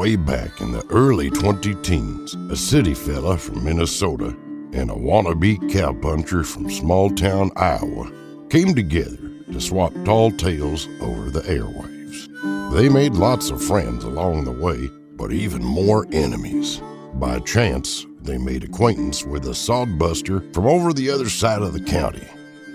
way 0.00 0.16
back 0.16 0.62
in 0.62 0.72
the 0.72 0.86
early 0.88 1.28
20 1.28 1.74
teens, 1.82 2.34
a 2.50 2.56
city 2.56 2.94
fella 2.94 3.36
from 3.36 3.62
Minnesota 3.62 4.34
and 4.72 4.90
a 4.90 4.94
wannabe 4.94 5.58
cowpuncher 5.70 6.42
from 6.42 6.70
small 6.70 7.10
town 7.10 7.50
Iowa 7.56 8.10
came 8.48 8.74
together 8.74 9.18
to 9.52 9.60
swap 9.60 9.92
tall 10.06 10.30
tales 10.30 10.88
over 11.02 11.28
the 11.28 11.42
airwaves. 11.42 12.72
They 12.74 12.88
made 12.88 13.12
lots 13.12 13.50
of 13.50 13.62
friends 13.62 14.04
along 14.04 14.44
the 14.44 14.52
way, 14.52 14.88
but 15.16 15.32
even 15.32 15.62
more 15.62 16.06
enemies. 16.12 16.80
By 17.16 17.38
chance, 17.40 18.06
they 18.22 18.38
made 18.38 18.64
acquaintance 18.64 19.26
with 19.26 19.44
a 19.48 19.50
sodbuster 19.50 20.54
from 20.54 20.64
over 20.64 20.94
the 20.94 21.10
other 21.10 21.28
side 21.28 21.60
of 21.60 21.74
the 21.74 21.84
county 21.84 22.26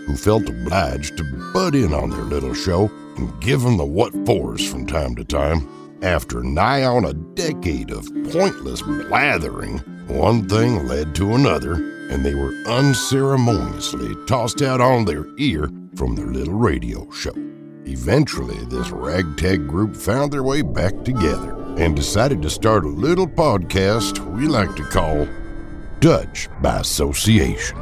who 0.06 0.16
felt 0.16 0.48
obliged 0.48 1.18
to 1.18 1.52
butt 1.54 1.74
in 1.74 1.92
on 1.92 2.12
their 2.12 2.20
little 2.20 2.54
show 2.54 2.88
and 3.18 3.42
give 3.42 3.64
them 3.64 3.78
the 3.78 3.86
what 3.86 4.14
fors 4.28 4.70
from 4.70 4.86
time 4.86 5.16
to 5.16 5.24
time. 5.24 5.68
After 6.06 6.44
nigh 6.44 6.84
on 6.84 7.04
a 7.04 7.14
decade 7.16 7.90
of 7.90 8.06
pointless 8.32 8.84
blathering, 8.84 9.80
one 10.08 10.48
thing 10.48 10.88
led 10.88 11.16
to 11.16 11.34
another, 11.34 11.74
and 12.12 12.24
they 12.24 12.36
were 12.36 12.54
unceremoniously 12.68 14.14
tossed 14.28 14.62
out 14.62 14.82
on 14.82 15.06
their 15.06 15.26
ear 15.40 15.68
from 15.96 16.16
their 16.16 16.28
little 16.28 16.54
radio 16.54 17.10
show. 17.10 17.34
Eventually, 17.88 18.64
this 18.66 18.92
ragtag 18.92 19.68
group 19.68 19.96
found 19.96 20.32
their 20.32 20.44
way 20.44 20.62
back 20.62 21.04
together 21.04 21.56
and 21.80 21.96
decided 21.96 22.40
to 22.44 22.52
start 22.52 22.86
a 22.86 22.88
little 22.88 23.28
podcast 23.28 24.20
we 24.38 24.48
like 24.48 24.76
to 24.76 24.84
call 24.84 25.28
Dutch 26.02 26.50
by 26.62 26.82
Association. 26.82 27.80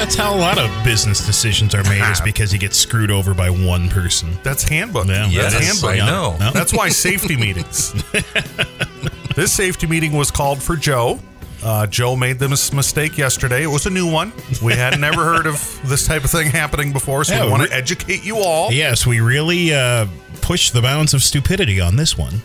That's 0.00 0.14
how 0.14 0.34
a 0.34 0.38
lot 0.40 0.58
of 0.58 0.70
business 0.82 1.24
decisions 1.26 1.74
are 1.74 1.82
made, 1.84 2.00
is 2.10 2.22
because 2.22 2.54
you 2.54 2.58
get 2.58 2.72
screwed 2.72 3.10
over 3.10 3.34
by 3.34 3.50
one 3.50 3.90
person. 3.90 4.30
That's 4.42 4.62
handbook. 4.62 5.06
Yeah, 5.06 5.28
That's 5.28 5.52
that 5.54 5.60
is- 5.62 5.68
handbook. 5.82 5.90
I 6.02 6.06
know. 6.06 6.36
No? 6.40 6.50
That's 6.52 6.72
why 6.72 6.88
safety 6.88 7.36
meetings. 7.36 7.92
this 9.36 9.52
safety 9.52 9.86
meeting 9.86 10.12
was 10.12 10.30
called 10.30 10.62
for 10.62 10.74
Joe. 10.76 11.20
Uh, 11.62 11.86
Joe 11.86 12.16
made 12.16 12.38
this 12.38 12.72
mistake 12.72 13.18
yesterday. 13.18 13.62
It 13.62 13.66
was 13.66 13.84
a 13.84 13.90
new 13.90 14.10
one. 14.10 14.32
We 14.62 14.72
had 14.72 14.98
never 14.98 15.22
heard 15.22 15.46
of 15.46 15.78
this 15.84 16.06
type 16.06 16.24
of 16.24 16.30
thing 16.30 16.48
happening 16.50 16.94
before, 16.94 17.22
so 17.24 17.34
Yeah, 17.34 17.44
we 17.44 17.50
want 17.50 17.62
re- 17.64 17.68
to 17.68 17.74
educate 17.74 18.24
you 18.24 18.38
all. 18.38 18.72
Yes, 18.72 19.06
we 19.06 19.20
really 19.20 19.74
uh, 19.74 20.06
pushed 20.40 20.72
the 20.72 20.80
bounds 20.80 21.12
of 21.12 21.22
stupidity 21.22 21.78
on 21.78 21.96
this 21.96 22.16
one. 22.16 22.40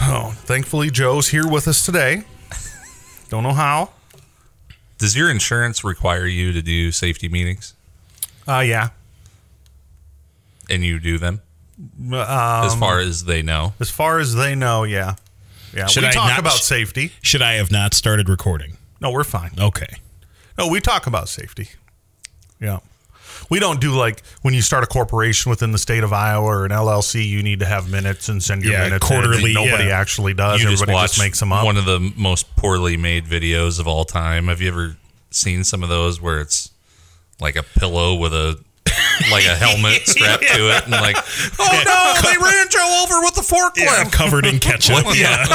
Oh, 0.00 0.30
thankfully, 0.44 0.90
Joe's 0.92 1.26
here 1.28 1.48
with 1.48 1.66
us 1.66 1.84
today. 1.84 2.22
Don't 3.28 3.42
know 3.42 3.52
how. 3.52 3.90
Does 4.98 5.16
your 5.16 5.30
insurance 5.30 5.84
require 5.84 6.26
you 6.26 6.52
to 6.52 6.60
do 6.62 6.90
safety 6.92 7.28
meetings? 7.28 7.74
Uh, 8.46 8.60
yeah. 8.60 8.90
And 10.70 10.84
you 10.84 10.98
do 10.98 11.18
them 11.18 11.40
Um, 12.12 12.14
as 12.14 12.74
far 12.74 12.98
as 12.98 13.24
they 13.24 13.42
know? 13.42 13.74
as 13.80 13.90
far 13.90 14.18
as 14.18 14.34
they 14.34 14.54
know, 14.54 14.84
yeah. 14.84 15.14
Yeah. 15.72 15.86
Should 15.86 16.02
we 16.02 16.08
I 16.08 16.12
talk 16.12 16.28
not- 16.30 16.38
about 16.40 16.52
safety. 16.58 17.12
Should 17.22 17.42
I 17.42 17.54
have 17.54 17.70
not 17.70 17.94
started 17.94 18.28
recording? 18.28 18.76
No, 19.00 19.10
we're 19.10 19.24
fine. 19.24 19.52
Okay. 19.58 19.96
No, 20.56 20.66
we 20.66 20.80
talk 20.80 21.06
about 21.06 21.28
safety. 21.28 21.68
Yeah. 22.60 22.80
We 23.50 23.60
don't 23.60 23.80
do 23.80 23.92
like 23.92 24.22
when 24.42 24.52
you 24.54 24.60
start 24.62 24.84
a 24.84 24.86
corporation 24.86 25.50
within 25.50 25.72
the 25.72 25.78
state 25.78 26.04
of 26.04 26.12
Iowa 26.12 26.44
or 26.46 26.64
an 26.66 26.70
LLC, 26.70 27.26
you 27.26 27.42
need 27.42 27.60
to 27.60 27.66
have 27.66 27.90
minutes 27.90 28.28
and 28.28 28.42
send 28.42 28.62
your 28.62 28.72
Yeah, 28.74 28.84
minutes. 28.84 29.08
in. 29.10 29.16
quarterly, 29.16 29.54
Nobody 29.54 29.84
yeah. 29.84 29.98
actually 29.98 30.34
does. 30.34 30.60
you 30.60 30.66
Everybody 30.68 30.92
just, 30.92 31.18
watch 31.18 31.24
makes 31.24 31.40
them 31.40 31.52
up. 31.52 31.64
One 31.64 31.76
of 31.78 31.84
the 31.86 32.12
most 32.16 32.54
poorly 32.56 32.96
made 32.96 33.24
videos 33.24 33.80
of 33.80 33.86
all 33.88 34.04
time. 34.04 34.48
Have 34.48 34.60
you 34.60 34.68
ever 34.68 34.96
seen 35.30 35.64
some 35.64 35.82
of 35.82 35.88
those 35.88 36.20
where 36.20 36.40
it's 36.40 36.70
like 37.40 37.56
a 37.56 37.62
pillow 37.62 38.14
with 38.14 38.32
a 38.34 38.58
like 39.30 39.44
a 39.46 39.54
helmet 39.54 40.02
strapped 40.08 40.42
to 40.44 40.76
it 40.76 40.82
and 40.84 40.92
like, 40.92 41.16
oh 41.58 41.82
no, 41.84 42.14
they 42.30 42.36
ran 42.38 42.66
Joe 42.70 43.02
over 43.04 43.20
with 43.22 43.34
the 43.34 43.42
forklift. 43.42 43.84
Yeah, 43.84 44.08
covered 44.10 44.46
in 44.46 44.58
ketchup. 44.58 45.04
yeah. 45.14 45.46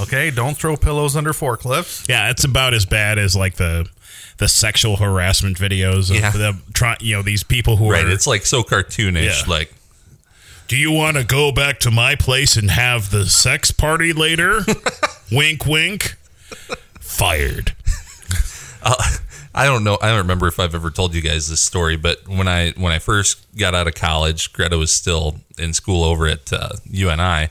okay, 0.00 0.30
don't 0.30 0.56
throw 0.56 0.76
pillows 0.76 1.16
under 1.16 1.32
forklifts. 1.32 2.08
Yeah, 2.08 2.30
it's 2.30 2.44
about 2.44 2.74
as 2.74 2.86
bad 2.86 3.18
as 3.18 3.36
like 3.36 3.54
the 3.56 3.88
the 4.38 4.48
sexual 4.48 4.96
harassment 4.96 5.58
videos 5.58 6.10
of 6.10 6.16
Yeah. 6.16 6.30
the 6.30 6.56
try, 6.72 6.96
you 7.00 7.14
know 7.16 7.22
these 7.22 7.42
people 7.42 7.76
who 7.76 7.90
Right, 7.90 8.04
are 8.04 8.10
it's 8.10 8.26
like 8.26 8.46
so 8.46 8.62
cartoonish. 8.62 9.42
Yeah. 9.46 9.50
Like, 9.50 9.72
Do 10.68 10.76
you 10.76 10.90
want 10.92 11.16
to 11.18 11.24
go 11.24 11.52
back 11.52 11.78
to 11.80 11.90
my 11.90 12.14
place 12.16 12.56
and 12.56 12.70
have 12.70 13.10
the 13.10 13.26
sex 13.26 13.70
party 13.70 14.12
later? 14.14 14.62
wink 15.30 15.66
wink. 15.66 16.16
Fired. 17.00 17.74
I 19.54 19.66
don't 19.66 19.82
know. 19.82 19.98
I 20.00 20.08
don't 20.08 20.18
remember 20.18 20.46
if 20.46 20.60
I've 20.60 20.74
ever 20.74 20.90
told 20.90 21.14
you 21.14 21.20
guys 21.20 21.48
this 21.48 21.60
story, 21.60 21.96
but 21.96 22.28
when 22.28 22.46
I 22.46 22.70
when 22.72 22.92
I 22.92 23.00
first 23.00 23.44
got 23.56 23.74
out 23.74 23.88
of 23.88 23.94
college, 23.94 24.52
Greta 24.52 24.78
was 24.78 24.94
still 24.94 25.40
in 25.58 25.72
school 25.72 26.04
over 26.04 26.26
at 26.26 26.52
uh, 26.52 26.70
UNI, 26.88 27.48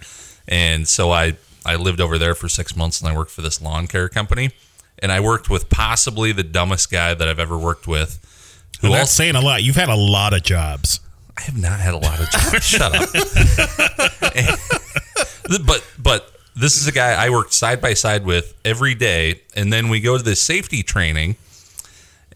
and 0.48 0.88
so 0.88 1.12
I 1.12 1.36
I 1.66 1.76
lived 1.76 2.00
over 2.00 2.18
there 2.18 2.36
for 2.36 2.48
six 2.48 2.76
months, 2.76 3.02
and 3.02 3.10
I 3.10 3.18
worked 3.18 3.32
for 3.32 3.42
this 3.42 3.62
lawn 3.62 3.88
care 3.88 4.08
company, 4.08 4.52
and 5.00 5.12
I 5.12 5.20
worked 5.20 5.50
with 5.50 5.70
possibly 5.70 6.32
the 6.32 6.44
dumbest 6.44 6.90
guy 6.90 7.14
that 7.14 7.28
I've 7.28 7.40
ever 7.40 7.58
worked 7.58 7.88
with. 7.88 8.20
Who 8.80 8.88
And 8.88 8.94
that's 8.94 9.12
also, 9.12 9.24
saying 9.24 9.36
a 9.36 9.42
lot. 9.42 9.62
You've 9.62 9.76
had 9.76 9.90
a 9.90 9.96
lot 9.96 10.34
of 10.34 10.44
jobs. 10.44 11.02
I 11.38 11.42
have 11.42 11.58
not 11.58 11.80
had 11.80 11.94
a 11.94 11.98
lot 11.98 12.20
of 12.20 12.30
jobs. 12.30 12.64
Shut 12.66 12.96
up. 12.96 13.10
but 15.66 15.86
but 15.98 16.32
this 16.56 16.78
is 16.78 16.88
a 16.88 16.92
guy 16.92 17.14
I 17.14 17.30
worked 17.30 17.54
side 17.54 17.82
by 17.82 17.94
side 17.94 18.26
with 18.26 18.54
every 18.64 18.96
day, 18.96 19.42
and 19.56 19.72
then 19.72 19.90
we 19.90 20.00
go 20.00 20.18
to 20.18 20.24
this 20.24 20.42
safety 20.42 20.82
training, 20.82 21.36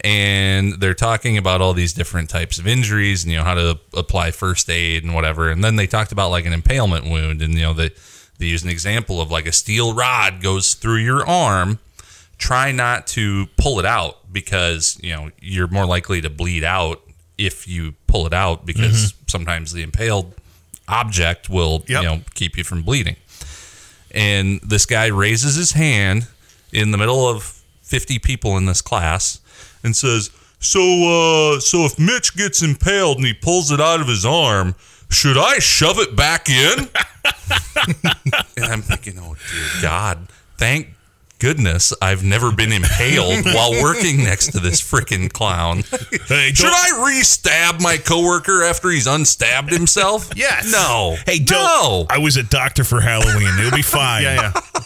and 0.00 0.80
they're 0.80 0.94
talking 0.94 1.38
about 1.38 1.60
all 1.60 1.72
these 1.72 1.92
different 1.92 2.28
types 2.28 2.58
of 2.58 2.66
injuries 2.66 3.22
and 3.22 3.32
you 3.32 3.38
know 3.38 3.44
how 3.44 3.54
to 3.54 3.78
apply 3.94 4.30
first 4.30 4.68
aid 4.68 5.04
and 5.04 5.14
whatever. 5.14 5.50
And 5.50 5.62
then 5.62 5.76
they 5.76 5.86
talked 5.86 6.12
about 6.12 6.30
like 6.30 6.46
an 6.46 6.52
impalement 6.52 7.06
wound, 7.06 7.42
and 7.42 7.54
you 7.54 7.62
know 7.62 7.72
they 7.74 7.90
they 8.38 8.46
use 8.46 8.62
an 8.64 8.70
example 8.70 9.20
of 9.20 9.30
like 9.30 9.46
a 9.46 9.52
steel 9.52 9.94
rod 9.94 10.42
goes 10.42 10.74
through 10.74 10.96
your 10.96 11.26
arm. 11.26 11.78
Try 12.36 12.72
not 12.72 13.06
to 13.08 13.46
pull 13.56 13.78
it 13.78 13.86
out 13.86 14.32
because 14.32 14.98
you 15.02 15.14
know 15.14 15.30
you're 15.40 15.68
more 15.68 15.86
likely 15.86 16.20
to 16.20 16.30
bleed 16.30 16.64
out 16.64 17.00
if 17.38 17.68
you 17.68 17.94
pull 18.06 18.26
it 18.26 18.32
out 18.32 18.66
because 18.66 19.12
mm-hmm. 19.12 19.24
sometimes 19.26 19.72
the 19.72 19.82
impaled 19.82 20.34
object 20.88 21.48
will 21.48 21.84
Yep. 21.88 22.02
you 22.02 22.08
know 22.08 22.20
keep 22.34 22.56
you 22.56 22.64
from 22.64 22.82
bleeding. 22.82 23.16
And 24.10 24.60
this 24.60 24.86
guy 24.86 25.06
raises 25.06 25.56
his 25.56 25.72
hand 25.72 26.28
in 26.72 26.90
the 26.90 26.98
middle 26.98 27.28
of 27.28 27.62
50 27.82 28.18
people 28.20 28.56
in 28.56 28.66
this 28.66 28.80
class 28.80 29.40
and 29.84 29.94
says, 29.94 30.30
"So 30.58 30.80
uh 30.80 31.60
so 31.60 31.84
if 31.84 31.98
Mitch 31.98 32.36
gets 32.36 32.62
impaled 32.62 33.18
and 33.18 33.26
he 33.26 33.34
pulls 33.34 33.70
it 33.70 33.80
out 33.80 34.00
of 34.00 34.08
his 34.08 34.24
arm, 34.26 34.74
should 35.10 35.36
I 35.38 35.58
shove 35.60 35.98
it 35.98 36.16
back 36.16 36.48
in?" 36.50 36.88
and 38.56 38.64
I'm 38.64 38.82
thinking, 38.82 39.18
"Oh 39.18 39.34
dear 39.52 39.68
God, 39.82 40.26
thank 40.58 40.88
goodness 41.40 41.92
I've 42.00 42.24
never 42.24 42.50
been 42.52 42.72
impaled 42.72 43.44
while 43.44 43.72
working 43.82 44.18
next 44.24 44.52
to 44.52 44.60
this 44.60 44.80
freaking 44.80 45.30
clown." 45.32 45.82
Hey, 46.28 46.52
Should 46.54 46.72
I 46.72 47.04
re-stab 47.04 47.80
my 47.80 47.96
coworker 47.98 48.62
after 48.64 48.88
he's 48.90 49.06
unstabbed 49.06 49.70
himself? 49.72 50.30
Yes. 50.34 50.70
No. 50.72 51.16
Hey, 51.26 51.38
don't. 51.38 51.58
no. 51.62 52.06
I 52.08 52.18
was 52.18 52.36
a 52.36 52.42
doctor 52.42 52.84
for 52.84 53.00
Halloween. 53.00 53.52
It'll 53.58 53.76
be 53.76 53.82
fine. 53.82 54.22
Yeah, 54.22 54.52
yeah. 54.54 54.80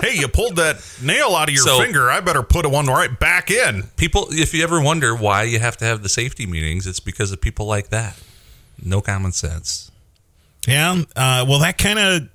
Hey, 0.00 0.14
you 0.16 0.28
pulled 0.28 0.56
that 0.56 0.76
nail 1.02 1.34
out 1.34 1.48
of 1.48 1.54
your 1.54 1.64
So- 1.64 1.80
finger. 1.80 2.10
I 2.10 2.20
better 2.20 2.42
put 2.42 2.64
a 2.66 2.68
one 2.68 2.86
right 2.86 3.18
back 3.18 3.50
in. 3.50 3.84
People, 3.96 4.28
if 4.30 4.52
you 4.54 4.62
ever 4.62 4.80
wonder 4.80 5.14
why 5.14 5.44
you 5.44 5.58
have 5.58 5.76
to 5.78 5.84
have 5.84 6.02
the 6.02 6.08
safety 6.08 6.46
meetings, 6.46 6.86
it's 6.86 7.00
because 7.00 7.32
of 7.32 7.40
people 7.40 7.66
like 7.66 7.88
that. 7.90 8.16
No 8.82 9.00
common 9.00 9.32
sense. 9.32 9.90
Yeah. 10.66 11.02
Uh, 11.14 11.44
well, 11.48 11.58
that 11.60 11.78
kind 11.78 11.98
of 11.98 12.28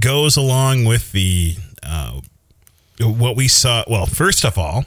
goes 0.00 0.36
along 0.36 0.84
with 0.84 1.12
the 1.12 1.56
uh, 1.82 2.20
what 3.00 3.36
we 3.36 3.48
saw. 3.48 3.84
Well, 3.88 4.06
first 4.06 4.44
of 4.44 4.58
all, 4.58 4.84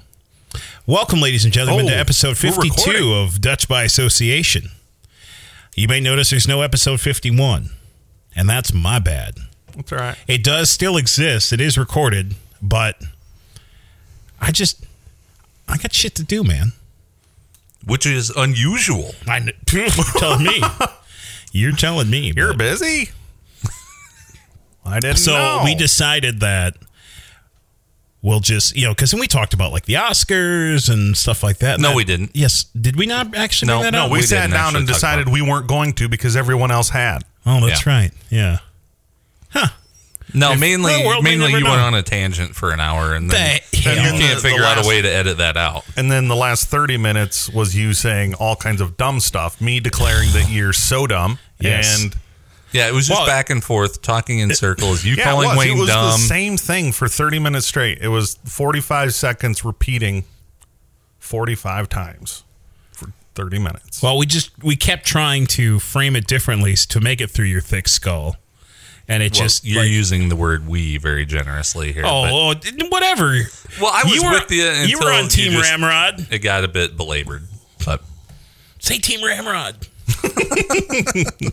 welcome, 0.85 1.19
ladies 1.21 1.43
and 1.43 1.53
gentlemen, 1.53 1.87
Oh, 1.87 1.89
to 1.89 1.97
episode 1.97 2.37
52 2.37 3.13
of 3.13 3.41
Dutch 3.41 3.67
by 3.67 3.83
Association. 3.83 4.69
You 5.75 5.87
may 5.87 5.99
notice 5.99 6.29
there's 6.29 6.47
no 6.47 6.61
episode 6.61 6.99
51, 7.01 7.69
and 8.35 8.49
that's 8.49 8.73
my 8.73 8.99
bad. 8.99 9.35
That's 9.75 9.91
all 9.91 9.97
right. 9.99 10.17
It 10.27 10.43
does 10.43 10.69
still 10.71 10.97
exist. 10.97 11.51
It 11.53 11.61
is 11.61 11.77
recorded, 11.77 12.35
but 12.61 13.01
I 14.39 14.51
just 14.51 14.85
I 15.67 15.77
got 15.77 15.93
shit 15.93 16.15
to 16.15 16.23
do, 16.23 16.43
man. 16.43 16.73
Which 17.85 18.05
is 18.05 18.29
unusual. 18.29 19.15
I 19.27 19.39
kn- 19.39 19.51
you're 19.71 19.89
telling 20.19 20.43
me. 20.43 20.61
You're 21.51 21.71
telling 21.75 22.09
me. 22.09 22.31
You're 22.35 22.49
but- 22.53 22.57
busy. 22.59 23.09
I 24.85 24.99
didn't 24.99 25.17
so 25.17 25.31
know. 25.33 25.61
we 25.63 25.75
decided 25.75 26.39
that 26.39 26.75
we'll 28.23 28.39
just 28.39 28.75
you 28.75 28.85
know 28.85 28.91
because 28.93 29.11
then 29.11 29.19
we 29.19 29.27
talked 29.27 29.53
about 29.53 29.71
like 29.71 29.85
the 29.85 29.93
Oscars 29.93 30.91
and 30.91 31.15
stuff 31.15 31.43
like 31.43 31.57
that. 31.59 31.79
No, 31.79 31.89
That- 31.89 31.95
we 31.95 32.03
didn't. 32.03 32.31
Yes, 32.35 32.63
did 32.79 32.95
we 32.95 33.05
not 33.05 33.35
actually? 33.35 33.67
No, 33.67 33.79
bring 33.79 33.91
that 33.91 33.97
no, 33.97 34.05
up? 34.05 34.11
we, 34.11 34.19
we 34.19 34.23
sat 34.23 34.49
down 34.49 34.75
and 34.75 34.85
decided 34.87 35.29
we 35.29 35.41
weren't 35.41 35.67
going 35.67 35.93
to 35.93 36.09
because 36.09 36.35
everyone 36.35 36.71
else 36.71 36.89
had. 36.89 37.23
Oh, 37.45 37.65
that's 37.65 37.85
Yeah. 37.85 37.93
right. 37.93 38.11
Yeah. 38.29 38.57
No, 40.33 40.55
mainly 40.55 41.05
world 41.05 41.25
mainly 41.25 41.51
you 41.51 41.59
know. 41.59 41.71
went 41.71 41.81
on 41.81 41.93
a 41.93 42.01
tangent 42.01 42.55
for 42.55 42.71
an 42.71 42.79
hour, 42.79 43.13
and 43.13 43.29
then 43.29 43.59
The 43.71 43.77
you 43.77 43.81
can't 43.83 44.17
The- 44.17 44.39
figure 44.41 44.61
the 44.61 44.65
out 44.65 44.85
a 44.85 44.87
way 44.87 45.01
to 45.01 45.11
edit 45.13 45.39
that 45.39 45.57
out. 45.57 45.83
And 45.97 46.09
then 46.09 46.29
the 46.29 46.37
last 46.37 46.69
30 46.69 46.95
minutes 46.95 47.49
was 47.49 47.75
you 47.75 47.93
saying 47.93 48.35
all 48.35 48.55
kinds 48.55 48.79
of 48.79 48.95
dumb 48.95 49.19
stuff, 49.19 49.59
me 49.59 49.81
declaring 49.81 50.31
that 50.31 50.49
you're 50.49 50.71
so 50.71 51.05
dumb. 51.05 51.37
Yes. 51.59 52.01
And 52.01 52.15
Yeah, 52.71 52.87
it 52.87 52.93
was 52.93 53.07
just 53.09 53.19
Well, 53.19 53.27
back 53.27 53.49
and 53.49 53.61
forth, 53.61 54.01
talking 54.01 54.39
in 54.39 54.55
circles. 54.55 55.03
You 55.03 55.15
yeah, 55.15 55.25
calling 55.25 55.47
it 55.49 55.49
was, 55.49 55.57
Wayne 55.57 55.77
it 55.77 55.79
was 55.81 55.89
the 55.89 55.93
dumb. 55.95 56.19
same 56.21 56.55
thing 56.57 56.93
for 56.93 57.09
30 57.09 57.37
minutes 57.39 57.67
straight. 57.67 57.97
It 57.99 58.07
was 58.07 58.37
45 58.45 59.13
seconds 59.13 59.65
repeating 59.65 60.23
45 61.19 61.89
times 61.89 62.43
for 62.93 63.11
30 63.35 63.59
minutes. 63.59 64.01
Well, 64.01 64.17
we 64.17 64.25
just 64.25 64.51
we 64.63 64.77
kept 64.77 65.05
trying 65.05 65.45
to 65.47 65.79
frame 65.79 66.15
it 66.15 66.27
differently 66.27 66.75
to 66.75 67.01
make 67.01 67.19
it 67.19 67.29
through 67.31 67.47
your 67.47 67.59
thick 67.61 67.89
skull, 67.89 68.37
and 69.07 69.21
it 69.23 69.33
Well, 69.33 69.41
just 69.41 69.65
you're 69.65 69.81
like, 69.83 69.91
using 69.91 70.29
the 70.29 70.35
word 70.35 70.67
"we" 70.67 70.97
very 70.97 71.25
generously 71.25 71.91
here. 71.93 72.03
oh, 72.05 72.53
oh, 72.53 72.53
whatever. 72.89 73.37
Well, 73.79 73.91
I 73.93 74.03
was 74.03 74.15
you 74.15 74.23
were, 74.23 74.31
with 74.31 74.51
you 74.51 74.63
You 74.63 74.99
were 74.99 75.11
on 75.11 75.23
you 75.23 75.29
Team 75.29 75.51
just- 75.53 75.69
Ramrod. 75.69 76.27
it 76.31 76.39
got 76.39 76.63
a 76.63 76.67
bit 76.67 76.95
belabored. 76.97 77.43
But 77.85 78.03
Say 78.79 78.97
Team 78.99 79.23
Ramrod. 79.23 79.87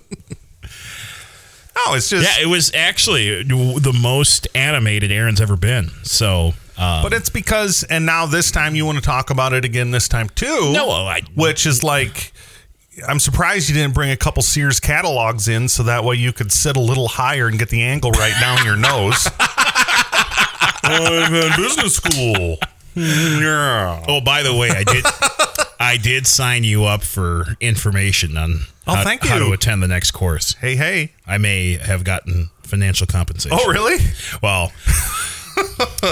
No, 1.86 1.94
it's 1.94 2.10
just. 2.10 2.24
Yeah, 2.38 2.42
it 2.44 2.48
was 2.48 2.74
actually 2.74 3.44
the 3.44 3.96
most 4.02 4.48
animated 4.54 5.12
Aaron's 5.12 5.40
ever 5.40 5.56
been. 5.56 5.90
So, 6.02 6.54
uh, 6.76 7.02
But 7.04 7.12
it's 7.12 7.30
because, 7.30 7.84
and 7.84 8.04
now 8.04 8.26
this 8.26 8.50
time 8.50 8.74
you 8.74 8.84
want 8.84 8.98
to 8.98 9.04
talk 9.04 9.30
about 9.30 9.52
it 9.52 9.64
again 9.64 9.92
this 9.92 10.08
time 10.08 10.28
too. 10.30 10.72
No, 10.72 10.90
I- 10.90 11.22
which 11.36 11.66
is 11.66 11.84
like, 11.84 12.32
I'm 13.06 13.18
surprised 13.20 13.68
you 13.68 13.74
didn't 13.74 13.94
bring 13.94 14.10
a 14.10 14.16
couple 14.16 14.42
Sears 14.42 14.80
catalogs 14.80 15.48
in 15.48 15.68
so 15.68 15.82
that 15.84 16.04
way 16.04 16.16
you 16.16 16.32
could 16.32 16.50
sit 16.52 16.76
a 16.76 16.80
little 16.80 17.08
higher 17.08 17.46
and 17.48 17.58
get 17.58 17.68
the 17.68 17.82
angle 17.82 18.10
right 18.12 18.34
down 18.40 18.64
your 18.64 18.76
nose. 18.76 19.28
I'm 20.82 21.34
in 21.34 21.52
business 21.56 21.96
school. 21.96 22.58
Yeah. 22.94 24.04
oh, 24.08 24.20
by 24.20 24.42
the 24.42 24.54
way, 24.54 24.70
I 24.70 24.84
did. 24.84 25.04
I 25.80 25.96
did 25.96 26.26
sign 26.26 26.64
you 26.64 26.84
up 26.84 27.02
for 27.02 27.56
information 27.60 28.36
on 28.36 28.60
Oh, 28.86 28.94
how, 28.94 29.04
thank 29.04 29.22
how 29.24 29.36
you. 29.36 29.46
to 29.46 29.52
attend 29.52 29.82
the 29.82 29.88
next 29.88 30.12
course. 30.12 30.54
Hey, 30.54 30.74
hey. 30.74 31.12
I 31.26 31.36
may 31.38 31.74
have 31.76 32.04
gotten 32.04 32.48
financial 32.62 33.06
compensation. 33.06 33.56
Oh, 33.60 33.70
really? 33.70 33.98
Well, 34.42 34.72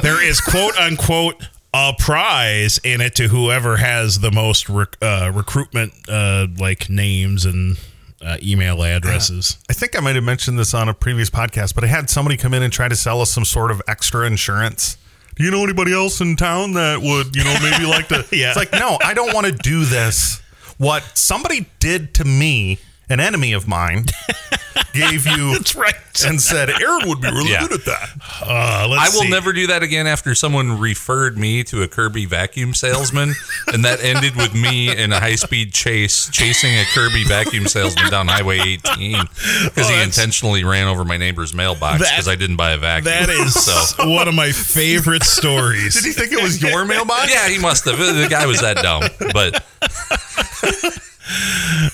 there 0.02 0.22
is 0.22 0.40
quote 0.40 0.76
unquote 0.78 1.48
a 1.76 1.92
prize 1.98 2.78
in 2.82 3.00
it 3.02 3.14
to 3.16 3.28
whoever 3.28 3.76
has 3.76 4.20
the 4.20 4.30
most 4.30 4.68
rec- 4.68 4.96
uh, 5.02 5.30
recruitment 5.34 5.92
uh, 6.08 6.46
like 6.58 6.88
names 6.88 7.44
and 7.44 7.76
uh, 8.24 8.38
email 8.42 8.82
addresses. 8.82 9.58
I 9.68 9.74
think 9.74 9.96
I 9.96 10.00
might 10.00 10.14
have 10.14 10.24
mentioned 10.24 10.58
this 10.58 10.72
on 10.72 10.88
a 10.88 10.94
previous 10.94 11.28
podcast, 11.28 11.74
but 11.74 11.84
I 11.84 11.88
had 11.88 12.08
somebody 12.08 12.36
come 12.38 12.54
in 12.54 12.62
and 12.62 12.72
try 12.72 12.88
to 12.88 12.96
sell 12.96 13.20
us 13.20 13.30
some 13.30 13.44
sort 13.44 13.70
of 13.70 13.82
extra 13.86 14.26
insurance. 14.26 14.96
Do 15.34 15.44
you 15.44 15.50
know 15.50 15.62
anybody 15.62 15.92
else 15.92 16.22
in 16.22 16.36
town 16.36 16.72
that 16.74 17.02
would, 17.02 17.36
you 17.36 17.44
know, 17.44 17.54
maybe 17.62 17.84
like 17.84 18.08
to? 18.08 18.24
Yeah. 18.32 18.48
It's 18.48 18.56
like, 18.56 18.72
no, 18.72 18.98
I 19.04 19.12
don't 19.12 19.34
want 19.34 19.46
to 19.46 19.52
do 19.52 19.84
this. 19.84 20.40
What 20.78 21.02
somebody 21.14 21.68
did 21.78 22.14
to 22.14 22.24
me, 22.24 22.78
an 23.08 23.20
enemy 23.20 23.52
of 23.52 23.68
mine, 23.68 24.06
gave 24.92 25.26
you 25.26 25.52
That's 25.54 25.74
right. 25.74 25.94
and 26.26 26.40
said 26.40 26.68
Aaron 26.70 27.08
would 27.08 27.20
be 27.20 27.28
really 27.28 27.50
Yeah. 27.50 27.66
good 27.66 27.80
at 27.80 27.84
that. 27.86 28.08
Uh, 28.42 28.88
let's 28.90 29.12
I 29.12 29.16
will 29.16 29.22
see. 29.24 29.30
never 29.30 29.52
do 29.52 29.66
that 29.68 29.82
again 29.82 30.06
after 30.06 30.34
someone 30.34 30.78
referred 30.78 31.38
me 31.38 31.62
to 31.64 31.82
a 31.82 31.88
Kirby 31.88 32.24
vacuum 32.26 32.74
salesman, 32.74 33.34
and 33.72 33.84
that 33.84 34.00
ended 34.02 34.34
with 34.36 34.54
me 34.54 34.94
in 34.96 35.12
a 35.12 35.20
high 35.20 35.34
speed 35.36 35.72
chase 35.72 36.28
chasing 36.30 36.70
a 36.74 36.84
Kirby 36.94 37.24
vacuum 37.24 37.66
salesman 37.66 38.10
down 38.10 38.28
Highway 38.28 38.58
18 38.58 39.16
because 39.64 39.88
he 39.88 40.02
intentionally 40.02 40.64
ran 40.64 40.88
over 40.88 41.04
my 41.04 41.16
neighbor's 41.16 41.54
mailbox 41.54 41.98
because 42.00 42.28
I 42.28 42.34
didn't 42.34 42.56
buy 42.56 42.72
a 42.72 42.78
vacuum. 42.78 43.04
That 43.12 43.28
is 43.28 43.54
so. 43.54 44.08
one 44.10 44.28
of 44.28 44.34
my 44.34 44.50
favorite 44.52 45.22
stories. 45.24 45.94
Did 45.94 46.04
he 46.04 46.12
think 46.12 46.32
it 46.32 46.42
was 46.42 46.60
your 46.62 46.84
mailbox? 46.84 47.32
Yeah, 47.32 47.48
he 47.48 47.58
must 47.58 47.84
have. 47.84 47.98
The 47.98 48.26
guy 48.30 48.46
was 48.46 48.60
that 48.62 48.76
dumb, 48.78 49.02
but 49.32 49.62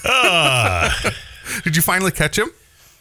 Ah. 0.05 1.15
Did 1.65 1.77
you 1.77 1.83
finally 1.83 2.13
catch 2.13 2.39
him? 2.39 2.51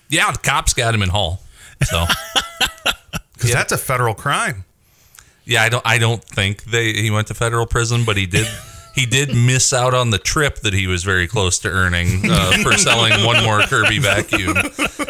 yeah, 0.10 0.32
the 0.32 0.40
cops 0.40 0.74
got 0.74 0.94
him 0.94 1.02
in 1.04 1.10
Hull. 1.10 1.42
So 1.84 2.06
Because 3.34 3.54
that's 3.54 3.72
a 3.72 3.78
federal 3.78 4.14
crime. 4.14 4.66
yeah, 5.46 5.64
I 5.64 5.70
don't. 5.70 5.86
I 5.86 5.98
don't 5.98 6.24
think 6.24 6.64
they 6.66 6.94
he 6.94 7.10
went 7.10 7.28
to 7.28 7.34
federal 7.34 7.66
prison, 7.66 8.04
but 8.06 8.18
he 8.18 8.26
did. 8.28 8.48
He 8.94 9.06
did 9.06 9.36
miss 9.36 9.72
out 9.74 9.94
on 9.94 10.10
the 10.10 10.18
trip 10.18 10.58
that 10.60 10.74
he 10.74 10.88
was 10.88 11.04
very 11.04 11.28
close 11.28 11.60
to 11.60 11.70
earning 11.70 12.30
uh, 12.30 12.52
for 12.64 12.74
selling 12.78 13.26
one 13.26 13.44
more 13.44 13.62
Kirby 13.62 14.00
vacuum, 14.00 14.58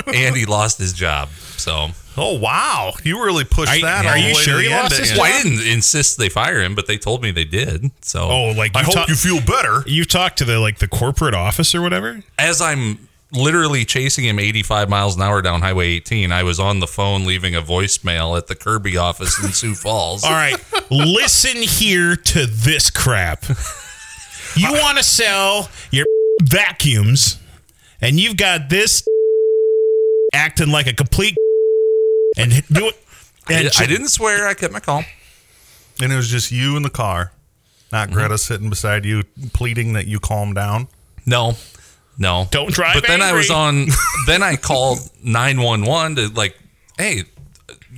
and 0.08 0.36
he 0.36 0.46
lost 0.46 0.78
his 0.78 0.94
job. 0.94 1.30
So 1.58 1.88
Oh 2.18 2.38
wow, 2.38 2.92
you 3.04 3.24
really 3.24 3.46
pushed 3.46 3.72
Are- 3.72 3.82
that. 3.82 4.06
are 4.06 4.12
all 4.12 4.18
you 4.18 4.28
way 4.28 4.34
sure 4.34 4.54
to 4.58 4.58
the 4.64 4.68
he 4.68 4.74
end 4.74 4.84
lost 4.84 4.94
at 4.94 5.00
his 5.00 5.12
you. 5.12 5.18
well, 5.20 5.34
I 5.40 5.44
didn't 5.44 5.66
insist 5.68 6.18
they 6.18 6.28
fire 6.30 6.62
him, 6.62 6.76
but 6.76 6.86
they 6.88 6.98
told 6.98 7.24
me 7.24 7.32
they 7.32 7.46
did. 7.46 7.90
So 8.02 8.22
oh, 8.30 8.52
like 8.52 8.76
I 8.76 8.80
you 8.82 8.86
hope 8.86 8.94
talk- 8.96 9.08
you 9.10 9.16
feel 9.16 9.40
better. 9.42 9.84
you 9.88 10.04
talked 10.06 10.38
to 10.40 10.46
the 10.46 10.60
like 10.60 10.80
the 10.80 10.88
corporate 10.90 11.34
office 11.34 11.74
or 11.74 11.82
whatever. 11.82 12.22
as 12.38 12.62
I'm 12.62 13.08
literally 13.34 13.86
chasing 13.86 14.26
him 14.26 14.40
85 14.40 14.90
miles 14.90 15.16
an 15.16 15.22
hour 15.22 15.42
down 15.42 15.62
Highway 15.62 15.88
18, 15.88 16.32
I 16.32 16.44
was 16.44 16.60
on 16.60 16.80
the 16.80 16.88
phone 16.88 17.26
leaving 17.26 17.56
a 17.56 17.62
voicemail 17.62 18.38
at 18.38 18.48
the 18.48 18.56
Kirby 18.56 18.98
office 18.98 19.42
in 19.44 19.52
Sioux 19.52 19.74
Falls. 19.76 20.24
All 20.24 20.32
right, 20.32 20.56
listen 20.90 21.58
here 21.62 22.16
to 22.16 22.46
this 22.46 22.90
crap. 22.90 23.46
You 24.56 24.72
want 24.74 24.98
to 24.98 25.04
sell 25.04 25.70
your 25.92 26.06
vacuums, 26.44 27.40
and 28.02 28.20
you've 28.20 28.36
got 28.38 28.70
this 28.70 29.04
acting 30.34 30.70
like 30.70 30.88
a 30.88 30.94
complete 30.94 31.36
and 32.38 32.52
do 32.68 32.88
it. 32.88 32.98
I, 33.48 33.54
And 33.54 33.70
I 33.80 33.86
didn't 33.86 34.10
swear. 34.10 34.48
I 34.48 34.54
kept 34.54 34.74
my 34.74 34.80
calm. 34.80 35.06
And 36.02 36.12
it 36.12 36.16
was 36.16 36.30
just 36.30 36.52
you 36.52 36.76
in 36.78 36.84
the 36.84 36.90
car, 36.90 37.32
not 37.92 38.08
Mm-hmm. 38.08 38.18
Greta 38.18 38.38
sitting 38.38 38.70
beside 38.70 39.06
you, 39.06 39.24
pleading 39.54 39.94
that 39.94 40.08
you 40.08 40.20
calm 40.20 40.54
down. 40.54 40.88
No, 41.26 41.54
no. 42.18 42.48
Don't 42.52 42.72
drive 42.74 42.96
But 42.96 43.08
then 43.08 43.22
I 43.22 43.34
was 43.34 43.50
on. 43.50 43.88
Then 44.28 44.44
I 44.44 44.56
called 44.56 45.00
nine 45.24 45.62
one 45.62 45.84
one 45.84 46.16
to 46.16 46.28
like, 46.30 46.56
hey, 46.98 47.24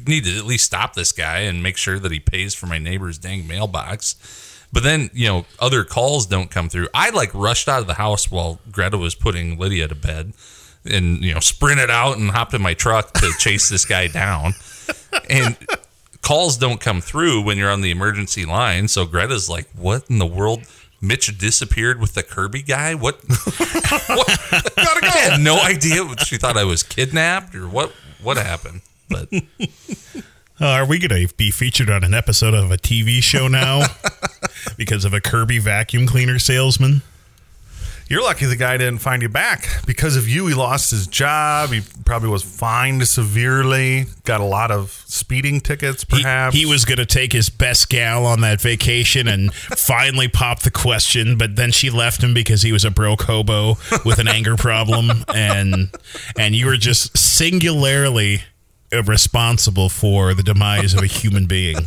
need 0.08 0.24
to 0.24 0.38
at 0.38 0.46
least 0.46 0.66
stop 0.66 0.94
this 0.94 1.12
guy 1.12 1.40
and 1.40 1.62
make 1.62 1.78
sure 1.78 2.00
that 2.00 2.12
he 2.12 2.20
pays 2.20 2.54
for 2.54 2.66
my 2.66 2.78
neighbor's 2.78 3.18
dang 3.18 3.48
mailbox. 3.48 4.16
But 4.72 4.84
then 4.84 5.10
you 5.14 5.28
know 5.28 5.46
other 5.60 5.84
calls 5.84 6.26
don't 6.26 6.50
come 6.50 6.70
through. 6.70 6.88
I 6.94 7.12
like 7.12 7.34
rushed 7.34 7.68
out 7.68 7.82
of 7.82 7.88
the 7.88 7.94
house 7.96 8.32
while 8.32 8.60
Greta 8.72 8.98
was 8.98 9.16
putting 9.16 9.60
Lydia 9.60 9.88
to 9.88 9.96
bed, 9.96 10.34
and 10.86 11.24
you 11.24 11.34
know 11.34 11.40
sprinted 11.40 11.92
out 11.92 12.18
and 12.18 12.32
hopped 12.32 12.54
in 12.54 12.62
my 12.62 12.74
truck 12.74 13.14
to 13.14 13.32
chase 13.38 13.70
this 13.70 13.86
guy 13.86 14.08
down. 14.08 14.54
And 15.30 15.58
calls 16.22 16.58
don't 16.58 16.80
come 16.80 17.02
through 17.02 17.44
when 17.44 17.58
you're 17.58 17.70
on 17.70 17.82
the 17.82 17.92
emergency 17.92 18.46
line. 18.46 18.88
So 18.88 19.06
Greta's 19.06 19.48
like, 19.50 19.68
"What 19.76 20.10
in 20.10 20.18
the 20.18 20.26
world?" 20.26 20.64
Mitch 21.04 21.38
disappeared 21.38 22.00
with 22.00 22.14
the 22.14 22.24
Kirby 22.24 22.62
guy. 22.64 22.96
What? 22.96 23.16
what? 23.28 24.40
Gotta 24.50 25.02
go. 25.02 25.08
I 25.08 25.28
had 25.30 25.42
no 25.42 25.60
idea. 25.62 26.08
She 26.26 26.38
thought 26.38 26.56
I 26.56 26.64
was 26.64 26.82
kidnapped 26.82 27.54
or 27.56 27.68
what? 27.68 27.92
What 28.22 28.38
happened? 28.38 28.82
But 29.10 29.28
Uh, 30.62 30.68
are 30.68 30.86
we 30.86 30.98
going 31.00 31.28
to 31.28 31.34
be 31.36 31.52
featured 31.52 31.90
on 31.90 32.04
an 32.04 32.14
episode 32.14 32.54
of 32.54 32.72
a 32.72 32.78
TV 32.78 33.22
show 33.22 33.48
now 33.50 33.82
because 34.78 35.04
of 35.04 35.14
a 35.14 35.20
Kirby 35.20 35.60
vacuum 35.60 36.08
cleaner 36.08 36.40
salesman? 36.40 37.02
You're 38.14 38.22
lucky 38.22 38.46
the 38.46 38.56
guy 38.56 38.78
didn't 38.78 39.00
find 39.00 39.24
you 39.24 39.28
back. 39.28 39.68
Because 39.88 40.16
of 40.16 40.30
you, 40.30 40.46
he 40.46 40.54
lost 40.54 40.92
his 40.92 41.08
job. 41.08 41.72
He 41.72 41.82
probably 42.06 42.30
was 42.30 42.44
fined 42.44 43.08
severely. 43.08 44.06
Got 44.24 44.40
a 44.40 44.44
lot 44.44 44.70
of 44.70 44.92
speeding 45.08 45.60
tickets, 45.60 46.06
He- 46.08 46.22
perhaps. 46.22 46.56
He, 46.56 46.68
was 46.68 46.86
going 46.86 47.00
to 47.00 47.08
take 47.08 47.34
his 47.34 47.50
best 47.50 47.90
gal 47.90 48.28
on 48.28 48.42
that 48.42 48.62
vacation 48.62 49.28
and 49.28 49.52
finally 49.56 50.28
pop 50.28 50.60
the 50.62 50.70
question, 50.70 51.40
but 51.40 51.56
then 51.56 51.72
she 51.72 51.90
left 51.90 52.24
him 52.24 52.36
because 52.36 52.62
he 52.62 52.72
was 52.72 52.86
a 52.86 52.92
broke 52.92 53.24
hobo 53.24 53.78
with 54.06 54.20
an 54.20 54.28
anger 54.28 54.58
problem, 54.58 55.10
and 55.34 55.90
and 56.38 56.54
you 56.54 56.68
were 56.68 56.78
just 56.78 57.18
singularly 57.18 58.44
responsible 59.08 59.90
for 59.90 60.36
the 60.36 60.44
demise 60.44 60.94
of 60.94 61.02
a 61.02 61.08
human 61.08 61.48
being. 61.48 61.78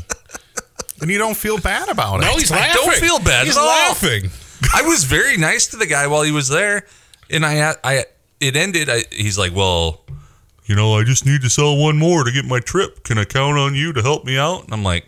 and 1.00 1.08
you 1.08 1.18
don't 1.18 1.36
feel 1.36 1.58
bad 1.60 1.88
about 1.88 2.16
it. 2.16 2.22
No, 2.26 2.32
he's 2.32 2.50
I 2.50 2.72
don't 2.72 2.94
feel 2.94 3.20
bad 3.20 3.46
He's 3.46 3.56
at 3.56 3.60
all. 3.60 3.68
laughing. 3.68 4.30
I 4.74 4.82
was 4.82 5.04
very 5.04 5.36
nice 5.36 5.66
to 5.68 5.76
the 5.76 5.86
guy 5.86 6.06
while 6.06 6.22
he 6.22 6.32
was 6.32 6.48
there, 6.48 6.86
and 7.30 7.44
I, 7.44 7.74
I, 7.82 8.04
it 8.40 8.56
ended. 8.56 8.88
I, 8.88 9.04
he's 9.10 9.38
like, 9.38 9.54
"Well, 9.54 10.02
you 10.64 10.74
know, 10.74 10.94
I 10.94 11.04
just 11.04 11.26
need 11.26 11.42
to 11.42 11.50
sell 11.50 11.76
one 11.76 11.98
more 11.98 12.24
to 12.24 12.32
get 12.32 12.44
my 12.44 12.60
trip. 12.60 13.04
Can 13.04 13.18
I 13.18 13.24
count 13.24 13.58
on 13.58 13.74
you 13.74 13.92
to 13.92 14.02
help 14.02 14.24
me 14.24 14.38
out?" 14.38 14.64
And 14.64 14.72
I'm 14.72 14.82
like, 14.82 15.06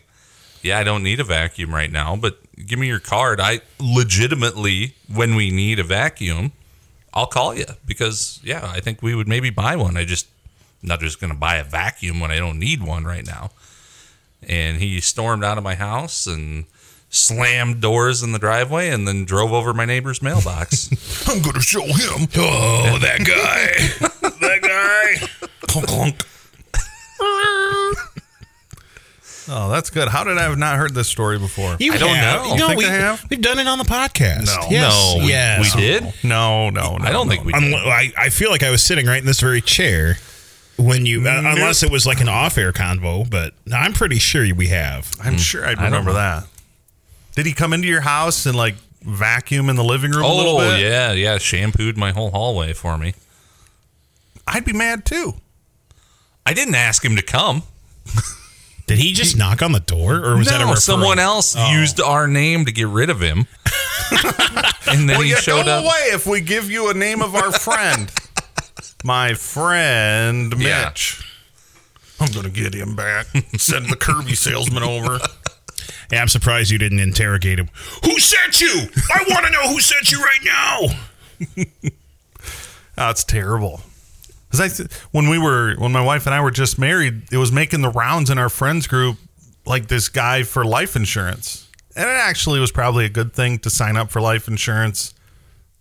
"Yeah, 0.62 0.78
I 0.78 0.84
don't 0.84 1.02
need 1.02 1.20
a 1.20 1.24
vacuum 1.24 1.74
right 1.74 1.90
now, 1.90 2.16
but 2.16 2.38
give 2.66 2.78
me 2.78 2.88
your 2.88 3.00
card. 3.00 3.40
I 3.40 3.60
legitimately, 3.78 4.94
when 5.12 5.34
we 5.34 5.50
need 5.50 5.78
a 5.78 5.84
vacuum, 5.84 6.52
I'll 7.14 7.26
call 7.26 7.54
you 7.54 7.66
because 7.86 8.40
yeah, 8.42 8.70
I 8.72 8.80
think 8.80 9.02
we 9.02 9.14
would 9.14 9.28
maybe 9.28 9.50
buy 9.50 9.76
one. 9.76 9.96
I 9.96 10.04
just 10.04 10.26
I'm 10.82 10.88
not 10.88 11.00
just 11.00 11.20
going 11.20 11.32
to 11.32 11.38
buy 11.38 11.56
a 11.56 11.64
vacuum 11.64 12.20
when 12.20 12.30
I 12.30 12.36
don't 12.36 12.58
need 12.58 12.82
one 12.82 13.04
right 13.04 13.26
now." 13.26 13.50
And 14.40 14.80
he 14.80 15.00
stormed 15.00 15.42
out 15.42 15.58
of 15.58 15.64
my 15.64 15.74
house 15.74 16.26
and 16.26 16.66
slammed 17.10 17.80
doors 17.80 18.22
in 18.22 18.32
the 18.32 18.38
driveway 18.38 18.88
and 18.90 19.06
then 19.08 19.24
drove 19.24 19.52
over 19.52 19.72
my 19.72 19.84
neighbor's 19.84 20.20
mailbox. 20.22 20.88
I'm 21.28 21.40
going 21.42 21.54
to 21.54 21.60
show 21.60 21.82
him. 21.82 22.28
Oh, 22.36 22.98
that 23.00 23.18
guy. 23.20 24.08
that 24.40 24.60
guy. 24.62 25.48
Clunk, 25.66 25.86
clunk. 25.88 26.24
that's 29.78 29.90
good. 29.90 30.08
How 30.08 30.24
did 30.24 30.38
I 30.38 30.42
have 30.42 30.58
not 30.58 30.76
heard 30.76 30.94
this 30.94 31.08
story 31.08 31.38
before? 31.38 31.76
You 31.78 31.92
I 31.92 31.98
don't 31.98 32.14
have. 32.16 32.42
know. 32.44 32.56
No, 32.56 32.66
Think 32.68 32.80
we, 32.80 32.86
I 32.86 32.90
have? 32.90 33.24
We've 33.30 33.40
done 33.40 33.58
it 33.58 33.66
on 33.66 33.78
the 33.78 33.84
podcast. 33.84 34.46
No. 34.46 34.66
Yes. 34.70 35.14
No, 35.16 35.22
we- 35.24 35.28
yes. 35.30 35.74
we 35.74 35.80
did? 35.80 36.14
No, 36.24 36.70
no, 36.70 36.96
no. 36.96 37.04
I 37.04 37.12
don't 37.12 37.28
think 37.28 37.44
we 37.44 37.52
did. 37.52 37.74
I, 37.74 38.12
I 38.18 38.28
feel 38.30 38.50
like 38.50 38.62
I 38.62 38.70
was 38.70 38.82
sitting 38.82 39.06
right 39.06 39.20
in 39.20 39.26
this 39.26 39.40
very 39.40 39.60
chair 39.60 40.16
when 40.76 41.06
you, 41.06 41.26
uh, 41.26 41.42
unless 41.44 41.82
it 41.82 41.90
was 41.90 42.06
like 42.06 42.20
an 42.20 42.28
off-air 42.28 42.72
convo, 42.72 43.28
but 43.28 43.52
I'm 43.72 43.92
pretty 43.92 44.18
sure 44.18 44.42
we 44.54 44.68
have. 44.68 45.10
I'm 45.22 45.36
sure 45.38 45.66
I'd 45.66 45.78
I 45.78 45.84
remember 45.84 46.12
that. 46.12 46.44
Did 47.38 47.46
he 47.46 47.52
come 47.52 47.72
into 47.72 47.86
your 47.86 48.00
house 48.00 48.46
and 48.46 48.56
like 48.56 48.74
vacuum 49.00 49.68
in 49.70 49.76
the 49.76 49.84
living 49.84 50.10
room 50.10 50.24
a 50.24 50.34
little 50.34 50.56
Oh 50.56 50.70
bit? 50.70 50.80
yeah, 50.80 51.12
yeah. 51.12 51.38
Shampooed 51.38 51.96
my 51.96 52.10
whole 52.10 52.32
hallway 52.32 52.72
for 52.72 52.98
me. 52.98 53.14
I'd 54.44 54.64
be 54.64 54.72
mad 54.72 55.04
too. 55.04 55.34
I 56.44 56.52
didn't 56.52 56.74
ask 56.74 57.04
him 57.04 57.14
to 57.14 57.22
come. 57.22 57.62
Did 58.88 58.98
he 58.98 59.12
just 59.12 59.36
knock 59.36 59.62
on 59.62 59.70
the 59.70 59.78
door, 59.78 60.16
or 60.16 60.36
was 60.36 60.48
that 60.48 60.60
a 60.60 60.64
no, 60.64 60.72
referral? 60.72 60.78
someone 60.78 61.20
else 61.20 61.54
Oh. 61.56 61.70
used 61.70 62.00
our 62.00 62.26
name 62.26 62.64
to 62.64 62.72
get 62.72 62.88
rid 62.88 63.08
of 63.08 63.20
him. 63.20 63.46
and 64.90 65.08
then 65.08 65.18
Well, 65.18 65.20
he 65.20 65.28
you 65.30 65.36
showed 65.36 65.66
go 65.66 65.78
up. 65.78 65.84
away 65.84 66.08
if 66.12 66.26
we 66.26 66.40
give 66.40 66.68
you 66.68 66.90
a 66.90 66.94
name 66.94 67.22
of 67.22 67.36
our 67.36 67.52
friend. 67.52 68.10
My 69.04 69.34
friend 69.34 70.52
Yeah. 70.58 70.86
Mitch. 70.88 71.22
I'm 72.18 72.32
gonna 72.32 72.48
get 72.50 72.74
him 72.74 72.96
back. 72.96 73.26
Send 73.58 73.90
the 73.90 73.96
Kirby 73.96 74.34
salesman 74.34 74.82
over. 74.82 75.20
Yeah, 76.10 76.22
I'm 76.22 76.28
surprised 76.28 76.70
you 76.70 76.78
didn't 76.78 77.00
interrogate 77.00 77.58
him. 77.58 77.68
Who 78.04 78.18
sent 78.18 78.60
you? 78.60 78.88
I 79.12 79.24
want 79.28 79.46
to 79.46 79.52
know 79.52 79.68
who 79.68 79.80
sent 79.80 80.10
you 80.10 80.22
right 80.22 80.44
now. 80.44 81.60
That's 82.96 83.24
terrible. 83.24 83.80
Because 84.50 84.60
I, 84.60 84.68
th- 84.74 84.92
when 85.12 85.28
we 85.28 85.38
were, 85.38 85.74
when 85.76 85.92
my 85.92 86.00
wife 86.02 86.26
and 86.26 86.34
I 86.34 86.40
were 86.40 86.50
just 86.50 86.78
married, 86.78 87.24
it 87.30 87.36
was 87.36 87.52
making 87.52 87.82
the 87.82 87.90
rounds 87.90 88.30
in 88.30 88.38
our 88.38 88.48
friends 88.48 88.86
group, 88.86 89.18
like 89.66 89.88
this 89.88 90.08
guy 90.08 90.42
for 90.42 90.64
life 90.64 90.96
insurance, 90.96 91.68
and 91.94 92.08
it 92.08 92.16
actually 92.16 92.58
was 92.58 92.72
probably 92.72 93.04
a 93.04 93.10
good 93.10 93.34
thing 93.34 93.58
to 93.58 93.70
sign 93.70 93.96
up 93.96 94.10
for 94.10 94.22
life 94.22 94.48
insurance 94.48 95.12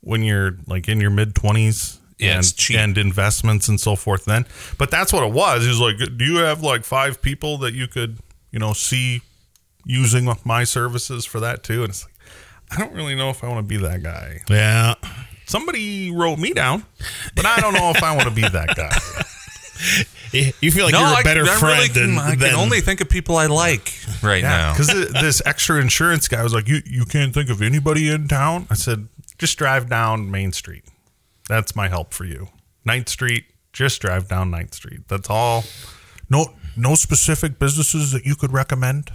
when 0.02 0.22
you're 0.22 0.58
like 0.68 0.90
in 0.90 1.00
your 1.00 1.12
mid 1.12 1.34
twenties. 1.36 2.00
Yeah, 2.20 2.42
and, 2.42 2.76
and 2.76 2.98
investments 2.98 3.68
and 3.68 3.80
so 3.80 3.96
forth. 3.96 4.26
Then, 4.26 4.48
but 4.80 4.90
that's 4.90 5.14
what 5.14 5.24
it 5.24 5.32
was. 5.32 5.62
He 5.64 5.70
was 5.70 5.80
like, 5.80 5.98
"Do 6.18 6.26
you 6.26 6.38
have 6.38 6.64
like 6.64 6.84
five 6.84 7.22
people 7.22 7.60
that 7.60 7.76
you 7.76 7.88
could, 7.88 8.18
you 8.52 8.58
know, 8.58 8.74
see 8.74 9.22
using 9.88 10.30
my 10.44 10.64
services 10.64 11.26
for 11.26 11.40
that 11.40 11.64
too?" 11.64 11.82
And 11.82 11.90
it's 11.90 12.04
like, 12.06 12.14
I 12.72 12.78
don't 12.78 12.94
really 12.94 13.16
know 13.16 13.30
if 13.32 13.44
I 13.44 13.48
want 13.48 13.64
to 13.66 13.68
be 13.68 13.78
that 13.78 14.04
guy 14.04 14.42
Yeah. 14.50 14.94
somebody 15.46 16.12
wrote 16.12 16.38
me 16.38 16.54
down, 16.54 16.86
but 17.36 17.46
I 17.46 17.60
don't 17.62 17.74
know 17.74 17.90
if 17.92 18.04
I 18.04 18.16
want 18.16 18.28
to 18.28 18.36
be 18.36 18.42
that 18.48 18.76
guy. 18.76 18.98
You 20.34 20.72
feel 20.72 20.86
like 20.86 20.94
no, 20.94 21.00
you're 21.12 21.22
a 21.22 21.24
better 21.24 21.44
I 21.44 21.56
friend 21.56 21.78
really 21.78 21.88
can, 21.90 22.16
than, 22.16 22.18
I 22.20 22.30
than 22.32 22.50
can 22.50 22.60
only 22.60 22.82
think 22.82 23.00
of 23.00 23.08
people 23.10 23.38
I 23.38 23.46
like 23.46 23.94
right 24.22 24.42
now. 24.44 24.74
Because 24.74 24.88
this 24.88 25.42
extra 25.46 25.80
insurance 25.80 26.28
guy 26.28 26.44
was 26.44 26.54
like, 26.54 26.68
"You 26.68 26.82
you 26.86 27.06
can't 27.06 27.34
think 27.34 27.50
of 27.50 27.62
anybody 27.62 28.10
in 28.12 28.28
town." 28.28 28.68
I 28.70 28.74
said, 28.74 29.08
"Just 29.38 29.58
drive 29.58 29.88
down 29.88 30.30
Main 30.30 30.52
Street. 30.52 30.84
That's 31.48 31.76
my 31.76 31.88
help 31.88 32.14
for 32.14 32.26
you. 32.26 32.50
Ninth 32.84 33.08
Street. 33.08 33.46
Just 33.72 34.02
drive 34.02 34.28
down 34.28 34.52
Ninth 34.52 34.74
Street. 34.74 35.08
That's 35.08 35.30
all. 35.30 35.64
No 36.30 36.54
no 36.76 36.96
specific 36.96 37.58
businesses 37.58 38.12
that 38.12 38.26
you 38.26 38.36
could 38.36 38.52
recommend. 38.52 39.12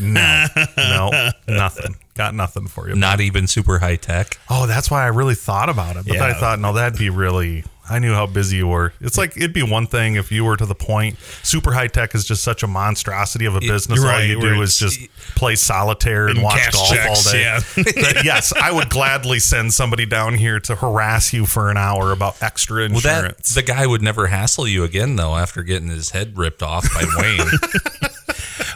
No, 0.00 0.46
no, 0.76 1.30
nothing. 1.48 1.96
Got 2.14 2.34
nothing 2.34 2.66
for 2.68 2.88
you. 2.88 2.94
Not 2.94 3.20
even 3.20 3.46
super 3.46 3.78
high 3.78 3.96
tech. 3.96 4.38
Oh, 4.50 4.66
that's 4.66 4.90
why 4.90 5.02
I 5.04 5.06
really 5.08 5.34
thought 5.34 5.68
about 5.70 5.96
it. 5.96 6.04
But 6.06 6.12
then 6.18 6.22
I 6.22 6.34
thought, 6.34 6.58
no, 6.58 6.72
that'd 6.74 6.98
be 6.98 7.08
really. 7.10 7.64
I 7.90 7.98
knew 7.98 8.12
how 8.14 8.26
busy 8.26 8.58
you 8.58 8.68
were. 8.68 8.92
It's 9.00 9.18
like 9.18 9.36
it'd 9.36 9.52
be 9.52 9.62
one 9.64 9.86
thing 9.88 10.14
if 10.14 10.30
you 10.30 10.44
were 10.44 10.56
to 10.56 10.64
the 10.66 10.74
point. 10.74 11.18
Super 11.42 11.72
high 11.72 11.88
tech 11.88 12.14
is 12.14 12.24
just 12.24 12.44
such 12.44 12.62
a 12.62 12.66
monstrosity 12.68 13.44
of 13.44 13.56
a 13.56 13.60
business. 13.60 14.02
All 14.04 14.22
you 14.22 14.40
do 14.40 14.62
is 14.62 14.78
just 14.78 15.00
play 15.34 15.56
solitaire 15.56 16.28
and, 16.28 16.36
and 16.38 16.44
watch 16.44 16.70
golf 16.72 16.88
checks, 16.90 17.26
all 17.26 17.32
day. 17.32 17.40
yeah. 17.40 17.58
That- 17.76 18.22
yes, 18.24 18.52
I 18.54 18.70
would 18.70 18.88
gladly 18.88 19.40
send 19.40 19.72
somebody 19.74 20.06
down 20.06 20.34
here 20.34 20.60
to 20.60 20.76
harass 20.76 21.32
you 21.32 21.44
for 21.44 21.70
an 21.70 21.76
hour 21.76 22.12
about 22.12 22.40
extra 22.40 22.88
Well, 22.88 23.00
that 23.00 23.24
insurance. 23.24 23.54
the 23.54 23.62
guy 23.62 23.84
would 23.86 24.00
never 24.02 24.28
hassle 24.28 24.68
you 24.68 24.84
again 24.84 25.16
though 25.16 25.34
after 25.36 25.62
getting 25.64 25.88
his 25.88 26.10
head 26.10 26.38
ripped 26.38 26.62
off 26.62 26.86
by 26.94 27.04
Wayne. 27.18 27.40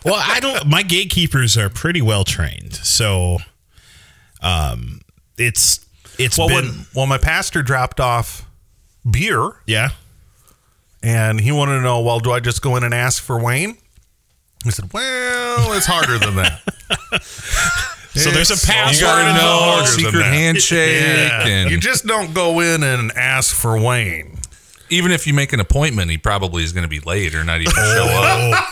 Well, 0.05 0.15
I 0.17 0.41
don't. 0.41 0.67
My 0.67 0.83
gatekeepers 0.83 1.57
are 1.57 1.69
pretty 1.69 2.03
well 2.03 2.25
trained, 2.25 2.75
so 2.75 3.39
um, 4.41 5.01
it's 5.39 5.85
it's 6.19 6.39
well, 6.39 6.49
been 6.49 6.65
when 6.67 6.87
well, 6.95 7.07
my 7.07 7.19
pastor 7.19 7.63
dropped 7.63 8.01
off 8.01 8.47
beer 9.09 9.53
yeah. 9.67 9.91
and 11.03 11.41
he 11.41 11.53
wanted 11.53 11.77
to 11.77 11.83
know, 11.83 12.01
well, 12.01 12.19
do 12.21 12.33
I 12.33 12.41
just 12.41 12.63
go 12.63 12.75
in 12.77 12.83
and 12.85 12.93
ask 12.95 13.23
for 13.23 13.41
Wayne? 13.43 13.77
I 14.65 14.71
said, 14.71 14.93
well, 14.93 15.73
it's 15.75 15.87
harder 15.87 16.19
than 16.19 16.37
that. 16.37 16.61
So 18.17 18.31
there's 18.31 18.49
a 18.49 18.55
It's 18.55 18.65
password 18.65 18.97
you 18.97 19.03
gotta 19.05 19.39
know 19.39 19.85
secret 19.85 20.23
handshake, 20.25 21.03
Yeah. 21.03 21.47
and 21.47 21.71
You 21.71 21.79
just 21.79 22.07
don't 22.07 22.33
go 22.33 22.61
in 22.61 22.83
and 22.83 23.13
ask 23.13 23.55
for 23.55 23.79
Wayne. 23.79 24.39
even 24.89 25.13
if 25.13 25.27
you 25.27 25.35
make 25.35 25.53
an 25.53 25.61
appointment, 25.61 26.11
he 26.11 26.17
probably 26.17 26.65
is 26.65 26.73
going 26.73 26.85
to 26.85 26.89
be 26.89 27.01
late 27.01 27.35
or 27.35 27.45
not 27.45 27.61
even 27.61 27.75
show 27.75 28.07
up. 28.09 28.65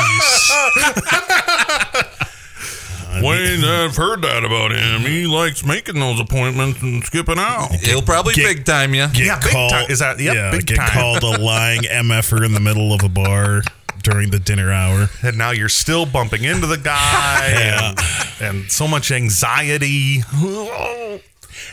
Wayne, 3.22 3.64
I've 3.64 3.96
heard 3.96 4.22
that 4.22 4.44
about 4.44 4.70
him. 4.70 5.00
He 5.02 5.26
likes 5.26 5.64
making 5.64 5.98
those 5.98 6.20
appointments 6.20 6.80
and 6.80 7.02
skipping 7.04 7.38
out. 7.38 7.68
He'll 7.82 8.02
probably 8.02 8.34
Get- 8.34 8.56
big 8.56 8.64
time 8.64 8.94
you. 8.94 9.08
Get 9.08 9.26
Yeah, 9.26 9.40
big 9.40 9.50
called, 9.52 9.72
time. 9.72 9.90
Is 9.90 9.98
that- 9.98 10.18
yep, 10.20 10.34
yeah, 10.34 10.50
big 10.52 10.66
get 10.66 10.76
time. 10.76 10.90
called 10.90 11.22
a 11.24 11.40
lying 11.42 11.82
mf'er 11.82 12.44
in 12.44 12.52
the 12.54 12.60
middle 12.60 12.92
of 12.94 13.02
a 13.02 13.08
bar 13.08 13.62
during 14.02 14.30
the 14.30 14.38
dinner 14.38 14.72
hour. 14.72 15.10
And 15.22 15.36
now 15.36 15.50
you're 15.50 15.68
still 15.68 16.06
bumping 16.06 16.44
into 16.44 16.66
the 16.68 16.78
guy 16.78 17.46
and, 18.40 18.56
and 18.62 18.72
so 18.72 18.86
much 18.86 19.10
anxiety. 19.10 20.22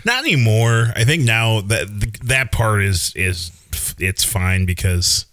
Not 0.04 0.26
anymore. 0.26 0.92
I 0.96 1.04
think 1.06 1.24
now 1.24 1.62
that 1.62 1.88
that 2.24 2.52
part 2.52 2.82
is 2.82 3.14
is 3.16 3.52
it's 4.00 4.24
fine 4.24 4.66
because 4.66 5.28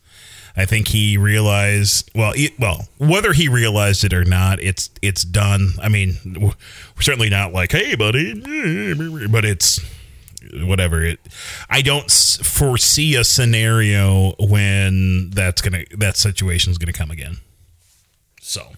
I 0.57 0.67
think 0.67 0.89
he 0.89 1.17
realized 1.17 2.11
well 2.15 2.33
well 2.59 2.89
whether 2.99 3.33
he 3.33 3.49
realized 3.49 4.05
it 4.05 4.13
or 4.13 4.25
not 4.25 4.61
it's 4.61 4.91
it's 5.03 5.25
done. 5.25 5.71
I 5.83 5.89
mean 5.89 6.17
we're 6.41 7.03
certainly 7.03 7.31
not 7.31 7.53
like 7.53 7.73
hey 7.73 7.95
buddy 7.95 8.35
but 9.29 9.45
it's 9.45 9.81
whatever 10.53 11.03
it 11.03 11.19
I 11.69 11.83
don't 11.83 12.11
foresee 12.11 13.17
a 13.17 13.25
scenario 13.25 14.35
when 14.39 15.31
that's 15.31 15.61
to 15.63 15.97
that 15.97 16.17
situation's 16.17 16.79
going 16.79 16.93
to 16.93 16.99
come 16.99 17.11
again. 17.11 17.39
So 18.41 18.73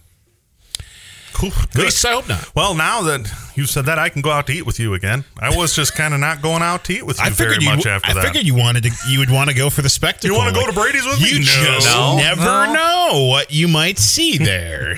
Cool. 1.37 1.53
at 1.53 1.75
least 1.75 2.03
I 2.07 2.13
hope 2.13 2.29
not. 2.29 2.51
Well, 2.55 2.75
now 2.75 3.03
that 3.03 3.31
you've 3.55 3.69
said 3.69 3.85
that, 3.87 3.99
I 3.99 4.09
can 4.09 4.23
go 4.23 4.31
out 4.31 4.47
to 4.47 4.55
eat 4.55 4.65
with 4.65 4.81
you 4.81 4.95
again. 4.95 5.25
I 5.39 5.55
was 5.55 5.77
just 5.77 5.95
kind 5.95 6.15
of 6.15 6.21
not 6.21 6.41
going 6.41 6.63
out 6.63 6.85
to 6.85 6.95
eat 6.95 7.05
with 7.05 7.19
you 7.19 7.25
I 7.27 7.29
very 7.31 7.51
figured 7.57 7.63
you. 7.65 7.77
much 7.77 7.85
after 7.87 8.11
I 8.11 8.15
that. 8.15 8.33
figued 8.33 8.47
you 8.47 8.55
wanted 8.55 8.85
to. 8.85 8.91
You 9.09 9.19
would 9.19 9.31
want 9.31 9.51
to 9.51 9.55
go 9.57 9.69
for 9.69 9.83
the 9.83 9.91
spectacle. 9.91 10.31
You 10.35 10.39
wanna 10.43 10.55
go 10.55 10.67
to 10.67 10.73
Brady's 10.73 11.05
with 11.05 11.21
me? 11.21 11.29
You 11.31 11.39
No. 11.41 11.45
just 11.45 11.87
No. 11.95 12.17
never 12.17 12.41
No. 12.43 12.73
know 12.73 13.25
what 13.27 13.53
you 13.53 13.69
might 13.69 13.99
see 13.99 14.39
there. 14.39 14.97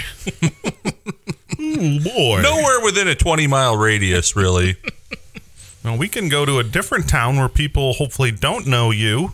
Ooh, 1.61 2.01
boy. 2.05 2.41
Nowhere 2.43 2.81
within 2.85 3.09
a 3.09 3.15
20 3.15 3.47
mile 3.47 3.77
radius, 3.77 4.37
really. 4.37 4.77
well, 5.85 5.97
we 5.97 6.09
can 6.09 6.29
go 6.29 6.45
to 6.47 6.59
a 6.59 6.65
different 6.65 7.09
town 7.09 7.37
where 7.37 7.49
people 7.49 7.95
hopefully 7.95 8.31
don't 8.31 8.67
know 8.67 8.91
you. 8.91 9.33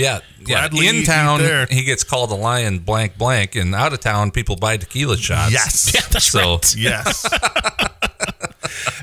Well, 0.00 0.02
yeah, 0.02 0.20
yeah. 0.40 0.68
Gladly 0.68 0.88
In 0.88 1.04
town, 1.04 1.40
there. 1.40 1.66
he 1.66 1.84
gets 1.84 2.04
called 2.04 2.30
a 2.30 2.34
lion 2.34 2.78
blank 2.80 3.16
blank, 3.18 3.54
and 3.56 3.74
out 3.74 3.92
of 3.92 4.00
town, 4.00 4.30
people 4.30 4.56
buy 4.56 4.76
tequila 4.76 5.16
shots. 5.16 5.52
Yes. 5.52 5.92
Yeah, 5.94 6.00
that's 6.10 6.24
So- 6.26 6.54
right. 6.54 6.76
Yes. 6.78 7.26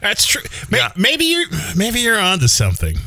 That's 0.02 0.26
true. 0.26 0.42
May- 0.70 0.78
Yeah. 0.80 0.92
Maybe 0.96 1.26
you're. 1.26 1.46
Maybe 1.76 2.00
you're 2.02 2.20
onto 2.20 2.48
something. 2.48 2.98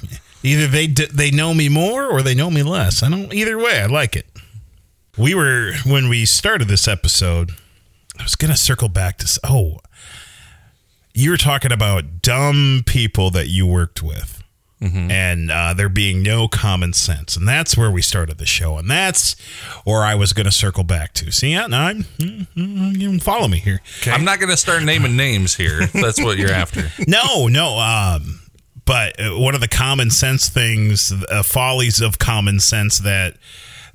Either 0.42 0.66
they 0.66 0.86
d- 0.86 1.08
they 1.12 1.30
know 1.30 1.52
me 1.54 1.68
more 1.68 2.06
or 2.06 2.22
they 2.22 2.34
know 2.34 2.50
me 2.50 2.62
less. 2.62 3.02
I 3.02 3.08
don't. 3.10 3.32
Either 3.34 3.58
way, 3.58 3.80
I 3.80 3.86
like 3.86 4.16
it. 4.16 4.26
We 5.18 5.34
were 5.34 5.72
when 5.84 6.08
we 6.08 6.24
started 6.26 6.68
this 6.68 6.86
episode. 6.88 7.52
I 8.18 8.22
was 8.22 8.34
gonna 8.36 8.56
circle 8.56 8.88
back 8.88 9.18
to. 9.18 9.40
Oh, 9.44 9.78
you 11.14 11.30
were 11.30 11.36
talking 11.36 11.72
about 11.72 12.22
dumb 12.22 12.82
people 12.86 13.30
that 13.30 13.48
you 13.48 13.66
worked 13.66 14.02
with. 14.02 14.35
And 15.10 15.50
uh, 15.50 15.72
there 15.74 15.88
being 15.88 16.22
no 16.22 16.48
common 16.48 16.92
sense, 16.92 17.34
and 17.36 17.48
that's 17.48 17.76
where 17.76 17.90
we 17.90 18.02
started 18.02 18.36
the 18.36 18.46
show, 18.46 18.76
and 18.76 18.90
that's 18.90 19.34
where 19.84 20.02
I 20.02 20.14
was 20.14 20.34
going 20.34 20.44
to 20.44 20.52
circle 20.52 20.84
back 20.84 21.14
to. 21.14 21.30
See, 21.32 21.52
yeah, 21.52 21.66
no, 21.66 21.78
I'm, 21.78 22.02
mm, 22.18 22.46
mm, 22.54 22.96
you 22.98 23.08
can 23.08 23.20
follow 23.20 23.48
me 23.48 23.58
here. 23.58 23.80
I'm 24.06 24.24
not 24.24 24.38
going 24.38 24.50
to 24.50 24.56
start 24.56 24.82
naming 24.82 25.16
names 25.16 25.56
here. 25.56 25.86
That's 25.94 26.22
what 26.22 26.36
you're 26.36 26.52
after. 26.52 26.90
No, 27.08 27.48
no. 27.48 27.78
Um, 27.78 28.40
but 28.84 29.18
uh, 29.18 29.38
one 29.38 29.54
of 29.54 29.60
the 29.60 29.68
common 29.68 30.10
sense 30.10 30.48
things, 30.48 31.12
uh, 31.30 31.42
follies 31.42 32.00
of 32.00 32.18
common 32.18 32.60
sense 32.60 32.98
that 32.98 33.36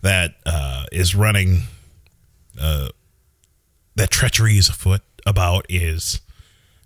that 0.01 0.33
uh, 0.45 0.85
is 0.91 1.15
running, 1.15 1.61
uh, 2.59 2.89
that 3.95 4.09
treachery 4.09 4.57
is 4.57 4.67
afoot 4.67 5.01
about 5.25 5.65
is 5.69 6.21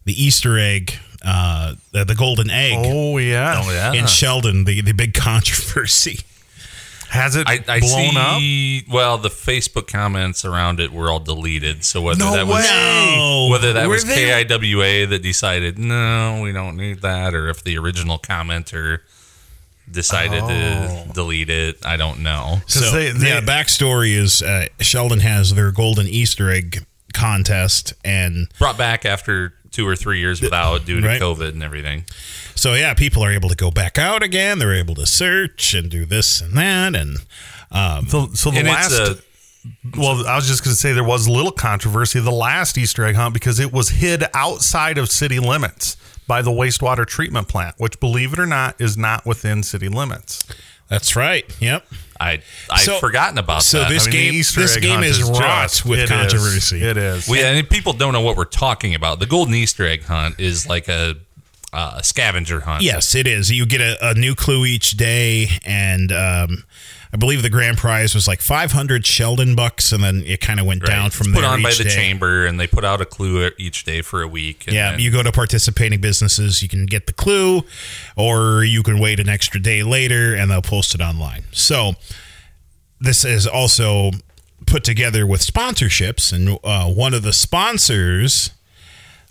the 0.03 0.21
Easter 0.21 0.57
egg, 0.59 0.99
uh, 1.25 1.73
the, 1.91 2.05
the 2.05 2.15
golden 2.15 2.49
egg 2.49 2.77
oh 2.85 3.17
yeah. 3.17 3.61
Oh, 3.65 3.71
yeah. 3.71 3.93
in 3.93 4.07
Sheldon, 4.07 4.65
the 4.65 4.81
the 4.81 4.91
big 4.93 5.13
controversy. 5.29 6.19
Has 7.09 7.35
it 7.35 7.47
I, 7.47 7.63
I 7.67 7.79
blown 7.79 8.17
up? 8.17 8.39
see. 8.39 8.83
Well, 8.91 9.17
the 9.17 9.29
Facebook 9.29 9.87
comments 9.87 10.43
around 10.43 10.79
it 10.81 10.91
were 10.91 11.09
all 11.09 11.19
deleted. 11.19 11.85
So 11.85 12.01
whether 12.01 12.19
No 12.19 12.33
that 12.33 12.45
was 12.47 12.67
No. 12.67 13.47
whether 13.51 13.73
that 13.73 13.87
Were 13.87 13.93
was 13.93 14.05
they? 14.05 14.43
KIWA 14.45 15.09
that 15.09 15.21
decided 15.21 15.77
no, 15.77 16.41
we 16.43 16.51
don't 16.51 16.75
need 16.75 17.01
that, 17.03 17.33
or 17.33 17.47
if 17.47 17.63
the 17.63 17.77
original 17.77 18.17
commenter 18.19 18.99
decided 19.89 20.41
to 20.41 21.13
delete 21.13 21.49
it, 21.49 21.77
I 21.85 21.95
don't 21.95 22.19
know. 22.21 22.61
So 22.67 22.91
they- 22.91 23.11
they- 23.11 23.27
yeah, 23.29 23.41
backstory 23.41 24.13
is 24.17 24.41
uh, 24.41 24.67
Sheldon 24.79 25.19
has 25.19 25.53
their 25.53 25.71
golden 25.71 26.07
Easter 26.07 26.49
egg 26.49 26.85
contest, 27.13 27.93
and 28.03 28.47
Brought 28.59 28.77
back 28.77 29.05
after 29.05 29.53
two 29.75 29.87
or 29.87 29.95
three 29.95 30.19
years 30.19 30.41
without 30.41 30.85
due 30.85 31.01
to 31.01 31.07
Right. 31.07 31.21
COVID 31.21 31.49
and 31.49 31.61
everything. 31.63 32.05
so 32.55 32.73
yeah, 32.73 32.93
people 32.93 33.23
are 33.23 33.31
able 33.31 33.49
to 33.49 33.55
go 33.55 33.69
back 33.71 33.97
out 33.97 34.23
again. 34.23 34.59
They're 34.59 34.73
able 34.73 34.95
to 34.95 35.05
search 35.05 35.73
and 35.73 35.89
do 35.91 36.05
this 36.05 36.41
and 36.41 36.53
that, 36.57 36.95
and 36.95 37.17
um, 37.71 38.07
So, 38.07 38.27
so 38.33 38.51
the 38.51 38.59
And 38.59 38.67
last. 38.67 38.91
a 38.93 39.17
well, 39.97 40.27
I 40.27 40.35
was 40.35 40.47
just 40.47 40.63
going 40.63 40.73
to 40.75 40.79
say 40.79 40.93
there 40.93 41.03
was 41.03 41.25
a 41.25 41.31
little 41.31 41.51
controversy 41.51 42.19
the 42.19 42.29
last 42.31 42.77
Easter 42.77 43.03
egg 43.03 43.15
hunt 43.15 43.33
because 43.33 43.59
it 43.59 43.73
was 43.73 43.89
hid 43.89 44.23
outside 44.35 44.99
of 44.99 45.09
city 45.09 45.39
limits 45.39 45.97
by 46.27 46.43
the 46.43 46.51
wastewater 46.51 47.05
treatment 47.05 47.47
plant, 47.47 47.73
which, 47.79 47.99
believe 47.99 48.31
it 48.33 48.37
or 48.39 48.45
not, 48.45 48.79
is 48.79 48.95
not 48.95 49.25
within 49.25 49.63
city 49.63 49.89
limits. 49.89 50.43
that's 50.87 51.15
right. 51.15 51.45
Yep. 51.59 51.83
I 52.19 52.41
I'd 52.69 52.79
So- 52.85 52.99
forgotten 52.99 53.37
about 53.37 53.63
so 53.63 53.79
that. 53.79 53.89
this 53.89 54.03
I 54.07 54.11
mean, 54.11 54.19
game, 54.19 54.33
Easter 54.35 54.61
this 54.61 54.77
game 54.77 55.03
is 55.03 55.19
is 55.19 55.23
wrought 55.29 55.63
just- 55.69 55.85
with 55.85 55.99
it 55.99 56.03
is. 56.03 56.09
controversy. 56.09 56.81
It 56.83 56.97
is. 56.97 57.27
We, 57.27 57.43
and 57.43 57.69
people 57.69 57.93
don't 57.93 58.13
know 58.13 58.21
what 58.21 58.37
we're 58.37 58.45
talking 58.45 58.95
about. 58.95 59.19
The 59.19 59.25
golden 59.25 59.53
Easter 59.55 59.85
egg 59.85 60.03
hunt 60.05 60.39
is 60.39 60.65
like 60.67 60.87
a, 60.87 61.15
uh, 61.73 62.01
scavenger 62.01 62.61
hunt. 62.61 62.83
Yes, 62.83 63.15
it 63.15 63.27
is. 63.27 63.51
You 63.51 63.65
get 63.65 63.81
a, 63.81 64.11
a 64.11 64.13
new 64.13 64.33
clue 64.33 64.65
each 64.65 64.91
day, 64.91 65.49
and 65.65 66.09
um, 66.13 66.63
I 67.15 67.17
believe 67.17 67.43
the 67.43 67.49
grand 67.49 67.77
prize 67.77 68.13
was 68.13 68.27
like 68.27 68.41
500 68.41 69.05
Sheldon 69.05 69.55
bucks, 69.55 69.93
and 69.93 70.03
then 70.03 70.21
it 70.25 70.41
kind 70.41 70.59
of 70.59 70.65
went 70.65 70.81
Right. 70.81 70.89
down 70.89 71.11
from 71.11 71.27
It's 71.27 71.27
from 71.27 71.33
put 71.35 71.41
there. 71.43 71.49
on 71.49 71.61
by 71.61 71.73
the 71.73 71.85
day. 71.85 71.89
chamber, 71.95 72.45
and 72.45 72.59
they 72.59 72.67
put 72.67 72.83
out 72.83 72.99
a 72.99 73.05
clue 73.05 73.49
each 73.57 73.85
day 73.85 74.01
for 74.01 74.21
a 74.21 74.27
week. 74.27 74.65
and 74.67 74.75
Yeah, 74.75 74.91
then- 74.91 74.99
you 74.99 75.11
go 75.11 75.23
to 75.23 75.31
participating 75.31 76.01
businesses, 76.01 76.61
you 76.61 76.67
can 76.67 76.85
get 76.85 77.07
the 77.07 77.13
clue, 77.13 77.63
or 78.17 78.65
you 78.65 78.83
can 78.83 78.99
wait 78.99 79.21
an 79.21 79.29
extra 79.29 79.61
day 79.61 79.81
later 79.81 80.35
and 80.35 80.51
they'll 80.51 80.61
post 80.61 80.93
it 80.93 80.99
online. 80.99 81.45
So, 81.53 81.95
this 82.99 83.23
is 83.23 83.47
also 83.47 84.11
put 84.65 84.83
together 84.83 85.25
with 85.25 85.39
sponsorships, 85.39 86.33
and 86.33 86.59
uh, 86.65 86.87
one 86.87 87.13
of 87.13 87.23
the 87.23 87.31
sponsors' 87.31 88.49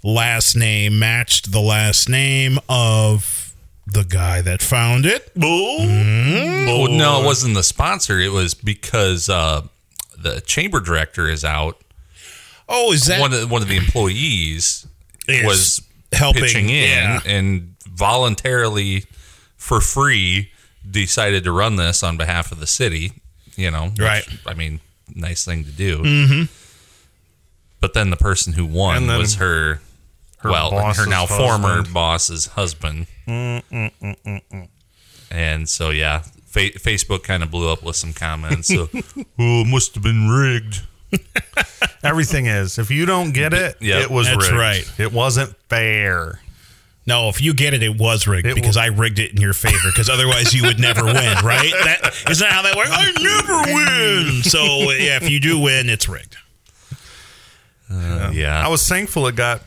last 0.02 0.56
name 0.56 0.98
matched 0.98 1.52
the 1.52 1.60
last 1.60 2.08
name 2.08 2.58
of 2.66 3.33
the 3.86 4.04
guy 4.04 4.40
that 4.42 4.62
found 4.62 5.06
it. 5.06 5.30
Well, 5.36 6.88
no, 6.90 7.22
it 7.22 7.24
wasn't 7.24 7.54
the 7.54 7.62
sponsor. 7.62 8.18
It 8.18 8.32
was 8.32 8.54
because 8.54 9.28
uh, 9.28 9.62
the 10.18 10.40
chamber 10.40 10.80
director 10.80 11.28
is 11.28 11.44
out. 11.44 11.80
Oh, 12.68 12.92
is 12.92 13.04
that 13.06 13.20
One 13.20 13.32
of 13.32 13.50
one 13.50 13.62
of 13.62 13.68
the 13.68 13.76
employees 13.76 14.86
Is 15.28 15.44
was 15.44 15.82
helping, 16.12 16.44
pitching 16.44 16.70
in 16.70 16.88
yeah. 16.88 17.20
and 17.26 17.74
voluntarily, 17.86 19.04
for 19.56 19.80
free, 19.80 20.50
decided 20.90 21.44
to 21.44 21.52
run 21.52 21.76
this 21.76 22.02
on 22.02 22.16
behalf 22.16 22.52
of 22.52 22.60
the 22.60 22.66
city. 22.66 23.12
You 23.56 23.70
know, 23.70 23.90
which, 23.90 24.00
Right. 24.00 24.26
I 24.46 24.54
mean, 24.54 24.80
nice 25.14 25.44
thing 25.44 25.64
to 25.64 25.70
do. 25.70 25.98
Mm-hmm. 25.98 26.52
But 27.80 27.92
then 27.92 28.08
the 28.10 28.16
person 28.16 28.54
who 28.54 28.64
won 28.64 29.06
then 29.06 29.18
was 29.18 29.34
her, 29.34 29.80
her 30.44 30.50
well, 30.50 30.92
her 30.94 31.06
now 31.06 31.26
former 31.26 31.68
husband. 31.68 31.92
boss's 31.94 32.46
husband. 32.46 33.06
And 35.30 35.68
so, 35.68 35.90
yeah, 35.90 36.20
fa- 36.46 36.70
Facebook 36.78 37.24
kind 37.24 37.42
of 37.42 37.50
blew 37.50 37.68
up 37.70 37.82
with 37.82 37.96
some 37.96 38.12
comments. 38.12 38.68
So, 38.68 38.88
oh, 38.92 39.02
it 39.38 39.66
must 39.66 39.94
have 39.94 40.02
been 40.04 40.28
rigged. 40.28 40.82
Everything 42.04 42.46
is. 42.46 42.78
If 42.78 42.90
you 42.90 43.06
don't 43.06 43.32
get 43.32 43.52
it, 43.54 43.76
Yeah, 43.80 44.00
it 44.02 44.10
was 44.10 44.26
that's 44.26 44.46
rigged. 44.50 44.56
right. 44.58 44.92
It 44.98 45.12
wasn't 45.12 45.56
fair. 45.68 46.40
No, 47.06 47.28
if 47.28 47.42
you 47.42 47.52
get 47.52 47.74
it, 47.74 47.82
it 47.82 47.98
was 47.98 48.26
rigged 48.26 48.46
It 48.46 48.54
because 48.54 48.76
I 48.78 48.86
rigged 48.86 49.18
it 49.18 49.32
in 49.32 49.36
your 49.40 49.52
favor. 49.52 49.76
Because 49.86 50.08
otherwise, 50.08 50.54
you 50.54 50.62
would 50.62 50.78
never 50.80 51.04
win, 51.04 51.14
right? 51.44 51.70
That 51.84 52.12
isn't 52.30 52.46
that 52.46 52.52
how 52.52 52.62
that 52.62 52.76
works. 52.76 52.90
I 52.92 53.10
never 53.20 53.74
win. 53.74 54.42
So 54.42 54.64
yeah, 54.92 55.16
if 55.16 55.28
you 55.28 55.38
do 55.40 55.58
win, 55.58 55.88
it's 55.90 56.08
rigged. 56.08 56.36
Uh, 57.90 58.30
yeah. 58.32 58.64
I 58.64 58.68
was 58.68 58.86
thankful 58.88 59.26
it 59.26 59.36
got 59.36 59.60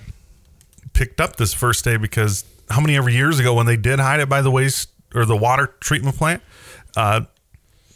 picked 0.97 1.21
up 1.21 1.35
this 1.35 1.53
first 1.53 1.85
day 1.85 1.95
because 1.95 2.43
how 2.71 2.81
many 2.81 2.97
ever 2.97 3.09
years 3.09 3.37
ago 3.37 3.53
when 3.53 3.67
they 3.67 3.77
did 3.77 3.99
hide 3.99 4.19
it 4.19 4.27
by 4.27 4.41
the 4.41 4.49
waste 4.49 4.89
or 5.13 5.25
the 5.25 5.37
water 5.37 5.67
treatment 5.79 6.15
plant, 6.17 6.41
uh, 6.95 7.21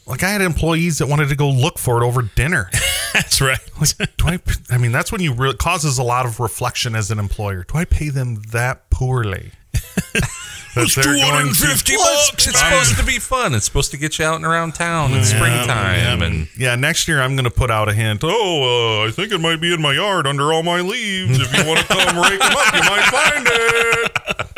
like 0.06 0.22
I 0.22 0.30
had 0.30 0.42
employees 0.42 1.00
that 1.00 1.08
wanted 1.08 1.30
to 1.30 1.36
go 1.36 1.50
look 1.50 1.80
for 1.80 2.02
it 2.02 2.06
over 2.06 2.22
dinner. 2.22 2.70
That's 3.14 3.42
right. 3.42 3.60
Like, 3.80 4.16
do 4.18 4.28
I? 4.28 4.40
I 4.70 4.78
mean, 4.78 4.92
that's 4.94 5.12
when 5.12 5.20
you 5.20 5.34
really 5.34 5.58
causes 5.58 5.98
a 5.98 6.04
lot 6.04 6.26
of 6.26 6.40
reflection 6.40 6.96
as 6.96 7.12
an 7.12 7.20
employer. 7.20 7.66
Do 7.68 7.78
I 7.78 7.84
pay 7.84 8.08
them 8.08 8.42
that 8.52 8.90
poorly? 8.90 9.52
Going 11.18 11.54
to- 11.54 11.62
Well, 11.98 12.30
it's, 12.34 12.48
it's 12.48 12.60
supposed 12.60 12.98
to 12.98 13.06
be 13.06 13.20
fun. 13.20 13.54
It's 13.54 13.66
supposed 13.66 13.92
to 13.92 13.98
get 13.98 14.18
you 14.20 14.26
out 14.26 14.36
and 14.38 14.46
around 14.46 14.74
town 14.74 15.12
in 15.14 15.24
springtime, 15.26 16.22
and 16.22 16.48
Yeah, 16.58 16.76
next 16.76 17.08
year 17.10 17.22
I'm 17.22 17.36
going 17.36 17.44
to 17.46 17.52
put 17.52 17.70
out 17.70 17.90
a 17.90 17.94
hint. 17.94 18.22
Oh, 18.24 19.02
uh, 19.04 19.08
I 19.08 19.12
think 19.12 19.32
it 19.34 19.40
might 19.42 19.60
be 19.60 19.74
in 19.74 19.82
my 19.82 19.94
yard 19.94 20.26
under 20.28 20.54
all 20.54 20.64
my 20.64 20.80
leaves. 20.80 21.40
If 21.42 21.58
you 21.58 21.66
want 21.68 21.80
to 21.82 21.86
come 21.88 22.18
rake 22.22 22.40
them 22.40 22.54
up, 22.56 22.74
you 22.74 22.80
might 22.90 23.10
find 23.12 23.48
it. 23.50 24.58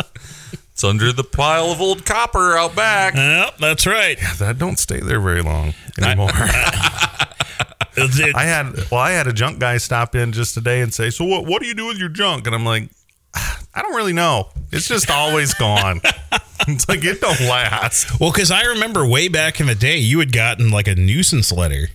it's 0.72 0.84
under 0.84 1.12
the 1.12 1.24
pile 1.24 1.72
of 1.72 1.82
old 1.82 2.06
copper 2.06 2.58
out 2.58 2.76
back. 2.76 3.16
Yep, 3.16 3.58
that's 3.58 3.88
right. 3.88 4.20
That 4.38 4.60
don't 4.60 4.78
stay 4.78 5.00
there 5.00 5.20
very 5.20 5.42
long 5.42 5.74
anymore. 6.00 6.30
I 7.96 8.44
had 8.46 8.74
well, 8.92 9.02
I 9.02 9.12
had 9.12 9.28
a 9.28 9.34
junk 9.34 9.60
guy 9.60 9.78
stop 9.78 10.16
in 10.16 10.32
just 10.32 10.54
today 10.56 10.82
and 10.82 10.92
say, 10.94 11.10
"So 11.12 11.26
what? 11.26 11.46
What 11.46 11.62
do 11.62 11.68
you 11.68 11.76
do 11.76 11.86
with 11.88 11.98
your 12.00 12.10
junk?" 12.10 12.48
And 12.48 12.56
I'm 12.56 12.66
like, 12.66 12.90
"I 13.74 13.82
don't 13.82 13.96
really 13.96 14.14
know. 14.14 14.50
It's 14.72 14.88
just 14.88 15.10
always 15.10 15.54
gone. 15.54 16.02
it's 16.68 16.88
like 16.88 17.04
it 17.04 17.22
don't 17.22 17.42
last." 17.42 18.20
well, 18.20 18.32
because 18.32 18.52
I 18.52 18.64
remember 18.66 19.06
way 19.08 19.28
back 19.28 19.60
in 19.60 19.68
the 19.68 19.76
day, 19.76 19.98
you 19.98 20.20
had 20.20 20.32
gotten 20.32 20.70
like 20.70 20.88
a 20.88 20.96
nuisance 20.96 21.52
letter 21.52 21.90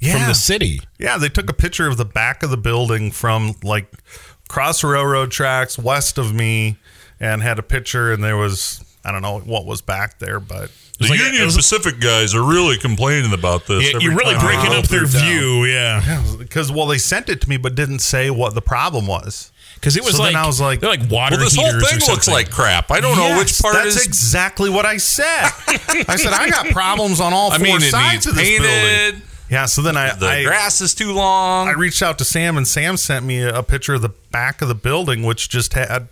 from 0.00 0.26
the 0.26 0.34
city. 0.34 0.80
Yeah, 0.98 1.18
they 1.18 1.28
took 1.28 1.50
a 1.50 1.54
picture 1.54 1.86
of 1.86 1.96
the 1.96 2.04
back 2.04 2.42
of 2.42 2.50
the 2.50 2.56
building 2.56 3.10
from 3.10 3.54
like 3.62 3.92
cross 4.48 4.82
railroad 4.84 5.30
tracks 5.30 5.78
west 5.78 6.18
of 6.18 6.34
me, 6.34 6.76
and 7.20 7.42
had 7.42 7.58
a 7.58 7.62
picture, 7.62 8.12
and 8.12 8.22
there 8.22 8.36
was 8.36 8.84
I 9.04 9.12
don't 9.12 9.22
know 9.22 9.38
what 9.40 9.64
was 9.64 9.80
back 9.80 10.18
there, 10.18 10.38
but 10.40 10.70
The 10.98 11.08
like 11.08 11.18
Union 11.18 11.42
it 11.42 11.44
was- 11.46 11.56
Pacific 11.56 12.00
guys 12.00 12.34
are 12.34 12.42
really 12.42 12.76
complaining 12.76 13.32
about 13.32 13.66
this. 13.66 13.92
Yeah, 13.92 13.98
you're 14.00 14.14
really 14.14 14.34
time 14.34 14.44
breaking 14.44 14.72
up 14.76 14.86
their 14.88 15.06
through 15.06 15.20
view. 15.20 15.64
Yeah, 15.64 16.22
because 16.38 16.70
well, 16.70 16.86
they 16.86 16.98
sent 16.98 17.28
it 17.28 17.40
to 17.42 17.48
me, 17.48 17.56
but 17.56 17.74
didn't 17.74 18.00
say 18.00 18.30
what 18.30 18.54
the 18.54 18.62
problem 18.62 19.06
was. 19.06 19.50
Because 19.80 19.96
it 19.96 20.04
was 20.04 20.16
So 20.16 20.22
like 20.22 20.32
then 20.34 20.42
I 20.42 20.46
was 20.46 20.60
like- 20.60 20.80
they're 20.80 20.90
like 20.90 21.10
water 21.10 21.36
Well, 21.36 21.44
this 21.44 21.56
whole 21.56 21.70
thing 21.70 22.00
looks 22.08 22.28
like 22.28 22.50
crap. 22.50 22.90
I 22.90 23.00
don't 23.00 23.16
know 23.16 23.38
which 23.38 23.58
part 23.60 23.76
is 23.86 23.94
that's 23.94 23.96
is. 23.96 24.06
exactly 24.06 24.70
what 24.70 24.84
I 24.86 24.96
said. 24.98 25.24
I 26.08 26.16
said 26.16 26.32
I 26.32 26.50
got 26.50 26.66
problems 26.66 27.20
on 27.20 27.32
all 27.32 27.50
I 27.52 27.56
four 27.58 27.64
mean, 27.66 27.76
it 27.76 27.90
sides 27.90 28.14
needs 28.14 28.26
of 28.26 28.34
this 28.34 28.58
building. 28.60 29.22
Yeah, 29.50 29.64
so 29.64 29.80
then 29.80 29.96
I 29.96 30.14
The 30.14 30.26
I, 30.26 30.44
grass 30.44 30.80
is 30.82 30.94
too 30.94 31.12
long. 31.12 31.68
I 31.68 31.72
reached 31.72 32.02
out 32.02 32.18
to 32.18 32.24
Sam, 32.24 32.58
and 32.58 32.68
Sam 32.68 32.98
sent 32.98 33.24
me 33.24 33.40
a, 33.40 33.60
a 33.60 33.62
picture 33.62 33.94
of 33.94 34.02
the 34.02 34.10
back 34.10 34.60
of 34.60 34.68
the 34.68 34.74
building, 34.74 35.22
which 35.22 35.48
just 35.48 35.72
had 35.72 36.08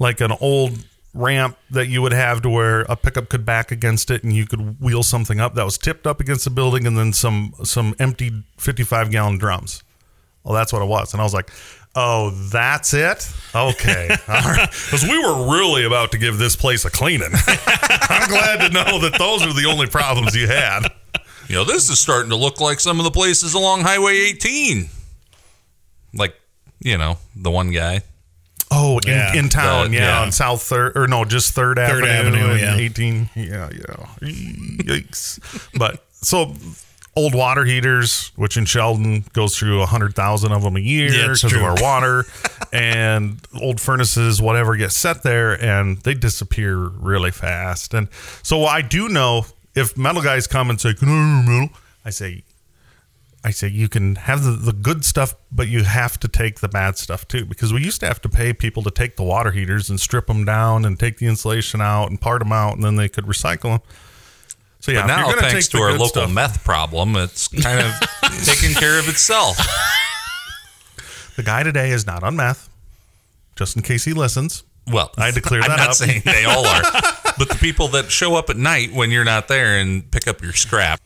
like 0.00 0.20
an 0.20 0.32
old 0.40 0.84
ramp 1.14 1.56
that 1.70 1.86
you 1.86 2.02
would 2.02 2.12
have 2.12 2.42
to 2.42 2.48
where 2.48 2.80
a 2.88 2.96
pickup 2.96 3.28
could 3.28 3.44
back 3.46 3.70
against 3.70 4.10
it, 4.10 4.24
and 4.24 4.32
you 4.32 4.46
could 4.46 4.80
wheel 4.80 5.04
something 5.04 5.38
up 5.38 5.54
that 5.54 5.64
was 5.64 5.78
tipped 5.78 6.08
up 6.08 6.18
against 6.20 6.42
the 6.42 6.50
building, 6.50 6.84
and 6.86 6.98
then 6.98 7.12
some 7.12 7.54
some 7.62 7.94
empty 8.00 8.32
fifty-five 8.58 9.12
gallon 9.12 9.38
drums. 9.38 9.84
Well, 10.42 10.54
that's 10.54 10.72
what 10.72 10.82
it 10.82 10.86
was, 10.88 11.12
and 11.12 11.20
I 11.20 11.24
was 11.24 11.34
like. 11.34 11.50
Oh, 11.94 12.30
that's 12.30 12.94
it? 12.94 13.30
Okay. 13.54 14.08
All 14.28 14.34
right. 14.40 14.70
Because 14.70 15.02
we 15.04 15.18
were 15.18 15.52
really 15.54 15.84
about 15.84 16.12
to 16.12 16.18
give 16.18 16.38
this 16.38 16.56
place 16.56 16.84
a 16.86 16.90
cleaning. 16.90 17.28
I'm 17.46 18.28
glad 18.28 18.66
to 18.66 18.70
know 18.72 18.98
that 19.00 19.16
those 19.18 19.42
are 19.44 19.52
the 19.52 19.66
only 19.70 19.86
problems 19.86 20.34
you 20.34 20.46
had. 20.46 20.84
you 21.48 21.56
know, 21.56 21.64
this 21.64 21.90
is 21.90 22.00
starting 22.00 22.30
to 22.30 22.36
look 22.36 22.60
like 22.60 22.80
some 22.80 22.98
of 22.98 23.04
the 23.04 23.10
places 23.10 23.52
along 23.54 23.82
Highway 23.82 24.14
18. 24.14 24.88
Like, 26.14 26.34
you 26.80 26.96
know, 26.96 27.18
the 27.36 27.50
one 27.50 27.70
guy. 27.72 28.00
Oh, 28.70 28.98
in, 29.04 29.08
Yeah. 29.10 29.34
in 29.34 29.48
town, 29.50 29.90
The- 29.90 29.98
yeah, 29.98 30.02
yeah. 30.18 30.20
on 30.22 30.32
South 30.32 30.62
Third 30.62 30.96
or 30.96 31.06
no, 31.06 31.26
just 31.26 31.52
Third, 31.52 31.78
Avenue, 31.78 32.06
Avenue, 32.08 32.50
and 32.52 32.60
yeah. 32.60 32.76
eighteen, 32.76 33.28
yeah, 33.34 33.68
yeah, 33.70 34.06
yikes. 34.22 35.38
but 35.78 36.02
so 36.12 36.54
old 37.14 37.34
water 37.34 37.64
heaters, 37.64 38.32
which 38.36 38.56
in 38.56 38.64
Sheldon 38.64 39.24
goes 39.32 39.56
through 39.56 39.82
a 39.82 39.86
hundred 39.86 40.14
thousand 40.14 40.52
of 40.52 40.62
them 40.62 40.76
a 40.76 40.80
year 40.80 41.12
Yeah, 41.12 41.28
because 41.28 41.52
of 41.52 41.62
our 41.62 41.76
water, 41.80 42.24
and 42.72 43.38
old 43.60 43.80
furnaces, 43.80 44.40
whatever, 44.40 44.76
gets 44.76 44.96
set 44.96 45.22
there 45.22 45.62
and 45.62 45.98
they 45.98 46.14
disappear 46.14 46.76
really 46.76 47.30
fast. 47.30 47.94
And 47.94 48.08
so 48.42 48.64
I 48.64 48.82
do 48.82 49.08
know 49.08 49.46
if 49.74 49.96
metal 49.96 50.22
guys 50.22 50.46
come 50.46 50.70
and 50.70 50.80
say, 50.80 50.94
"Can 50.94 51.08
I 51.08 51.12
have 51.12 51.48
metal?" 51.48 51.68
I 52.04 52.10
say, 52.10 52.44
I 53.44 53.50
say 53.50 53.68
you 53.68 53.88
can 53.88 54.16
have 54.16 54.42
the, 54.42 54.52
the 54.52 54.72
good 54.72 55.04
stuff, 55.04 55.34
but 55.50 55.68
you 55.68 55.84
have 55.84 56.18
to 56.20 56.28
take 56.28 56.60
the 56.60 56.68
bad 56.68 56.96
stuff 56.96 57.28
too. 57.28 57.44
Because 57.44 57.72
we 57.72 57.82
used 57.82 58.00
to 58.00 58.06
have 58.06 58.20
to 58.22 58.28
pay 58.28 58.52
people 58.52 58.82
to 58.84 58.90
take 58.90 59.16
the 59.16 59.22
water 59.22 59.50
heaters 59.50 59.90
and 59.90 60.00
strip 60.00 60.26
them 60.26 60.44
down 60.44 60.84
and 60.84 60.98
take 60.98 61.18
the 61.18 61.26
insulation 61.26 61.80
out 61.80 62.08
and 62.08 62.20
part 62.20 62.40
them 62.40 62.52
out, 62.52 62.74
and 62.74 62.82
then 62.84 62.96
they 62.96 63.08
could 63.08 63.24
recycle 63.24 63.62
them. 63.62 63.80
So 64.82 64.90
yeah, 64.90 65.02
but 65.02 65.06
now, 65.06 65.32
thanks 65.40 65.68
to 65.68 65.78
our 65.78 65.92
local 65.92 66.06
stuff- 66.08 66.30
meth 66.32 66.64
problem, 66.64 67.14
it's 67.16 67.46
kind 67.48 67.78
of 67.80 67.94
taking 68.44 68.74
care 68.74 68.98
of 68.98 69.08
itself. 69.08 69.56
the 71.36 71.44
guy 71.44 71.62
today 71.62 71.90
is 71.90 72.04
not 72.06 72.22
on 72.24 72.34
meth. 72.36 72.68
Just 73.54 73.76
in 73.76 73.82
case 73.82 74.04
he 74.04 74.12
listens. 74.12 74.64
Well, 74.88 75.12
I 75.16 75.26
had 75.26 75.34
to 75.34 75.40
clear 75.40 75.60
I'm 75.62 75.68
that 75.68 75.76
not 75.76 75.88
up. 75.90 75.94
saying 75.94 76.22
they 76.24 76.44
all 76.44 76.66
are, 76.66 76.82
but 77.38 77.48
the 77.48 77.58
people 77.60 77.86
that 77.88 78.10
show 78.10 78.34
up 78.34 78.50
at 78.50 78.56
night 78.56 78.92
when 78.92 79.12
you're 79.12 79.24
not 79.24 79.46
there 79.46 79.78
and 79.78 80.10
pick 80.10 80.26
up 80.26 80.42
your 80.42 80.52
scrap. 80.52 81.00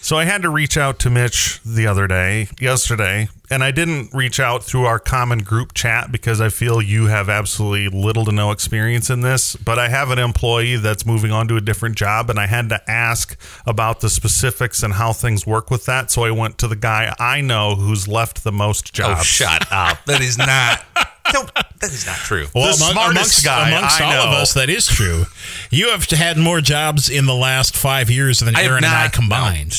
So 0.00 0.16
I 0.16 0.24
had 0.24 0.42
to 0.42 0.48
reach 0.48 0.76
out 0.76 1.00
to 1.00 1.10
Mitch 1.10 1.60
the 1.64 1.88
other 1.88 2.06
day, 2.06 2.46
yesterday, 2.60 3.28
and 3.50 3.62
I 3.62 3.70
didn't 3.70 4.12
reach 4.12 4.40
out 4.40 4.64
through 4.64 4.84
our 4.84 4.98
common 4.98 5.40
group 5.40 5.72
chat 5.74 6.10
because 6.10 6.40
I 6.40 6.48
feel 6.48 6.82
you 6.82 7.06
have 7.06 7.28
absolutely 7.28 7.88
little 7.88 8.24
to 8.24 8.32
no 8.32 8.50
experience 8.50 9.10
in 9.10 9.20
this. 9.20 9.56
But 9.56 9.78
I 9.78 9.88
have 9.88 10.10
an 10.10 10.18
employee 10.18 10.76
that's 10.76 11.06
moving 11.06 11.30
on 11.30 11.48
to 11.48 11.56
a 11.56 11.60
different 11.60 11.96
job, 11.96 12.30
and 12.30 12.38
I 12.38 12.46
had 12.46 12.68
to 12.70 12.90
ask 12.90 13.36
about 13.66 14.00
the 14.00 14.10
specifics 14.10 14.82
and 14.82 14.94
how 14.94 15.12
things 15.12 15.46
work 15.46 15.70
with 15.70 15.86
that. 15.86 16.10
So 16.10 16.24
I 16.24 16.30
went 16.30 16.58
to 16.58 16.68
the 16.68 16.76
guy 16.76 17.14
I 17.18 17.40
know 17.40 17.74
who's 17.76 18.08
left 18.08 18.44
the 18.44 18.52
most 18.52 18.90
oh, 18.90 18.96
jobs. 18.96 19.20
Oh, 19.20 19.24
shut 19.24 19.66
up! 19.70 20.04
That 20.06 20.20
is 20.20 20.38
not. 20.38 20.84
Don't, 21.32 21.52
that 21.54 21.92
is 21.92 22.06
not 22.06 22.16
true. 22.18 22.46
Well, 22.54 22.76
The 22.76 22.84
among- 22.84 22.92
smartest 22.92 23.44
amongst, 23.44 23.44
guy 23.44 23.68
amongst 23.70 24.00
I 24.00 24.16
all 24.16 24.28
of 24.28 24.34
us, 24.34 24.54
that 24.54 24.70
is 24.70 24.86
true. 24.86 25.24
You 25.70 25.90
have 25.90 26.04
had 26.04 26.38
more 26.38 26.60
jobs 26.60 27.10
in 27.10 27.26
the 27.26 27.34
last 27.34 27.76
five 27.76 28.10
years 28.10 28.38
than 28.40 28.54
I 28.54 28.60
have 28.60 28.70
Aaron 28.70 28.84
and 28.84 28.94
I 28.94 29.08
combined. 29.08 29.70
no, 29.70 29.76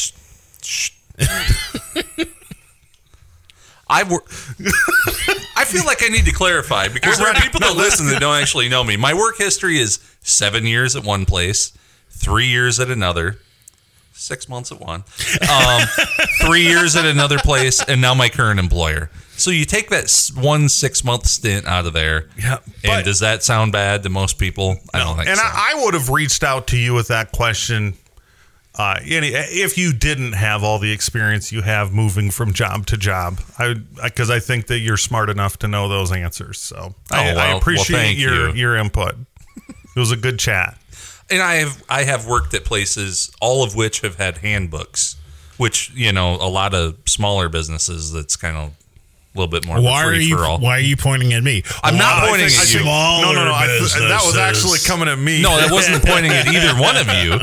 shh, 0.62 0.92
shh. 1.20 2.26
I 3.90 4.04
wor- 4.04 4.24
I 5.56 5.66
feel 5.66 5.86
like 5.86 6.04
I 6.04 6.10
need 6.10 6.26
to 6.26 6.32
clarify 6.34 6.88
because 6.88 7.18
there 7.18 7.28
are 7.28 7.34
people 7.34 7.60
that 7.62 7.76
listen 7.76 8.08
that 8.08 8.20
don't 8.20 8.36
actually 8.36 8.70
know 8.70 8.84
me. 8.84 8.98
My 8.98 9.14
work 9.14 9.38
history 9.38 9.80
is 9.80 10.00
seven 10.22 10.66
years 10.66 10.96
at 10.96 11.04
one 11.04 11.26
place, 11.26 11.72
three 12.10 12.48
years 12.48 12.80
at 12.80 12.90
another, 12.92 13.40
six 14.14 14.50
months 14.50 14.72
at 14.72 14.80
one, 14.80 15.04
um, 15.50 15.82
three 16.46 16.64
years 16.64 16.96
at 16.96 17.06
another 17.06 17.38
place, 17.40 17.84
and 17.84 18.02
now 18.02 18.14
my 18.14 18.30
current 18.30 18.60
employer. 18.60 19.10
So 19.38 19.52
you 19.52 19.66
take 19.66 19.90
that 19.90 20.12
one 20.36 20.68
six 20.68 21.04
month 21.04 21.28
stint 21.28 21.66
out 21.68 21.86
of 21.86 21.94
there, 21.94 22.28
Yeah, 22.38 22.58
and 22.84 23.06
does 23.06 23.20
that 23.20 23.44
sound 23.44 23.72
bad 23.72 24.04
to 24.04 24.10
most 24.10 24.40
people? 24.40 24.78
I 24.94 25.00
don't 25.00 25.16
think 25.16 25.30
and 25.30 25.38
so. 25.38 25.44
I, 25.46 25.74
I 25.76 25.84
would 25.84 25.94
have 25.94 26.10
reached 26.10 26.44
out 26.44 26.68
to 26.68 26.78
you 26.78 26.94
with 26.94 27.08
that 27.10 27.32
question 27.32 27.94
uh, 28.78 29.00
any, 29.04 29.30
if 29.30 29.78
you 29.78 29.92
didn't 29.94 30.34
have 30.34 30.64
all 30.64 30.78
the 30.80 30.92
experience 30.92 31.52
you 31.52 31.62
have 31.64 31.92
moving 31.92 32.30
from 32.32 32.54
job 32.54 32.86
to 32.88 32.98
job. 32.98 33.40
I 33.58 33.74
because 34.04 34.30
I 34.30 34.40
think 34.40 34.68
that 34.68 34.80
you're 34.80 34.98
smart 34.98 35.30
enough 35.30 35.58
to 35.60 35.68
know 35.68 35.88
those 35.90 36.12
answers. 36.12 36.60
So 36.60 36.94
I, 37.12 37.32
Oh, 37.32 37.36
well- 37.36 37.40
I 37.56 37.58
appreciate 37.58 37.98
thank 37.98 38.20
your 38.20 38.50
you. 38.50 38.54
your 38.56 38.76
input. 38.78 39.16
It 39.96 40.00
was 40.00 40.12
a 40.12 40.18
good 40.18 40.38
chat. 40.38 40.78
and 41.30 41.42
I 41.42 41.56
have 41.56 41.84
I 41.90 42.04
have 42.04 42.28
worked 42.28 42.54
at 42.54 42.66
places, 42.66 43.32
all 43.42 43.64
of 43.64 43.76
which 43.76 44.02
have 44.02 44.16
had 44.18 44.38
handbooks, 44.40 45.16
which 45.58 45.92
you 45.96 46.12
know 46.12 46.36
a 46.36 46.48
lot 46.50 46.74
of 46.76 46.98
smaller 47.06 47.50
businesses 47.50 48.12
that's 48.12 48.36
kind 48.36 48.56
of 48.58 48.74
a 49.38 49.40
little 49.40 49.52
bit 49.52 49.66
more. 49.66 49.80
Why 49.82 50.04
are 50.04 50.14
you? 50.16 50.38
Why 50.38 50.78
are 50.78 50.80
you 50.80 50.98
pointing 50.98 51.34
at 51.34 51.44
me? 51.44 51.64
I'm 51.84 51.98
not 51.98 52.24
Why- 52.24 52.30
pointing 52.30 52.50
I 52.50 52.62
at 52.62 52.74
you. 52.74 52.80
no, 52.84 53.32
no, 53.34 53.46
no. 53.46 53.52
I, 53.54 53.68
that 53.68 54.22
was 54.26 54.36
actually 54.38 54.80
coming 54.86 55.08
at 55.08 55.18
me. 55.20 55.42
No, 55.42 55.56
that 55.58 55.72
wasn't 55.72 56.04
pointing 56.06 56.32
at 56.32 56.48
either 56.48 56.80
one 56.82 56.98
of 56.98 57.08
you. 57.08 57.40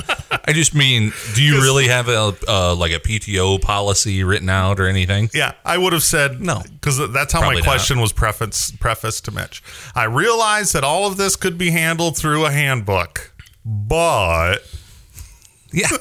I 0.47 0.53
just 0.53 0.75
mean, 0.75 1.13
do 1.35 1.43
you 1.43 1.61
really 1.63 1.89
have 1.89 2.09
a 2.09 2.35
uh, 2.49 2.75
like 2.75 2.93
a 2.93 2.99
PTO 2.99 3.61
policy 3.63 4.25
written 4.25 4.51
out 4.51 4.81
or 4.81 4.87
anything? 4.89 5.31
Yeah, 5.33 5.53
I 5.65 5.79
would 5.79 5.93
have 5.93 6.03
said 6.03 6.41
No. 6.41 6.63
because 6.73 6.99
that's 7.13 7.33
how 7.33 7.41
Probably 7.41 7.57
my 7.57 7.67
not. 7.67 7.71
question 7.71 8.01
was 8.01 8.13
prefaced 8.13 8.79
prefaced 8.81 9.25
to 9.27 9.31
Mitch. 9.31 9.63
I 9.95 10.05
realized 10.05 10.75
that 10.75 10.85
all 10.85 11.07
of 11.07 11.17
this 11.17 11.37
could 11.37 11.57
be 11.57 11.71
handled 11.71 12.17
through 12.17 12.45
a 12.45 12.51
handbook, 12.51 13.33
but 13.65 14.59
Yeah. 15.73 15.89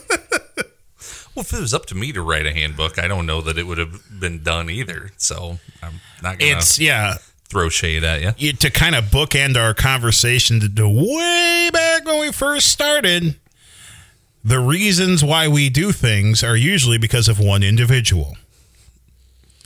well, 1.35 1.41
if 1.43 1.53
it 1.53 1.59
was 1.59 1.73
up 1.73 1.85
to 1.87 1.95
me 1.95 2.11
to 2.11 2.21
write 2.21 2.45
a 2.45 2.53
handbook, 2.53 2.97
I 2.99 3.07
don't 3.07 3.25
know 3.25 3.41
that 3.41 3.57
it 3.57 3.65
would 3.67 3.77
have 3.77 4.01
been 4.19 4.43
done 4.43 4.69
either. 4.69 5.11
So 5.17 5.59
I'm 5.81 5.99
not 6.21 6.39
gonna 6.39 6.57
It's 6.57 6.79
yeah. 6.79 7.15
throw 7.49 7.69
shade 7.69 8.03
at 8.03 8.21
you. 8.21 8.33
you- 8.37 8.53
To 8.53 8.69
kind 8.69 8.95
of 8.95 9.05
bookend 9.05 9.55
our 9.57 9.73
conversation 9.73 10.59
to, 10.59 10.69
to 10.69 10.87
way 10.89 11.69
back 11.71 12.05
when 12.05 12.19
we 12.19 12.31
first 12.31 12.67
started, 12.67 13.35
the 14.43 14.59
reasons 14.59 15.23
why 15.23 15.47
we 15.47 15.69
do 15.69 15.91
things 15.91 16.43
are 16.43 16.55
usually 16.57 16.97
because 16.97 17.27
of 17.27 17.39
one 17.39 17.63
individual. 17.63 18.35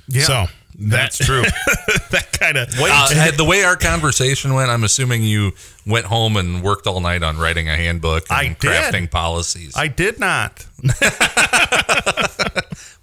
yeah, 0.08 0.24
So 0.24 0.46
that's 0.78 1.18
that- 1.18 1.24
true. 1.26 1.42
that 2.12 2.32
kind 2.34 2.58
of 2.58 2.70
Uh, 2.80 3.32
the 3.36 3.44
way 3.46 3.64
our 3.64 3.76
conversation 3.76 4.54
went, 4.54 4.70
I'm 4.70 4.84
assuming 4.84 5.24
you 5.24 5.54
went 5.86 6.06
home 6.06 6.38
and 6.38 6.62
worked 6.62 6.86
all 6.88 7.00
night 7.00 7.24
on 7.24 7.38
writing 7.38 7.68
a 7.70 7.76
handbook 7.76 8.26
and 8.30 8.38
I 8.38 8.48
did. 8.50 8.58
crafting 8.60 9.10
policies. 9.10 9.74
I 9.76 9.88
did 9.88 10.20
not. 10.20 10.66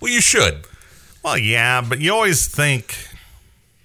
well, 0.00 0.10
you 0.12 0.20
should. 0.20 0.66
Well, 1.22 1.38
yeah, 1.38 1.80
but 1.80 2.00
you 2.00 2.12
always 2.12 2.46
think, 2.46 2.96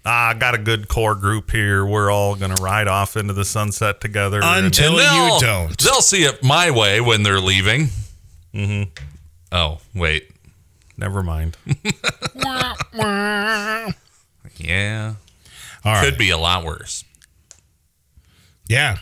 ah, 0.06 0.30
I 0.30 0.34
got 0.34 0.56
a 0.56 0.58
good 0.58 0.88
core 0.88 1.16
group 1.16 1.52
here. 1.52 1.86
We're 1.86 2.12
all 2.12 2.36
going 2.36 2.54
to 2.56 2.62
ride 2.62 2.88
off 2.88 3.16
into 3.16 3.34
the 3.34 3.46
sunset 3.46 4.02
together. 4.02 4.42
Until- 4.44 4.94
you 4.94 5.40
don't. 5.40 5.78
They'll 5.78 6.02
see 6.02 6.24
it 6.24 6.44
my 6.44 6.70
way 6.72 7.00
when 7.02 7.24
they're 7.24 7.40
leaving. 7.40 7.90
Mm-hmm. 8.54 8.90
Oh, 9.52 9.80
wait. 9.96 10.30
Never 11.00 11.24
mind. 11.24 11.58
Yeah. 14.58 15.16
all 15.86 15.94
right. 15.94 16.04
Could 16.04 16.18
be 16.18 16.30
a 16.32 16.38
lot 16.38 16.66
worse. 16.66 17.06
Yeah. 18.68 18.98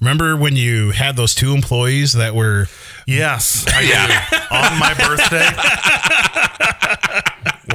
Remember 0.00 0.36
when 0.36 0.54
you 0.54 0.90
had 0.90 1.16
those 1.16 1.34
two 1.34 1.54
employees 1.54 2.12
that 2.12 2.34
were 2.34 2.66
Yes, 3.06 3.64
I 3.68 3.82
do. 3.82 4.36
on 4.54 4.78
my 4.78 4.94
birthday, 4.94 5.48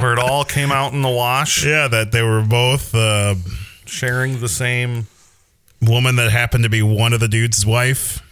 where 0.00 0.12
it 0.12 0.18
all 0.18 0.44
came 0.44 0.70
out 0.72 0.92
in 0.92 1.02
the 1.02 1.08
wash, 1.10 1.64
yeah 1.66 1.88
that 1.88 2.12
they 2.12 2.22
were 2.22 2.42
both 2.42 2.94
uh, 2.94 3.34
sharing 3.84 4.40
the 4.40 4.48
same. 4.48 5.06
woman 5.82 6.16
that 6.16 6.30
happened 6.30 6.62
to 6.64 6.70
be 6.70 6.82
one 6.82 7.12
of 7.12 7.20
the 7.20 7.28
dude's 7.28 7.66
wife 7.66 8.22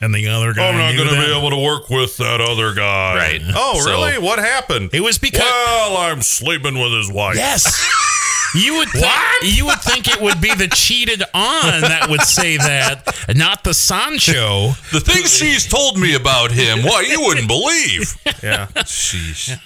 and 0.00 0.14
the 0.14 0.28
other 0.28 0.52
guy. 0.52 0.68
I'm 0.68 0.76
not 0.78 0.96
going 0.96 1.08
to 1.08 1.14
be 1.26 1.36
able 1.36 1.50
to 1.50 1.58
work 1.62 1.90
with 1.90 2.16
that 2.18 2.40
other 2.40 2.72
guy. 2.74 3.16
Right. 3.16 3.42
Oh, 3.54 3.80
So- 3.84 3.90
really? 3.90 4.18
What 4.18 4.38
happened? 4.38 4.90
It 4.92 5.00
was 5.00 5.18
because 5.18 5.40
well, 5.42 5.96
I'm 5.96 6.22
sleeping 6.22 6.78
with 6.78 6.92
his 6.92 7.10
wife. 7.12 7.36
yes. 7.36 7.86
You 8.52 8.78
would 8.78 8.88
think, 8.88 9.06
you 9.44 9.66
would 9.66 9.78
think 9.78 10.08
it 10.08 10.20
would 10.20 10.40
be 10.40 10.52
the 10.52 10.66
cheated 10.66 11.22
on 11.22 11.82
that 11.82 12.08
would 12.10 12.22
say 12.22 12.56
that, 12.56 13.06
not 13.36 13.62
the 13.62 13.72
Sancho. 13.72 14.70
The 14.90 14.98
things 14.98 15.32
she's 15.32 15.68
told 15.68 15.96
me 16.00 16.16
about 16.16 16.50
him, 16.50 16.80
why, 16.82 17.02
you 17.08 17.20
wouldn't 17.20 17.46
believe. 17.46 18.16
Yeah. 18.42 18.66
Sheesh. 18.74 19.56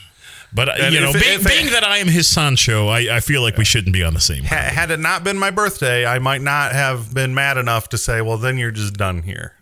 But 0.53 0.69
uh, 0.69 0.73
And 0.79 0.95
you 0.95 1.01
know, 1.01 1.13
if 1.15 1.19
being, 1.23 1.35
if 1.41 1.47
it- 1.47 1.49
being 1.49 1.67
that 1.73 1.83
I 1.83 1.97
am 1.97 2.09
his 2.09 2.29
Sancho, 2.29 2.89
I, 2.89 3.17
I 3.17 3.21
feel 3.21 3.41
like 3.41 3.57
we 3.57 3.65
shouldn't 3.65 3.95
be 3.95 4.03
on 4.05 4.13
the 4.13 4.21
same. 4.21 4.45
Ha- 4.45 4.55
had 4.55 4.91
it 4.91 5.01
not 5.01 5.25
been 5.25 5.39
my 5.39 5.51
birthday, 5.51 6.05
I 6.05 6.19
might 6.19 6.43
not 6.43 6.73
have 6.73 7.15
been 7.15 7.33
mad 7.35 7.57
enough 7.57 7.89
to 7.89 7.97
say, 7.97 8.21
"Well, 8.21 8.37
then 8.37 8.59
you're 8.59 8.71
just 8.71 8.95
done 8.99 9.23
here." 9.23 9.55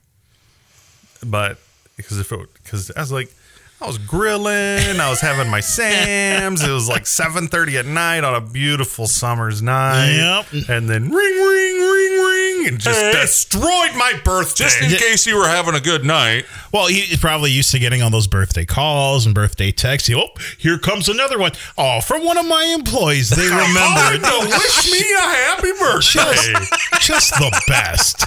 But 1.24 1.58
because 1.96 2.18
if 2.18 2.32
it, 2.32 2.48
because 2.62 2.90
I 2.96 3.00
was 3.00 3.12
like, 3.12 3.32
I 3.80 3.86
was 3.86 3.98
grilling, 3.98 5.00
I 5.00 5.10
was 5.10 5.20
having 5.20 5.50
my 5.50 5.58
Sam's. 5.60 6.62
It 6.62 6.70
was 6.70 6.88
like 6.88 7.04
seven 7.04 7.48
thirty 7.48 7.76
at 7.78 7.86
night 7.86 8.22
on 8.22 8.34
a 8.34 8.40
beautiful 8.40 9.08
summer's 9.08 9.60
night. 9.60 10.44
Yep. 10.52 10.68
And 10.68 10.88
then 10.88 11.10
ring, 11.10 11.14
ring, 11.14 11.80
ring, 11.80 12.24
ring, 12.24 12.66
and 12.68 12.78
just 12.78 13.00
destroyed 13.20 13.90
my 13.96 14.12
birthday. 14.24 14.64
Just 14.64 14.82
in 14.82 14.90
case 14.90 15.26
you 15.26 15.36
were 15.36 15.48
having 15.48 15.74
a 15.74 15.80
good 15.80 16.04
night. 16.04 16.44
Well, 16.72 16.86
he's 16.86 17.18
probably 17.18 17.50
used 17.50 17.72
to 17.72 17.80
getting 17.80 18.02
all 18.02 18.10
those 18.10 18.28
birthday 18.28 18.64
calls 18.64 19.26
and 19.26 19.34
birthday 19.34 19.72
texts. 19.72 20.06
He, 20.08 20.14
oh, 20.14 20.28
here 20.58 20.78
comes 20.78 21.08
another 21.08 21.38
one. 21.38 21.50
Oh, 21.76 22.00
from 22.00 22.24
one 22.24 22.38
of 22.38 22.46
my 22.46 22.64
employees. 22.78 23.30
They 23.30 23.48
remembered. 23.48 24.20
Oh, 24.34 24.46
wish 24.46 24.92
me 24.92 25.00
a 25.00 25.20
happy 25.20 25.72
birthday. 25.78 26.54
Just 27.00 27.32
the 27.34 27.62
best. 27.66 28.26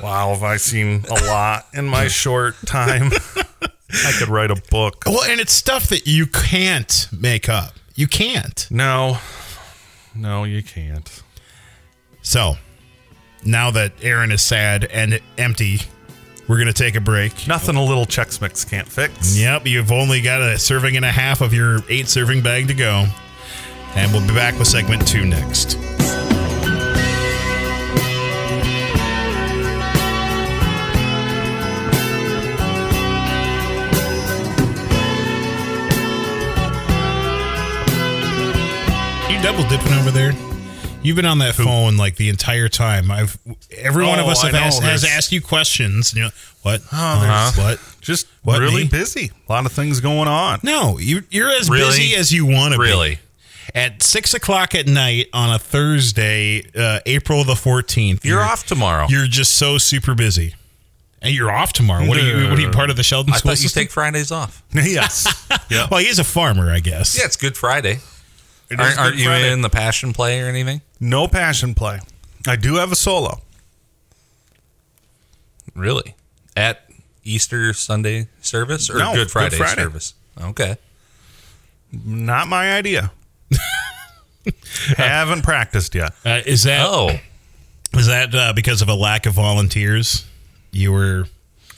Wow, 0.00 0.30
have 0.30 0.42
I 0.42 0.56
seen 0.56 1.04
a 1.10 1.24
lot 1.24 1.66
in 1.74 1.88
my 1.88 2.08
short 2.08 2.54
time? 2.66 3.10
I 3.92 4.12
could 4.18 4.28
write 4.28 4.50
a 4.50 4.60
book. 4.70 5.04
Well, 5.06 5.24
and 5.24 5.40
it's 5.40 5.52
stuff 5.52 5.88
that 5.88 6.06
you 6.06 6.26
can't 6.26 7.08
make 7.12 7.48
up. 7.48 7.74
You 7.94 8.06
can't. 8.06 8.66
No, 8.70 9.18
no, 10.14 10.44
you 10.44 10.62
can't. 10.62 11.22
So, 12.22 12.56
now 13.44 13.70
that 13.72 13.92
Aaron 14.02 14.32
is 14.32 14.40
sad 14.40 14.84
and 14.84 15.20
empty, 15.36 15.80
we're 16.48 16.56
going 16.56 16.68
to 16.68 16.72
take 16.72 16.94
a 16.94 17.00
break. 17.00 17.46
Nothing 17.46 17.76
a 17.76 17.84
little 17.84 18.06
Chex 18.06 18.40
Mix 18.40 18.64
can't 18.64 18.88
fix. 18.88 19.36
Yep, 19.36 19.66
you've 19.66 19.92
only 19.92 20.20
got 20.20 20.40
a 20.40 20.58
serving 20.58 20.96
and 20.96 21.04
a 21.04 21.12
half 21.12 21.40
of 21.40 21.52
your 21.52 21.80
eight 21.88 22.08
serving 22.08 22.42
bag 22.42 22.68
to 22.68 22.74
go. 22.74 23.06
And 23.94 24.10
we'll 24.12 24.26
be 24.26 24.34
back 24.34 24.58
with 24.58 24.68
segment 24.68 25.06
two 25.06 25.24
next. 25.26 25.76
Double 39.42 39.64
dipping 39.68 39.92
over 39.94 40.10
there? 40.10 40.32
You've 41.02 41.16
been 41.16 41.26
on 41.26 41.38
that 41.40 41.54
phone 41.56 41.96
like 41.96 42.14
the 42.16 42.28
entire 42.28 42.68
time. 42.68 43.10
I've 43.10 43.36
every 43.76 44.06
one 44.06 44.20
of 44.20 44.26
Oh, 44.26 44.30
us 44.30 44.42
I 44.44 44.46
have 44.46 44.54
know, 44.54 44.60
asked, 44.60 44.82
has 44.82 45.02
there's- 45.02 45.16
asked 45.16 45.32
you 45.32 45.40
questions. 45.40 46.14
You 46.14 46.24
know 46.24 46.30
what? 46.62 46.80
Oh, 46.92 47.20
there's- 47.20 47.56
what? 47.58 47.80
Just 48.00 48.26
What, 48.42 48.60
really 48.60 48.84
me? 48.84 48.88
busy. 48.88 49.30
A 49.48 49.52
lot 49.52 49.66
of 49.66 49.72
things 49.72 50.00
going 50.00 50.28
on. 50.28 50.60
No, 50.62 50.98
you, 50.98 51.24
you're 51.30 51.50
as 51.50 51.68
Really? 51.68 51.86
busy 51.86 52.14
as 52.14 52.32
you 52.32 52.46
want 52.46 52.72
to 52.74 52.78
be. 52.78 52.84
Really? 52.84 53.18
At 53.74 54.02
six 54.02 54.32
o'clock 54.34 54.74
at 54.74 54.86
night 54.86 55.26
on 55.32 55.52
a 55.52 55.58
Thursday, 55.58 56.62
uh, 56.76 57.00
April 57.06 57.42
the 57.44 57.56
fourteenth, 57.56 58.24
You're 58.24 58.42
off 58.42 58.64
tomorrow. 58.66 59.06
You're 59.08 59.26
just 59.28 59.52
so 59.54 59.78
super 59.78 60.14
busy, 60.14 60.54
and 61.20 61.32
you're 61.34 61.50
off 61.50 61.72
tomorrow. 61.72 62.06
What 62.06 62.18
are 62.18 62.20
you? 62.22 62.48
What 62.50 62.58
are 62.58 62.62
you 62.62 62.70
part 62.70 62.90
of 62.90 62.96
the 62.96 63.02
Sheldon 63.04 63.32
I 63.32 63.36
school 63.38 63.50
thought 63.52 63.58
you 63.58 63.68
system? 63.68 63.82
take 63.84 63.90
Fridays 63.92 64.30
off. 64.32 64.62
yes. 64.72 65.26
yeah. 65.70 65.86
well, 65.90 66.00
he 66.00 66.06
is 66.08 66.18
a 66.18 66.24
farmer, 66.24 66.70
I 66.72 66.80
guess. 66.80 67.16
Yeah, 67.16 67.24
it's 67.24 67.36
Good 67.36 67.56
Friday. 67.56 68.00
It 68.72 68.80
is 68.80 68.86
Aren't, 68.86 68.98
aren't 68.98 69.16
you 69.16 69.26
Friday. 69.26 69.52
in 69.52 69.60
the 69.60 69.68
passion 69.70 70.12
play 70.12 70.40
or 70.40 70.46
anything? 70.48 70.80
No 70.98 71.28
passion 71.28 71.74
play. 71.74 72.00
I 72.46 72.56
do 72.56 72.76
have 72.76 72.90
a 72.90 72.96
solo. 72.96 73.40
Really? 75.74 76.14
At 76.56 76.88
Easter 77.24 77.72
Sunday 77.72 78.28
service 78.40 78.90
or 78.90 78.98
No, 78.98 79.12
Good 79.12 79.18
Good 79.24 79.30
Friday, 79.30 79.56
Friday. 79.56 79.82
service? 79.82 80.14
Okay. 80.40 80.76
Not 81.92 82.48
my 82.48 82.72
idea. 82.74 83.12
I 83.52 84.50
Haven't 84.96 85.42
practiced 85.42 85.94
yet. 85.94 86.12
Uh, 86.24 86.40
is 86.44 86.62
that 86.64 86.86
Oh, 86.88 87.10
is 87.94 88.06
that 88.06 88.34
uh, 88.34 88.52
because 88.54 88.82
of 88.82 88.88
a 88.88 88.94
lack 88.94 89.26
of 89.26 89.34
volunteers? 89.34 90.26
You 90.72 90.92
were 90.92 91.26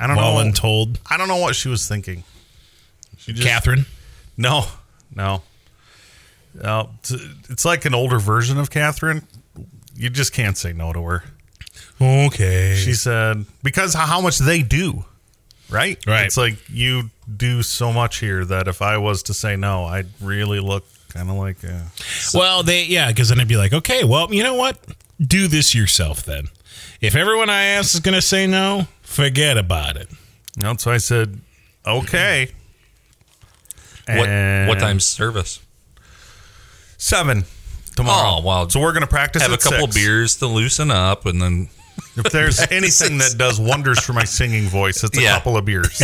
I 0.00 0.06
don't 0.06 0.16
know. 0.16 0.22
voluntold, 0.22 0.98
I 1.10 1.16
don't 1.16 1.28
know 1.28 1.36
what 1.38 1.56
she 1.56 1.68
was 1.68 1.86
thinking. 1.88 2.22
She 3.18 3.32
just, 3.32 3.46
Catherine. 3.46 3.86
No, 4.36 4.64
no. 5.14 5.42
No, 6.54 6.90
it's, 7.00 7.10
it's 7.50 7.64
like 7.64 7.84
an 7.84 7.94
older 7.94 8.18
version 8.18 8.58
of 8.58 8.70
Catherine. 8.70 9.26
You 9.96 10.10
just 10.10 10.32
can't 10.32 10.56
say 10.56 10.72
no 10.72 10.92
to 10.92 11.02
her. 11.04 11.24
Okay. 12.00 12.74
She 12.76 12.94
said 12.94 13.44
because 13.62 13.94
how 13.94 14.06
how 14.06 14.20
much 14.20 14.38
they 14.38 14.62
do, 14.62 15.04
right? 15.70 15.98
Right. 16.06 16.26
It's 16.26 16.36
like 16.36 16.56
you 16.68 17.10
do 17.36 17.62
so 17.62 17.92
much 17.92 18.18
here 18.18 18.44
that 18.44 18.68
if 18.68 18.82
I 18.82 18.98
was 18.98 19.22
to 19.24 19.34
say 19.34 19.56
no, 19.56 19.84
I'd 19.84 20.06
really 20.20 20.60
look 20.60 20.84
kind 21.08 21.30
of 21.30 21.36
like. 21.36 21.64
Uh, 21.64 21.82
Well, 22.34 22.62
they 22.62 22.84
yeah, 22.84 23.08
because 23.08 23.28
then 23.28 23.40
I'd 23.40 23.48
be 23.48 23.56
like, 23.56 23.72
okay, 23.72 24.04
well, 24.04 24.32
you 24.32 24.42
know 24.42 24.54
what? 24.54 24.78
Do 25.20 25.46
this 25.48 25.74
yourself 25.74 26.24
then. 26.24 26.48
If 27.00 27.14
everyone 27.14 27.50
I 27.50 27.64
ask 27.64 27.94
is 27.94 28.00
going 28.00 28.14
to 28.14 28.22
say 28.22 28.46
no, 28.46 28.88
forget 29.02 29.56
about 29.56 29.96
it. 29.96 30.08
no, 30.56 30.74
so 30.76 30.90
I 30.90 30.98
said, 30.98 31.38
okay. 31.86 32.50
what 34.06 34.28
what 34.68 34.78
time's 34.80 35.06
service? 35.06 35.60
Seven 37.04 37.44
tomorrow. 37.96 38.38
Oh, 38.38 38.40
wow. 38.40 38.66
So 38.66 38.80
we're 38.80 38.94
gonna 38.94 39.06
practice. 39.06 39.42
Have 39.42 39.52
a 39.52 39.58
couple 39.58 39.88
six. 39.88 39.94
bears 39.94 40.36
to 40.36 40.46
loosen 40.46 40.90
up, 40.90 41.26
and 41.26 41.42
then 41.42 41.68
If 42.16 42.32
there's 42.32 42.60
anything 42.70 43.18
that 43.18 43.34
does 43.36 43.60
wonders 43.60 44.00
for 44.00 44.14
my 44.14 44.24
singing 44.24 44.68
voice, 44.68 45.04
it's 45.04 45.18
a 45.18 45.20
Yeah. 45.20 45.34
couple 45.34 45.58
of 45.58 45.66
beers. 45.66 45.98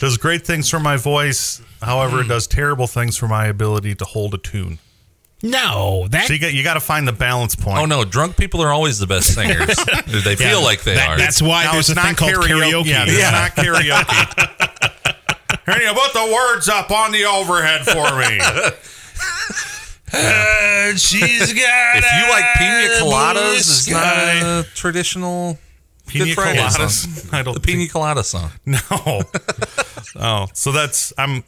does 0.00 0.16
great 0.16 0.46
things 0.46 0.70
for 0.70 0.80
my 0.80 0.96
voice. 0.96 1.60
However, 1.82 2.20
it 2.20 2.24
mm. 2.24 2.28
does 2.28 2.46
terrible 2.46 2.86
things 2.86 3.18
for 3.18 3.28
my 3.28 3.44
ability 3.44 3.94
to 3.96 4.06
hold 4.06 4.32
a 4.32 4.38
tune. 4.38 4.78
No, 5.42 6.08
that 6.08 6.26
So 6.26 6.32
you 6.32 6.38
got 6.38 6.54
you 6.54 6.64
got 6.64 6.74
to 6.74 6.80
find 6.80 7.06
the 7.06 7.12
balance 7.12 7.54
point. 7.54 7.76
oh 7.76 7.84
no, 7.84 8.06
drunk 8.06 8.38
people 8.38 8.62
are 8.62 8.72
always 8.72 8.98
the 8.98 9.06
best 9.06 9.34
singers. 9.38 9.76
they 10.24 10.36
feel 10.36 10.62
like 10.62 10.82
they 10.82 10.94
that- 10.94 11.08
are. 11.10 11.18
That's 11.18 11.42
why 11.42 11.64
Now, 11.64 11.72
there's 11.72 11.90
a 11.90 11.92
it's 11.92 12.00
thing 12.00 12.12
not 12.12 12.16
called 12.16 12.32
karaoke. 12.32 12.86
Yeah, 12.86 13.04
it's 13.06 13.32
not 13.32 13.54
karaoke. 13.66 14.96
Hey, 15.72 15.84
you 15.84 15.92
put 15.94 16.12
the 16.12 16.30
words 16.32 16.68
up 16.68 16.90
on 16.90 17.12
the 17.12 17.24
overhead 17.24 17.84
for 17.84 18.18
me. 18.18 18.38
she's 20.96 21.52
got. 21.52 21.96
if 21.96 22.04
you 22.04 22.28
like 22.30 22.44
pina 22.56 22.88
coladas, 23.00 23.34
blue 23.34 23.56
it's 23.56 23.88
not 23.90 24.42
a 24.42 24.66
traditional 24.74 25.58
Pina 26.06 26.24
Good 26.26 26.34
Friday 26.34 26.58
coladas. 26.58 26.90
song. 26.90 27.30
I 27.38 27.42
don't 27.42 27.54
The 27.54 27.60
pina 27.60 27.88
colada 27.88 28.24
song. 28.24 28.50
No. 28.66 28.78
oh, 30.16 30.46
so 30.52 30.72
that's 30.72 31.12
I'm. 31.16 31.44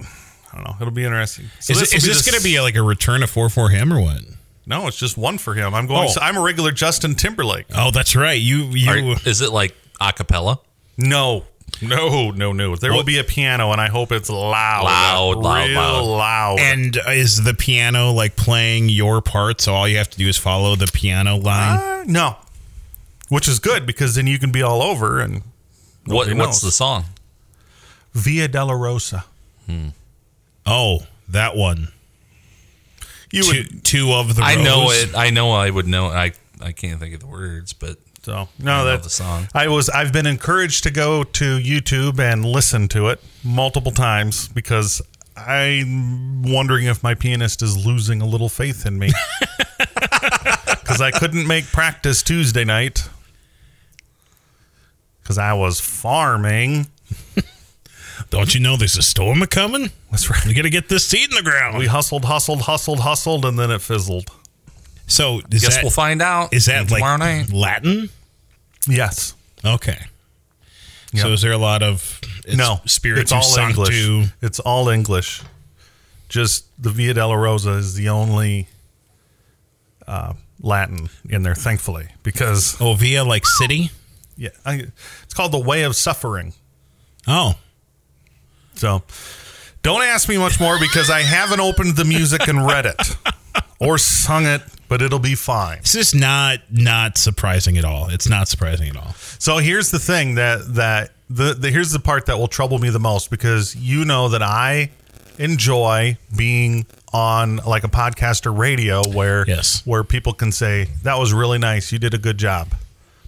I 0.00 0.56
don't 0.56 0.64
know. 0.64 0.74
It'll 0.80 0.92
be 0.92 1.04
interesting. 1.04 1.46
So 1.60 1.72
Is, 1.72 1.76
will 1.78 1.82
it, 1.84 1.94
is 1.94 2.02
be 2.02 2.08
this 2.08 2.28
going 2.28 2.36
to 2.38 2.42
be 2.42 2.60
like 2.60 2.74
a 2.74 2.82
return 2.82 3.22
of 3.22 3.30
four 3.30 3.48
for 3.48 3.68
him 3.68 3.92
or 3.92 4.00
what? 4.00 4.22
No, 4.66 4.88
it's 4.88 4.98
just 4.98 5.16
one 5.16 5.38
for 5.38 5.54
him. 5.54 5.74
I'm 5.74 5.86
going. 5.86 6.08
Oh. 6.10 6.20
I'm 6.20 6.36
a 6.36 6.40
regular 6.40 6.72
Justin 6.72 7.14
Timberlake. 7.14 7.66
Oh, 7.74 7.92
that's 7.92 8.16
right. 8.16 8.40
You 8.40 8.64
you. 8.72 9.12
Are- 9.12 9.28
is 9.28 9.40
it 9.40 9.52
like 9.52 9.76
a 10.00 10.12
cappella? 10.12 10.58
No, 10.96 11.44
no, 11.82 12.30
no, 12.30 12.52
no. 12.52 12.76
There 12.76 12.92
will 12.92 13.04
be 13.04 13.18
a 13.18 13.24
piano, 13.24 13.70
and 13.72 13.80
I 13.80 13.88
hope 13.88 14.12
it's 14.12 14.28
loud, 14.30 14.84
Loud, 14.84 15.38
loud, 15.38 15.68
real 15.68 15.76
loud. 15.78 16.04
loud. 16.04 16.60
And 16.60 16.98
is 17.08 17.44
the 17.44 17.54
piano 17.54 18.10
like 18.12 18.36
playing 18.36 18.88
your 18.88 19.20
part? 19.20 19.60
So 19.60 19.74
all 19.74 19.86
you 19.88 19.96
have 19.98 20.10
to 20.10 20.18
do 20.18 20.28
is 20.28 20.36
follow 20.36 20.76
the 20.76 20.86
piano 20.92 21.36
line. 21.36 21.78
Uh, 21.78 22.04
no, 22.06 22.36
which 23.28 23.48
is 23.48 23.58
good 23.58 23.86
because 23.86 24.14
then 24.14 24.26
you 24.26 24.38
can 24.38 24.50
be 24.52 24.62
all 24.62 24.82
over 24.82 25.20
and 25.20 25.42
What 26.06 26.32
What's 26.34 26.60
the 26.60 26.70
song? 26.70 27.04
Via 28.14 28.48
Dolorosa. 28.48 29.24
oh, 30.66 31.00
that 31.28 31.56
one. 31.56 31.88
You 33.30 33.42
Two, 33.42 33.48
would 33.58 33.84
two 33.84 34.12
of 34.12 34.34
the. 34.36 34.42
I 34.42 34.54
know 34.54 34.90
it. 34.90 35.14
I 35.14 35.30
know 35.30 35.52
I 35.52 35.68
would 35.70 35.86
know. 35.86 36.06
I 36.06 36.32
I 36.62 36.72
can't 36.72 36.98
think 36.98 37.12
of 37.14 37.20
the 37.20 37.26
words, 37.26 37.72
but 37.74 37.98
so 38.22 38.48
no 38.58 38.84
love 38.84 38.86
that 38.86 39.02
the 39.02 39.10
song. 39.10 39.48
I 39.54 39.68
was 39.68 39.88
I've 39.88 40.12
been 40.12 40.26
encouraged 40.26 40.82
to 40.84 40.90
go 40.90 41.24
to 41.24 41.58
YouTube 41.58 42.18
and 42.18 42.44
listen 42.44 42.88
to 42.88 43.08
it 43.08 43.22
multiple 43.44 43.92
times 43.92 44.48
because 44.48 45.00
I'm 45.36 46.42
wondering 46.42 46.86
if 46.86 47.02
my 47.02 47.14
pianist 47.14 47.62
is 47.62 47.86
losing 47.86 48.20
a 48.20 48.26
little 48.26 48.48
faith 48.48 48.86
in 48.86 48.98
me. 48.98 49.10
Because 50.88 51.02
I 51.02 51.10
couldn't 51.10 51.46
make 51.46 51.66
practice 51.66 52.22
Tuesday 52.22 52.64
night 52.64 53.10
because 55.22 55.36
I 55.36 55.52
was 55.52 55.78
farming. 55.78 56.86
Don't 58.30 58.54
you 58.54 58.60
know 58.60 58.78
there's 58.78 58.96
a 58.96 59.02
storm 59.02 59.44
coming? 59.46 59.90
That's 60.10 60.30
right. 60.30 60.42
You 60.46 60.54
got 60.54 60.62
to 60.62 60.70
get 60.70 60.88
this 60.88 61.04
seed 61.04 61.28
in 61.28 61.36
the 61.36 61.42
ground. 61.42 61.76
We 61.76 61.86
hustled, 61.86 62.24
hustled, 62.24 62.62
hustled, 62.62 63.00
hustled, 63.00 63.44
and 63.44 63.58
then 63.58 63.70
it 63.70 63.82
fizzled. 63.82 64.30
So 65.08 65.40
is 65.50 65.62
Guess 65.62 65.74
that, 65.76 65.82
we'll 65.84 65.90
find 65.90 66.22
out. 66.22 66.52
Is 66.54 66.66
that 66.66 66.90
like 66.90 67.02
night? 67.18 67.52
Latin? 67.52 68.08
Yes. 68.88 69.34
Okay. 69.64 69.98
So 71.14 71.32
is 71.32 71.40
there 71.42 71.52
a 71.52 71.58
lot 71.58 71.82
of 71.82 72.20
it's 72.46 72.54
no, 72.56 72.80
spiritu 72.84 73.22
it's 73.22 73.32
all 73.32 73.58
English. 73.58 73.88
sanctu? 73.94 74.32
It's 74.42 74.60
all 74.60 74.88
English. 74.90 75.42
Just 76.28 76.66
the 76.80 76.90
Via 76.90 77.14
Dolorosa 77.14 77.78
is 77.78 77.94
the 77.94 78.10
only 78.10 78.68
uh, 80.06 80.34
Latin 80.60 81.08
in 81.28 81.42
there, 81.42 81.54
thankfully, 81.54 82.08
because 82.22 82.76
Oh, 82.80 82.92
via 82.92 83.24
like 83.24 83.46
city. 83.46 83.90
yeah, 84.36 84.50
I, 84.66 84.84
it's 85.22 85.32
called 85.34 85.52
the 85.52 85.58
Way 85.58 85.84
of 85.84 85.96
Suffering. 85.96 86.52
Oh, 87.26 87.54
So 88.74 89.02
don't 89.82 90.02
ask 90.02 90.28
me 90.28 90.36
much 90.36 90.60
more 90.60 90.78
because 90.78 91.08
I 91.08 91.22
haven't 91.22 91.60
opened 91.60 91.96
the 91.96 92.04
music 92.04 92.46
and 92.48 92.66
read 92.66 92.84
it 92.84 93.16
or 93.80 93.96
sung 93.96 94.44
it, 94.46 94.60
but 94.88 95.00
it'll 95.02 95.18
be 95.18 95.34
fine. 95.34 95.78
It's 95.78 95.92
just 95.92 96.14
not 96.14 96.58
not 96.70 97.16
surprising 97.18 97.76
at 97.78 97.84
all. 97.84 98.08
It's 98.08 98.28
not 98.28 98.48
surprising 98.48 98.88
at 98.88 98.96
all. 98.96 99.12
So 99.38 99.58
here's 99.58 99.90
the 99.90 99.98
thing 99.98 100.34
that 100.36 100.74
that 100.74 101.10
the, 101.30 101.54
the 101.54 101.70
here's 101.70 101.90
the 101.92 101.98
part 102.00 102.26
that 102.26 102.38
will 102.38 102.48
trouble 102.48 102.78
me 102.78 102.90
the 102.90 102.98
most 102.98 103.30
because 103.30 103.76
you 103.76 104.04
know 104.04 104.28
that 104.30 104.42
I 104.42 104.90
enjoy 105.38 106.16
being 106.36 106.86
on 107.12 107.56
like 107.58 107.84
a 107.84 107.88
podcast 107.88 108.44
or 108.46 108.52
radio 108.52 109.06
where 109.08 109.44
Yes. 109.46 109.82
where 109.86 110.04
people 110.04 110.32
can 110.32 110.52
say 110.52 110.88
that 111.04 111.18
was 111.18 111.32
really 111.32 111.58
nice, 111.58 111.92
you 111.92 111.98
did 111.98 112.12
a 112.14 112.18
good 112.18 112.38
job. 112.38 112.74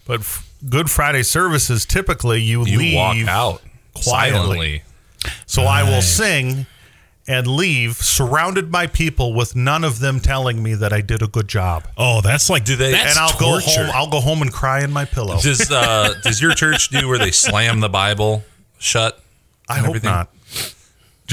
But 0.06 0.20
f- 0.20 0.46
Good 0.68 0.90
Friday 0.90 1.22
services 1.22 1.86
typically 1.86 2.42
you, 2.42 2.66
You 2.66 2.78
leave 2.78 2.94
walk 2.96 3.16
out 3.28 3.62
quietly. 3.94 4.02
silently. 4.32 4.82
So 5.46 5.62
I 5.62 5.82
will 5.84 6.02
sing 6.02 6.66
and 7.30 7.46
leave 7.46 7.94
surrounded 7.96 8.72
by 8.72 8.86
people 8.88 9.32
with 9.34 9.54
none 9.54 9.84
of 9.84 10.00
them 10.00 10.18
telling 10.18 10.62
me 10.62 10.74
that 10.74 10.92
I 10.92 11.00
did 11.00 11.22
a 11.22 11.28
good 11.28 11.46
job. 11.48 11.86
Oh, 11.96 12.20
that's 12.20 12.50
like 12.50 12.64
Do 12.64 12.74
they- 12.76 12.92
and 12.94 13.16
I'll 13.18 13.28
torture. 13.30 13.66
go 13.66 13.82
home 13.84 13.90
I'll 13.94 14.10
go 14.10 14.20
home 14.20 14.42
and 14.42 14.52
cry 14.52 14.82
in 14.82 14.90
my 14.92 15.04
pillow. 15.04 15.38
Does 15.40 15.70
uh, 15.70 16.14
does 16.24 16.42
your 16.42 16.54
church 16.54 16.88
do 16.88 17.08
where 17.08 17.18
they 17.18 17.30
slam 17.30 17.80
the 17.80 17.88
Bible 17.88 18.42
shut? 18.78 19.20
I 19.68 19.78
hope 19.78 19.88
everything? 19.90 20.10
not. 20.10 20.30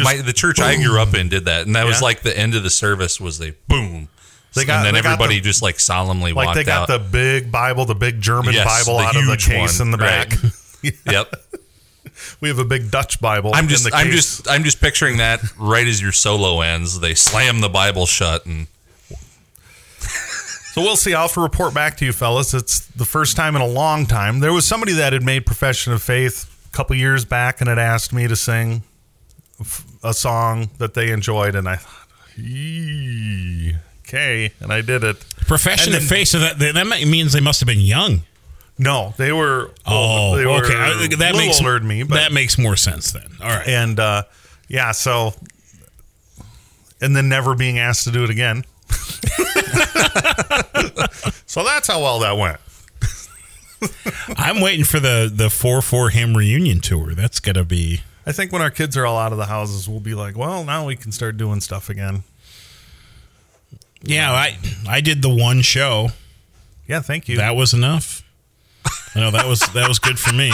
My, 0.03 0.17
the 0.17 0.33
church 0.33 0.59
I 0.59 0.75
grew 0.75 0.99
up 1.01 1.15
in 1.15 1.27
did 1.29 1.45
that, 1.45 1.65
and 1.65 1.75
that 1.75 1.87
was 1.87 2.03
like 2.03 2.21
the 2.21 2.37
end 2.37 2.53
of 2.53 2.61
the 2.61 2.69
service 2.69 3.19
was 3.19 3.39
they 3.39 3.51
boom, 3.67 4.09
They 4.53 4.63
got- 4.63 4.85
and 4.85 4.95
then 4.95 4.95
everybody 5.03 5.35
the- 5.35 5.41
just 5.41 5.63
like 5.63 5.79
solemnly 5.79 6.33
Like 6.33 6.45
walked 6.47 6.57
they 6.57 6.63
got 6.63 6.87
out. 6.87 6.87
the 6.87 6.99
big 6.99 7.51
Bible, 7.51 7.85
the 7.85 7.95
big 7.95 8.21
German 8.21 8.53
Yes, 8.53 8.65
Bible 8.85 8.99
the 8.99 9.05
out 9.05 9.15
of 9.15 9.25
the 9.25 9.37
case 9.37 9.79
one, 9.79 9.87
in 9.87 9.91
the 9.91 9.97
right. 9.97 10.29
back. 10.29 10.93
yep. 11.11 11.33
we 12.41 12.49
have 12.49 12.59
a 12.59 12.65
big 12.65 12.91
Dutch 12.91 13.19
Bible. 13.19 13.51
I'm 13.53 13.65
in 13.65 13.69
just 13.69 13.83
the 13.85 13.91
I'm 13.93 14.11
just 14.11 14.49
I'm 14.49 14.63
just 14.63 14.81
picturing 14.81 15.17
that 15.17 15.41
right 15.57 15.87
as 15.87 16.01
your 16.01 16.11
solo 16.11 16.61
ends, 16.61 16.99
they 16.99 17.13
slam 17.13 17.61
the 17.61 17.69
Bible 17.69 18.05
shut 18.05 18.45
and 18.45 18.67
So 19.99 20.81
we'll 20.83 20.95
see. 20.95 21.15
I'll 21.15 21.23
have 21.23 21.33
to 21.33 21.41
report 21.41 21.73
back 21.73 21.97
to 21.97 22.05
you, 22.05 22.13
fellas. 22.13 22.53
It's 22.53 22.85
the 22.87 23.05
first 23.05 23.35
time 23.35 23.55
in 23.55 23.63
a 23.63 23.67
long 23.67 24.05
time. 24.05 24.41
There 24.41 24.53
was 24.53 24.63
somebody 24.65 24.93
that 24.93 25.11
had 25.11 25.23
made 25.23 25.45
profession 25.45 25.91
of 25.91 26.03
faith 26.03 26.69
a 26.71 26.75
couple 26.75 26.95
years 26.95 27.25
back 27.25 27.61
and 27.61 27.67
had 27.67 27.79
asked 27.79 28.13
me 28.13 28.27
to 28.27 28.35
sing 28.35 28.83
a 30.03 30.13
song 30.13 30.69
that 30.77 30.93
they 30.93 31.11
enjoyed, 31.11 31.55
and 31.55 31.67
I 31.67 31.77
thought 31.77 32.07
Okay, 34.07 34.53
and 34.59 34.71
I 34.71 34.81
did 34.81 35.03
it. 35.03 35.17
Profession 35.47 35.93
And 35.93 36.03
of 36.03 36.07
faith. 36.07 36.27
So 36.29 36.39
that 36.39 36.59
that 36.59 36.85
means 37.07 37.33
they 37.33 37.41
must 37.41 37.59
have 37.59 37.67
been 37.67 37.81
young. 37.81 38.21
No, 38.79 39.13
they 39.17 39.31
were. 39.31 39.71
Oh, 39.85 40.37
they 40.37 40.45
were 40.45 40.63
okay. 40.63 41.15
That 41.15 41.35
makes 41.35 41.59
older 41.59 41.79
than 41.79 41.87
me, 41.87 42.03
but 42.03 42.15
that 42.15 42.31
makes 42.31 42.57
more 42.57 42.75
sense 42.75 43.11
then. 43.11 43.27
All 43.41 43.47
right. 43.49 43.67
and 43.67 43.99
uh, 43.99 44.23
yeah, 44.67 44.91
so 44.91 45.33
and 47.01 47.15
then 47.15 47.29
never 47.29 47.55
being 47.55 47.79
asked 47.79 48.03
to 48.03 48.11
do 48.11 48.23
it 48.23 48.29
again. 48.29 48.63
so 51.45 51.63
that's 51.63 51.87
how 51.87 52.01
well 52.01 52.19
that 52.19 52.37
went. 52.37 52.57
I'm 54.37 54.59
waiting 54.61 54.85
for 54.85 54.99
the 54.99 55.31
the 55.33 55.49
four 55.49 55.81
four 55.81 56.09
him 56.09 56.35
reunion 56.35 56.79
tour. 56.81 57.13
That's 57.13 57.39
gonna 57.39 57.63
be. 57.63 58.01
I 58.25 58.31
think 58.31 58.51
when 58.51 58.61
our 58.61 58.71
kids 58.71 58.97
are 58.97 59.05
all 59.05 59.17
out 59.17 59.31
of 59.31 59.37
the 59.37 59.45
houses, 59.45 59.87
we'll 59.87 59.99
be 60.01 60.13
like, 60.13 60.35
well, 60.37 60.63
now 60.63 60.85
we 60.85 60.95
can 60.95 61.11
start 61.11 61.37
doing 61.37 61.61
stuff 61.61 61.89
again. 61.89 62.23
Yeah, 64.01 64.31
I 64.31 64.57
I 64.87 65.01
did 65.01 65.21
the 65.21 65.29
one 65.33 65.61
show. 65.61 66.09
Yeah, 66.87 67.01
thank 67.01 67.27
you. 67.27 67.37
That 67.37 67.55
was 67.55 67.73
enough. 67.73 68.23
I 69.15 69.19
know 69.19 69.31
that 69.31 69.47
was 69.47 69.61
that 69.73 69.87
was 69.87 69.99
good 69.99 70.19
for 70.19 70.33
me. 70.33 70.51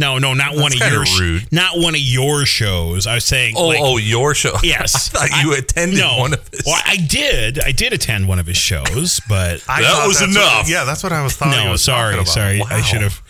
No, 0.00 0.18
no, 0.18 0.32
not 0.32 0.54
one 0.54 0.72
of 0.72 0.78
kinda 0.78 0.94
your 0.94 1.04
sh- 1.06 1.18
rude. 1.20 1.48
not 1.52 1.76
one 1.76 1.96
of 1.96 2.00
your 2.00 2.46
shows. 2.46 3.04
I 3.08 3.14
was 3.16 3.24
saying. 3.24 3.54
Oh, 3.56 3.66
like, 3.66 3.80
oh, 3.82 3.96
your 3.96 4.32
show. 4.32 4.52
yes. 4.62 5.12
I 5.12 5.26
thought 5.26 5.42
you 5.44 5.54
attended 5.54 5.98
no, 5.98 6.18
one 6.18 6.34
of 6.34 6.48
his. 6.52 6.62
Well, 6.64 6.80
I 6.86 6.96
did. 6.96 7.58
I 7.58 7.72
did 7.72 7.92
attend 7.92 8.28
one 8.28 8.38
of 8.38 8.46
his 8.46 8.56
shows, 8.56 9.20
but 9.28 9.64
I 9.68 9.82
That 9.82 10.04
was 10.06 10.22
enough. 10.22 10.62
What, 10.62 10.68
yeah, 10.68 10.84
that's 10.84 11.02
what 11.02 11.12
I 11.12 11.24
was 11.24 11.34
thought. 11.34 11.50
no, 11.50 11.72
was 11.72 11.82
sorry, 11.82 12.12
talking 12.14 12.20
about. 12.26 12.32
sorry. 12.32 12.62
I 12.62 12.80
should 12.82 13.02
have. 13.02 13.20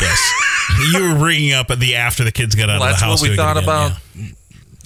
Yes, 0.00 0.20
you 0.92 1.08
were 1.12 1.18
bringing 1.18 1.54
up 1.54 1.70
at 1.72 1.80
the 1.80 1.96
after 1.96 2.22
the 2.22 2.30
kids 2.32 2.54
got 2.54 2.70
out 2.70 2.78
Well, 2.80 2.90
of 2.92 2.98
the 3.00 3.04
house. 3.04 3.20
what 3.20 3.30
we 3.30 3.36
thought 3.36 3.56
again, 3.56 3.64
about. 3.64 3.92
yeah. 4.14 4.26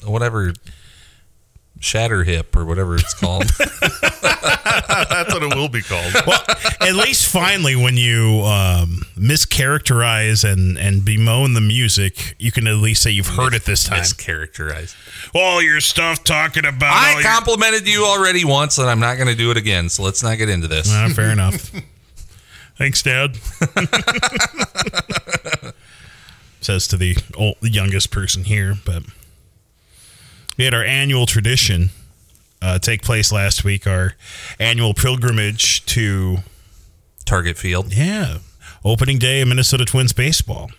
Whatever. 0.09 0.55
Shatter 1.79 2.25
hip 2.25 2.57
or 2.57 2.65
whatever 2.65 2.95
it's 2.97 3.13
called. 3.15 3.45
That's 3.59 5.33
what 5.33 5.43
it 5.43 5.55
will 5.55 5.69
be 5.69 5.83
called. 5.83 6.13
well, 6.27 6.43
at 6.81 6.95
least 6.95 7.27
finally, 7.31 7.77
when 7.77 7.97
you 7.97 8.43
um, 8.45 9.03
mischaracterize 9.17 10.51
and 10.51 10.79
and 10.79 11.05
bemoan 11.05 11.53
the 11.55 11.61
music, 11.61 12.35
you 12.39 12.51
can 12.51 12.67
at 12.67 12.77
least 12.77 13.03
say 13.03 13.11
you've 13.11 13.27
heard 13.29 13.53
it 13.55 13.65
this 13.65 13.85
time. 13.85 14.01
Mischaracterized. 14.03 14.95
All 15.35 15.61
your 15.63 15.81
stuff 15.81 16.25
talking 16.25 16.65
about. 16.65 16.93
I 16.95 17.13
your- 17.15 17.23
complimented 17.23 17.87
you 17.87 18.05
already 18.05 18.45
once, 18.45 18.79
and 18.79 18.89
I'm 18.89 19.01
not 19.01 19.17
going 19.17 19.29
to 19.29 19.35
do 19.37 19.51
it 19.51 19.57
again. 19.57 19.89
So 19.91 20.03
let's 20.03 20.23
not 20.23 20.39
get 20.39 20.49
into 20.49 20.69
this. 20.69 20.89
Ah, 20.91 21.09
fair 21.15 21.31
enough. 21.31 21.71
Thanks, 22.79 23.03
Dad. 23.03 23.37
Says 26.61 26.87
to 26.89 26.97
the 26.97 27.17
old, 27.37 27.57
the 27.61 27.71
youngest 27.71 28.11
person 28.11 28.45
here, 28.45 28.75
but 28.85 29.03
we 30.57 30.65
had 30.65 30.75
our 30.75 30.85
annual 30.85 31.27
tradition 31.27 31.91
uh, 32.63 32.79
take 32.79 33.03
place 33.03 33.31
last 33.33 33.65
week. 33.65 33.87
Our 33.87 34.15
annual 34.59 34.95
pilgrimage 34.95 35.85
to 35.87 36.39
Target 37.25 37.57
Field. 37.59 37.93
yeah 37.95 38.39
opening 38.85 39.19
day 39.19 39.41
of 39.41 39.49
Minnesota 39.49 39.85
Twins 39.85 40.13
baseball 40.13 40.71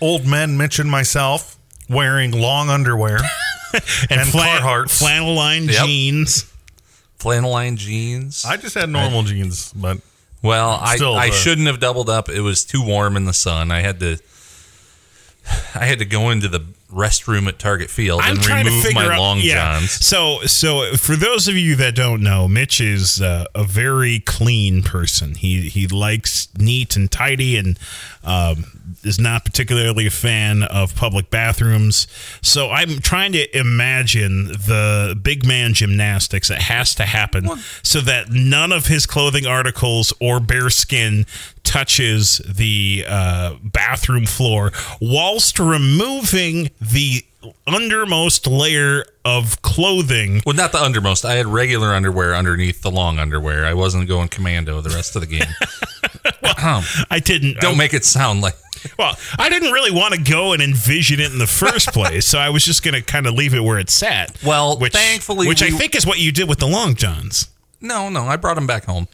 Old 0.00 0.24
men 0.26 0.56
mentioned 0.56 0.90
myself 0.90 1.56
wearing 1.90 2.30
long 2.30 2.68
underwear. 2.70 3.16
and, 3.74 4.12
And 4.20 4.28
Carhartts. 4.30 4.96
flannel 4.98 5.34
lined 5.34 5.70
Yep. 5.70 5.84
jeans. 5.86 6.52
Flannel 7.18 7.50
lined 7.50 7.78
jeans. 7.78 8.44
I 8.44 8.56
just 8.58 8.76
had 8.76 8.88
normal 8.90 9.24
jeans, 9.24 9.72
but 9.74 9.98
Well, 10.40 10.78
I, 10.80 10.94
Still, 10.94 11.16
I 11.16 11.28
uh, 11.28 11.32
shouldn't 11.32 11.66
have 11.66 11.80
doubled 11.80 12.08
up. 12.08 12.28
It 12.28 12.42
was 12.42 12.64
too 12.64 12.84
warm 12.84 13.16
in 13.16 13.24
the 13.24 13.32
sun. 13.32 13.72
I 13.72 13.80
had 13.80 13.98
to 13.98 14.18
I 15.74 15.86
had 15.86 15.98
to 15.98 16.04
go 16.04 16.30
into 16.30 16.46
the 16.46 16.64
restroom 16.90 17.46
at 17.48 17.58
Target 17.58 17.90
Field 17.90 18.20
I'm 18.22 18.36
and 18.36 18.42
trying 18.42 18.64
to 18.64 18.70
remove 18.70 18.84
figure 18.84 19.02
my 19.02 19.14
out. 19.14 19.18
long 19.18 19.40
yeah. 19.40 19.78
johns. 19.78 19.90
So, 19.90 20.40
so 20.46 20.96
for 20.96 21.16
those 21.16 21.48
of 21.48 21.56
you 21.56 21.76
that 21.76 21.94
don't 21.94 22.22
know, 22.22 22.48
Mitch 22.48 22.80
is 22.80 23.20
uh, 23.20 23.44
a 23.54 23.64
very 23.64 24.20
clean 24.20 24.82
person. 24.82 25.34
He 25.34 25.68
he 25.68 25.86
likes 25.86 26.48
neat 26.56 26.96
and 26.96 27.10
tidy, 27.10 27.56
and 27.56 27.78
um, 28.24 28.96
is 29.04 29.18
not 29.18 29.44
particularly 29.44 30.06
a 30.06 30.10
fan 30.10 30.62
of 30.62 30.94
public 30.96 31.30
bathrooms. 31.30 32.06
So, 32.42 32.70
I'm 32.70 33.00
trying 33.00 33.32
to 33.32 33.58
imagine 33.58 34.46
the 34.46 35.18
big 35.20 35.46
man 35.46 35.74
gymnastics 35.74 36.48
that 36.48 36.62
has 36.62 36.94
to 36.96 37.04
happen 37.04 37.48
so 37.82 38.00
that 38.00 38.30
none 38.30 38.72
of 38.72 38.86
his 38.86 39.04
clothing 39.04 39.46
articles 39.46 40.12
or 40.20 40.40
bare 40.40 40.70
skin 40.70 41.26
touches 41.68 42.38
the 42.38 43.04
uh, 43.06 43.54
bathroom 43.62 44.24
floor 44.24 44.72
whilst 45.02 45.58
removing 45.58 46.70
the 46.80 47.24
undermost 47.66 48.46
layer 48.50 49.04
of 49.24 49.62
clothing. 49.62 50.42
Well, 50.44 50.56
not 50.56 50.72
the 50.72 50.78
undermost. 50.78 51.24
I 51.24 51.34
had 51.34 51.46
regular 51.46 51.94
underwear 51.94 52.34
underneath 52.34 52.82
the 52.82 52.90
long 52.90 53.18
underwear. 53.18 53.64
I 53.64 53.74
wasn't 53.74 54.08
going 54.08 54.28
commando 54.28 54.80
the 54.80 54.90
rest 54.90 55.14
of 55.16 55.22
the 55.22 55.26
game. 55.26 55.46
Um, 56.60 56.82
I 57.08 57.20
didn't. 57.20 57.58
don't 57.60 57.76
make 57.76 57.94
it 57.94 58.04
sound 58.04 58.40
like 58.40 58.56
Well, 58.98 59.16
I 59.38 59.48
didn't 59.48 59.70
really 59.70 59.92
want 59.92 60.14
to 60.14 60.20
go 60.20 60.54
and 60.54 60.60
envision 60.62 61.20
it 61.20 61.30
in 61.30 61.38
the 61.38 61.46
first 61.46 61.88
place, 61.92 62.26
so 62.26 62.38
I 62.38 62.48
was 62.48 62.64
just 62.64 62.82
going 62.82 62.94
to 62.94 63.00
kind 63.02 63.28
of 63.28 63.34
leave 63.34 63.54
it 63.54 63.60
where 63.60 63.78
it 63.78 63.90
sat. 63.90 64.36
Well, 64.42 64.76
which, 64.76 64.92
thankfully 64.92 65.46
which 65.46 65.62
I 65.62 65.70
think 65.70 65.94
is 65.94 66.04
what 66.04 66.18
you 66.18 66.32
did 66.32 66.48
with 66.48 66.58
the 66.58 66.66
long 66.66 66.96
johns. 66.96 67.48
no, 67.80 68.08
no. 68.08 68.22
I 68.24 68.34
brought 68.36 68.54
them 68.54 68.66
back 68.66 68.86
home. 68.86 69.06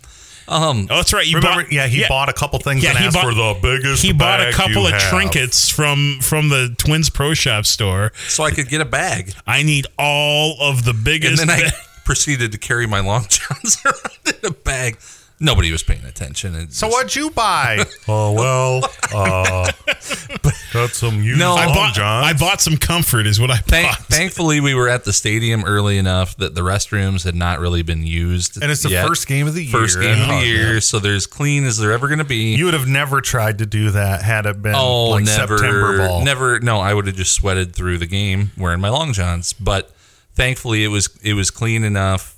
Um, 0.46 0.88
Oh, 0.90 0.96
that's 0.96 1.12
right. 1.12 1.26
You 1.26 1.36
remember, 1.36 1.62
bought, 1.62 1.72
yeah, 1.72 1.86
he 1.86 2.04
bought 2.08 2.28
a 2.28 2.32
couple 2.32 2.58
things 2.58 2.82
Yeah, 2.82 2.90
and 2.90 2.98
he 2.98 3.06
asked 3.06 3.14
bought- 3.14 3.24
for 3.24 3.34
the 3.34 3.58
biggest. 3.62 4.02
He 4.02 4.12
bought 4.12 4.40
a 4.40 4.52
couple 4.52 4.86
of 4.86 4.92
have. 4.92 5.02
trinkets 5.10 5.68
from 5.70 6.18
from 6.20 6.48
the 6.50 6.74
Twins 6.78 7.08
Pro 7.10 7.34
Shop 7.34 7.64
store. 7.66 8.12
so 8.28 8.44
I 8.44 8.50
could 8.50 8.68
get 8.68 8.80
a 8.80 8.84
bag, 8.84 9.32
I 9.46 9.62
need 9.62 9.86
all 9.98 10.56
of 10.60 10.84
the 10.84 10.92
biggest. 10.92 11.40
and 11.40 11.48
then 11.50 11.60
I 11.62 11.70
proceeded 12.04 12.52
to 12.52 12.58
carry 12.58 12.86
my 12.86 13.00
long 13.00 13.26
johns 13.28 13.78
around 13.84 14.36
in 14.42 14.50
a 14.50 14.52
bag. 14.52 14.98
Nobody 15.40 15.72
was 15.72 15.82
paying 15.82 16.04
attention. 16.04 16.54
It 16.54 16.72
So 16.72 16.86
just- 16.86 16.96
what'd 16.96 17.16
you 17.16 17.30
buy? 17.30 17.84
oh 18.08 18.32
well, 18.32 18.88
uh, 19.12 19.70
got 20.72 20.90
some 20.90 21.22
used 21.22 21.38
No, 21.38 21.54
I 21.54 21.66
bought. 21.66 21.94
johns. 21.94 22.26
I 22.26 22.32
bought 22.38 22.60
some 22.60 22.76
comfort. 22.76 23.26
Is 23.26 23.40
what 23.40 23.50
I 23.50 23.56
Thank, 23.58 23.88
bought. 23.88 23.98
thankfully, 24.06 24.60
we 24.60 24.74
were 24.74 24.88
at 24.88 25.04
the 25.04 25.12
stadium 25.12 25.64
early 25.64 25.98
enough 25.98 26.36
that 26.36 26.54
the 26.54 26.60
restrooms 26.60 27.24
had 27.24 27.34
not 27.34 27.58
really 27.58 27.82
been 27.82 28.04
used. 28.06 28.62
and 28.62 28.70
it's 28.70 28.82
the 28.84 28.90
yet. 28.90 29.06
first 29.06 29.26
game 29.26 29.46
of 29.48 29.54
the 29.54 29.62
year. 29.64 29.72
First 29.72 30.00
game 30.00 30.20
of 30.22 30.28
Oh, 30.28 30.40
the 30.40 30.46
year, 30.46 30.80
so 30.80 30.98
they're 31.00 31.14
as 31.14 31.26
clean 31.26 31.64
as 31.64 31.78
they're 31.78 31.92
ever 31.92 32.06
going 32.08 32.18
to 32.18 32.24
be. 32.24 32.54
You 32.54 32.66
would 32.66 32.74
have 32.74 32.88
never 32.88 33.20
tried 33.20 33.58
to 33.58 33.66
do 33.66 33.90
that 33.90 34.22
had 34.22 34.46
it 34.46 34.62
been 34.62 34.74
oh, 34.76 35.10
like 35.10 35.24
never, 35.24 35.58
September 35.58 35.98
ball. 35.98 36.24
never. 36.24 36.60
No, 36.60 36.78
I 36.80 36.94
would 36.94 37.06
have 37.06 37.16
just 37.16 37.32
sweated 37.34 37.74
through 37.74 37.98
the 37.98 38.06
game 38.06 38.52
wearing 38.56 38.80
my 38.80 38.88
long 38.88 39.12
johns. 39.12 39.52
But 39.52 39.90
thankfully, 40.34 40.84
it 40.84 40.88
was 40.88 41.08
it 41.22 41.34
was 41.34 41.50
clean 41.50 41.82
enough, 41.84 42.33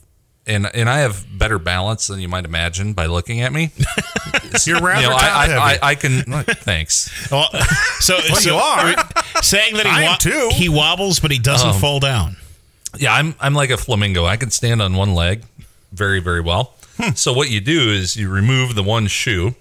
and 0.47 0.67
and 0.75 0.89
I 0.89 0.99
have 0.99 1.27
better 1.39 1.59
balance 1.59 2.07
than 2.07 2.21
you 2.21 2.29
might 2.29 2.45
imagine 2.45 2.93
by 2.93 3.07
looking 3.07 3.41
at 3.41 3.53
me. 3.53 3.71
You're 4.65 4.81
rather 4.81 5.03
you 5.03 5.09
know, 5.09 5.13
top 5.17 5.23
I, 5.23 5.53
I. 5.55 5.73
I, 5.73 5.79
I 5.91 5.95
can. 5.95 6.23
Thanks. 6.45 7.31
Well, 7.31 7.49
so, 8.01 8.19
so 8.19 8.51
you 8.51 8.57
are. 8.57 8.95
saying 9.43 9.75
that 9.77 9.87
he 9.87 10.03
wa- 10.05 10.17
too. 10.17 10.51
he 10.53 10.69
wobbles, 10.69 11.21
but 11.21 11.31
he 11.31 11.39
doesn't 11.39 11.71
Um, 11.71 11.81
fall 11.81 12.01
down. 12.01 12.37
Yeah, 12.99 13.13
I'm 13.15 13.35
I'm 13.41 13.55
like 13.55 13.71
a 13.71 13.77
flamingo. 13.77 14.25
I 14.25 14.37
can 14.37 14.51
stand 14.51 14.81
on 14.81 14.95
one 14.95 15.15
leg 15.15 15.43
very 15.93 16.21
very 16.21 16.41
well. 16.41 16.75
Hmm. 16.99 17.11
So 17.15 17.33
what 17.33 17.51
you 17.51 17.61
do 17.61 17.91
is 17.91 18.17
you 18.17 18.31
remove 18.31 18.75
the 18.75 18.83
one 18.83 19.07
shoe, 19.07 19.55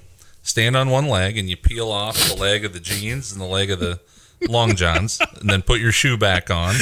stand 0.43 0.78
on 0.78 0.89
one 0.89 1.08
leg, 1.08 1.38
and 1.38 1.50
you 1.50 1.58
peel 1.58 1.91
off 1.91 2.17
the 2.30 2.36
leg 2.36 2.63
of 2.63 2.71
the 2.74 2.80
jeans 2.80 3.32
and 3.34 3.41
the 3.41 3.45
leg 3.45 3.69
of 3.71 3.80
the 3.80 4.00
long 4.48 4.76
johns, 4.76 5.20
and 5.42 5.50
then 5.50 5.62
put 5.62 5.80
your 5.80 5.92
shoe 5.92 6.18
back 6.18 6.50
on 6.50 6.76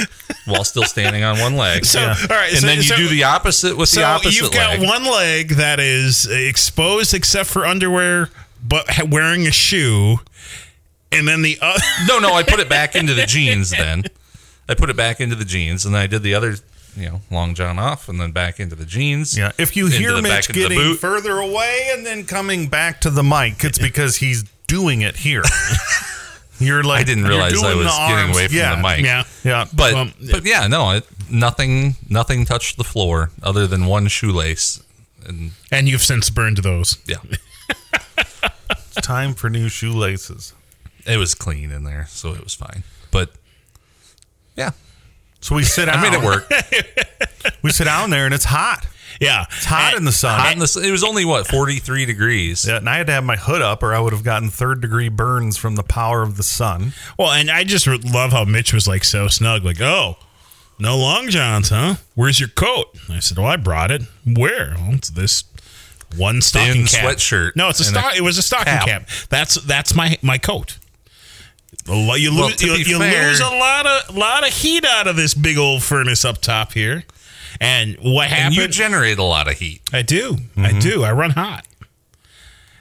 while 0.45 0.63
still 0.63 0.83
standing 0.83 1.23
on 1.23 1.39
one 1.39 1.55
leg. 1.55 1.85
So, 1.85 1.99
all 2.01 2.07
right, 2.29 2.49
and 2.51 2.59
so- 2.59 2.67
then 2.67 2.77
you 2.77 2.83
so- 2.83 2.95
do 2.97 3.07
the 3.07 3.23
opposite 3.23 3.77
with 3.77 3.89
the 3.91 3.95
So 3.97 4.03
opposite 4.03 4.41
you've 4.41 4.51
got 4.51 4.79
leg. 4.79 4.87
one 4.87 5.05
leg 5.05 5.49
that 5.55 5.79
is 5.79 6.25
exposed 6.27 7.13
except 7.13 7.49
for 7.49 7.65
underwear, 7.65 8.29
but 8.63 8.87
wearing 9.09 9.47
a 9.47 9.51
shoe, 9.51 10.17
and 11.11 11.27
then 11.27 11.41
the 11.41 11.57
other. 11.61 11.79
No, 12.07 12.19
no, 12.19 12.33
I 12.33 12.43
put 12.43 12.59
it 12.59 12.69
back 12.69 12.95
into 12.95 13.13
the 13.13 13.25
jeans. 13.25 13.69
Then 13.71 14.03
I 14.69 14.73
put 14.75 14.89
it 14.89 14.95
back 14.97 15.19
into 15.21 15.35
the 15.35 15.45
jeans, 15.45 15.85
and 15.85 15.93
then 15.95 16.01
I 16.01 16.07
did 16.07 16.23
the 16.23 16.33
other, 16.33 16.55
you 16.97 17.09
know, 17.09 17.21
long 17.31 17.53
john 17.55 17.77
off, 17.79 18.07
and 18.09 18.19
then 18.19 18.31
back 18.31 18.59
into 18.59 18.75
the 18.75 18.85
jeans. 18.85 19.37
Yeah, 19.37 19.51
if 19.57 19.75
you 19.75 19.87
hear 19.87 20.13
the 20.13 20.21
Mitch 20.21 20.31
back 20.31 20.49
of 20.49 20.55
the 20.55 20.61
getting 20.61 20.77
boot. 20.77 20.99
further 20.99 21.37
away 21.37 21.89
and 21.91 22.05
then 22.05 22.25
coming 22.25 22.67
back 22.67 23.01
to 23.01 23.09
the 23.09 23.23
mic, 23.23 23.63
it's 23.63 23.77
because 23.79 24.17
he's 24.17 24.43
doing 24.67 25.01
it 25.01 25.17
here. 25.17 25.43
You're 26.59 26.83
like 26.83 27.01
I 27.01 27.03
didn't 27.03 27.25
realize 27.25 27.61
I 27.61 27.75
was 27.75 27.87
getting 27.87 28.33
away 28.33 28.47
from 28.47 28.55
yeah. 28.57 28.75
the 28.75 28.81
mic. 28.81 29.05
Yeah. 29.05 29.23
Yeah, 29.43 29.65
But 29.73 29.93
Well, 29.93 30.09
but 30.31 30.45
yeah, 30.45 30.67
no, 30.67 30.91
it, 30.91 31.05
nothing 31.29 31.95
nothing 32.09 32.45
touched 32.45 32.77
the 32.77 32.83
floor 32.83 33.31
other 33.41 33.67
than 33.67 33.85
one 33.85 34.07
shoelace, 34.07 34.81
and 35.25 35.51
And 35.71 35.89
you've 35.89 36.03
since 36.03 36.29
burned 36.29 36.57
those. 36.57 36.97
yeah, 37.05 37.17
it's 38.69 38.95
time 39.01 39.33
for 39.33 39.49
new 39.49 39.67
shoelaces. 39.69 40.53
it 41.05 41.17
was 41.17 41.33
clean 41.35 41.71
in 41.71 41.83
there, 41.83 42.05
so 42.09 42.33
it 42.33 42.43
was 42.43 42.53
fine. 42.53 42.83
But 43.11 43.31
yeah, 44.55 44.71
So 45.41 45.55
we 45.55 45.63
sit 45.63 45.85
down. 45.87 45.97
I 45.97 46.01
made 46.09 46.13
it 46.17 46.23
work. 46.23 46.49
We 47.61 47.71
sit 47.71 47.85
down 47.85 48.09
there 48.09 48.25
and 48.25 48.33
it's 48.33 48.45
hot. 48.45 48.85
Yeah. 49.19 49.45
It's 49.49 49.65
hot 49.65 49.95
in 49.95 50.05
the 50.05 50.11
sun. 50.11 50.39
Hot 50.39 50.53
in 50.53 50.59
the, 50.59 50.67
sun- 50.67 50.83
it 50.85 50.91
was 50.91 51.03
only 51.03 51.25
what 51.25 51.47
forty 51.47 51.79
three 51.79 52.05
degrees. 52.05 52.65
Yeah, 52.67 52.77
and 52.77 52.89
I 52.89 52.97
had 52.97 53.07
to 53.07 53.13
have 53.13 53.23
my 53.23 53.35
hood 53.37 53.61
up, 53.61 53.83
or 53.83 53.93
I 53.93 53.99
would 53.99 54.13
have 54.13 54.23
gotten 54.23 54.49
third 54.49 54.81
degree 54.81 55.09
burns 55.09 55.57
from 55.57 55.75
the 55.75 55.83
power 55.83 56.21
of 56.21 56.37
the 56.37 56.43
sun. 56.43 56.93
Well, 57.17 57.31
and 57.31 57.49
I 57.51 57.63
just 57.63 57.87
love 57.87 58.31
how 58.31 58.45
Mitch 58.45 58.73
was 58.73 58.87
like 58.87 59.03
so 59.03 59.27
snug, 59.27 59.63
like, 59.63 59.81
oh, 59.81 60.17
No 60.79 60.97
long 60.97 61.29
johns, 61.29 61.69
huh? 61.69 61.95
Where's 62.15 62.39
your 62.39 62.49
coat? 62.49 62.87
I 63.09 63.19
said, 63.19 63.37
Well, 63.37 63.47
I 63.47 63.55
brought 63.57 63.91
it. 63.91 64.01
Where? 64.25 64.75
Well, 64.77 64.93
it's 64.95 65.09
this 65.09 65.43
one 66.17 66.41
stocking 66.41 66.85
cap. 66.85 67.05
sweatshirt 67.05 67.55
No, 67.55 67.69
it's 67.69 67.79
a 67.79 67.83
stock. 67.85 68.15
It 68.15 68.21
was 68.21 68.37
a 68.37 68.43
stocking 68.43 68.73
cap. 68.73 68.85
cap. 68.85 69.09
That's 69.29 69.55
that's 69.55 69.95
my 69.95 70.17
my 70.21 70.37
coat. 70.37 70.77
You, 71.87 72.31
lose, 72.31 72.55
to 72.57 72.67
you, 72.67 72.73
you 72.75 72.99
fair- 72.99 73.27
lose 73.29 73.39
a 73.41 73.45
lot 73.49 73.85
of 73.87 74.15
lot 74.15 74.47
of 74.47 74.53
heat 74.53 74.85
out 74.85 75.07
of 75.07 75.15
this 75.15 75.33
big 75.33 75.57
old 75.57 75.83
furnace 75.83 76.23
up 76.23 76.37
top 76.39 76.73
here. 76.73 77.03
And 77.63 77.97
what 77.97 78.25
And 78.25 78.33
happened? 78.33 78.55
you 78.55 78.67
generate 78.67 79.17
a 79.17 79.23
lot 79.23 79.47
of 79.47 79.57
heat. 79.57 79.81
I 79.91 80.01
do. 80.01 80.37
I 80.55 80.69
mm-hmm. 80.69 80.79
do. 80.79 81.03
I 81.03 81.11
run 81.11 81.31
hot. 81.31 81.65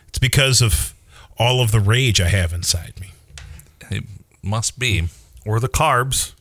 It's 0.08 0.18
because 0.18 0.60
of 0.60 0.94
all 1.38 1.62
of 1.62 1.70
the 1.70 1.80
rage 1.80 2.20
I 2.20 2.28
have 2.28 2.52
inside 2.52 2.94
me. 3.00 3.12
It 3.90 4.04
must 4.42 4.78
be. 4.78 5.08
Or 5.44 5.60
the 5.60 5.68
carbs. 5.68 6.32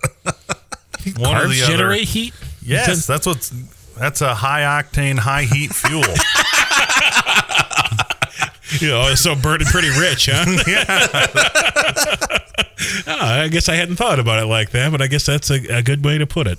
One 0.24 1.36
or 1.36 1.46
Carbs 1.46 1.50
the 1.50 1.62
other. 1.64 1.72
generate 1.72 2.08
heat. 2.08 2.34
Yes, 2.62 3.06
that's 3.06 3.26
what's 3.26 3.52
that's 3.98 4.20
a 4.22 4.34
high 4.34 4.62
octane, 4.62 5.18
high 5.18 5.44
heat 5.44 5.74
fuel. 5.74 6.02
You 8.80 8.88
know, 8.88 9.14
so 9.14 9.36
burning 9.36 9.68
pretty 9.68 9.90
rich, 9.90 10.28
huh? 10.30 10.44
Oh, 13.06 13.14
I 13.18 13.48
guess 13.48 13.68
I 13.68 13.76
hadn't 13.76 13.96
thought 13.96 14.18
about 14.18 14.42
it 14.42 14.46
like 14.46 14.70
that, 14.70 14.90
but 14.90 15.00
I 15.00 15.06
guess 15.06 15.24
that's 15.24 15.50
a, 15.50 15.76
a 15.76 15.82
good 15.82 16.04
way 16.04 16.18
to 16.18 16.26
put 16.26 16.46
it. 16.46 16.58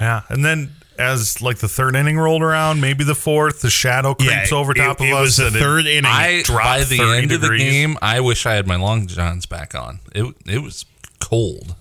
Yeah, 0.00 0.22
and 0.28 0.44
then 0.44 0.72
as 0.98 1.40
like 1.40 1.58
the 1.58 1.68
third 1.68 1.94
inning 1.94 2.18
rolled 2.18 2.42
around, 2.42 2.80
maybe 2.80 3.04
the 3.04 3.14
fourth, 3.14 3.60
the 3.62 3.70
shadow 3.70 4.14
creeps 4.14 4.50
over 4.52 4.74
top 4.74 5.00
it, 5.00 5.04
of 5.04 5.08
it 5.10 5.12
us. 5.14 5.20
was 5.20 5.36
the 5.36 5.46
and 5.46 5.56
it- 5.56 5.58
third 5.60 5.86
inning. 5.86 6.04
I 6.06 6.42
dropped 6.42 6.64
by 6.64 6.78
the 6.84 6.96
30 6.98 7.18
end 7.22 7.32
of 7.32 7.40
the 7.40 7.46
degrees. 7.46 7.62
game, 7.62 7.98
I 8.02 8.20
wish 8.20 8.46
I 8.46 8.54
had 8.54 8.66
my 8.66 8.76
long 8.76 9.06
johns 9.06 9.46
back 9.46 9.74
on. 9.74 10.00
It 10.14 10.34
it 10.46 10.58
was 10.62 10.84
cold. 11.20 11.74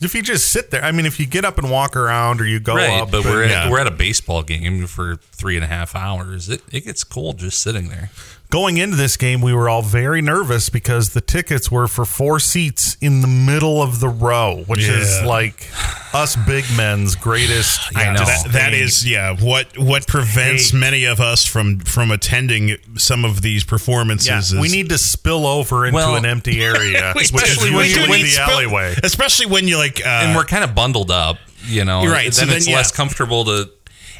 if 0.00 0.14
you 0.14 0.22
just 0.22 0.52
sit 0.52 0.70
there, 0.70 0.84
I 0.84 0.92
mean, 0.92 1.06
if 1.06 1.18
you 1.18 1.26
get 1.26 1.44
up 1.44 1.58
and 1.58 1.70
walk 1.70 1.96
around 1.96 2.40
or 2.40 2.44
you 2.46 2.60
go 2.60 2.74
right, 2.76 3.00
up, 3.00 3.10
but 3.10 3.24
we're 3.24 3.42
and- 3.44 3.52
at, 3.52 3.70
we're 3.70 3.80
at 3.80 3.86
a 3.86 3.90
baseball 3.92 4.42
game 4.42 4.86
for 4.86 5.16
three 5.32 5.56
and 5.56 5.64
a 5.64 5.68
half 5.68 5.96
hours. 5.96 6.48
It 6.48 6.62
it 6.70 6.84
gets 6.84 7.02
cold 7.02 7.38
just 7.38 7.60
sitting 7.60 7.88
there. 7.88 8.10
Going 8.50 8.76
into 8.76 8.96
this 8.96 9.16
game, 9.16 9.40
we 9.40 9.52
were 9.52 9.68
all 9.68 9.82
very 9.82 10.22
nervous 10.22 10.68
because 10.70 11.10
the 11.14 11.20
tickets 11.20 11.70
were 11.70 11.88
for 11.88 12.04
four 12.04 12.38
seats 12.38 12.96
in 13.00 13.20
the 13.20 13.26
middle 13.28 13.82
of 13.82 14.00
the 14.00 14.08
row, 14.08 14.62
which 14.66 14.86
is 14.86 15.22
like 15.24 15.68
us 16.14 16.36
big 16.46 16.64
men's 16.76 17.16
greatest. 17.16 17.80
I 17.96 18.12
know. 18.12 18.24
That, 18.24 18.48
that 18.52 18.74
is, 18.74 19.08
yeah. 19.08 19.36
What 19.36 19.76
what 19.78 20.06
prevents 20.06 20.70
Hate. 20.70 20.78
many 20.78 21.04
of 21.04 21.20
us 21.20 21.44
from 21.44 21.80
from 21.80 22.10
attending 22.10 22.76
some 22.96 23.24
of 23.24 23.42
these 23.42 23.64
performances? 23.64 24.28
Yeah, 24.28 24.38
is, 24.38 24.54
we 24.54 24.68
need 24.68 24.88
to 24.90 24.98
spill 24.98 25.46
over 25.46 25.84
into 25.86 25.96
Well, 25.96 26.16
an 26.16 26.24
empty 26.24 26.62
area, 26.64 27.12
especially 27.16 27.70
when 27.70 27.84
you- 27.84 27.90
usually 27.90 28.08
when 28.08 28.20
the 28.20 28.26
you 28.26 28.32
spill- 28.32 28.50
alleyway. 28.50 28.94
especially 29.02 29.46
when 29.46 29.66
you 29.68 29.76
like, 29.76 30.00
uh, 30.04 30.08
and 30.08 30.36
we're 30.36 30.44
kind 30.44 30.64
of 30.64 30.74
bundled 30.74 31.10
up, 31.10 31.38
you 31.66 31.84
know. 31.84 32.04
Right, 32.06 32.24
Then 32.24 32.32
so 32.32 32.46
then, 32.46 32.56
it's 32.56 32.68
yeah. 32.68 32.76
less 32.76 32.90
comfortable 32.92 33.44
to. 33.46 33.70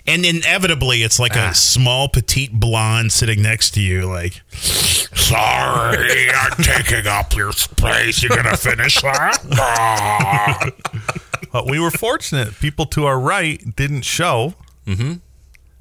And 0.06 0.24
inevitably 0.24 1.02
it's 1.02 1.18
like 1.18 1.34
a 1.36 1.54
small 1.54 2.08
petite 2.08 2.52
blonde 2.52 3.12
sitting 3.12 3.42
next 3.42 3.72
to 3.74 3.80
you, 3.80 4.06
like, 4.06 4.42
sorry, 4.52 6.30
I'm 6.34 6.62
taking 6.62 7.06
up 7.06 7.34
your 7.34 7.52
space. 7.52 8.22
You're 8.22 8.36
gonna 8.36 8.56
finish 8.56 9.00
that? 9.02 9.38
Ah." 9.52 10.70
But 11.52 11.70
we 11.70 11.80
were 11.80 11.90
fortunate. 11.92 12.58
People 12.60 12.84
to 12.86 13.06
our 13.06 13.18
right 13.18 13.74
didn't 13.76 14.02
show. 14.02 14.54
Mm-hmm. 14.86 15.14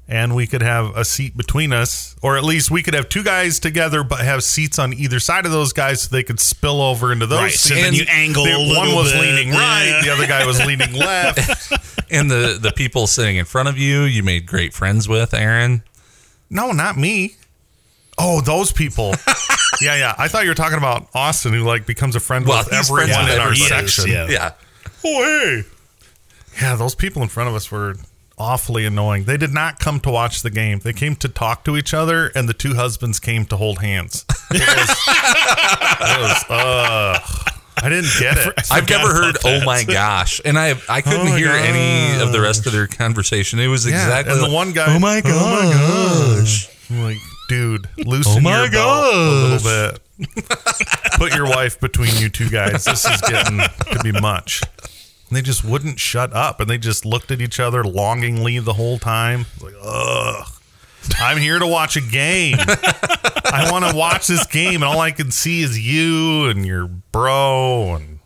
And 0.08 0.36
we 0.36 0.46
could 0.46 0.62
have 0.62 0.96
a 0.96 1.04
seat 1.04 1.36
between 1.36 1.72
us, 1.72 2.14
or 2.22 2.36
at 2.36 2.44
least 2.44 2.70
we 2.70 2.80
could 2.84 2.94
have 2.94 3.08
two 3.08 3.24
guys 3.24 3.58
together, 3.58 4.04
but 4.04 4.20
have 4.20 4.44
seats 4.44 4.78
on 4.78 4.92
either 4.94 5.18
side 5.18 5.46
of 5.46 5.50
those 5.50 5.72
guys 5.72 6.02
so 6.02 6.08
they 6.14 6.22
could 6.22 6.38
spill 6.38 6.80
over 6.80 7.10
into 7.10 7.26
those 7.26 7.40
Right, 7.40 7.50
so 7.52 7.70
seats. 7.74 7.80
then 7.82 7.92
you 7.94 8.04
angle 8.08 8.44
The- 8.44 8.52
One 8.76 8.94
was 8.94 9.10
bit, 9.12 9.20
leaning 9.20 9.50
right, 9.50 9.86
yeah. 9.86 10.02
the 10.02 10.10
other 10.12 10.28
guy 10.28 10.46
was 10.46 10.64
leaning 10.64 10.92
left. 10.96 11.72
And 12.08 12.30
the 12.30 12.56
the 12.60 12.70
people 12.70 13.08
sitting 13.08 13.34
in 13.36 13.46
front 13.46 13.68
of 13.68 13.78
you, 13.78 14.02
you 14.02 14.22
made 14.22 14.46
great 14.46 14.72
friends 14.72 15.08
with, 15.08 15.34
Aaron. 15.34 15.82
No, 16.48 16.70
not 16.70 16.96
me. 16.96 17.34
Oh, 18.16 18.40
those 18.40 18.70
people. 18.70 19.12
yeah, 19.82 19.96
yeah. 19.96 20.14
I 20.16 20.28
thought 20.28 20.44
you 20.44 20.50
were 20.50 20.54
talking 20.54 20.78
about 20.78 21.08
Austin, 21.14 21.52
who 21.52 21.64
like 21.64 21.84
becomes 21.84 22.14
a 22.14 22.20
friend 22.20 22.46
Well, 22.46 22.58
with 22.64 22.72
everyone 22.72 23.06
friends 23.08 23.26
with 23.26 23.34
in 23.34 23.40
our 23.42 23.54
section. 23.56 24.08
Yeah. 24.08 24.28
Yeah. 24.30 24.52
Oh, 25.04 25.24
hey. 25.24 25.62
Yeah, 26.62 26.76
those 26.76 26.94
people 26.94 27.22
in 27.22 27.28
front 27.28 27.48
of 27.48 27.56
us 27.56 27.72
were 27.72 27.96
awfully 28.38 28.86
annoying. 28.86 29.24
They 29.24 29.36
did 29.36 29.52
not 29.52 29.78
come 29.78 30.00
to 30.00 30.10
watch 30.10 30.42
the 30.42 30.50
game. 30.50 30.80
They 30.80 30.92
came 30.92 31.16
to 31.16 31.28
talk 31.28 31.64
to 31.64 31.76
each 31.76 31.94
other, 31.94 32.28
and 32.34 32.48
the 32.48 32.54
two 32.54 32.74
husbands 32.74 33.18
came 33.18 33.46
to 33.46 33.56
hold 33.56 33.80
hands. 33.80 34.24
It 34.50 34.60
was, 34.60 34.90
it 34.90 36.20
was 36.20 36.44
uh, 36.50 37.18
I 37.82 37.88
didn't 37.88 38.10
get 38.18 38.38
it. 38.38 38.54
I've 38.70 38.88
never 38.88 39.12
heard 39.12 39.36
"Oh 39.44 39.64
my 39.64 39.84
gosh," 39.84 40.40
and 40.44 40.58
I 40.58 40.74
I 40.88 41.00
couldn't 41.00 41.20
Oh 41.20 41.30
my 41.30 41.38
hear 41.38 41.50
any 41.50 42.22
of 42.22 42.32
the 42.32 42.40
rest 42.40 42.66
of 42.66 42.72
their 42.72 42.86
conversation. 42.86 43.58
It 43.58 43.66
was 43.66 43.86
Yeah, 43.86 43.94
exactly 43.96 44.34
and 44.34 44.42
the 44.42 44.54
one 44.54 44.72
guy. 44.72 44.94
Oh 44.94 44.98
my 44.98 45.20
gosh! 45.20 46.68
I'm 46.90 47.02
like, 47.02 47.18
dude, 47.48 47.88
loosen 47.98 48.38
Oh 48.38 48.40
my 48.40 48.62
your 48.62 48.70
belt 48.70 49.14
a 49.14 49.18
little 49.48 49.92
bit. 49.98 50.00
Put 51.18 51.34
your 51.34 51.46
wife 51.46 51.78
between 51.80 52.16
you 52.16 52.28
two 52.28 52.48
guys. 52.48 52.84
This 52.84 53.04
is 53.04 53.20
getting 53.22 53.58
to 53.58 54.00
be 54.02 54.12
much. 54.12 54.62
And 55.28 55.36
they 55.36 55.42
just 55.42 55.64
wouldn't 55.64 55.98
shut 55.98 56.32
up, 56.32 56.60
and 56.60 56.70
they 56.70 56.78
just 56.78 57.04
looked 57.04 57.30
at 57.30 57.40
each 57.40 57.58
other 57.58 57.82
longingly 57.82 58.58
the 58.60 58.74
whole 58.74 58.98
time. 58.98 59.46
Like, 59.60 59.74
ugh. 59.82 60.46
I'm 61.18 61.36
here 61.38 61.58
to 61.58 61.66
watch 61.66 61.96
a 61.96 62.00
game. 62.00 62.56
I 62.58 63.68
want 63.70 63.84
to 63.90 63.96
watch 63.96 64.26
this 64.26 64.46
game, 64.46 64.76
and 64.76 64.84
all 64.84 65.00
I 65.00 65.10
can 65.12 65.30
see 65.30 65.62
is 65.62 65.78
you 65.78 66.46
and 66.48 66.64
your 66.66 66.86
bro, 66.86 67.94
and 67.96 68.18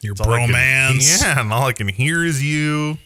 Your 0.00 0.14
I 0.20 0.24
can- 0.46 0.50
bromance. 0.50 1.20
yeah, 1.22 1.40
and 1.40 1.52
all 1.52 1.66
I 1.66 1.72
can 1.72 1.88
hear 1.88 2.24
is 2.24 2.42
you. 2.42 2.98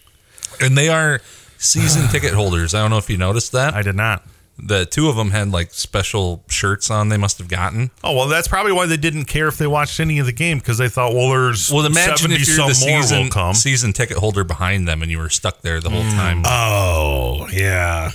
And 0.61 0.77
they 0.79 0.89
are 0.89 1.21
season 1.59 2.09
ticket 2.09 2.35
holders. 2.35 2.75
I 2.75 2.81
don't 2.81 2.91
know 2.91 2.99
if 2.99 3.09
you 3.11 3.17
noticed 3.17 3.53
that. 3.53 3.75
I 3.75 3.83
did 3.83 3.97
not. 3.97 4.25
The 4.59 4.87
two 4.87 5.09
of 5.09 5.17
them 5.17 5.31
had 5.33 5.51
like 5.51 5.73
special 5.73 6.45
shirts 6.49 6.91
on. 6.91 7.09
They 7.09 7.17
must 7.17 7.39
have 7.39 7.49
gotten. 7.49 7.91
Oh 8.05 8.15
well, 8.15 8.29
that's 8.29 8.47
probably 8.49 8.73
why 8.73 8.87
they 8.87 8.97
didn't 8.97 9.25
care 9.25 9.49
if 9.49 9.59
they 9.59 9.67
watched 9.67 9.99
any 10.01 10.19
of 10.19 10.27
the 10.27 10.33
game 10.33 10.59
because 10.59 10.79
they 10.79 10.89
thought, 10.89 11.13
well, 11.15 11.29
there's 11.31 11.71
Well, 11.73 11.85
imagine 11.87 12.17
70 12.31 12.35
if 12.41 12.49
you're 12.49 12.69
the 12.69 12.75
season 12.75 13.31
come. 13.31 13.55
season 13.55 13.93
ticket 13.93 14.19
holder 14.19 14.45
behind 14.45 14.87
them 14.87 15.03
and 15.03 15.11
you 15.11 15.19
were 15.19 15.29
stuck 15.31 15.63
there 15.63 15.81
the 15.81 15.91
whole 15.91 16.03
time. 16.03 16.43
Oh, 16.47 17.49
yeah. 17.53 18.13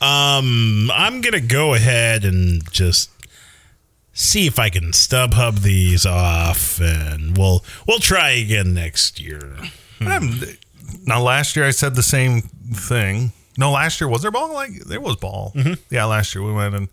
Um, 0.00 0.90
I'm 0.94 1.20
gonna 1.22 1.40
go 1.40 1.74
ahead 1.74 2.24
and 2.24 2.70
just 2.70 3.10
see 4.12 4.46
if 4.46 4.58
I 4.58 4.68
can 4.68 4.92
StubHub 4.92 5.62
these 5.62 6.06
off, 6.06 6.80
and 6.80 7.36
we'll 7.36 7.64
we'll 7.86 7.98
try 7.98 8.30
again 8.30 8.74
next 8.74 9.20
year. 9.20 9.56
Um, 10.00 10.40
now, 11.04 11.20
last 11.20 11.56
year 11.56 11.66
I 11.66 11.70
said 11.72 11.96
the 11.96 12.02
same 12.04 12.42
thing. 12.72 13.32
No, 13.58 13.72
last 13.72 14.00
year 14.00 14.08
was 14.08 14.22
there 14.22 14.30
ball? 14.30 14.54
Like 14.54 14.72
there 14.86 15.00
was 15.00 15.16
ball. 15.16 15.52
Mm-hmm. 15.54 15.74
Yeah, 15.94 16.04
last 16.06 16.34
year 16.34 16.42
we 16.44 16.52
went 16.52 16.74
and 16.74 16.88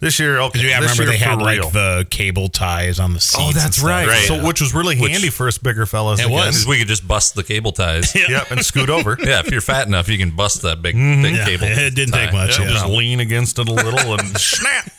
this 0.00 0.18
year. 0.18 0.38
Okay, 0.40 0.66
Yeah, 0.66 0.78
I 0.78 0.80
remember 0.80 1.04
they 1.04 1.18
had 1.18 1.36
real. 1.42 1.64
like 1.64 1.72
the 1.72 2.06
cable 2.08 2.48
ties 2.48 2.98
on 2.98 3.10
the 3.12 3.18
oh, 3.18 3.20
seats. 3.20 3.36
Oh, 3.38 3.52
that's 3.52 3.76
stuff. 3.76 3.86
right. 3.88 4.08
Right. 4.08 4.24
So, 4.26 4.44
which 4.46 4.60
was 4.62 4.72
really 4.74 4.98
Which- 4.98 5.12
handy 5.12 5.28
for 5.28 5.46
us 5.46 5.58
bigger 5.58 5.84
fellas. 5.84 6.18
It 6.20 6.24
again. 6.26 6.34
was. 6.36 6.66
We 6.66 6.78
could 6.78 6.88
just 6.88 7.06
bust 7.06 7.34
the 7.34 7.44
cable 7.44 7.72
ties. 7.72 8.14
yeah. 8.16 8.24
Yep, 8.30 8.50
and 8.50 8.64
scoot 8.64 8.88
over. 8.90 9.16
Yeah, 9.22 9.40
if 9.40 9.50
you're 9.52 9.60
fat 9.60 9.86
enough, 9.86 10.08
you 10.08 10.16
can 10.16 10.30
bust 10.30 10.62
that 10.62 10.80
big, 10.80 10.96
mm-hmm. 10.96 11.22
big 11.22 11.34
Yeah, 11.36 11.44
cable. 11.44 11.66
it 11.66 11.94
didn't 11.94 12.14
take 12.14 12.32
much. 12.32 12.58
Yeah, 12.58 12.64
Yeah. 12.64 12.70
Just 12.72 12.86
lean 12.86 13.20
against 13.20 13.58
it 13.58 13.68
a 13.68 13.72
little 13.72 14.14
and 14.14 14.36
snap. 14.40 14.90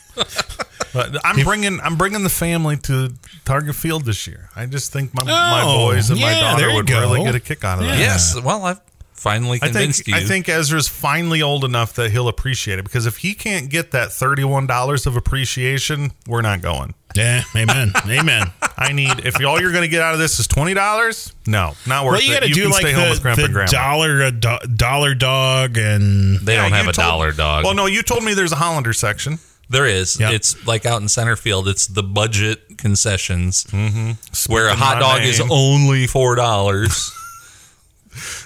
But 0.92 1.16
I'm 1.24 1.42
bringing 1.42 1.80
I'm 1.80 1.96
bringing 1.96 2.22
the 2.22 2.28
family 2.28 2.76
to 2.76 3.14
Target 3.46 3.74
Field 3.74 4.04
this 4.04 4.26
year. 4.26 4.50
I 4.54 4.66
just 4.66 4.92
think 4.92 5.14
my, 5.14 5.24
my 5.24 5.62
Oh, 5.64 5.86
boys 5.88 6.10
and 6.10 6.20
my 6.20 6.32
daughter 6.34 6.60
there 6.66 6.74
would 6.74 6.86
go. 6.86 7.00
really 7.00 7.24
get 7.24 7.34
a 7.34 7.40
kick 7.40 7.64
out 7.64 7.78
of 7.78 7.86
that. 7.86 7.98
Yes. 7.98 8.38
Well, 8.40 8.64
I've 8.64 8.80
finally 9.22 9.58
I 9.62 9.66
think 9.68 9.72
convinced 9.74 10.08
you. 10.08 10.14
I 10.16 10.20
think 10.20 10.48
Ezra's 10.48 10.88
finally 10.88 11.40
old 11.42 11.64
enough 11.64 11.92
that 11.94 12.10
he'll 12.10 12.28
appreciate 12.28 12.78
it 12.78 12.82
because 12.82 13.06
if 13.06 13.18
he 13.18 13.34
can't 13.34 13.70
get 13.70 13.92
that 13.92 14.10
thirty-one 14.12 14.66
dollars 14.66 15.06
of 15.06 15.16
appreciation, 15.16 16.12
we're 16.26 16.42
not 16.42 16.60
going. 16.60 16.94
Yeah, 17.14 17.42
amen, 17.54 17.92
amen. 18.08 18.50
I 18.76 18.92
need 18.92 19.24
if 19.24 19.36
all 19.44 19.60
you're 19.60 19.70
going 19.72 19.82
to 19.84 19.88
get 19.88 20.02
out 20.02 20.14
of 20.14 20.18
this 20.18 20.40
is 20.40 20.46
twenty 20.48 20.74
dollars. 20.74 21.32
No, 21.46 21.74
not 21.86 22.04
worth 22.04 22.14
Well, 22.14 22.22
you 22.22 22.32
it. 22.32 22.40
got 22.40 22.46
to 22.46 22.52
do 22.52 22.62
can 22.62 22.70
like 22.70 22.80
stay 22.80 22.92
home 22.92 23.10
with 23.10 23.18
the, 23.18 23.22
grandpa 23.22 23.40
the 23.40 23.44
and 23.46 23.54
grandma. 23.54 23.70
dollar 23.70 24.20
a 24.22 24.30
do, 24.32 24.58
dollar 24.76 25.14
dog 25.14 25.78
and 25.78 26.40
they 26.40 26.54
Yeah, 26.54 26.62
don't 26.62 26.72
have 26.72 26.88
a 26.88 26.92
told- 26.92 27.06
dollar 27.08 27.32
dog. 27.32 27.64
Well, 27.64 27.74
no, 27.74 27.86
you 27.86 28.02
told 28.02 28.24
me 28.24 28.34
there's 28.34 28.52
a 28.52 28.56
Hollander 28.56 28.92
section. 28.92 29.38
There 29.70 29.86
is. 29.86 30.20
Yep. 30.20 30.32
It's 30.32 30.66
like 30.66 30.84
out 30.84 31.00
in 31.00 31.08
center 31.08 31.36
field. 31.36 31.66
It's 31.68 31.86
the 31.86 32.02
budget 32.02 32.76
concessions 32.76 33.64
mm-hmm. 33.64 34.52
where 34.52 34.68
a 34.68 34.74
hot 34.74 34.96
my 34.96 35.00
dog 35.00 35.22
is 35.22 35.40
only 35.50 36.06
four 36.06 36.34
dollars. 36.34 37.10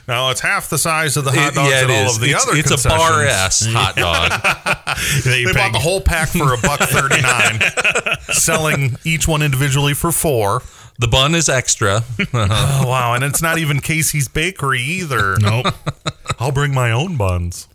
Now 0.06 0.30
it's 0.30 0.40
half 0.40 0.68
the 0.70 0.78
size 0.78 1.16
of 1.16 1.24
the 1.24 1.32
hot 1.32 1.54
dogs 1.54 1.70
yeah, 1.70 1.78
at 1.78 1.84
it 1.84 1.90
all 1.90 2.06
is. 2.06 2.16
of 2.16 2.22
the 2.22 2.30
it's, 2.30 2.46
other 2.46 2.56
it's 2.56 2.70
a 2.70 2.74
concessions. 2.74 3.00
bar 3.00 3.24
ass 3.24 3.66
hot 3.70 3.96
dog. 3.96 4.30
that 4.30 5.22
They 5.24 5.40
you're 5.40 5.52
bought 5.52 5.60
paying. 5.60 5.72
the 5.72 5.78
whole 5.80 6.00
pack 6.00 6.28
for 6.28 6.52
a 6.54 6.58
buck 6.58 6.80
thirty 6.80 7.20
nine, 7.20 7.60
selling 8.32 8.96
each 9.04 9.26
one 9.26 9.42
individually 9.42 9.94
for 9.94 10.12
four. 10.12 10.62
the 10.98 11.08
bun 11.08 11.34
is 11.34 11.48
extra. 11.48 12.02
Oh 12.32 12.84
wow! 12.86 13.14
And 13.14 13.24
it's 13.24 13.42
not 13.42 13.58
even 13.58 13.80
Casey's 13.80 14.28
Bakery 14.28 14.80
either. 14.80 15.36
Nope. 15.40 15.66
I'll 16.38 16.52
bring 16.52 16.72
my 16.72 16.90
own 16.92 17.16
buns. 17.16 17.66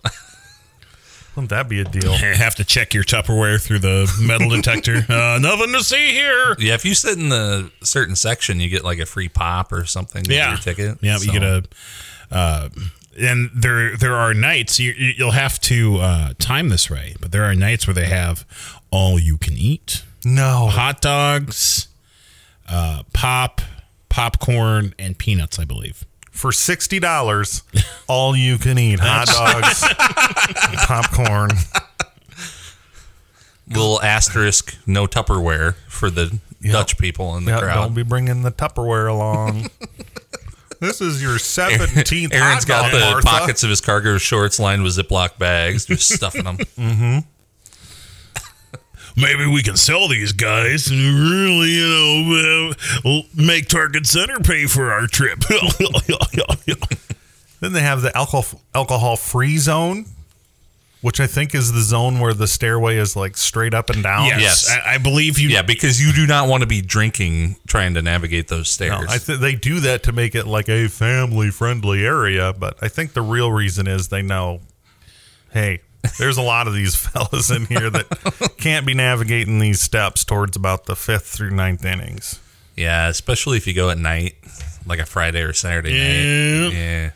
Wouldn't 1.35 1.49
that 1.51 1.69
be 1.69 1.79
a 1.79 1.85
deal? 1.85 2.11
You 2.11 2.17
Have 2.35 2.55
to 2.55 2.63
check 2.65 2.93
your 2.93 3.03
Tupperware 3.03 3.61
through 3.61 3.79
the 3.79 4.11
metal 4.21 4.49
detector. 4.55 5.05
Uh, 5.07 5.39
nothing 5.41 5.71
to 5.73 5.83
see 5.83 6.11
here. 6.11 6.55
Yeah, 6.59 6.73
if 6.73 6.83
you 6.85 6.93
sit 6.93 7.17
in 7.17 7.29
the 7.29 7.71
certain 7.83 8.15
section, 8.15 8.59
you 8.59 8.69
get 8.69 8.83
like 8.83 8.99
a 8.99 9.05
free 9.05 9.29
pop 9.29 9.71
or 9.71 9.85
something. 9.85 10.23
Yeah, 10.27 10.49
your 10.49 10.57
ticket. 10.59 10.97
Yeah, 11.01 11.17
So- 11.17 11.23
you 11.25 11.31
get 11.39 11.43
a. 11.43 11.63
Uh, 12.29 12.69
and 13.19 13.49
there, 13.53 13.97
there 13.97 14.15
are 14.15 14.33
nights 14.33 14.79
you, 14.79 14.93
you- 14.97 15.13
you'll 15.17 15.31
have 15.31 15.59
to 15.61 15.97
uh, 15.97 16.33
time 16.39 16.69
this 16.69 16.89
right, 16.89 17.15
but 17.19 17.31
there 17.31 17.43
are 17.43 17.53
nights 17.55 17.85
where 17.87 17.93
they 17.93 18.05
have 18.07 18.45
all 18.89 19.19
you 19.19 19.37
can 19.37 19.53
eat 19.57 20.03
No. 20.23 20.67
hot 20.67 21.01
dogs, 21.01 21.87
uh, 22.69 23.03
pop, 23.13 23.59
popcorn, 24.09 24.93
and 24.99 25.17
peanuts. 25.17 25.59
I 25.59 25.65
believe. 25.65 26.05
For 26.31 26.51
sixty 26.51 26.99
dollars, 26.99 27.61
all 28.07 28.35
you 28.35 28.57
can 28.57 28.77
eat 28.79 28.99
hot 29.03 29.27
dogs, 29.27 29.83
popcorn. 30.87 31.51
little 33.67 34.01
asterisk, 34.01 34.75
no 34.87 35.05
Tupperware 35.07 35.75
for 35.87 36.09
the 36.09 36.39
Dutch 36.61 36.97
people 36.97 37.35
in 37.37 37.45
the 37.45 37.51
Yeah, 37.51 37.59
crowd. 37.59 37.75
don't 37.75 37.93
be 37.95 38.03
bringing 38.03 38.41
the 38.43 38.51
Tupperware 38.51 39.09
along. 39.09 39.67
this 40.79 41.01
is 41.01 41.21
your 41.21 41.37
seventeenth. 41.37 42.33
Aaron's 42.33 42.65
got 42.65 42.91
the 42.91 42.99
Martha. 42.99 43.27
pockets 43.27 43.63
of 43.63 43.69
his 43.69 43.81
cargo 43.81 44.17
shorts 44.17 44.59
lined 44.59 44.83
with 44.83 44.95
Ziploc 44.97 45.37
bags, 45.37 45.85
just 45.85 46.13
stuffing 46.13 46.43
them. 46.45 46.57
Mm-hmm. 46.57 47.19
Maybe 49.17 49.45
we 49.45 49.61
can 49.63 49.75
sell 49.77 50.07
these 50.07 50.31
guys 50.31 50.87
and 50.87 50.99
really, 50.99 51.69
you 51.71 51.89
know, 51.89 52.73
uh, 53.05 53.21
make 53.35 53.67
Target 53.67 54.05
Center 54.07 54.39
pay 54.39 54.65
for 54.67 54.91
our 54.91 55.07
trip. 55.07 55.39
Then 57.59 57.73
they 57.73 57.81
have 57.81 58.01
the 58.01 58.15
alcohol 58.17 58.59
alcohol 58.73 59.15
free 59.15 59.57
zone, 59.59 60.05
which 61.01 61.19
I 61.19 61.27
think 61.27 61.53
is 61.53 61.71
the 61.71 61.81
zone 61.81 62.19
where 62.19 62.33
the 62.33 62.47
stairway 62.47 62.97
is 62.97 63.15
like 63.15 63.37
straight 63.37 63.75
up 63.75 63.91
and 63.91 64.01
down. 64.01 64.25
yes, 64.25 64.39
Yes. 64.67 64.69
I, 64.83 64.95
I 64.95 64.97
believe 64.97 65.37
you. 65.37 65.49
Yeah, 65.49 65.61
because 65.61 66.01
you 66.03 66.11
do 66.11 66.25
not 66.25 66.47
want 66.47 66.61
to 66.61 66.67
be 66.67 66.81
drinking 66.81 67.57
trying 67.67 67.93
to 67.93 68.01
navigate 68.01 68.47
those 68.47 68.79
No, 68.79 68.87
stairs. 68.97 69.05
I 69.09 69.19
think 69.19 69.41
they 69.41 69.53
do 69.53 69.79
that 69.81 70.01
to 70.03 70.11
make 70.11 70.33
it 70.33 70.47
like 70.47 70.69
a 70.69 70.87
family 70.87 71.51
friendly 71.51 72.03
area, 72.03 72.51
but 72.51 72.77
I 72.81 72.87
think 72.87 73.13
the 73.13 73.21
real 73.21 73.51
reason 73.51 73.85
is 73.87 74.07
they 74.07 74.23
know, 74.23 74.61
hey, 75.51 75.81
there's 76.17 76.37
a 76.37 76.41
lot 76.41 76.67
of 76.67 76.73
these 76.73 76.95
fellas 77.07 77.51
in 77.51 77.65
here 77.65 77.89
that 77.89 78.53
can't 78.57 78.85
be 78.85 78.93
navigating 78.93 79.59
these 79.59 79.81
steps 79.81 80.23
towards 80.25 80.55
about 80.57 80.85
the 80.85 80.95
fifth 80.95 81.27
through 81.27 81.51
ninth 81.51 81.83
innings. 81.85 82.39
yeah, 82.75 83.07
especially 83.07 83.57
if 83.57 83.67
you 83.67 83.73
go 83.73 83.89
at 83.89 83.97
night, 83.97 84.35
like 84.85 84.99
a 84.99 85.05
Friday 85.05 85.41
or 85.41 85.53
Saturday 85.53 85.93
Yeah. 85.93 86.63
night. 86.67 86.73
Yeah. 86.73 87.09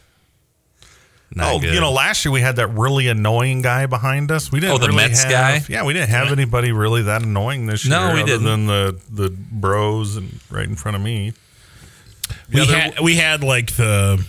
Not 1.34 1.54
oh, 1.54 1.60
good. 1.60 1.74
you 1.74 1.82
know, 1.82 1.92
last 1.92 2.24
year 2.24 2.32
we 2.32 2.40
had 2.40 2.56
that 2.58 2.68
really 2.68 3.08
annoying 3.10 3.62
guy 3.62 3.88
behind 3.88 4.32
us. 4.32 4.52
We 4.52 4.60
didn't. 4.62 4.76
Oh, 4.76 4.78
the 4.78 4.88
really 4.88 5.08
Mets 5.08 5.24
have, 5.24 5.32
guy? 5.32 5.62
Yeah, 5.68 5.84
we 5.84 5.92
didn't 5.92 6.10
have 6.10 6.32
anybody 6.32 6.72
really 6.72 7.02
that 7.02 7.24
annoying 7.24 7.66
this 7.66 7.86
No, 7.86 8.06
year. 8.06 8.14
we 8.14 8.22
other 8.22 8.32
didn't. 8.34 8.46
Than 8.46 8.66
the 8.68 9.00
the 9.12 9.30
bros 9.32 10.16
and 10.16 10.40
right 10.50 10.66
in 10.68 10.76
front 10.76 10.96
of 10.96 11.02
me. 11.02 11.34
we 12.54 12.62
Yeah, 12.62 12.66
had 12.66 13.00
we 13.02 13.16
had 13.16 13.44
like 13.44 13.72
the 13.76 14.24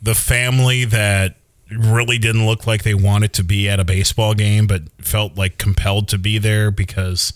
the 0.00 0.14
family 0.14 0.84
that 0.84 1.36
really 1.70 2.18
didn't 2.18 2.46
look 2.46 2.66
like 2.66 2.82
they 2.82 2.94
wanted 2.94 3.32
to 3.34 3.44
be 3.44 3.68
at 3.68 3.78
a 3.80 3.84
baseball 3.84 4.34
game, 4.34 4.66
but 4.66 4.82
felt 5.00 5.36
like 5.36 5.58
compelled 5.58 6.08
to 6.08 6.18
be 6.18 6.38
there 6.38 6.70
because 6.70 7.32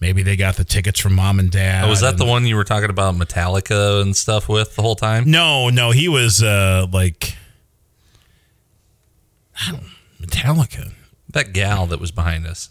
maybe 0.00 0.22
they 0.22 0.36
got 0.36 0.56
the 0.56 0.64
tickets 0.64 0.98
from 1.00 1.14
mom 1.14 1.38
and 1.38 1.50
dad. 1.50 1.84
Oh, 1.84 1.88
was 1.88 2.00
that 2.00 2.10
and- 2.10 2.18
the 2.18 2.24
one 2.24 2.46
you 2.46 2.56
were 2.56 2.64
talking 2.64 2.90
about 2.90 3.14
Metallica 3.14 4.02
and 4.02 4.16
stuff 4.16 4.48
with 4.48 4.76
the 4.76 4.82
whole 4.82 4.96
time? 4.96 5.30
No, 5.30 5.68
no, 5.68 5.90
he 5.90 6.08
was 6.08 6.42
uh 6.42 6.86
like 6.92 7.36
I 9.66 9.72
don't 9.72 9.84
Metallica. 10.20 10.92
That 11.30 11.52
gal 11.52 11.86
that 11.86 12.00
was 12.00 12.10
behind 12.10 12.46
us. 12.46 12.70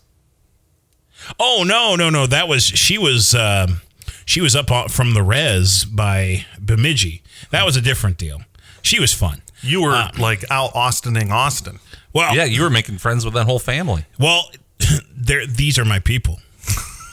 Oh 1.39 1.63
no, 1.65 1.95
no, 1.95 2.09
no. 2.09 2.27
That 2.27 2.47
was 2.47 2.63
she 2.63 2.97
was 2.97 3.35
um, 3.35 3.81
she 4.25 4.41
was 4.41 4.55
up 4.55 4.69
from 4.91 5.13
the 5.13 5.23
res 5.23 5.85
by 5.85 6.45
Bemidji. 6.59 7.21
That 7.51 7.65
was 7.65 7.75
a 7.75 7.81
different 7.81 8.17
deal. 8.17 8.41
She 8.81 8.99
was 8.99 9.13
fun. 9.13 9.41
You 9.61 9.81
were 9.81 9.93
um, 9.95 10.11
like 10.17 10.45
out 10.51 10.71
Austining 10.75 11.31
Austin. 11.31 11.79
Well, 12.13 12.35
Yeah, 12.35 12.45
you 12.45 12.61
were 12.63 12.69
making 12.69 12.97
friends 12.97 13.25
with 13.25 13.33
that 13.35 13.45
whole 13.45 13.59
family. 13.59 14.05
well, 14.19 14.49
they're, 15.15 15.45
these 15.45 15.77
are 15.77 15.85
my 15.85 15.99
people. 15.99 16.39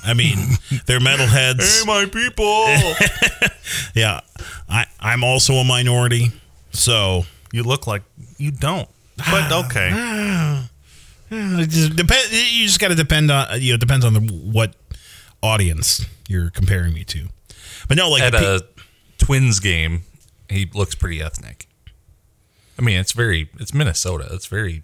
I 0.05 0.15
mean, 0.15 0.39
they're 0.87 1.01
metalheads. 1.01 1.81
Hey, 1.81 1.87
my 1.87 2.07
people. 2.07 2.67
Yeah, 3.95 4.21
I 4.69 4.87
I'm 5.01 5.25
also 5.25 5.55
a 5.55 5.65
minority, 5.65 6.31
so 6.71 7.25
you 7.53 7.63
look 7.65 7.87
like 7.87 8.03
you 8.37 8.51
don't. 8.53 8.89
But 9.17 9.27
ah, 9.51 9.65
okay. 9.67 9.91
Ah, 9.93 10.69
ah, 11.33 11.59
it 11.61 11.71
just 11.71 11.97
depend. 11.97 12.31
You 12.31 12.67
just 12.67 12.79
got 12.79 12.89
to 12.89 12.95
depend 12.95 13.31
on 13.31 13.61
you 13.61 13.73
know 13.73 13.77
depends 13.79 14.05
on 14.05 14.13
the 14.15 14.21
what 14.21 14.77
audience 15.43 16.05
you're 16.29 16.51
comparing 16.51 16.93
me 16.95 17.05
to. 17.05 17.27
But 17.89 17.97
no, 17.97 18.09
like 18.11 18.23
At 18.23 18.33
the 18.33 18.39
pe- 18.39 19.23
a 19.23 19.25
Twins 19.25 19.59
game, 19.61 20.03
he 20.49 20.69
looks 20.75 20.95
pretty 20.95 21.21
ethnic. 21.23 21.67
I 22.79 22.83
mean, 22.83 22.99
it's 22.99 23.13
very, 23.13 23.49
it's 23.59 23.73
Minnesota. 23.73 24.29
It's 24.33 24.47
very, 24.47 24.83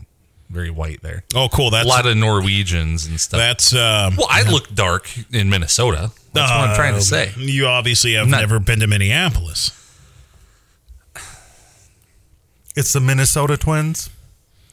very 0.48 0.70
white 0.70 1.02
there. 1.02 1.24
oh 1.34 1.48
cool. 1.50 1.70
That's 1.70 1.84
a 1.84 1.88
lot 1.88 2.06
of 2.06 2.16
Norwegians 2.16 3.06
and 3.06 3.20
stuff. 3.20 3.38
that's 3.38 3.72
um, 3.74 4.16
well, 4.16 4.26
I 4.30 4.42
look 4.50 4.74
dark 4.74 5.08
in 5.32 5.48
Minnesota. 5.50 6.10
That's 6.32 6.50
what 6.50 6.70
I'm 6.70 6.76
trying 6.76 6.92
to 6.92 6.96
Um, 6.98 7.02
say. 7.02 7.32
You 7.36 7.66
obviously 7.66 8.14
have 8.14 8.28
Not- 8.28 8.40
never 8.40 8.58
been 8.58 8.80
to 8.80 8.86
Minneapolis. 8.86 9.70
It's 12.74 12.92
the 12.94 13.00
Minnesota 13.00 13.56
Twins. 13.58 14.08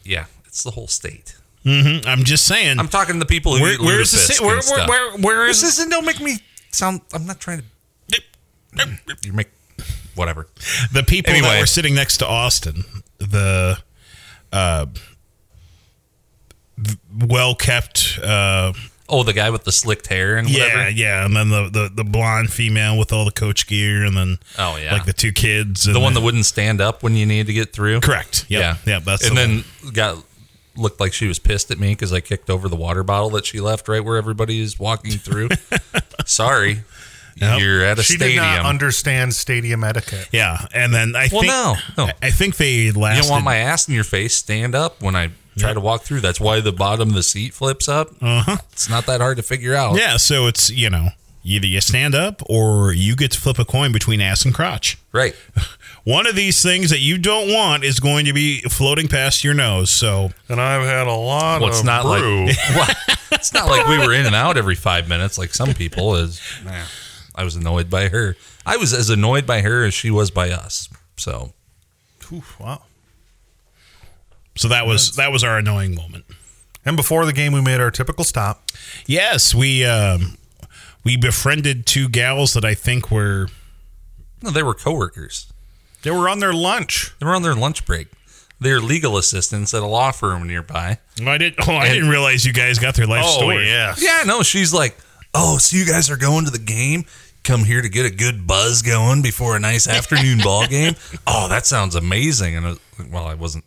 Yeah, 0.03 0.25
it's 0.45 0.63
the 0.63 0.71
whole 0.71 0.87
state. 0.87 1.35
hmm 1.63 1.97
I'm 2.05 2.23
just 2.23 2.45
saying. 2.45 2.79
I'm 2.79 2.87
talking 2.87 3.15
to 3.15 3.19
the 3.19 3.25
people 3.25 3.55
who 3.57 3.61
where, 3.63 3.73
eat 3.73 3.81
where's 3.81 4.11
the 4.11 4.17
lutefisk 4.17 4.37
ci- 4.39 4.45
where, 4.45 4.55
and 4.57 4.63
where, 4.65 4.77
stuff. 4.77 4.89
where, 4.89 5.17
where 5.17 5.47
This 5.47 5.63
is 5.63 5.73
isn't. 5.79 5.89
Don't 5.89 6.05
make 6.05 6.21
me 6.21 6.39
sound. 6.71 7.01
I'm 7.13 7.25
not 7.25 7.39
trying 7.41 7.59
to. 7.59 7.65
You 9.23 9.33
make 9.33 9.49
whatever. 10.20 10.45
the 10.93 11.03
people 11.03 11.34
that 11.34 11.59
were 11.59 11.65
sitting 11.65 11.95
next 11.95 12.17
to 12.17 12.28
Austin? 12.28 12.84
The 13.17 13.80
uh, 14.53 14.86
well 17.17 17.55
kept. 17.55 18.20
Uh, 18.22 18.74
Oh, 19.11 19.24
the 19.24 19.34
guy 19.34 19.49
with 19.49 19.63
the 19.63 19.72
slicked 19.72 20.05
hair 20.05 20.38
and 20.38 20.47
whatever. 20.47 20.82
yeah, 20.84 20.88
yeah, 20.89 21.26
and 21.26 21.36
then 21.36 21.49
the, 21.49 21.67
the 21.67 21.89
the 21.91 22.03
blonde 22.03 22.53
female 22.53 22.95
with 22.95 23.11
all 23.11 23.26
the 23.26 23.32
coach 23.32 23.65
gear, 23.65 24.05
and 24.05 24.15
then 24.15 24.38
Oh, 24.59 24.78
yeah. 24.78 24.93
like 24.93 25.05
the 25.05 25.13
two 25.13 25.32
kids, 25.32 25.88
and 25.88 25.95
the 25.95 25.99
one 25.99 26.13
that 26.13 26.22
wouldn't 26.22 26.45
stand 26.45 26.80
up 26.80 27.01
when 27.01 27.15
you 27.15 27.26
needed 27.26 27.47
to 27.47 27.53
get 27.53 27.74
through. 27.74 28.01
correct. 28.01 28.45
Yep, 28.49 28.61
Yeah, 28.61 28.76
yeah, 28.86 28.99
That's 28.99 29.28
and 29.28 29.36
the 29.36 29.41
then 29.41 29.63
one. 29.84 29.93
got 29.93 30.24
looked 30.76 30.99
like 30.99 31.13
she 31.13 31.26
was 31.28 31.39
pissed 31.39 31.72
at 31.72 31.80
me 31.80 31.89
because 31.93 32.13
I 32.13 32.20
kicked 32.20 32.51
over 32.51 32.70
the 32.70 32.76
water 32.76 33.01
bottle 33.03 33.32
that 33.32 33.47
she 33.47 33.59
left 33.59 33.88
right 33.88 34.05
where 34.05 34.15
everybody 34.15 34.61
is 34.61 34.78
walking 34.78 35.13
through. 35.13 35.49
Sorry, 36.28 36.82
Yep. 37.41 37.59
you're 37.59 37.83
at 37.83 37.99
a 37.99 38.03
She 38.03 38.13
stadium. 38.15 38.43
did 38.43 38.57
not 38.57 38.65
understand 38.65 39.33
stadium 39.33 39.83
etiquette. 39.83 40.27
yeah, 40.31 40.65
and 40.73 40.93
then 40.93 41.15
I 41.15 41.29
Well, 41.31 41.41
think 41.41 41.45
no, 41.53 41.75
no. 41.97 42.05
I, 42.05 42.13
I 42.23 42.31
think 42.31 42.57
they 42.57 42.91
lasted. 42.91 43.17
you 43.17 43.21
don't 43.23 43.31
want 43.31 43.45
my 43.45 43.57
ass 43.57 43.87
in 43.87 43.93
your 43.93 44.03
face. 44.03 44.35
Stand 44.35 44.75
up 44.75 45.01
when 45.01 45.15
I 45.15 45.29
try 45.57 45.73
to 45.73 45.79
walk 45.81 46.03
through. 46.03 46.21
That's 46.21 46.39
why 46.39 46.59
the 46.61 46.71
bottom 46.71 47.09
of 47.09 47.15
the 47.15 47.23
seat 47.23 47.53
flips 47.53 47.87
up. 47.89 48.09
Uh-huh. 48.21 48.57
It's 48.71 48.89
not 48.89 49.05
that 49.07 49.19
hard 49.21 49.37
to 49.37 49.43
figure 49.43 49.75
out. 49.75 49.97
Yeah, 49.97 50.17
so 50.17 50.47
it's 50.47 50.69
you 50.69 50.89
know 50.89 51.09
either 51.43 51.67
you 51.67 51.81
stand 51.81 52.13
up 52.15 52.41
or 52.49 52.91
you 52.93 53.15
get 53.15 53.31
to 53.31 53.39
flip 53.39 53.57
a 53.59 53.65
coin 53.65 53.91
between 53.91 54.21
ass 54.21 54.43
and 54.45 54.53
crotch. 54.53 54.97
Right. 55.11 55.35
One 56.05 56.25
of 56.27 56.35
these 56.35 56.61
things 56.63 56.89
that 56.91 56.99
you 56.99 57.17
don't 57.17 57.51
want 57.53 57.83
is 57.83 57.99
going 57.99 58.25
to 58.25 58.33
be 58.33 58.61
floating 58.61 59.07
past 59.07 59.43
your 59.43 59.53
nose. 59.53 59.89
So 59.89 60.31
And 60.47 60.59
I've 60.61 60.83
had 60.85 61.07
a 61.07 61.13
lot 61.13 61.59
Well, 61.61 61.69
it's 61.69 61.79
of 61.81 61.85
not 61.85 62.03
brew. 62.03 62.45
like 62.47 62.55
well, 62.75 62.87
it's 63.31 63.53
not 63.53 63.67
like 63.67 63.85
we 63.87 63.97
were 63.97 64.13
in 64.13 64.25
and 64.25 64.35
out 64.35 64.57
every 64.57 64.75
five 64.75 65.07
minutes 65.09 65.37
like 65.37 65.53
some 65.53 65.73
people. 65.73 66.15
Is 66.15 66.41
I 67.39 67.45
was 67.45 67.55
annoyed 67.55 67.89
by 67.89 68.09
her. 68.09 68.35
I 68.65 68.75
was 68.75 68.91
as 68.93 69.09
annoyed 69.09 69.47
by 69.47 69.61
her 69.61 69.85
as 69.85 69.93
she 69.93 70.11
was 70.11 70.29
by 70.29 70.49
us. 70.51 70.89
So 71.15 71.53
Oof, 72.33 72.59
wow. 72.59 72.81
so 74.57 74.67
that 74.67 74.85
was 74.85 75.15
that 75.15 75.31
was 75.31 75.41
our 75.41 75.57
annoying 75.57 75.95
moment. 75.95 76.25
And 76.83 76.97
before 76.97 77.25
the 77.25 77.31
game, 77.31 77.53
we 77.53 77.61
made 77.61 77.79
our 77.79 77.91
typical 77.91 78.25
stop. 78.25 78.63
Yes, 79.05 79.55
we 79.55 79.85
um, 79.85 80.37
we 81.05 81.15
befriended 81.15 81.85
two 81.85 82.09
gals 82.09 82.53
that 82.55 82.65
I 82.65 82.73
think 82.73 83.09
were 83.09 83.47
no, 84.41 84.51
they 84.51 84.63
were 84.63 84.73
coworkers. 84.73 85.51
They 86.03 86.11
were 86.11 86.27
on 86.27 86.39
their 86.39 86.53
lunch. 86.53 87.13
They 87.19 87.25
were 87.25 87.35
on 87.35 87.41
their 87.41 87.55
lunch 87.55 87.85
break. 87.85 88.07
They're 88.59 88.81
legal 88.81 89.17
assistants 89.17 89.73
at 89.73 89.81
a 89.81 89.87
law 89.87 90.11
firm 90.11 90.45
nearby. 90.45 90.99
I 91.25 91.37
did. 91.37 91.55
Oh, 91.65 91.73
I 91.75 91.87
didn't 91.87 92.09
realize 92.09 92.45
you 92.45 92.51
guys 92.51 92.79
got 92.79 92.95
their 92.95 93.07
life 93.07 93.25
story. 93.25 93.65
yeah. 93.65 93.95
Yeah, 93.97 94.23
no, 94.25 94.43
she's 94.43 94.73
like, 94.73 94.97
oh, 95.33 95.57
so 95.57 95.77
you 95.77 95.85
guys 95.85 96.09
are 96.09 96.17
going 96.17 96.43
to 96.45 96.51
the 96.51 96.59
game? 96.59 97.05
Come 97.50 97.64
here 97.64 97.82
to 97.82 97.89
get 97.89 98.06
a 98.06 98.12
good 98.12 98.45
buzz 98.45 98.84
going 98.84 99.24
before 99.24 99.56
a 99.56 99.60
nice 99.60 99.88
afternoon 99.88 100.38
ball 100.43 100.68
game? 100.68 100.93
Oh, 101.26 101.47
that 101.50 101.66
sounds 101.66 101.95
amazing. 101.95 102.56
And 102.56 102.66
I 102.68 102.76
well, 103.12 103.26
I 103.26 103.34
wasn't. 103.34 103.66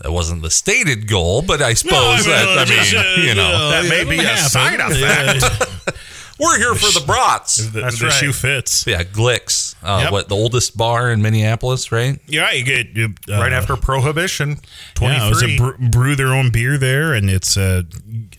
That 0.00 0.12
wasn't 0.12 0.42
the 0.42 0.50
stated 0.50 1.08
goal, 1.08 1.42
but 1.42 1.60
I 1.60 1.74
suppose 1.74 2.24
that 2.26 2.46
I 2.58 2.64
mean, 2.70 2.84
just, 2.84 2.94
uh, 2.94 3.20
you 3.20 3.34
know, 3.34 3.42
uh, 3.52 3.70
that 3.82 3.88
may 3.88 4.02
it 4.02 4.08
be 4.08 4.18
a 4.18 4.22
happened. 4.22 4.50
side 4.50 4.80
effect. 4.80 5.42
Yeah, 5.88 5.94
we're 6.40 6.58
here 6.58 6.74
for 6.74 6.96
the 6.98 7.04
brats. 7.04 7.56
the, 7.56 7.80
That's 7.80 7.98
the 7.98 8.06
right. 8.06 8.12
shoe 8.14 8.32
fits. 8.32 8.86
Yeah, 8.86 9.02
Gluek's. 9.02 9.74
Uh, 9.82 10.00
Yep. 10.04 10.12
What 10.12 10.28
the 10.28 10.34
oldest 10.36 10.76
bar 10.76 11.10
in 11.10 11.22
Minneapolis, 11.22 11.90
right? 11.92 12.18
Yeah, 12.28 12.50
you 12.52 12.64
get 12.64 12.88
you, 12.96 13.14
uh, 13.28 13.38
right 13.38 13.52
after 13.52 13.74
Prohibition, 13.76 14.58
Yeah, 15.00 15.28
it 15.28 15.34
23. 15.34 15.54
a 15.54 15.58
bre- 15.58 15.88
brew 15.90 16.14
their 16.16 16.32
own 16.34 16.50
beer 16.50 16.76
there, 16.78 17.14
and 17.14 17.28
it's 17.30 17.56
a, 17.56 17.84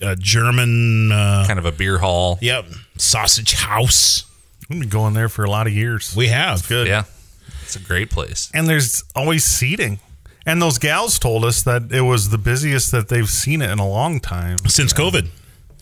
a 0.02 0.16
German. 0.16 1.10
Uh, 1.12 1.44
Kind 1.46 1.58
of 1.58 1.64
a 1.66 1.72
beer 1.72 1.98
hall. 1.98 2.38
yep, 2.42 2.66
sausage 2.96 3.54
house. 3.54 4.24
We've 4.68 4.80
been 4.80 4.88
going 4.88 5.14
there 5.14 5.28
for 5.28 5.44
a 5.44 5.50
lot 5.50 5.66
of 5.66 5.72
years. 5.72 6.14
We 6.16 6.28
have 6.28 6.66
Good. 6.68 6.88
Yeah, 6.88 7.04
it's 7.62 7.76
a 7.76 7.80
great 7.80 8.10
place. 8.10 8.50
And 8.54 8.68
there's 8.68 9.04
always 9.14 9.44
seating. 9.44 10.00
And 10.44 10.62
those 10.62 10.78
gals 10.78 11.18
told 11.18 11.44
us 11.44 11.62
that 11.64 11.90
it 11.92 12.02
was 12.02 12.28
the 12.30 12.38
busiest 12.38 12.92
that 12.92 13.08
they've 13.08 13.28
seen 13.28 13.62
it 13.62 13.70
in 13.70 13.78
a 13.80 13.88
long 13.88 14.20
time. 14.20 14.58
since 14.68 14.92
COVID. 14.92 15.26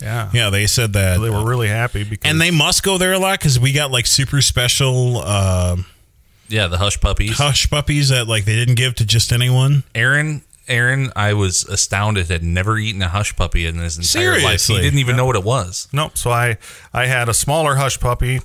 Yeah. 0.01 0.31
Yeah, 0.33 0.49
they 0.51 0.67
said 0.67 0.95
that, 0.95 1.21
They 1.21 1.29
were 1.31 1.45
really 1.45 1.69
happy 1.69 2.03
because 2.03 2.31
and 2.31 2.41
they 2.41 2.51
must 2.51 2.83
go 2.83 2.97
there 2.99 3.13
a 3.13 3.19
lot 3.19 3.39
because 3.39 3.61
we 3.61 3.73
got 3.73 3.91
like 3.91 4.07
super 4.07 4.41
special 4.43 5.19
uh, 5.19 5.77
Yeah, 6.49 6.67
the 6.69 6.79
hush 6.79 6.99
puppies. 7.01 7.37
hush 7.37 7.69
puppies 7.71 8.09
that 8.09 8.27
like 8.27 8.45
they 8.47 8.55
didn't 8.57 8.75
give 8.77 8.95
to 8.97 9.07
just 9.07 9.33
anyone. 9.33 9.85
Aaron, 9.95 10.43
Aaron, 10.69 11.13
I 11.15 11.35
was 11.35 11.65
astounded 11.65 12.29
had 12.29 12.43
never 12.43 12.79
eaten 12.79 13.03
a 13.03 13.09
hush 13.09 13.37
puppy 13.37 13.67
in 13.67 13.77
his 13.79 13.99
entire 13.99 14.41
life. 14.43 14.67
He 14.67 14.81
didn't 14.81 14.99
even 14.99 15.17
know 15.17 15.27
what 15.27 15.37
it 15.37 15.45
was. 15.45 15.89
Nope. 15.93 16.17
So 16.17 16.31
I 16.31 16.57
I 16.93 17.07
had 17.07 17.29
a 17.29 17.35
smaller 17.35 17.75
hush 17.77 18.01
puppy, 18.01 18.41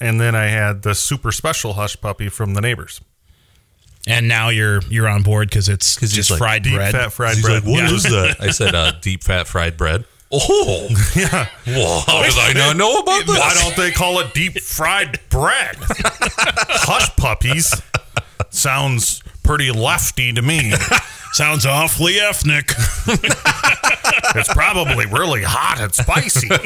and 0.00 0.20
then 0.20 0.34
I 0.34 0.46
had 0.46 0.82
the 0.82 0.94
super 0.94 1.30
special 1.32 1.74
hush 1.74 2.00
puppy 2.00 2.28
from 2.28 2.54
the 2.54 2.60
neighbors. 2.60 3.00
And 4.06 4.26
now 4.26 4.48
you're 4.48 4.80
you're 4.88 5.06
on 5.08 5.22
board 5.22 5.48
because 5.50 5.68
it's 5.68 5.98
'Cause 5.98 6.10
he's 6.10 6.16
just 6.16 6.30
like, 6.30 6.38
fried 6.38 6.62
Deep 6.64 6.74
bread. 6.74 6.92
fat 6.92 7.12
fried 7.12 7.34
He's 7.36 7.44
bread. 7.44 7.64
like, 7.64 7.72
"What 7.72 7.84
Yeah. 7.90 7.94
is 7.94 8.02
that? 8.04 8.36
I 8.40 8.50
said, 8.50 8.74
uh, 8.74 8.92
deep 9.00 9.22
fat 9.22 9.46
fried 9.46 9.76
bread. 9.76 10.04
Oh, 10.32 10.88
Yeah. 11.14 11.46
well, 11.66 12.00
how 12.06 12.22
did 12.22 12.32
I 12.38 12.52
not 12.54 12.76
know 12.78 13.00
about 13.00 13.26
this? 13.26 13.38
Why 13.38 13.54
don't 13.54 13.76
they 13.76 13.90
call 13.92 14.18
it 14.20 14.32
deep 14.32 14.58
fried 14.60 15.20
bread? 15.28 15.76
hush 15.80 17.14
puppies 17.16 17.80
sounds 18.50 19.22
pretty 19.42 19.70
lefty 19.70 20.32
to 20.32 20.42
me. 20.42 20.72
Sounds 21.32 21.64
awfully 21.66 22.20
ethnic. 22.20 22.72
It's 24.34 24.52
probably 24.52 25.06
really 25.06 25.42
hot 25.42 25.78
and 25.80 25.94
spicy. 25.94 26.48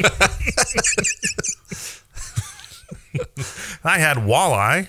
I 3.83 3.97
had 3.97 4.17
walleye. 4.17 4.87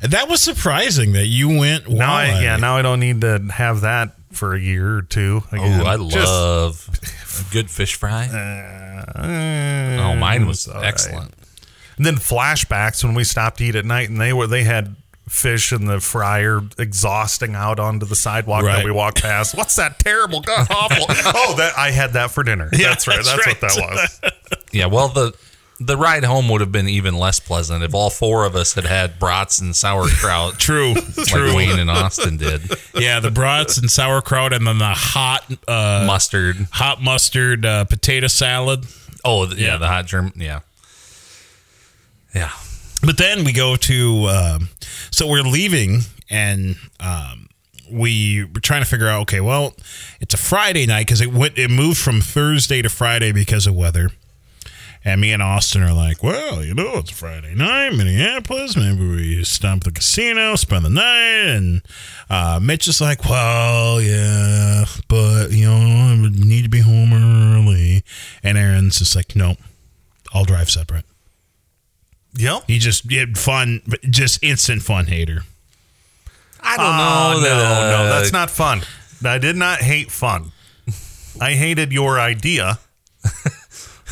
that 0.00 0.28
was 0.28 0.40
surprising 0.40 1.12
that 1.12 1.26
you 1.26 1.48
went. 1.58 1.88
Now 1.88 2.14
I 2.14 2.40
yeah, 2.40 2.56
now 2.56 2.76
I 2.76 2.82
don't 2.82 3.00
need 3.00 3.20
to 3.22 3.46
have 3.52 3.82
that 3.82 4.14
for 4.32 4.54
a 4.54 4.60
year 4.60 4.96
or 4.96 5.02
two. 5.02 5.42
Again. 5.50 5.80
Oh, 5.82 5.84
I 5.84 5.96
love 5.96 6.88
a 7.40 7.52
good 7.52 7.70
fish 7.70 7.94
fry. 7.94 8.26
uh, 8.26 10.00
oh, 10.00 10.16
mine 10.16 10.46
was 10.46 10.66
all 10.68 10.76
right. 10.76 10.86
excellent. 10.86 11.34
And 11.96 12.06
then 12.06 12.14
flashbacks 12.16 13.04
when 13.04 13.14
we 13.14 13.24
stopped 13.24 13.58
to 13.58 13.64
eat 13.64 13.74
at 13.74 13.84
night, 13.84 14.08
and 14.08 14.20
they 14.20 14.32
were 14.32 14.46
they 14.46 14.64
had 14.64 14.96
fish 15.32 15.72
in 15.72 15.86
the 15.86 15.98
fryer 15.98 16.60
exhausting 16.78 17.54
out 17.54 17.80
onto 17.80 18.04
the 18.04 18.14
sidewalk 18.14 18.64
Right. 18.64 18.76
that 18.76 18.84
we 18.84 18.90
walked 18.90 19.22
past. 19.22 19.54
What's 19.56 19.76
that 19.76 19.98
terrible, 19.98 20.40
god 20.42 20.68
awful? 20.70 21.06
oh, 21.08 21.54
that 21.56 21.72
I 21.76 21.90
had 21.90 22.12
that 22.12 22.30
for 22.30 22.42
dinner. 22.44 22.68
that's 22.70 23.08
right. 23.08 23.16
that's 23.16 23.30
That's, 23.30 23.46
right. 23.46 23.60
what 23.60 23.60
that 24.20 24.22
was. 24.22 24.32
Yeah, 24.72 24.86
well, 24.86 25.08
the 25.08 25.32
the 25.80 25.96
ride 25.96 26.22
home 26.24 26.48
would 26.48 26.60
have 26.60 26.70
been 26.70 26.88
even 26.88 27.14
less 27.16 27.40
pleasant 27.40 27.82
if 27.82 27.92
all 27.94 28.08
four 28.10 28.44
of 28.44 28.54
us 28.54 28.74
had 28.74 28.84
had 28.84 29.18
brats 29.18 29.58
and 29.60 29.74
sauerkraut. 29.74 30.54
True, 30.58 30.94
Like 30.94 31.26
true. 31.26 31.56
Wayne 31.56 31.78
and 31.78 31.90
Austin 31.90 32.36
did. 32.36 32.60
yeah, 32.94 33.18
the 33.20 33.30
brats 33.32 33.78
and 33.78 33.90
sauerkraut, 33.90 34.52
and 34.52 34.66
then 34.66 34.78
the 34.78 34.94
hot 34.94 35.44
uh, 35.66 36.04
Mustard. 36.06 36.56
hot 36.70 37.02
mustard 37.02 37.66
uh, 37.66 37.84
potato 37.84 38.28
salad. 38.28 38.86
Oh, 39.24 39.46
th- 39.46 39.58
yeah, 39.58 39.68
Yeah. 39.72 39.76
the 39.78 39.88
hot 39.88 40.06
germ. 40.06 40.32
Yeah. 40.36 40.60
Yeah. 42.34 42.50
But 43.04 43.18
then 43.18 43.44
we 43.44 43.52
go 43.52 43.76
to, 43.76 44.26
um, 44.26 44.68
so 45.10 45.26
we're 45.26 45.42
leaving 45.42 46.00
and 46.30 46.76
um, 47.00 47.48
we 47.90 48.44
were 48.44 48.60
trying 48.60 48.82
to 48.82 48.88
figure 48.88 49.08
out, 49.08 49.22
okay, 49.22 49.40
well, 49.40 49.74
it's 50.20 50.34
a 50.34 50.38
Friday 50.38 50.86
night 50.86 51.06
because 51.06 51.20
it 51.20 51.32
went, 51.32 51.58
it 51.58 51.70
moved 51.70 51.98
from 51.98 52.20
Thursday 52.20 52.80
to 52.80 52.88
Friday 52.88 53.32
because 53.32 53.66
of 53.66 53.74
weather. 53.74 54.10
And 55.04 55.20
me 55.20 55.32
and 55.32 55.42
Austin 55.42 55.82
are 55.82 55.92
like, 55.92 56.22
well, 56.22 56.64
you 56.64 56.74
know, 56.74 56.98
it's 56.98 57.10
Friday 57.10 57.56
night, 57.56 57.90
Minneapolis. 57.90 58.76
Maybe 58.76 59.04
we 59.04 59.42
stop 59.42 59.78
at 59.78 59.84
the 59.84 59.90
casino, 59.90 60.54
spend 60.54 60.84
the 60.84 60.90
night. 60.90 61.56
And 61.56 61.82
uh, 62.30 62.60
Mitch 62.62 62.86
is 62.86 63.00
like, 63.00 63.24
well, 63.28 64.00
yeah, 64.00 64.84
but, 65.08 65.50
you 65.50 65.66
know, 65.66 65.74
I 65.74 66.18
would 66.22 66.38
need 66.38 66.62
to 66.62 66.68
be 66.68 66.82
home 66.82 67.12
early. 67.12 68.04
And 68.44 68.56
Aaron's 68.56 69.00
just 69.00 69.16
like, 69.16 69.34
nope, 69.34 69.58
I'll 70.32 70.44
drive 70.44 70.70
separate. 70.70 71.04
Yep. 72.34 72.64
He 72.66 72.78
just 72.78 73.10
he 73.10 73.16
had 73.16 73.36
fun, 73.38 73.82
just 74.08 74.42
instant 74.42 74.82
fun 74.82 75.06
hater. 75.06 75.42
I 76.62 76.76
don't 76.76 76.86
Oh, 76.86 76.90
know. 76.90 77.40
no, 77.40 77.40
that, 77.40 77.90
no, 77.90 78.04
uh, 78.04 78.18
that's 78.20 78.32
not 78.32 78.50
fun. 78.50 78.82
I 79.24 79.38
did 79.38 79.56
not 79.56 79.80
hate 79.80 80.10
fun. 80.10 80.52
I 81.40 81.52
hated 81.54 81.92
your 81.92 82.18
idea, 82.20 82.78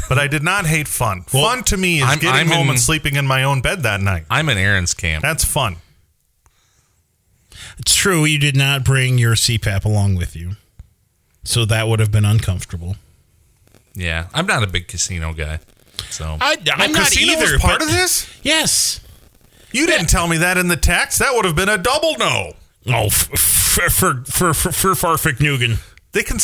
but 0.09 0.19
I 0.19 0.27
did 0.27 0.43
not 0.43 0.67
hate 0.67 0.89
fun. 0.89 1.23
fun 1.23 1.63
to 1.65 1.77
me 1.77 1.99
is 1.99 2.05
I'm- 2.05 2.19
getting 2.19 2.41
I'm 2.41 2.49
home 2.49 2.65
in- 2.67 2.71
and 2.71 2.81
sleeping 2.81 3.17
in 3.17 3.27
my 3.27 3.45
own 3.45 3.61
bed 3.61 3.83
that 3.85 4.01
night. 4.01 4.25
I'm 4.31 4.49
in 4.49 4.59
Aaron's 4.59 4.95
camp. 4.95 5.23
That's 5.23 5.45
fun. 5.45 5.77
It's 7.79 7.95
true 7.95 8.25
you 8.25 8.39
did 8.39 8.57
not 8.57 8.85
bring 8.85 9.17
your 9.19 9.35
CPAP 9.35 9.85
along 9.85 10.17
with 10.17 10.37
you, 10.37 10.57
so 11.45 11.65
that 11.65 11.89
would 11.89 12.01
have 12.01 12.11
been 12.13 12.25
uncomfortable. 12.25 12.97
Yeah, 13.95 14.27
I'm 14.35 14.47
not 14.47 14.63
a 14.63 14.67
big 14.67 14.87
casino 14.89 15.33
guy. 15.33 15.61
So 16.11 16.37
I, 16.41 16.57
I'm 16.75 16.93
not 16.93 17.17
either. 17.17 17.59
part 17.59 17.83
of 17.83 17.89
this. 17.89 18.29
Yes. 18.43 19.01
You 19.73 19.87
didn't 19.87 20.09
tell 20.09 20.27
me 20.27 20.39
that 20.39 20.57
in 20.59 20.69
the 20.69 20.77
text. 20.77 21.19
That 21.21 21.35
would 21.35 21.45
have 21.45 21.55
been 21.55 21.69
a 21.69 21.79
double 21.79 22.17
no. 22.19 22.53
Oh, 22.89 23.07
f- 23.07 23.31
f- 23.33 23.93
for 23.93 24.25
for 24.25 24.53
for 24.55 24.73
for 24.73 24.91
Farfik 24.95 25.37
Nugan. 25.39 25.79
They 26.13 26.23
can. 26.23 26.39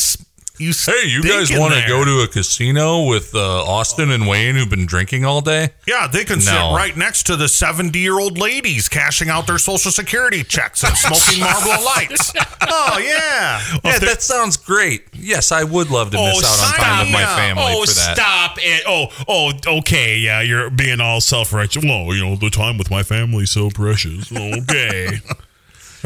You 0.59 0.73
Hey, 0.73 1.07
you 1.09 1.23
guys 1.23 1.51
want 1.53 1.75
to 1.75 1.85
go 1.87 2.05
to 2.05 2.21
a 2.23 2.29
casino 2.29 3.05
with 3.07 3.35
uh, 3.35 3.65
Austin 3.65 4.11
and 4.11 4.27
Wayne 4.27 4.55
who've 4.55 4.71
been 4.71 4.87
drinking 4.87 5.25
all 5.25 5.41
day? 5.41 5.71
Yeah, 5.87 6.07
they 6.07 6.25
can 6.25 6.41
sit 6.41 6.55
No. 6.55 6.75
right 6.75 6.97
next 6.97 7.25
to 7.25 7.37
the 7.37 7.49
seventy-year-old 7.49 8.39
ladies 8.39 8.89
cashing 8.89 9.29
out 9.29 9.47
their 9.47 9.59
social 9.59 9.91
security 9.91 10.43
checks 10.43 10.83
and 10.83 10.97
smoking 10.97 11.41
Marlboro 11.41 11.85
Lights. 11.85 12.33
Oh 12.69 12.99
yeah, 12.99 13.61
yeah, 13.85 13.99
that 13.99 14.23
sounds 14.23 14.57
great. 14.57 15.05
Yes, 15.13 15.53
I 15.53 15.65
would 15.65 15.91
love 15.91 16.11
to 16.13 16.17
miss 16.17 16.45
out 16.45 16.69
on 16.69 16.75
time 16.85 17.07
with 17.07 17.13
my 17.13 17.25
family 17.37 17.65
oh, 17.67 17.85
for 17.85 17.93
that. 17.93 18.17
stop 18.17 18.59
it. 18.61 18.83
Oh, 18.87 19.09
oh, 19.29 19.79
okay. 19.79 20.17
Yeah, 20.19 20.41
you're 20.41 20.71
being 20.71 21.01
all 21.01 21.21
self 21.21 21.53
righteous. 21.53 21.85
Well, 21.85 22.15
you 22.15 22.25
know, 22.25 22.37
the 22.37 22.51
time 22.51 22.79
with 22.79 22.91
my 22.91 23.03
family's 23.03 23.51
so 23.51 23.69
precious. 23.71 24.33
Okay. 24.33 25.21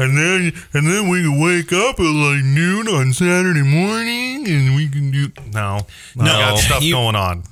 and 0.01 0.17
then 0.17 0.53
and 0.73 0.87
then 0.87 1.09
we 1.09 1.21
can 1.21 1.39
wake 1.39 1.71
up 1.71 1.99
at 1.99 2.03
like 2.03 2.43
noon 2.43 2.87
on 2.87 3.13
Saturday 3.13 3.63
morning, 3.63 4.47
and 4.47 4.75
we 4.75 4.89
can 4.89 5.11
do 5.11 5.31
no, 5.53 5.81
no, 6.15 6.23
I 6.23 6.39
got 6.39 6.57
stuff 6.57 6.83
you- 6.83 6.93
going 6.93 7.15
on. 7.15 7.43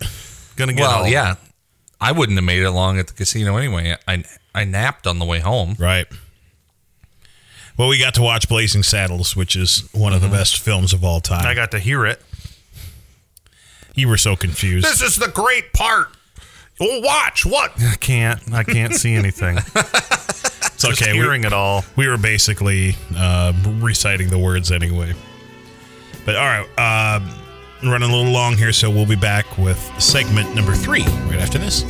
Gonna 0.56 0.74
get 0.74 0.82
Well, 0.82 1.04
home. 1.04 1.12
yeah, 1.12 1.36
I 2.02 2.12
wouldn't 2.12 2.38
have 2.38 2.43
made 2.43 2.62
it 2.62 2.72
long 2.72 3.00
at 3.00 3.08
the 3.08 3.14
casino 3.14 3.56
anyway. 3.58 3.95
I 4.08 4.24
I 4.54 4.66
napped 4.66 5.08
on 5.08 5.20
the 5.20 5.26
way 5.26 5.39
home. 5.39 5.76
right. 5.80 6.08
Well, 7.78 7.88
we 7.88 7.97
got 7.97 8.14
to 8.16 8.22
watch 8.22 8.50
Blazing 8.50 8.84
Saddles, 8.84 9.38
which 9.38 9.56
is 9.56 9.88
one 9.93 10.12
of 10.12 10.20
the 10.20 10.28
mm-hmm. 10.28 10.36
best 10.36 10.60
films 10.60 10.91
of 10.91 11.06
all 11.06 11.22
time. 11.22 11.45
I 11.45 11.54
got 11.54 11.72
to 11.72 11.80
hear 11.80 12.06
it. 12.06 12.22
you 13.95 14.10
were 14.10 14.18
so 14.18 14.36
confused. 14.36 14.86
This 14.86 15.02
is 15.02 15.16
the 15.16 15.30
great 15.30 15.72
part. 15.72 16.10
Oh, 16.82 17.00
watch 17.00 17.45
what? 17.45 17.72
I 17.82 17.95
can't. 17.95 18.54
I 18.54 18.64
can't 18.64 18.93
see 18.93 19.14
anything. 19.14 19.60
It's 20.80 20.88
Just 20.88 21.02
okay. 21.02 21.12
We, 21.12 21.20
hearing 21.20 21.44
it 21.44 21.52
all. 21.52 21.84
we 21.98 22.08
were 22.08 22.16
basically 22.18 22.96
uh, 23.14 23.52
reciting 23.82 24.30
the 24.30 24.38
words 24.38 24.72
anyway. 24.72 25.12
But 26.26 26.38
all 26.38 26.46
right, 26.46 26.66
uh, 26.78 27.20
running 27.84 28.10
a 28.10 28.16
little 28.16 28.32
long 28.32 28.56
here, 28.56 28.72
so 28.72 28.90
we'll 28.90 29.06
be 29.06 29.18
back 29.18 29.58
with 29.58 29.78
segment 30.02 30.56
number 30.56 30.74
three 30.74 31.04
right 31.04 31.40
after 31.42 31.58
this. 31.58 31.84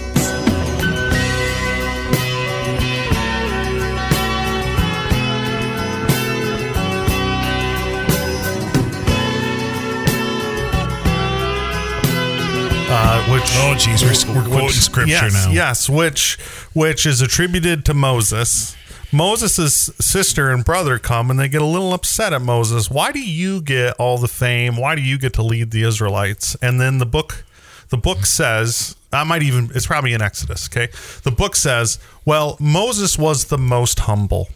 Uh, 12.91 13.23
which 13.31 13.43
Oh, 13.57 13.75
geez, 13.77 14.01
we're, 14.01 14.33
we're 14.33 14.47
quoting 14.47 14.69
scripture 14.69 15.11
yes, 15.11 15.33
now. 15.33 15.51
Yes, 15.51 15.87
which 15.87 16.39
which 16.73 17.05
is 17.05 17.21
attributed 17.21 17.85
to 17.85 17.93
Moses. 17.93 18.75
Moses' 19.11 19.89
sister 19.99 20.49
and 20.51 20.63
brother 20.63 20.99
come 20.99 21.31
and 21.31 21.39
they 21.39 21.47
get 21.49 21.61
a 21.61 21.65
little 21.65 21.93
upset 21.93 22.31
at 22.33 22.41
Moses. 22.41 22.89
Why 22.91 23.11
do 23.11 23.19
you 23.19 23.61
get 23.61 23.95
all 23.99 24.17
the 24.17 24.27
fame? 24.27 24.77
Why 24.77 24.95
do 24.95 25.01
you 25.01 25.17
get 25.17 25.33
to 25.33 25.43
lead 25.43 25.71
the 25.71 25.83
Israelites? 25.83 26.55
And 26.61 26.79
then 26.79 26.97
the 26.99 27.05
book 27.05 27.43
the 27.89 27.97
book 27.97 28.25
says 28.25 28.95
I 29.11 29.23
might 29.23 29.41
even 29.41 29.71
it's 29.73 29.87
probably 29.87 30.13
in 30.13 30.21
Exodus, 30.21 30.67
okay? 30.69 30.89
The 31.23 31.31
book 31.31 31.55
says, 31.55 31.97
well, 32.25 32.55
Moses 32.59 33.17
was 33.17 33.45
the 33.45 33.57
most 33.57 34.01
humble. 34.01 34.49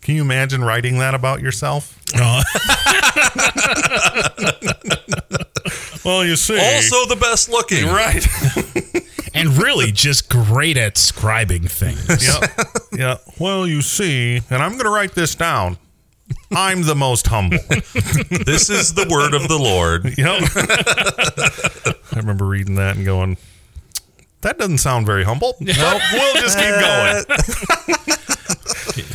Can 0.00 0.14
you 0.14 0.22
imagine 0.22 0.62
writing 0.62 0.98
that 0.98 1.14
about 1.14 1.40
yourself? 1.40 2.00
Oh, 2.14 2.42
Well, 6.04 6.24
you 6.24 6.36
see. 6.36 6.54
Also, 6.54 7.06
the 7.12 7.16
best 7.20 7.48
looking. 7.48 7.86
right. 7.86 8.24
and 9.36 9.56
really 9.56 9.92
just 9.92 10.28
great 10.28 10.76
at 10.76 10.94
scribing 10.94 11.70
things. 11.70 12.06
Yep. 12.26 12.50
yeah. 12.92 13.16
Well, 13.38 13.66
you 13.66 13.82
see, 13.82 14.40
and 14.50 14.62
I'm 14.62 14.72
going 14.72 14.84
to 14.84 14.90
write 14.90 15.14
this 15.14 15.34
down. 15.34 15.78
I'm 16.50 16.82
the 16.82 16.94
most 16.94 17.26
humble. 17.28 17.58
This 18.46 18.70
is 18.70 18.94
the 18.94 19.06
word 19.08 19.34
of 19.34 19.48
the 19.48 19.58
Lord. 19.58 20.04
Yep. 20.16 20.42
I 22.12 22.18
remember 22.18 22.44
reading 22.46 22.76
that 22.76 22.96
and 22.96 23.04
going, 23.04 23.36
that 24.42 24.58
doesn't 24.58 24.78
sound 24.78 25.06
very 25.06 25.24
humble. 25.24 25.54
Nope. 25.60 26.00
We'll 26.12 26.34
just 26.34 26.58
keep 26.58 26.68
going. 26.80 27.24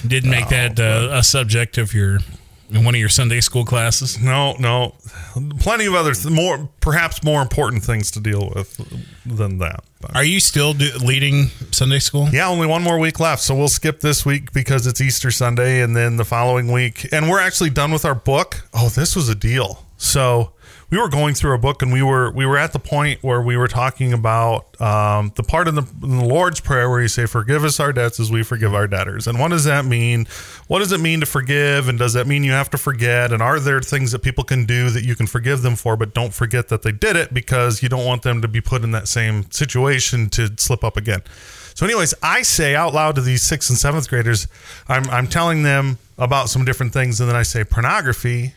Didn't 0.08 0.30
make 0.30 0.50
that 0.50 0.80
uh, 0.80 1.10
a 1.12 1.24
subject 1.24 1.78
of 1.78 1.94
your 1.94 2.20
in 2.72 2.84
one 2.84 2.96
of 2.96 3.00
your 3.00 3.10
Sunday 3.10 3.42
school 3.42 3.66
classes. 3.66 4.20
No, 4.20 4.54
no. 4.60 4.96
Plenty 5.60 5.86
of 5.86 5.94
other, 5.94 6.14
th- 6.14 6.34
more, 6.34 6.70
perhaps 6.80 7.24
more 7.24 7.42
important 7.42 7.84
things 7.84 8.12
to 8.12 8.20
deal 8.20 8.52
with 8.56 8.78
than 9.26 9.58
that. 9.60 9.84
But- 10.00 10.16
Are 10.16 10.24
you 10.24 10.40
still 10.40 10.74
do, 10.74 10.90
leading 11.04 11.48
Sunday 11.72 12.00
school? 12.00 12.30
Yeah, 12.32 12.48
only 12.48 12.68
one 12.68 12.82
more 12.82 12.98
week 13.00 13.20
left. 13.20 13.42
So 13.42 13.56
we'll 13.56 13.68
skip 13.68 14.00
this 14.00 14.26
week 14.26 14.52
because 14.54 14.88
it's 14.88 15.02
Easter 15.02 15.32
Sunday 15.32 15.82
and 15.82 15.96
then 15.96 16.18
the 16.18 16.26
following 16.26 16.72
week. 16.72 17.08
And 17.12 17.30
we're 17.30 17.42
actually 17.42 17.70
done 17.72 17.92
with 17.92 18.06
our 18.06 18.16
book. 18.16 18.62
Oh, 18.74 18.90
this 18.90 19.16
was 19.16 19.30
a 19.30 19.36
deal. 19.36 19.86
So 19.98 20.54
we 20.92 20.98
were 20.98 21.08
going 21.08 21.34
through 21.34 21.56
a 21.56 21.58
book 21.58 21.82
and 21.82 21.92
we 21.94 22.04
were 22.04 22.30
we 22.32 22.46
were 22.46 22.58
at 22.58 22.74
the 22.74 22.80
point 22.80 23.24
where 23.24 23.42
we 23.42 23.56
were 23.56 23.70
talking 23.70 24.12
about 24.12 24.80
um, 24.82 25.32
the 25.36 25.44
part 25.44 25.70
in 25.70 25.76
the, 25.76 25.84
in 26.04 26.18
the 26.18 26.26
Lord's 26.26 26.60
Prayer 26.60 26.90
where 26.90 27.02
you 27.02 27.08
say, 27.08 27.26
Forgive 27.26 27.64
us 27.64 27.80
our 27.80 27.94
debts 27.94 28.20
as 28.20 28.30
we 28.30 28.44
forgive 28.44 28.76
our 28.76 28.88
debtors. 28.88 29.26
And 29.26 29.40
what 29.40 29.52
does 29.52 29.64
that 29.64 29.86
mean? 29.86 30.28
What 30.68 30.80
does 30.80 30.92
it 30.92 31.00
mean 31.00 31.22
to 31.22 31.26
forgive? 31.26 31.88
And 31.88 31.98
does 31.98 32.12
that 32.14 32.28
mean 32.28 32.44
you 32.44 32.52
have 32.52 32.70
to 32.72 32.78
forget? 32.78 33.32
And 33.32 33.42
are 33.42 33.60
there 33.60 33.80
things 33.80 34.12
that 34.12 34.20
people 34.20 34.44
can 34.44 34.66
do 34.66 34.90
that 34.90 35.06
you 35.06 35.16
can 35.16 35.28
forgive 35.28 35.62
them 35.62 35.78
for, 35.78 35.96
but 35.96 36.14
don't 36.14 36.34
forget 36.34 36.68
that 36.68 36.82
they 36.82 36.92
did 36.92 37.16
it 37.16 37.34
because 37.34 37.82
you 37.82 37.88
don't 37.88 38.06
want 38.06 38.24
them 38.24 38.42
to 38.42 38.50
be 38.50 38.60
put 38.60 38.84
in 38.84 38.92
that 38.92 39.08
same 39.08 39.50
situation 39.50 40.30
to 40.32 40.52
slip 40.58 40.84
up 40.84 40.98
again? 40.98 41.22
So, 41.74 41.86
anyways, 41.86 42.14
I 42.22 42.42
say 42.42 42.76
out 42.76 42.94
loud 42.94 43.16
to 43.16 43.22
these 43.22 43.44
sixth 43.44 43.70
and 43.70 43.80
seventh 43.80 44.10
graders, 44.10 44.48
I'm, 44.90 45.10
I'm 45.10 45.28
telling 45.28 45.64
them 45.64 46.00
about 46.18 46.50
some 46.50 46.66
different 46.66 46.92
things, 46.92 47.22
and 47.22 47.30
then 47.30 47.36
I 47.36 47.44
say 47.44 47.64
pornography, 47.64 48.56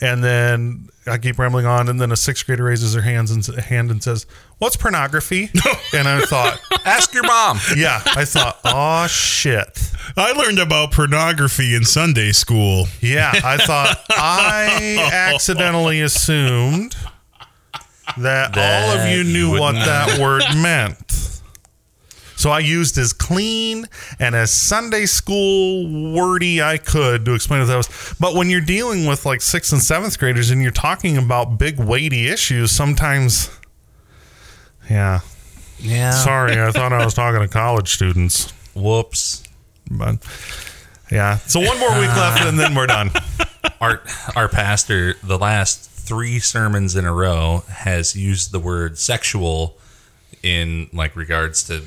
and 0.00 0.22
then 0.22 0.88
I 1.06 1.18
keep 1.18 1.38
rambling 1.38 1.66
on, 1.66 1.88
and 1.88 2.00
then 2.00 2.10
a 2.12 2.16
sixth 2.16 2.46
grader 2.46 2.64
raises 2.64 2.94
her 2.94 3.02
hands 3.02 3.30
and 3.30 3.44
hand 3.58 3.90
and 3.90 4.02
says, 4.02 4.26
"What's 4.58 4.76
pornography?" 4.76 5.50
and 5.94 6.08
I 6.08 6.20
thought, 6.22 6.60
Ask 6.84 7.14
your 7.14 7.22
mom. 7.24 7.58
yeah, 7.76 8.02
I 8.04 8.24
thought, 8.24 8.58
oh 8.64 9.06
shit, 9.06 9.90
I 10.16 10.32
learned 10.32 10.58
about 10.58 10.92
pornography 10.92 11.74
in 11.74 11.84
Sunday 11.84 12.32
school. 12.32 12.86
yeah, 13.00 13.32
I 13.44 13.56
thought 13.58 14.04
I 14.10 15.08
accidentally 15.12 16.00
assumed 16.00 16.96
that, 18.18 18.56
all 18.56 18.98
of 18.98 19.08
you 19.08 19.24
knew 19.24 19.58
what 19.58 19.72
that 19.74 20.18
word 20.18 20.42
meant. 20.56 21.35
So 22.46 22.52
I 22.52 22.60
used 22.60 22.96
as 22.96 23.12
clean 23.12 23.86
and 24.20 24.36
as 24.36 24.52
Sunday 24.52 25.06
school 25.06 26.14
wordy 26.14 26.62
I 26.62 26.76
could 26.76 27.24
to 27.24 27.34
explain 27.34 27.58
what 27.58 27.66
that 27.66 27.76
was. 27.76 28.14
But 28.20 28.36
when 28.36 28.50
you're 28.50 28.60
dealing 28.60 29.04
with 29.04 29.26
like 29.26 29.40
sixth 29.40 29.72
and 29.72 29.82
seventh 29.82 30.16
graders 30.16 30.50
and 30.50 30.62
you're 30.62 30.70
talking 30.70 31.16
about 31.18 31.58
big 31.58 31.80
weighty 31.80 32.28
issues, 32.28 32.70
sometimes, 32.70 33.50
yeah. 34.88 35.22
Yeah. 35.80 36.12
Sorry, 36.12 36.62
I 36.62 36.70
thought 36.70 36.92
I 36.92 37.04
was 37.04 37.14
talking 37.14 37.40
to 37.40 37.48
college 37.48 37.92
students, 37.92 38.52
Whoops. 38.76 39.42
but 39.90 40.24
yeah. 41.10 41.38
So 41.38 41.58
one 41.58 41.80
more 41.80 41.98
week 41.98 42.14
left 42.14 42.44
and 42.44 42.56
then 42.60 42.76
we're 42.76 42.86
done. 42.86 43.10
Our 43.80 44.00
our 44.36 44.48
pastor, 44.48 45.16
the 45.24 45.36
last 45.36 45.90
three 45.90 46.38
sermons 46.38 46.94
in 46.94 47.06
a 47.06 47.12
row, 47.12 47.64
has 47.68 48.14
used 48.14 48.52
the 48.52 48.60
word 48.60 48.98
sexual 48.98 49.76
in 50.44 50.88
like 50.92 51.16
regards 51.16 51.64
to 51.64 51.82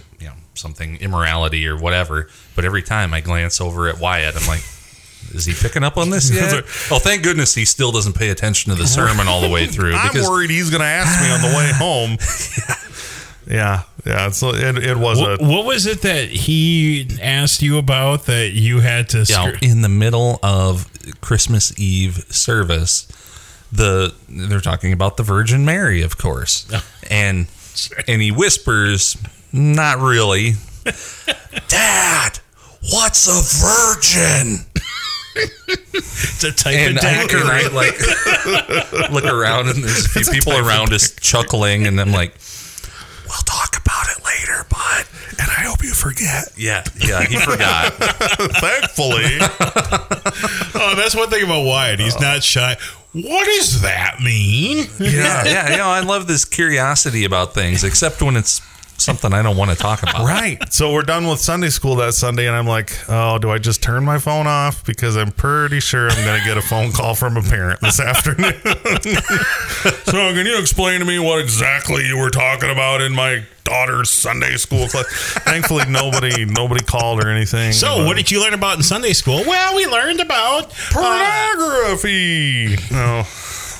something 0.60 0.98
immorality 0.98 1.68
or 1.68 1.78
whatever. 1.78 2.28
But 2.56 2.66
every 2.66 2.84
time 2.84 3.14
I 3.14 3.22
glance 3.22 3.60
over 3.62 3.88
at 3.88 4.00
Wyatt, 4.00 4.36
I'm 4.40 4.48
like. 4.48 4.64
Is 5.34 5.46
he 5.46 5.54
picking 5.54 5.84
up 5.84 5.98
on 5.98 6.10
this 6.10 6.32
yet? 6.34 6.64
oh, 6.90 6.98
thank 6.98 7.24
goodness 7.24 7.54
he 7.54 7.66
still 7.66 7.92
doesn't 7.92 8.14
pay 8.14 8.30
attention 8.30 8.72
to 8.74 8.80
the 8.80 8.88
sermon 8.88 9.28
all 9.28 9.42
the 9.42 9.50
way 9.50 9.66
through. 9.68 9.94
I'm 9.94 10.14
worried 10.24 10.50
he's 10.50 10.70
going 10.72 10.80
to 10.80 10.88
ask 10.88 11.22
me 11.22 11.30
on 11.30 11.42
the 11.42 11.56
way 11.58 11.72
home. 11.76 12.18
yeah, 13.48 13.84
yeah. 14.06 14.30
So 14.30 14.50
it, 14.56 14.78
it 14.78 14.98
was 14.98 15.20
What, 15.20 15.42
a 15.42 15.46
what 15.46 15.66
was 15.66 15.86
it 15.86 16.02
that 16.02 16.30
he 16.30 17.10
asked 17.22 17.62
you 17.62 17.78
about 17.78 18.26
that 18.26 18.52
you 18.54 18.80
had 18.80 19.10
to? 19.10 19.20
you 19.20 19.36
know, 19.36 19.54
scr- 19.54 19.58
in 19.62 19.82
the 19.82 19.90
middle 19.90 20.40
of 20.42 20.88
Christmas 21.22 21.78
Eve 21.78 22.26
service, 22.30 23.06
the 23.72 24.14
they're 24.30 24.62
talking 24.62 24.94
about 24.94 25.18
the 25.18 25.24
Virgin 25.24 25.66
Mary, 25.66 26.02
of 26.02 26.18
course, 26.18 26.66
oh. 26.74 26.84
and 27.12 27.48
and 28.08 28.22
he 28.22 28.32
whispers, 28.32 29.18
"Not 29.52 30.00
really, 30.00 30.54
Dad. 31.68 32.40
What's 32.92 33.28
a 33.28 33.42
virgin?" 33.66 34.66
to 36.40 36.52
type 36.52 36.76
And 36.76 36.98
it 36.98 37.04
I, 37.04 37.22
and 37.22 37.50
I 37.50 37.68
like 37.68 39.12
look 39.12 39.26
around, 39.26 39.70
and 39.70 39.84
there's 39.84 40.06
a 40.06 40.10
few 40.10 40.26
people 40.32 40.54
around 40.58 40.92
us 40.94 41.12
chuckling, 41.12 41.88
and 41.88 42.00
I'm 42.00 42.12
like, 42.12 42.34
"We'll 43.26 43.44
talk 43.46 43.78
about 43.78 44.08
it 44.10 44.24
later, 44.26 44.66
bud." 44.70 45.06
and 45.40 45.50
I 45.50 45.62
hope 45.62 45.84
you 45.84 45.94
forget. 45.94 46.52
Yeah, 46.58 46.84
yeah, 47.00 47.24
he 47.24 47.38
forgot. 47.38 47.94
Thankfully, 47.94 49.38
oh, 50.76 50.94
that's 50.96 51.16
one 51.16 51.30
thing 51.30 51.44
about 51.44 51.64
Wyatt. 51.66 52.00
He's 52.00 52.20
not 52.20 52.44
shy. 52.44 52.76
What 53.14 53.46
does 53.46 53.82
that 53.82 54.20
mean? 54.22 54.88
yeah, 55.00 55.46
yeah, 55.46 55.72
you 55.72 55.78
know, 55.78 55.88
I 55.88 56.02
love 56.02 56.28
this 56.28 56.46
curiosity 56.46 57.26
about 57.26 57.54
things, 57.54 57.84
except 57.84 58.22
when 58.22 58.36
it's 58.36 58.62
something 59.10 59.34
I 59.34 59.42
don't 59.42 59.58
want 59.58 59.72
to 59.72 59.76
talk 59.78 60.04
about. 60.04 60.24
right. 60.26 60.62
So 60.72 60.94
we're 60.94 61.02
done 61.02 61.28
with 61.28 61.40
Sunday 61.40 61.70
school 61.70 61.96
that 61.96 62.14
Sunday, 62.14 62.46
and 62.48 62.56
I'm 62.56 62.68
like, 62.68 62.92
oh, 63.10 63.40
do 63.40 63.50
I 63.50 63.58
just 63.58 63.82
turn 63.82 64.06
my 64.06 64.20
phone 64.20 64.46
off 64.46 64.86
because 64.86 65.18
I'm 65.18 65.32
pretty 65.32 65.80
sure 65.80 66.10
I'm 66.10 66.24
going 66.26 66.40
to 66.40 66.46
get 66.46 66.58
a 66.58 66.62
phone 66.62 66.92
call 66.92 67.16
from 67.16 67.36
a 67.36 67.42
parent 67.42 67.80
this 67.82 68.00
afternoon. 68.10 68.54
so 70.06 70.34
can 70.34 70.46
you 70.46 70.60
explain 70.60 71.00
to 71.00 71.06
me 71.06 71.18
what 71.18 71.40
exactly 71.40 72.06
you 72.06 72.18
were 72.20 72.30
talking 72.30 72.70
about 72.70 73.02
in 73.02 73.14
my 73.16 73.44
daughter's 73.64 74.12
Sunday 74.12 74.58
school 74.58 74.88
class? 74.88 75.08
Thankfully, 75.44 75.86
nobody 75.90 76.46
nobody 76.46 76.84
called 76.84 77.24
or 77.24 77.30
anything. 77.30 77.72
So, 77.74 78.06
what 78.06 78.16
did 78.16 78.30
you 78.30 78.42
learn 78.44 78.54
about 78.54 78.78
in 78.78 78.84
Sunday 78.84 79.14
school? 79.14 79.42
Well, 79.48 79.76
we 79.76 79.88
learned 79.88 80.20
about 80.20 80.66
uh, 80.96 81.56
pornography? 81.58 82.76
No. 82.92 83.24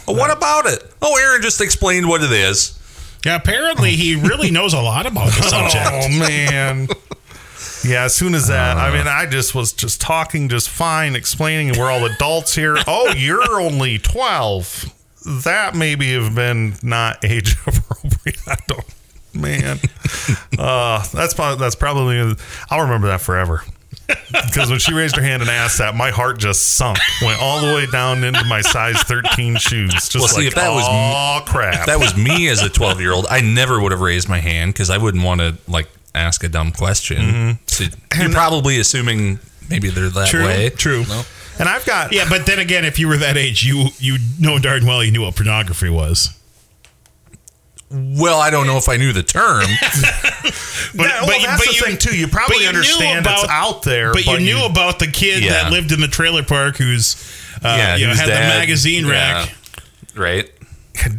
What 0.08 0.36
about 0.36 0.66
it? 0.66 0.84
Oh, 1.04 1.16
Aaron 1.22 1.42
just 1.44 1.62
explained 1.62 2.08
what 2.10 2.24
it 2.24 2.32
is. 2.32 2.79
Yeah, 3.26 3.36
apparently, 3.36 3.96
he 3.96 4.16
really 4.16 4.52
knows 4.52 4.74
a 4.74 4.82
lot 4.82 5.06
about 5.06 5.28
the 5.28 5.42
subject. 5.44 5.88
Oh 5.92 6.10
man. 6.20 6.88
Yeah, 7.84 8.04
as 8.04 8.16
soon 8.16 8.36
as 8.36 8.48
that, 8.48 8.76
I 8.78 8.92
mean, 8.92 9.08
I 9.08 9.26
just 9.26 9.56
was 9.56 9.72
just 9.72 10.02
talking 10.02 10.50
just 10.50 10.70
fine, 10.70 11.16
explaining 11.16 11.80
we're 11.80 11.90
all 11.90 12.06
adults 12.06 12.54
here. 12.56 12.76
Oh, 12.88 13.14
you're 13.16 13.60
only 13.60 13.98
12. 14.00 14.94
That 15.44 15.76
maybe 15.76 16.14
have 16.14 16.36
been 16.36 16.76
not 16.84 17.24
age 17.24 17.56
appropriate. 17.68 18.40
I 18.48 18.56
don't, 18.68 18.86
man. 19.34 19.80
Uh, 20.58 21.06
that's 21.14 21.34
probably, 21.34 21.60
that's 21.60 21.76
probably, 21.76 22.36
I'll 22.70 22.82
remember 22.82 23.08
that 23.08 23.22
forever. 23.22 23.64
Because 24.32 24.70
when 24.70 24.80
she 24.80 24.94
raised 24.94 25.16
her 25.16 25.22
hand 25.22 25.42
and 25.42 25.50
asked 25.50 25.78
that, 25.80 25.96
my 25.96 26.10
heart 26.12 26.38
just 26.40 26.76
sunk, 26.76 26.98
went 27.22 27.42
all 27.42 27.62
the 27.66 27.74
way 27.74 27.86
down 27.86 28.24
into 28.24 28.44
my 28.46 28.62
size 28.62 29.02
13 29.04 29.58
shoes. 29.58 29.92
Just 29.94 30.16
Well, 30.16 30.28
see, 30.28 30.42
like, 30.42 30.48
if 30.48 30.56
that 30.56 30.70
was 30.70 30.86
oh 30.88 31.44
crap. 31.46 31.82
If 31.82 31.86
that 31.88 32.00
was 32.00 32.16
me 32.18 32.48
as 32.48 32.62
a 32.62 32.70
12 32.70 33.00
year 33.02 33.12
old, 33.12 33.26
I 33.30 33.42
never 33.42 33.80
would 33.80 33.92
have 33.92 34.02
raised 34.02 34.28
my 34.30 34.40
hand 34.40 34.74
because 34.74 34.90
I 34.90 34.98
wouldn't 34.98 35.24
want 35.24 35.42
to 35.42 35.58
like 35.68 35.88
ask 36.16 36.44
a 36.44 36.50
dumb 36.50 36.72
question. 36.72 37.18
Mm-hmm. 37.18 37.52
So 37.68 37.86
you're 38.20 38.30
uh, 38.30 38.34
probably 38.34 38.80
assuming 38.80 39.40
maybe 39.70 39.90
they're 39.90 40.10
that 40.10 40.28
True, 40.30 40.46
way. 40.46 40.70
true. 40.70 41.06
No? 41.08 41.24
and 41.60 41.68
I've 41.70 41.86
got, 41.86 42.14
Yeah, 42.14 42.26
but 42.30 42.46
then 42.46 42.60
again, 42.60 42.86
if 42.86 43.00
you 43.00 43.08
were 43.08 43.18
that 43.18 43.38
age, 43.38 43.64
you 43.64 43.88
you 43.98 44.18
know 44.40 44.60
darn 44.60 44.86
well 44.86 45.04
you 45.04 45.12
knew 45.12 45.22
what 45.22 45.36
pornography 45.36 45.90
was. 45.90 46.30
Well, 47.92 48.40
I 48.40 48.50
don't 48.52 48.68
know 48.68 48.78
if 48.78 48.88
I 48.88 48.98
knew 48.98 49.14
the 49.14 49.24
term. 49.24 49.64
But, 50.96 51.04
Yeah, 51.08 51.22
well, 51.26 51.40
that's 51.42 51.68
the 51.68 51.86
thing, 51.86 51.98
too. 51.98 52.18
You 52.18 52.28
probably 52.28 52.58
you 52.58 52.62
knew 52.64 52.70
understand 52.70 53.28
it's 53.30 53.44
out 53.50 53.84
there, 53.84 54.12
But, 54.12 54.26
but 54.26 54.40
you 54.40 54.46
knew 54.46 54.58
you- 54.60 54.66
about 54.66 54.98
the 54.98 55.06
kid 55.08 55.44
Yeah. 55.44 55.52
that 55.64 55.72
lived 55.72 55.92
in 55.92 56.00
the 56.02 56.08
trailer 56.08 56.42
park 56.44 56.78
who's 56.78 57.16
uh, 57.64 57.68
yeah, 57.78 57.96
you 57.96 58.06
know, 58.06 58.12
whose 58.12 58.20
had 58.22 58.28
the 58.30 58.34
dad- 58.34 58.60
magazine 58.60 59.06
yeah, 59.06 59.12
rack. 59.12 59.56
right? 60.16 60.52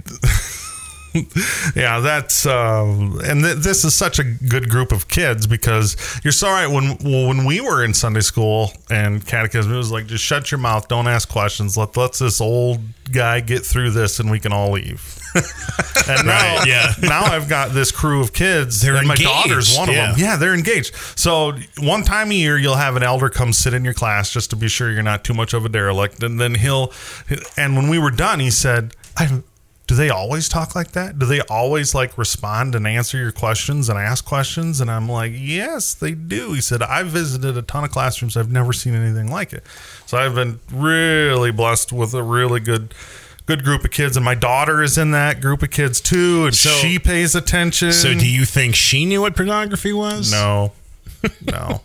Yeah, 1.74 1.98
that's 1.98 2.46
uh, 2.46 2.84
and 3.24 3.42
th- 3.42 3.56
this 3.56 3.84
is 3.84 3.94
such 3.96 4.20
a 4.20 4.24
good 4.24 4.68
group 4.70 4.92
of 4.92 5.08
kids 5.08 5.44
because 5.44 5.96
you're 6.22 6.30
sorry 6.30 6.68
when 6.68 6.98
well, 7.02 7.26
when 7.26 7.44
we 7.44 7.60
were 7.60 7.84
in 7.84 7.92
Sunday 7.94 8.20
school 8.20 8.70
and 8.90 9.26
catechism, 9.26 9.72
it 9.72 9.76
was 9.76 9.90
like 9.90 10.06
just 10.06 10.22
shut 10.22 10.52
your 10.52 10.58
mouth, 10.58 10.86
don't 10.86 11.08
ask 11.08 11.28
questions, 11.28 11.76
let 11.76 11.96
let 11.96 12.12
this 12.14 12.40
old 12.40 12.78
guy 13.10 13.40
get 13.40 13.66
through 13.66 13.90
this, 13.90 14.20
and 14.20 14.30
we 14.30 14.38
can 14.38 14.52
all 14.52 14.70
leave. 14.70 15.18
And 15.35 16.26
now, 16.26 16.57
Right, 16.57 16.64
yeah. 16.66 16.93
now 17.03 17.22
I've 17.22 17.49
got 17.49 17.72
this 17.72 17.93
crew 17.93 18.20
of 18.20 18.33
kids. 18.33 18.81
They're 18.81 18.97
and 18.97 19.07
my 19.07 19.16
daughter's 19.16 19.76
one 19.76 19.91
yeah. 19.91 20.11
of 20.11 20.16
them. 20.16 20.24
Yeah, 20.24 20.37
they're 20.37 20.55
engaged. 20.55 20.95
So 21.16 21.53
one 21.78 22.03
time 22.03 22.31
a 22.31 22.35
year, 22.35 22.59
you'll 22.59 22.76
have 22.76 22.97
an 22.97 23.03
elder 23.03 23.28
come 23.28 23.53
sit 23.53 23.74
in 23.74 23.85
your 23.85 23.95
class 23.95 24.33
just 24.33 24.51
to 24.51 24.57
be 24.57 24.68
sure 24.68 24.91
you're 24.91 25.03
not 25.03 25.24
too 25.24 25.35
much 25.35 25.55
of 25.55 25.64
a 25.64 25.68
derelict, 25.68 26.22
and 26.22 26.41
then 26.41 26.55
he'll. 26.55 26.93
And 27.57 27.76
when 27.76 27.89
we 27.89 27.99
were 27.99 28.11
done, 28.11 28.41
he 28.41 28.51
said, 28.51 28.95
"I." 29.16 29.43
do 29.91 29.97
they 29.97 30.09
always 30.09 30.49
talk 30.49 30.76
like 30.76 30.93
that? 30.93 31.18
Do 31.18 31.26
they 31.26 31.41
always 31.51 31.97
like 31.97 32.16
respond 32.16 32.76
and 32.76 32.87
answer 32.87 33.18
your 33.18 33.33
questions 33.33 33.89
and 33.89 33.99
ask 33.99 34.24
questions? 34.24 34.81
And 34.81 34.89
I'm 34.89 35.09
like, 35.09 35.33
yes, 35.35 35.95
they 35.95 36.12
do. 36.12 36.53
He 36.53 36.61
said, 36.61 36.81
I've 36.81 37.09
visited 37.09 37.57
a 37.57 37.62
ton 37.62 37.83
of 37.83 37.91
classrooms. 37.91 38.37
I've 38.37 38.53
never 38.53 38.72
seen 38.72 38.95
anything 38.95 39.33
like 39.33 39.53
it. 39.53 39.64
So 40.07 40.16
I've 40.16 40.37
been 40.37 40.61
really 40.72 41.51
blessed 41.51 41.93
with 41.93 42.14
a 42.14 42.22
really 42.22 42.61
good 42.61 42.95
good 43.57 43.64
group 43.64 43.84
of 43.84 43.90
kids 43.90 44.16
and 44.16 44.24
my 44.24 44.34
daughter 44.34 44.82
is 44.82 44.96
in 44.96 45.11
that 45.11 45.40
group 45.40 45.62
of 45.62 45.70
kids 45.70 46.01
too 46.01 46.46
and 46.46 46.55
So- 46.55 46.70
she 46.70 46.98
pays 46.98 47.34
attention 47.34 47.92
So, 47.92 48.14
do 48.14 48.28
you 48.28 48.44
think 48.44 48.74
she 48.76 49.05
knew 49.05 49.22
what 49.22 49.34
pornography 49.36 49.92
was? 49.92 50.30
no 50.32 50.72
no 51.44 51.82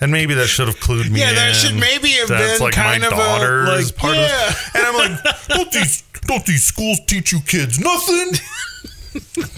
and 0.00 0.10
maybe 0.12 0.34
that 0.34 0.48
should 0.48 0.66
have 0.66 0.76
clued 0.80 1.08
me 1.10 1.20
Yeah, 1.20 1.32
that 1.32 1.48
in. 1.48 1.54
should 1.54 1.76
maybe 1.80 2.10
have 2.20 2.28
That's 2.28 2.58
been 2.58 2.64
like 2.66 2.74
kind 2.74 3.00
my 3.02 3.06
of 3.06 3.12
a, 3.14 3.16
daughter 3.16 3.64
like, 3.64 3.80
is 3.80 3.92
part 3.92 4.16
yeah. 4.16 4.48
of 4.48 4.70
and 4.74 4.84
i'm 4.86 4.94
like 4.96 5.18
don't 5.48 5.72
these 5.72 6.02
don't 6.26 6.44
these 6.44 6.64
schools 6.64 7.00
teach 7.06 7.32
you 7.32 7.40
kids 7.40 7.78
nothing 7.80 8.32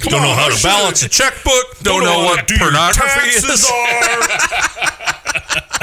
Don't 0.03 0.22
know 0.22 0.33
how 0.35 0.49
to 0.49 0.62
balance 0.62 1.03
a 1.03 1.09
checkbook. 1.11 1.78
Don't, 1.83 2.03
know 2.03 2.24
what 2.24 2.49
do 2.49 2.55
your 2.55 2.70
pornography 2.70 3.28
is. 3.28 3.70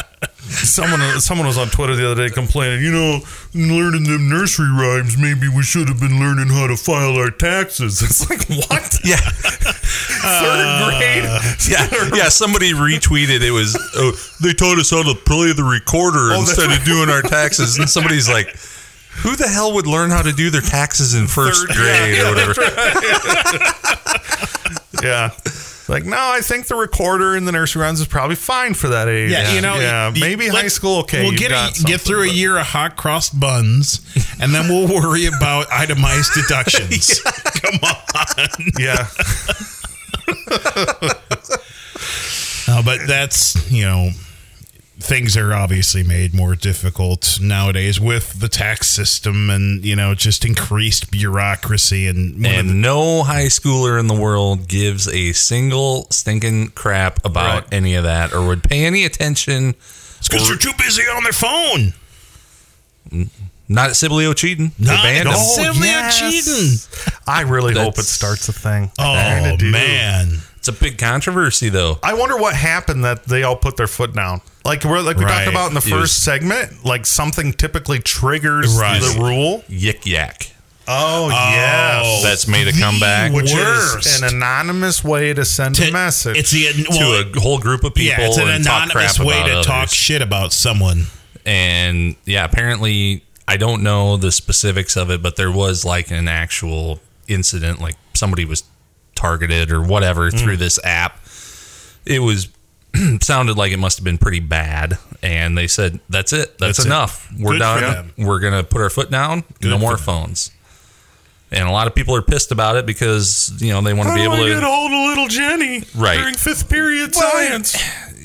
someone, 0.50 1.00
someone 1.20 1.47
was 1.47 1.58
on 1.58 1.68
Twitter 1.70 1.95
the 1.95 2.10
other 2.12 2.28
day 2.28 2.34
complaining. 2.34 2.84
You 2.84 2.91
know, 2.91 3.20
learning 3.54 4.04
them 4.04 4.30
nursery 4.30 4.70
rhymes. 4.70 5.18
Maybe 5.18 5.47
we 5.47 5.64
should 5.64 5.88
have 5.88 6.00
been 6.00 6.20
learning 6.20 6.47
how 6.50 6.68
to 6.68 6.76
file 6.78 7.16
our 7.18 7.32
taxes. 7.32 8.02
It's 8.10 8.30
like 8.30 8.47
what? 8.50 9.00
Yeah, 9.04 9.16
Third 9.22 10.66
uh, 10.66 10.89
grade. 11.00 11.24
yeah, 11.70 11.88
yeah. 12.16 12.30
Somebody 12.30 12.74
retweeted 12.74 13.41
it 13.41 13.52
was. 13.52 13.76
Oh, 13.95 14.12
they 14.41 14.54
taught 14.54 14.78
us 14.80 14.89
how 14.91 15.04
to 15.04 15.14
play 15.20 15.54
the 15.54 15.64
recorder 15.64 16.34
Oh, 16.34 16.39
instead 16.41 16.72
of 16.72 16.84
doing 16.86 17.10
our 17.10 17.22
taxes, 17.22 17.78
and 17.78 17.89
somebody's 17.89 18.28
like, 18.30 18.47
"Who 19.24 19.36
the 19.36 19.47
hell 19.47 19.74
would 19.76 19.88
learn 19.88 20.10
how 20.10 20.22
to 20.22 20.32
do 20.32 20.50
their 20.50 20.62
taxes 20.62 21.14
in 21.16 21.28
first 21.28 21.68
Third- 21.68 21.76
grade 21.78 22.16
yeah, 22.18 22.28
or 22.28 22.34
whatever?" 22.36 22.54
Yeah. 25.02 25.30
Like 25.90 26.06
no, 26.06 26.18
I 26.18 26.42
think 26.42 26.68
the 26.68 26.76
recorder 26.76 27.36
in 27.36 27.46
the 27.46 27.52
nursery 27.52 27.82
rhymes 27.82 28.00
is 28.00 28.06
probably 28.08 28.36
fine 28.36 28.76
for 28.76 28.90
that 28.90 29.08
age. 29.10 29.32
Yeah, 29.32 29.54
you 29.54 29.62
know, 29.62 29.76
yeah, 29.76 30.10
y- 30.10 30.18
maybe 30.20 30.50
let- 30.52 30.62
high 30.62 30.68
school. 30.68 31.00
Okay, 31.00 31.24
we'll 31.24 31.38
get 31.38 31.52
a, 31.52 31.72
get 31.84 32.00
through 32.00 32.24
a 32.24 32.30
year 32.32 32.58
of 32.60 32.68
hot 32.68 32.96
cross 32.96 33.32
buns, 33.32 34.00
and 34.40 34.54
then 34.54 34.70
we'll 34.70 34.88
worry 34.88 35.26
about 35.26 35.66
itemized 35.72 36.34
deductions. 36.36 37.20
Come 37.24 37.80
on, 37.84 38.48
Yeah, 38.78 39.08
but 42.86 43.00
that's 43.08 43.72
you 43.72 43.86
know, 43.86 44.12
things 45.02 45.38
are 45.38 45.54
obviously 45.54 46.04
made 46.04 46.34
more 46.34 46.56
difficult 46.56 47.39
nowadays 47.41 48.00
with 48.02 48.39
the 48.41 48.50
tax 48.50 48.89
system 48.89 49.50
and 49.50 49.86
you 49.86 49.95
know 49.95 50.14
just 50.14 50.43
increased 50.43 51.10
bureaucracy 51.10 52.06
and 52.08 52.34
one 52.36 52.45
of 52.45 52.52
the- 52.52 52.58
And 52.72 52.82
no 52.82 53.24
high 53.24 53.45
schooler 53.45 53.97
in 54.00 54.08
the 54.08 54.14
world 54.14 54.68
gives 54.68 55.08
a 55.08 55.32
single 55.32 56.08
stinking 56.12 56.70
crap 56.72 57.26
about 57.26 57.64
Right. 57.64 57.74
any 57.74 57.95
of 57.95 58.04
that 58.04 58.34
or 58.34 58.45
would 58.45 58.62
pay 58.64 58.86
any 58.86 59.06
attention. 59.06 59.74
it's 60.20 60.28
because 60.28 60.47
they're 60.50 60.58
too 60.58 60.74
busy 60.78 61.04
on 61.04 61.24
their 61.24 61.32
phone. 61.34 61.93
Not 63.72 63.89
at 63.91 63.95
Sibley-Ocheyedan. 63.95 64.72
They 64.80 64.86
Not 64.86 65.04
banned 65.04 65.28
at 65.30 65.36
all. 65.36 65.56
Oh, 65.60 65.64
Sibley-Ocheyedan. 65.74 67.20
I 67.28 67.41
really 67.41 67.74
hope 67.76 67.97
it 68.00 68.04
starts 68.06 68.50
a 68.50 68.54
thing. 68.54 68.91
Oh 69.00 69.14
kinda 69.14 69.58
do. 69.58 69.72
man, 69.72 70.41
It's 70.60 70.68
a 70.68 70.74
big 70.74 70.97
controversy, 70.97 71.70
though. 71.70 71.99
I 72.03 72.14
wonder 72.14 72.38
what 72.38 72.53
happened 72.53 73.03
that 73.05 73.24
they 73.26 73.43
all 73.43 73.55
put 73.55 73.78
their 73.78 73.88
foot 73.88 74.14
down. 74.14 74.41
Like 74.66 74.84
we're 74.84 74.99
like 75.01 75.18
we 75.18 75.24
Right. 75.26 75.45
talked 75.45 75.47
about 75.47 75.70
in 75.70 75.74
the 75.74 75.82
first 75.82 75.93
was- 75.93 76.12
segment, 76.12 76.86
like 76.86 77.05
something 77.05 77.53
typically 77.53 77.99
triggers 77.99 78.74
Right. 78.76 79.01
the 79.01 79.20
rule. 79.20 79.64
Yik 79.70 80.05
yak. 80.05 80.51
Oh, 80.91 81.26
oh. 81.26 81.30
yes. 81.30 82.24
That's 82.24 82.47
made 82.47 82.68
a 82.68 82.74
comeback 82.74 83.32
Which 83.32 83.53
worst. 83.53 84.05
is 84.07 84.22
an 84.22 84.36
anonymous 84.36 85.03
way 85.03 85.34
to 85.34 85.45
send 85.45 85.80
a 85.80 85.91
message. 85.91 86.36
It's 86.38 86.51
the 86.51 86.86
well, 86.89 87.24
to 87.24 87.38
a 87.38 87.39
whole 87.41 87.60
group 87.60 87.84
of 87.84 87.93
people 87.93 88.20
yeah, 88.24 88.28
it's 88.28 88.38
an 88.38 88.49
and 88.49 88.66
talk 88.66 88.86
anonymous 88.86 89.18
crap 89.18 89.28
way 89.28 89.36
to 89.43 89.51
others. 89.53 89.66
talk 89.66 89.89
shit 89.89 90.22
about 90.22 90.51
someone. 90.51 91.05
and 91.45 92.16
yeah, 92.26 92.43
apparently 92.43 93.24
I 93.47 93.55
don't 93.57 93.82
know 93.82 94.18
the 94.18 94.32
specifics 94.32 94.97
of 94.97 95.10
it, 95.10 95.22
but 95.24 95.36
there 95.38 95.51
was 95.51 95.86
like 95.86 96.12
an 96.12 96.28
actual 96.28 96.99
incident, 97.28 97.80
like 97.80 97.95
somebody 98.14 98.43
was 98.45 98.64
targeted 99.20 99.72
or 99.72 99.82
whatever 99.82 100.32
through 100.32 100.55
Mm. 100.55 100.59
this 100.59 100.80
app. 100.84 101.20
It 102.05 102.20
was 102.20 102.47
sounded 103.22 103.57
like 103.57 103.72
it 103.72 103.78
must 103.78 103.97
have 103.97 104.03
been 104.05 104.17
pretty 104.17 104.39
bad, 104.39 104.97
and 105.22 105.57
they 105.57 105.67
said 105.67 105.99
that's 106.09 106.34
it, 106.34 106.57
that's, 106.57 106.78
That's 106.78 106.80
it. 106.80 106.86
enough, 106.86 107.28
we're 107.38 107.53
Good 107.53 107.59
done, 107.59 108.13
we're 108.17 108.39
gonna 108.39 108.63
put 108.63 108.82
our 108.82 108.89
foot 108.89 109.11
down, 109.11 109.43
no 109.61 109.78
more 109.78 109.97
phones. 109.97 110.51
And 111.51 111.67
a 111.67 111.72
lot 111.72 111.88
of 111.88 111.95
people 111.95 112.15
are 112.15 112.22
pissed 112.22 112.51
about 112.51 112.76
it 112.78 112.86
because 112.86 113.51
you 113.59 113.72
know 113.74 113.82
they 113.82 113.93
want 113.93 114.09
to 114.09 114.15
be 114.15 114.22
able 114.22 114.36
I 114.36 114.39
to 114.43 114.45
get 114.53 114.63
hold 114.63 114.91
of 114.91 114.97
little 115.09 115.28
Jenny 115.28 115.84
Right. 115.95 116.17
during 116.20 116.36
fifth 116.36 116.70
period 116.70 117.11
Well, 117.15 117.32
science? 117.32 117.76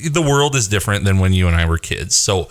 the 0.11 0.21
world 0.21 0.55
is 0.55 0.67
different 0.67 1.05
than 1.05 1.19
when 1.19 1.33
you 1.33 1.47
and 1.47 1.55
I 1.55 1.65
were 1.65 1.77
kids. 1.79 2.15
So 2.15 2.49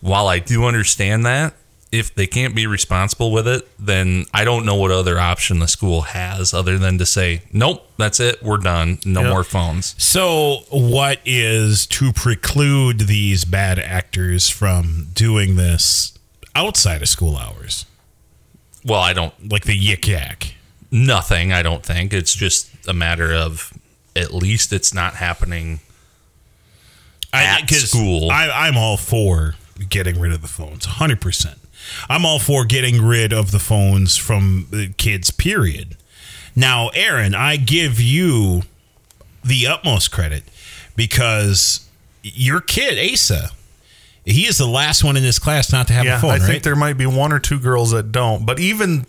while 0.00 0.28
I 0.28 0.38
do 0.38 0.64
understand 0.64 1.26
that, 1.26 1.54
if 1.92 2.14
they 2.14 2.26
can't 2.26 2.54
be 2.54 2.66
responsible 2.66 3.30
with 3.30 3.46
it, 3.46 3.68
then 3.78 4.24
I 4.32 4.44
don't 4.44 4.64
know 4.64 4.74
what 4.76 4.90
other 4.90 5.18
option 5.18 5.58
the 5.58 5.68
school 5.68 6.00
has 6.00 6.54
other 6.54 6.78
than 6.78 6.96
to 6.98 7.04
say, 7.06 7.42
nope, 7.52 7.86
that's 7.98 8.18
it, 8.18 8.42
we're 8.42 8.56
done, 8.56 8.98
no 9.04 9.20
Yep. 9.20 9.30
more 9.30 9.44
phones. 9.44 9.94
So, 9.98 10.64
what 10.70 11.20
is 11.26 11.86
to 11.88 12.12
preclude 12.12 13.00
these 13.00 13.44
bad 13.44 13.78
actors 13.78 14.48
from 14.48 15.08
doing 15.12 15.56
this 15.56 16.18
outside 16.56 17.02
of 17.02 17.08
school 17.08 17.36
hours, 17.36 17.84
Well, 18.84 19.00
I 19.00 19.12
don't, 19.12 19.50
like 19.52 19.64
the 19.64 19.78
yik 19.78 20.06
yak? 20.08 20.54
nothing, 20.90 21.52
I 21.52 21.62
don't 21.62 21.84
think. 21.84 22.12
It's 22.12 22.34
just 22.34 22.68
a 22.88 22.92
matter 22.94 23.32
of 23.34 23.72
at 24.16 24.32
least 24.34 24.72
it's 24.72 24.92
not 24.92 25.14
happening. 25.14 25.80
At 27.32 27.66
'cause 27.68 27.88
school. 27.90 28.30
I, 28.30 28.50
I'm 28.50 28.76
all 28.76 28.96
for 28.98 29.54
getting 29.88 30.20
rid 30.20 30.32
of 30.32 30.42
the 30.42 30.48
phones, 30.48 30.84
hundred 30.84 31.20
percent. 31.20 31.58
I'm 32.08 32.24
all 32.24 32.38
for 32.38 32.64
getting 32.64 33.02
rid 33.04 33.32
of 33.32 33.50
the 33.50 33.58
phones 33.58 34.16
from 34.16 34.66
the 34.70 34.92
kids. 34.96 35.30
Period. 35.30 35.96
Now, 36.54 36.88
Aaron, 36.88 37.34
I 37.34 37.56
give 37.56 38.00
you 38.00 38.62
the 39.44 39.66
utmost 39.66 40.12
credit 40.12 40.44
because 40.96 41.88
your 42.22 42.60
kid 42.60 43.12
Asa, 43.12 43.50
he 44.24 44.46
is 44.46 44.58
the 44.58 44.66
last 44.66 45.02
one 45.02 45.16
in 45.16 45.22
this 45.22 45.38
class 45.38 45.72
not 45.72 45.88
to 45.88 45.92
have 45.92 46.04
yeah, 46.04 46.18
a 46.18 46.20
phone. 46.20 46.30
I 46.30 46.34
right? 46.34 46.42
think 46.42 46.62
there 46.62 46.76
might 46.76 46.96
be 46.98 47.06
one 47.06 47.32
or 47.32 47.38
two 47.38 47.58
girls 47.58 47.90
that 47.90 48.12
don't. 48.12 48.46
But 48.46 48.60
even 48.60 49.06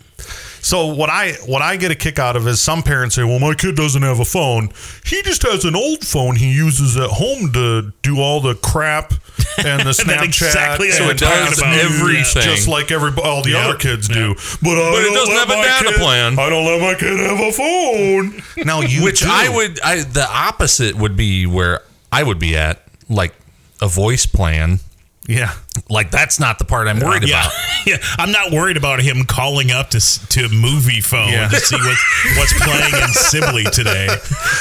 so, 0.60 0.86
what 0.86 1.10
I 1.10 1.32
what 1.46 1.62
I 1.62 1.76
get 1.76 1.90
a 1.90 1.94
kick 1.94 2.18
out 2.18 2.36
of 2.36 2.48
is 2.48 2.60
some 2.60 2.82
parents 2.82 3.14
say, 3.14 3.22
"Well, 3.22 3.38
my 3.38 3.54
kid 3.54 3.76
doesn't 3.76 4.02
have 4.02 4.18
a 4.18 4.24
phone. 4.24 4.70
He 5.04 5.22
just 5.22 5.42
has 5.42 5.64
an 5.64 5.76
old 5.76 6.04
phone 6.06 6.36
he 6.36 6.52
uses 6.52 6.96
at 6.96 7.10
home 7.10 7.52
to 7.52 7.92
do 8.02 8.20
all 8.20 8.40
the 8.40 8.54
crap 8.54 9.12
and 9.58 9.80
the 9.82 9.90
Snapchat." 9.92 10.24
exactly 10.24 10.88
what 10.88 10.98
and 11.00 11.06
we're 11.08 11.14
talking 11.14 11.44
text 11.46 11.58
about. 11.60 11.74
Everything. 11.78 12.42
just 12.42 12.68
like 12.68 12.90
every 12.90 13.12
all 13.22 13.42
the 13.42 13.50
Yep. 13.50 13.64
other 13.64 13.78
kids 13.78 14.08
do. 14.08 14.34
But, 14.34 14.76
I 14.78 14.90
But 14.92 15.00
it 15.00 15.04
don't 15.04 15.14
doesn't 15.14 15.34
have 15.36 15.50
a 15.50 15.62
data 15.62 15.88
kid- 15.90 16.00
plan. 16.00 16.38
I 16.38 16.48
don't 16.48 16.64
let 16.64 16.80
my 16.80 16.94
kid 16.94 17.18
have 17.18 17.40
a 17.40 17.52
phone. 17.52 18.42
Now 18.64 18.80
you, 18.80 19.02
Which 19.04 19.20
do. 19.20 19.28
I 19.30 19.48
would, 19.48 19.80
I 19.80 20.02
the 20.02 20.26
opposite 20.30 20.94
would 20.96 21.16
be 21.16 21.46
where 21.46 21.82
I 22.12 22.22
would 22.22 22.38
be 22.38 22.56
at, 22.56 22.82
like 23.08 23.34
a 23.80 23.88
voice 23.88 24.26
plan. 24.26 24.80
Yeah. 25.26 25.52
Like 25.88 26.10
that's 26.10 26.38
not 26.38 26.58
the 26.58 26.64
part 26.64 26.86
I'm 26.86 27.00
worried 27.00 27.26
yeah, 27.26 27.46
about. 27.46 27.52
yeah. 27.86 27.96
I'm 28.18 28.30
not 28.30 28.52
worried 28.52 28.76
about 28.76 29.00
him 29.00 29.24
calling 29.24 29.70
up 29.70 29.90
to 29.90 29.98
to 30.00 30.48
Moviefone 30.48 31.32
Yeah. 31.32 31.48
to 31.48 31.56
see 31.56 31.76
what, 31.76 31.96
what's 32.36 32.62
playing 32.62 33.02
in 33.02 33.08
Sibley 33.08 33.64
today. 33.64 34.08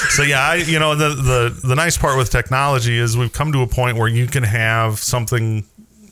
So 0.09 0.23
yeah, 0.23 0.41
I 0.41 0.55
you 0.55 0.79
know 0.79 0.95
the 0.95 1.09
the 1.09 1.67
the 1.67 1.75
nice 1.75 1.97
part 1.97 2.17
with 2.17 2.29
technology 2.29 2.97
is 2.97 3.17
we've 3.17 3.33
come 3.33 3.51
to 3.51 3.61
a 3.61 3.67
point 3.67 3.97
where 3.97 4.07
you 4.07 4.27
can 4.27 4.43
have 4.43 4.99
something 4.99 5.65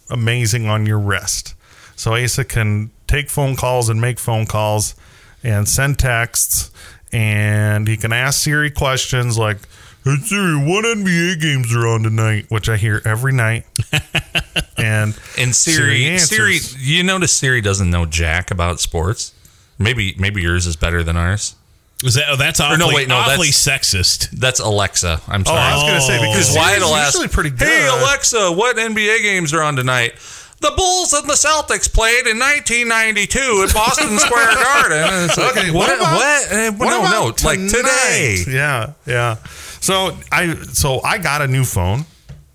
amazing 0.09 0.67
on 0.67 0.85
your 0.85 0.99
wrist. 0.99 1.55
So 1.95 2.15
Asa 2.15 2.43
can 2.43 2.91
take 3.07 3.29
phone 3.29 3.55
calls 3.55 3.89
and 3.89 4.01
make 4.01 4.19
phone 4.19 4.45
calls 4.45 4.95
and 5.43 5.67
send 5.67 5.99
texts 5.99 6.71
and 7.13 7.87
he 7.87 7.97
can 7.97 8.13
ask 8.13 8.41
Siri 8.43 8.71
questions 8.71 9.37
like 9.37 9.57
Hey 10.03 10.15
Siri, 10.23 10.55
what 10.55 10.83
NBA 10.85 11.39
games 11.41 11.75
are 11.75 11.87
on 11.87 12.01
tonight? 12.03 12.45
Which 12.49 12.67
I 12.69 12.77
hear 12.77 13.01
every 13.05 13.33
night. 13.33 13.65
and 14.77 15.17
And 15.37 15.55
Siri, 15.55 16.05
answers. 16.05 16.69
Siri, 16.71 16.83
you 16.83 17.03
notice 17.03 17.31
Siri 17.33 17.61
doesn't 17.61 17.89
know 17.89 18.05
jack 18.05 18.49
about 18.51 18.79
sports. 18.79 19.33
Maybe 19.77 20.15
maybe 20.17 20.41
yours 20.41 20.65
is 20.67 20.75
better 20.75 21.03
than 21.03 21.17
ours. 21.17 21.55
Was 22.03 22.15
that? 22.15 22.25
Oh, 22.29 22.35
that's 22.35 22.59
awfully, 22.59 22.79
no, 22.79 22.87
wait, 22.95 23.07
no, 23.07 23.17
awfully 23.17 23.49
that's- 23.51 23.67
sexist. 23.93 24.31
That's 24.31 24.59
Alexa. 24.59 25.21
I'm 25.27 25.41
Oh, 25.41 25.43
sorry. 25.45 25.59
I 25.59 25.75
was 25.75 25.83
gonna 25.83 26.01
say 26.01 26.17
because 26.19 26.49
Because 26.49 26.55
Wyatt 26.57 26.69
Siri's 26.79 26.83
will 26.89 26.95
ask, 26.95 27.31
pretty 27.31 27.49
good. 27.51 27.67
"Hey 27.67 27.87
Alexa, 27.87 28.51
what 28.53 28.77
NBA 28.77 29.21
games 29.21 29.53
are 29.53 29.61
on 29.61 29.75
tonight?" 29.75 30.13
The 30.61 30.71
Bulls 30.77 31.11
and 31.13 31.27
the 31.27 31.33
Celtics 31.33 31.91
played 31.91 32.27
in 32.27 32.37
1992 32.39 33.65
at 33.67 33.73
Boston 33.73 34.17
Square 34.25 34.53
Garden. 34.63 34.97
And 35.11 35.25
it's 35.29 35.37
like, 35.37 35.57
Okay, 35.57 35.71
what? 35.71 35.89
what 35.89 35.97
about- 35.99 36.15
what? 36.15 36.51
Uh, 36.51 36.71
What 36.73 36.89
no, 36.89 37.01
no, 37.01 37.27
about 37.29 37.43
like 37.43 37.57
tonight? 37.59 38.43
today. 38.43 38.43
Yeah, 38.47 38.93
yeah. 39.05 39.35
So 39.81 40.15
I 40.31 40.53
so 40.73 41.01
I 41.01 41.17
got 41.17 41.41
a 41.41 41.47
new 41.47 41.63
phone, 41.65 42.05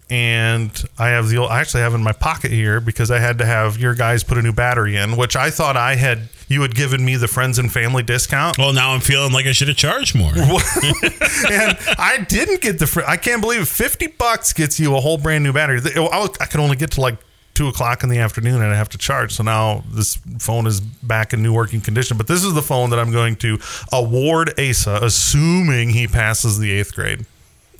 and 0.08 0.70
I 0.98 1.08
have 1.08 1.28
the 1.28 1.38
old, 1.38 1.50
I 1.50 1.60
actually 1.60 1.80
have 1.80 1.92
it 1.92 1.96
in 1.96 2.04
my 2.04 2.12
pocket 2.12 2.52
here 2.52 2.80
because 2.80 3.10
I 3.10 3.18
had 3.18 3.38
to 3.38 3.44
have 3.46 3.78
your 3.78 3.94
guys 3.96 4.22
put 4.22 4.38
a 4.38 4.42
new 4.42 4.52
battery 4.52 4.96
in, 4.96 5.16
which 5.16 5.34
I 5.34 5.50
thought 5.50 5.76
I 5.76 5.96
had 5.96 6.28
you 6.48 6.62
had 6.62 6.76
given 6.76 7.04
me 7.04 7.16
the 7.16 7.26
friends 7.26 7.58
and 7.58 7.72
family 7.72 8.04
discount. 8.04 8.56
Well, 8.58 8.72
now 8.72 8.92
I'm 8.92 9.00
feeling 9.00 9.32
like 9.32 9.46
I 9.46 9.52
should 9.52 9.66
have 9.66 9.76
charged 9.76 10.14
more. 10.14 10.30
and 10.36 11.76
I 11.98 12.24
didn't 12.28 12.60
get 12.60 12.78
the. 12.78 12.86
Fr- 12.86 13.02
I 13.04 13.16
can't 13.16 13.40
believe 13.42 13.62
it. 13.62 13.68
Fifty 13.68 14.06
bucks 14.06 14.52
gets 14.52 14.78
you 14.78 14.94
a 14.96 15.00
whole 15.00 15.18
brand 15.18 15.42
new 15.42 15.52
battery. 15.52 15.80
I, 15.96 15.98
was- 16.20 16.36
I 16.40 16.46
could 16.46 16.60
only 16.60 16.76
get 16.76 16.92
to 16.92 17.00
like 17.00 17.16
two 17.56 17.68
o'clock 17.68 18.02
in 18.02 18.10
the 18.10 18.18
afternoon, 18.18 18.62
and 18.62 18.70
I 18.72 18.76
have 18.76 18.90
to 18.90 18.98
charge. 18.98 19.32
So 19.32 19.42
now 19.42 19.82
this 19.90 20.16
phone 20.38 20.66
is 20.66 20.80
back 20.80 21.32
in 21.32 21.42
new 21.42 21.52
working 21.52 21.80
condition. 21.80 22.16
But 22.16 22.28
this 22.28 22.44
is 22.44 22.54
the 22.54 22.62
phone 22.62 22.90
that 22.90 22.98
I'm 22.98 23.10
going 23.10 23.36
to 23.36 23.58
award 23.92 24.52
Asa, 24.60 25.00
assuming 25.02 25.90
he 25.90 26.06
passes 26.06 26.58
the 26.58 26.70
eighth 26.70 26.94
grade. 26.94 27.24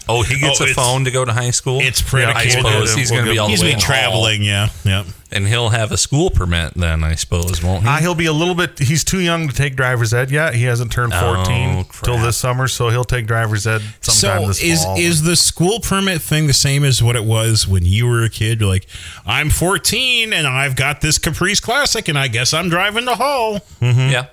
Oh, 0.09 0.23
he 0.23 0.39
gets 0.41 0.61
Oh, 0.61 0.65
a 0.65 0.69
phone 0.69 1.05
to 1.05 1.13
go 1.13 1.25
to 1.25 1.33
high 1.33 1.51
school. 1.53 1.79
It's 1.81 2.03
pretty. 2.03 2.27
I 2.27 2.33
predicated. 2.33 2.65
suppose 2.65 2.89
We'll 2.89 2.97
he's 2.99 3.11
going 3.11 3.25
to 3.25 3.31
we'll 3.31 3.33
be 3.33 3.37
get 3.37 3.41
all 3.41 3.49
He's 3.49 3.61
the 3.61 3.67
way 3.67 3.71
been 3.71 3.79
in 3.79 3.85
Hall. 3.85 3.95
traveling, 3.95 4.43
yeah, 4.43 4.69
yeah. 4.85 5.05
and 5.31 5.47
he'll 5.47 5.69
have 5.69 5.93
a 5.93 5.97
school 5.97 6.31
permit 6.31 6.75
then. 6.75 7.05
I 7.05 7.15
suppose, 7.15 7.63
won't 7.63 7.85
he? 7.85 7.89
Uh, 7.89 7.97
he'll 7.99 8.15
be 8.17 8.27
a 8.27 8.33
little 8.33 8.57
bit. 8.57 8.81
He's 8.81 9.05
too 9.05 9.21
young 9.21 9.47
to 9.49 9.55
take 9.55 9.77
driver's 9.77 10.13
ed 10.13 10.33
yet. 10.33 10.55
He 10.57 10.65
hasn't 10.65 10.91
turned 10.91 11.13
Oh, 11.15 11.35
14 11.37 11.85
till 12.03 12.19
this 12.19 12.37
summer, 12.37 12.67
so 12.67 12.89
he'll 12.89 13.05
take 13.05 13.27
driver's 13.29 13.65
ed 13.67 13.81
sometime 14.01 14.43
So 14.43 14.49
this 14.49 14.61
is 14.63 14.83
fall. 14.83 14.99
is 14.99 15.23
the 15.23 15.37
school 15.37 15.79
permit 15.81 16.21
thing 16.21 16.49
the 16.49 16.53
same 16.53 16.83
as 16.85 17.01
what 17.01 17.15
it 17.15 17.25
was 17.25 17.69
when 17.69 17.85
you 17.85 18.09
were 18.09 18.25
a 18.25 18.31
kid? 18.31 18.61
You're 18.61 18.69
like, 18.69 18.87
I'm 19.25 19.51
14 19.51 20.33
and 20.33 20.47
I've 20.49 20.75
got 20.75 21.01
this 21.01 21.19
Caprice 21.19 21.61
Classic, 21.61 22.09
and 22.09 22.19
I 22.19 22.27
guess 22.29 22.53
I'm 22.53 22.69
driving 22.69 23.05
to 23.07 23.15
Hull. 23.15 23.61
Yeah. 23.81 24.27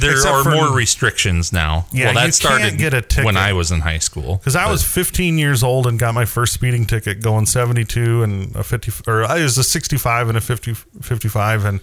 There 0.00 0.12
Except 0.12 0.32
are 0.34 0.42
for- 0.44 0.50
more 0.50 0.72
restrictions 0.74 1.52
now. 1.52 1.86
Yeah, 1.92 2.06
well, 2.06 2.14
that 2.14 2.20
you 2.20 2.24
can't 2.26 2.34
started 2.34 2.78
get 2.78 2.94
a 2.94 3.02
ticket. 3.02 3.24
when 3.24 3.36
I 3.36 3.52
was 3.52 3.70
in 3.72 3.80
high 3.80 3.98
school. 3.98 4.36
Because 4.36 4.56
I 4.56 4.70
was 4.70 4.82
15 4.84 5.38
years 5.38 5.62
old 5.62 5.86
and 5.86 5.98
got 5.98 6.14
my 6.14 6.24
first 6.24 6.52
speeding 6.52 6.86
ticket 6.86 7.20
going 7.20 7.46
72 7.46 8.22
and 8.22 8.54
a 8.56 8.62
50, 8.64 8.92
or 9.06 9.24
I 9.24 9.42
was 9.42 9.58
a 9.58 9.64
65 9.64 10.28
and 10.28 10.38
a 10.38 10.40
50, 10.40 10.74
55. 10.74 11.64
And 11.64 11.80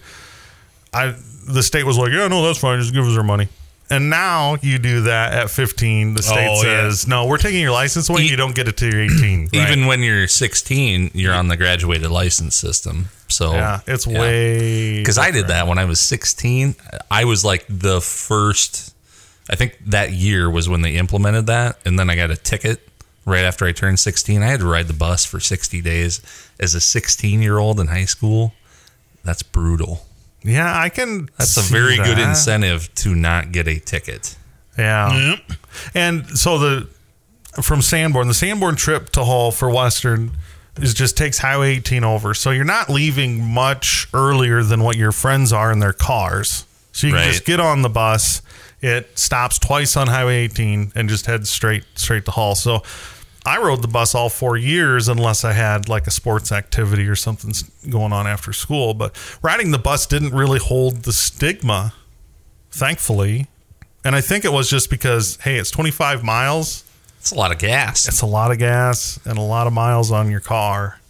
I, 0.92 1.14
the 1.48 1.62
state 1.62 1.84
was 1.84 1.98
like, 1.98 2.12
yeah, 2.12 2.28
no, 2.28 2.42
that's 2.46 2.58
fine. 2.58 2.80
Just 2.80 2.94
give 2.94 3.04
us 3.06 3.16
our 3.16 3.22
money. 3.24 3.48
And 3.88 4.10
now 4.10 4.56
you 4.62 4.78
do 4.80 5.02
that 5.02 5.32
at 5.32 5.48
15. 5.50 6.14
The 6.14 6.22
state 6.22 6.48
Oh, 6.50 6.54
yeah. 6.56 6.88
says, 6.90 7.06
no, 7.06 7.26
we're 7.26 7.38
taking 7.38 7.60
your 7.60 7.70
license 7.70 8.08
away. 8.08 8.22
E- 8.22 8.28
you 8.30 8.36
don't 8.36 8.54
get 8.54 8.66
it 8.66 8.76
till 8.76 8.92
you're 8.92 9.02
18. 9.02 9.50
Even 9.52 9.86
when 9.86 10.02
you're 10.02 10.26
16, 10.26 11.12
you're 11.14 11.32
on 11.34 11.46
the 11.46 11.56
graduated 11.56 12.10
license 12.10 12.56
system. 12.56 13.10
So 13.36 13.52
yeah, 13.52 13.80
it's 13.86 14.06
way. 14.06 14.96
because 14.98 15.18
I 15.18 15.30
did 15.30 15.48
that 15.48 15.66
when 15.66 15.76
I 15.76 15.84
was 15.84 16.00
16. 16.00 16.74
I 17.10 17.26
was 17.26 17.44
like 17.44 17.66
the 17.68 18.00
first. 18.00 18.94
I 19.50 19.56
think 19.56 19.78
that 19.88 20.12
year 20.12 20.50
was 20.50 20.70
when 20.70 20.80
they 20.80 20.96
implemented 20.96 21.46
that, 21.48 21.78
and 21.84 21.98
then 21.98 22.08
I 22.08 22.16
got 22.16 22.30
a 22.30 22.36
ticket 22.36 22.88
right 23.26 23.44
after 23.44 23.66
I 23.66 23.72
turned 23.72 23.98
16. 23.98 24.42
I 24.42 24.46
had 24.46 24.60
to 24.60 24.66
ride 24.66 24.88
the 24.88 24.94
bus 24.94 25.26
for 25.26 25.38
60 25.38 25.82
days 25.82 26.22
as 26.58 26.74
a 26.74 26.80
16 26.80 27.42
year 27.42 27.58
old 27.58 27.78
in 27.78 27.88
high 27.88 28.06
school. 28.06 28.54
That's 29.22 29.42
brutal. 29.42 30.06
Yeah, 30.42 30.74
I 30.74 30.88
can. 30.88 31.28
That's 31.36 31.58
a 31.58 31.60
see 31.60 31.74
very 31.74 31.96
good 31.98 32.18
incentive 32.18 32.92
to 32.96 33.14
not 33.14 33.52
get 33.52 33.68
a 33.68 33.78
ticket. 33.78 34.34
Yeah. 34.78 35.32
Yep. 35.32 35.58
And 35.94 36.38
so 36.38 36.58
the 36.58 36.88
from 37.62 37.82
Sanborn, 37.82 38.28
the 38.28 38.34
Sanborn 38.34 38.76
trip 38.76 39.10
to 39.10 39.24
Hull 39.24 39.50
for 39.50 39.68
Western 39.68 40.38
is 40.78 40.94
just 40.94 41.16
takes 41.16 41.38
Highway 41.38 41.76
18 41.76 42.04
over. 42.04 42.34
So 42.34 42.50
you're 42.50 42.64
not 42.64 42.88
leaving 42.90 43.42
much 43.42 44.08
earlier 44.12 44.62
than 44.62 44.82
what 44.82 44.96
your 44.96 45.12
friends 45.12 45.52
are 45.52 45.72
in 45.72 45.78
their 45.78 45.92
cars. 45.92 46.66
So 46.92 47.06
you 47.06 47.12
can 47.12 47.30
just 47.30 47.44
get 47.44 47.60
on 47.60 47.82
the 47.82 47.88
bus. 47.88 48.42
It 48.80 49.18
stops 49.18 49.58
twice 49.58 49.96
on 49.96 50.06
Highway 50.06 50.36
18 50.44 50.92
and 50.94 51.08
just 51.08 51.26
heads 51.26 51.50
straight 51.50 51.84
straight 51.94 52.24
to 52.26 52.30
Hull. 52.30 52.54
So 52.54 52.82
I 53.44 53.58
rode 53.58 53.82
the 53.82 53.88
bus 53.88 54.14
all 54.14 54.28
four 54.28 54.56
years 54.56 55.06
unless 55.08 55.44
I 55.44 55.52
had 55.52 55.88
like 55.88 56.06
a 56.06 56.10
sports 56.10 56.50
activity 56.50 57.06
or 57.06 57.14
something 57.14 57.52
going 57.88 58.12
on 58.12 58.26
after 58.26 58.52
school. 58.52 58.92
But 58.92 59.16
riding 59.42 59.70
the 59.70 59.78
bus 59.78 60.06
didn't 60.06 60.34
really 60.34 60.58
hold 60.58 61.02
the 61.02 61.12
stigma, 61.12 61.94
thankfully. 62.70 63.46
And 64.04 64.16
I 64.16 64.20
think 64.20 64.44
it 64.44 64.52
was 64.52 64.68
just 64.68 64.90
because, 64.90 65.36
hey, 65.42 65.58
it's 65.58 65.70
25 65.70 66.24
miles. 66.24 66.84
It's 67.26 67.32
a 67.32 67.34
lot 67.34 67.50
of 67.50 67.58
gas. 67.58 68.06
It's 68.06 68.20
a 68.20 68.26
lot 68.26 68.52
of 68.52 68.58
gas 68.58 69.18
and 69.24 69.36
a 69.36 69.42
lot 69.42 69.66
of 69.66 69.72
miles 69.72 70.12
on 70.12 70.30
your 70.30 70.38
car. 70.38 71.00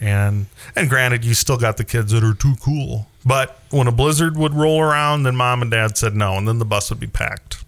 And 0.00 0.46
and 0.74 0.90
granted, 0.90 1.24
you 1.24 1.32
still 1.32 1.58
got 1.58 1.76
the 1.76 1.84
kids 1.84 2.10
that 2.10 2.24
are 2.24 2.34
too 2.34 2.56
cool. 2.60 3.06
But 3.24 3.56
when 3.70 3.86
a 3.86 3.92
blizzard 3.92 4.36
would 4.36 4.52
roll 4.52 4.80
around, 4.80 5.22
then 5.22 5.36
mom 5.36 5.62
and 5.62 5.70
dad 5.70 5.96
said 5.96 6.16
no, 6.16 6.36
and 6.36 6.48
then 6.48 6.58
the 6.58 6.64
bus 6.64 6.90
would 6.90 6.98
be 6.98 7.06
packed. 7.06 7.59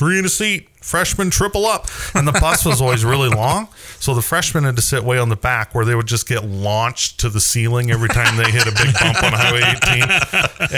Three 0.00 0.18
in 0.18 0.24
a 0.24 0.30
seat, 0.30 0.66
freshman 0.80 1.28
triple 1.28 1.66
up. 1.66 1.86
And 2.14 2.26
the 2.26 2.32
bus 2.32 2.64
was 2.64 2.80
always 2.80 3.04
really 3.04 3.28
long. 3.28 3.68
So 3.98 4.14
the 4.14 4.22
freshmen 4.22 4.64
had 4.64 4.76
to 4.76 4.82
sit 4.82 5.04
way 5.04 5.18
on 5.18 5.28
the 5.28 5.36
back 5.36 5.74
where 5.74 5.84
they 5.84 5.94
would 5.94 6.06
just 6.06 6.26
get 6.26 6.42
launched 6.42 7.20
to 7.20 7.28
the 7.28 7.38
ceiling 7.38 7.90
every 7.90 8.08
time 8.08 8.38
they 8.38 8.50
hit 8.50 8.62
a 8.66 8.70
big 8.72 8.94
bump 8.98 9.22
on 9.22 9.32
Highway 9.34 9.60
18. 9.60 10.02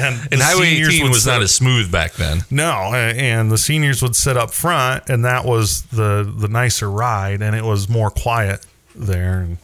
And, 0.04 0.28
And 0.32 0.40
the 0.40 0.44
Highway 0.44 0.64
seniors 0.70 0.88
18 0.94 1.08
was 1.10 1.22
sit- 1.22 1.30
not 1.30 1.40
as 1.42 1.54
smooth 1.54 1.92
back 1.92 2.14
then. 2.14 2.42
no, 2.50 2.92
and 2.92 3.48
the 3.52 3.58
seniors 3.58 4.02
would 4.02 4.16
sit 4.16 4.36
up 4.36 4.50
front, 4.52 5.08
and 5.08 5.24
that 5.24 5.44
was 5.44 5.82
the 5.92 6.28
the 6.36 6.48
nicer 6.48 6.90
ride, 6.90 7.40
and 7.42 7.54
it 7.54 7.62
was 7.64 7.88
more 7.88 8.10
quiet 8.10 8.66
there, 8.96 9.38
and 9.38 9.58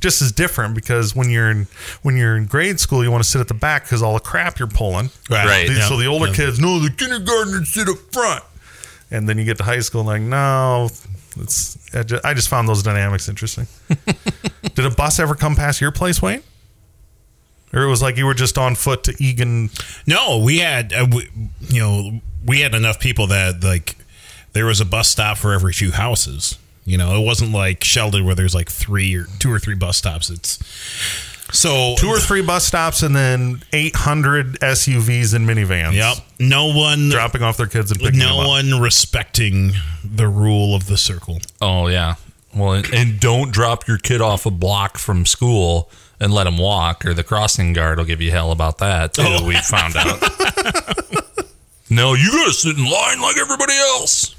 just 0.00 0.22
as 0.22 0.32
different 0.32 0.74
because 0.74 1.14
when 1.14 1.28
you're 1.28 1.50
in 1.50 1.66
when 2.00 2.16
you're 2.16 2.36
in 2.36 2.46
grade 2.46 2.80
school, 2.80 3.04
you 3.04 3.10
want 3.10 3.22
to 3.22 3.28
sit 3.28 3.40
at 3.42 3.48
the 3.48 3.54
back 3.54 3.84
because 3.84 4.02
all 4.02 4.14
the 4.14 4.20
crap 4.20 4.58
you're 4.58 4.68
pulling. 4.68 5.10
Right. 5.28 5.66
The- 5.68 5.74
Yeah. 5.74 5.88
So 5.88 5.98
the 5.98 6.06
older 6.06 6.28
Yeah. 6.28 6.34
kids, 6.34 6.58
no, 6.58 6.78
the 6.78 6.90
kindergartners 6.90 7.72
sit 7.74 7.88
up 7.88 7.98
front, 8.12 8.42
and 9.10 9.28
then 9.28 9.38
you 9.38 9.44
get 9.44 9.58
to 9.58 9.64
high 9.64 9.80
school, 9.80 10.00
and 10.02 10.08
like, 10.08 10.22
no, 10.22 10.88
it's. 11.40 11.94
I 11.94 12.02
just, 12.02 12.24
I 12.24 12.34
just 12.34 12.48
found 12.48 12.68
those 12.68 12.82
dynamics 12.82 13.28
interesting. 13.28 13.66
Did 14.74 14.84
a 14.86 14.90
bus 14.90 15.18
ever 15.18 15.34
come 15.34 15.54
past 15.54 15.80
your 15.80 15.92
place, 15.92 16.20
Wayne? 16.20 16.42
Or 17.72 17.82
it 17.82 17.88
was 17.88 18.02
like 18.02 18.16
you 18.16 18.26
were 18.26 18.34
just 18.34 18.58
on 18.58 18.74
foot 18.74 19.04
to 19.04 19.14
Egan. 19.22 19.70
No, 20.06 20.42
we 20.44 20.58
had, 20.58 20.92
uh, 20.92 21.06
we, 21.10 21.28
you 21.60 21.80
know, 21.80 22.20
we 22.44 22.60
had 22.60 22.74
enough 22.74 23.00
people 23.00 23.26
that 23.28 23.62
like 23.62 23.96
there 24.52 24.66
was 24.66 24.80
a 24.80 24.84
bus 24.84 25.08
stop 25.08 25.36
for 25.36 25.52
every 25.52 25.72
few 25.72 25.92
houses. 25.92 26.58
You 26.84 26.96
know, 26.96 27.20
it 27.20 27.24
wasn't 27.24 27.52
like 27.52 27.82
Sheldon 27.82 28.24
where 28.24 28.34
there's 28.34 28.54
like 28.54 28.70
three 28.70 29.14
or 29.16 29.26
two 29.38 29.52
or 29.52 29.58
three 29.58 29.74
bus 29.74 29.98
stops. 29.98 30.30
It's 30.30 30.58
so 31.52 31.94
two 31.98 32.08
or 32.08 32.18
three 32.18 32.42
bus 32.42 32.66
stops 32.66 33.02
and 33.02 33.14
then 33.14 33.62
800 33.72 34.58
SUVs 34.60 35.34
and 35.34 35.48
minivans. 35.48 35.94
Yep. 35.94 36.16
No 36.40 36.66
one, 36.76 37.08
Dropping 37.10 37.42
off 37.42 37.56
their 37.56 37.66
kids 37.66 37.90
and 37.90 38.00
picking 38.00 38.18
them 38.18 38.28
no 38.28 38.40
up. 38.40 38.46
one 38.48 38.80
respecting 38.80 39.72
the 40.04 40.28
rule 40.28 40.74
of 40.74 40.86
the 40.86 40.96
circle. 40.96 41.38
Oh 41.60 41.86
yeah. 41.88 42.14
Well, 42.54 42.72
and, 42.72 42.92
and 42.94 43.20
don't 43.20 43.52
drop 43.52 43.86
your 43.86 43.98
kid 43.98 44.20
off 44.20 44.46
a 44.46 44.50
block 44.50 44.98
from 44.98 45.26
school 45.26 45.90
and 46.18 46.32
let 46.32 46.46
him 46.46 46.56
walk, 46.56 47.04
or 47.04 47.12
the 47.12 47.22
crossing 47.22 47.74
guard 47.74 47.98
will 47.98 48.06
give 48.06 48.22
you 48.22 48.30
hell 48.30 48.50
about 48.50 48.78
that 48.78 49.12
too. 49.14 49.22
Oh. 49.24 49.46
We 49.46 49.54
found 49.56 49.94
out. 49.96 50.22
no, 51.90 52.14
you 52.14 52.30
gotta 52.32 52.52
sit 52.52 52.76
in 52.76 52.84
line 52.84 53.20
like 53.20 53.36
everybody 53.38 53.74
else. 53.74 54.34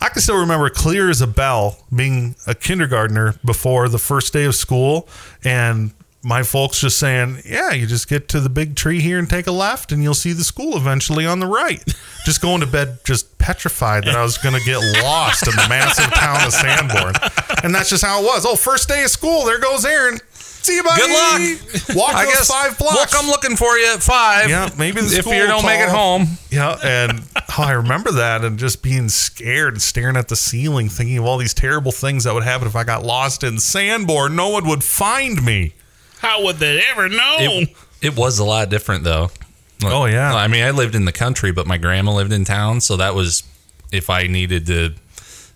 I 0.00 0.08
can 0.10 0.20
still 0.22 0.38
remember 0.38 0.68
clear 0.70 1.10
as 1.10 1.20
a 1.22 1.26
bell 1.26 1.78
being 1.94 2.36
a 2.46 2.54
kindergartner 2.54 3.34
before 3.44 3.88
the 3.88 3.98
first 3.98 4.32
day 4.32 4.44
of 4.44 4.54
school 4.54 5.08
and 5.42 5.90
my 6.26 6.42
folks 6.42 6.80
just 6.80 6.98
saying, 6.98 7.38
Yeah, 7.44 7.72
you 7.72 7.86
just 7.86 8.08
get 8.08 8.28
to 8.30 8.40
the 8.40 8.48
big 8.48 8.74
tree 8.74 9.00
here 9.00 9.18
and 9.18 9.30
take 9.30 9.46
a 9.46 9.52
left 9.52 9.92
and 9.92 10.02
you'll 10.02 10.12
see 10.12 10.32
the 10.32 10.42
school 10.42 10.76
eventually 10.76 11.24
on 11.24 11.38
the 11.38 11.46
right. 11.46 11.82
Just 12.26 12.42
going 12.42 12.60
to 12.60 12.66
bed 12.66 12.98
just 13.04 13.38
petrified 13.38 14.02
that 14.02 14.16
I 14.16 14.22
was 14.24 14.36
going 14.36 14.56
to 14.56 14.64
get 14.64 14.78
lost 15.00 15.46
in 15.46 15.54
the 15.54 15.68
massive 15.68 16.12
town 16.12 16.44
of 16.44 16.52
Sanborn. 16.52 17.14
And 17.62 17.72
that's 17.72 17.88
just 17.88 18.04
how 18.04 18.20
it 18.20 18.24
was. 18.24 18.44
Oh, 18.44 18.56
first 18.56 18.88
day 18.88 19.04
of 19.04 19.10
school, 19.10 19.44
there 19.44 19.60
goes 19.60 19.84
Aaron. 19.84 20.18
See 20.32 20.74
you, 20.74 20.82
buddy. 20.82 21.02
Good 21.02 21.12
luck. 21.12 21.96
Walk 21.96 22.14
I 22.16 22.24
guess 22.24 22.48
five 22.50 22.76
blocks. 22.76 22.96
We'll 22.96 23.06
come 23.06 23.26
looking 23.28 23.54
for 23.54 23.78
you 23.78 23.92
at 23.94 24.02
five. 24.02 24.50
Yeah, 24.50 24.68
maybe 24.76 25.02
the 25.02 25.16
if 25.16 25.24
you 25.24 25.46
don't 25.46 25.64
make 25.64 25.78
it 25.78 25.88
home. 25.88 26.26
Yeah, 26.50 26.76
and 26.82 27.22
oh, 27.36 27.62
I 27.62 27.72
remember 27.74 28.10
that 28.10 28.44
and 28.44 28.58
just 28.58 28.82
being 28.82 29.08
scared 29.08 29.74
and 29.74 29.82
staring 29.82 30.16
at 30.16 30.26
the 30.26 30.34
ceiling, 30.34 30.88
thinking 30.88 31.18
of 31.18 31.24
all 31.24 31.38
these 31.38 31.54
terrible 31.54 31.92
things 31.92 32.24
that 32.24 32.34
would 32.34 32.42
happen 32.42 32.66
if 32.66 32.74
I 32.74 32.82
got 32.82 33.04
lost 33.04 33.44
in 33.44 33.60
Sanborn. 33.60 34.34
No 34.34 34.48
one 34.48 34.66
would 34.66 34.82
find 34.82 35.44
me. 35.44 35.74
How 36.26 36.42
would 36.44 36.56
they 36.56 36.82
ever 36.90 37.08
know? 37.08 37.36
It, 37.38 37.68
it 38.02 38.16
was 38.16 38.38
a 38.38 38.44
lot 38.44 38.68
different 38.68 39.04
though. 39.04 39.30
Oh, 39.84 40.06
yeah. 40.06 40.34
I 40.34 40.48
mean, 40.48 40.64
I 40.64 40.70
lived 40.70 40.94
in 40.94 41.04
the 41.04 41.12
country, 41.12 41.52
but 41.52 41.66
my 41.66 41.76
grandma 41.76 42.14
lived 42.14 42.32
in 42.32 42.44
town, 42.44 42.80
so 42.80 42.96
that 42.96 43.14
was 43.14 43.42
if 43.92 44.08
I 44.08 44.26
needed 44.26 44.66
to 44.68 44.94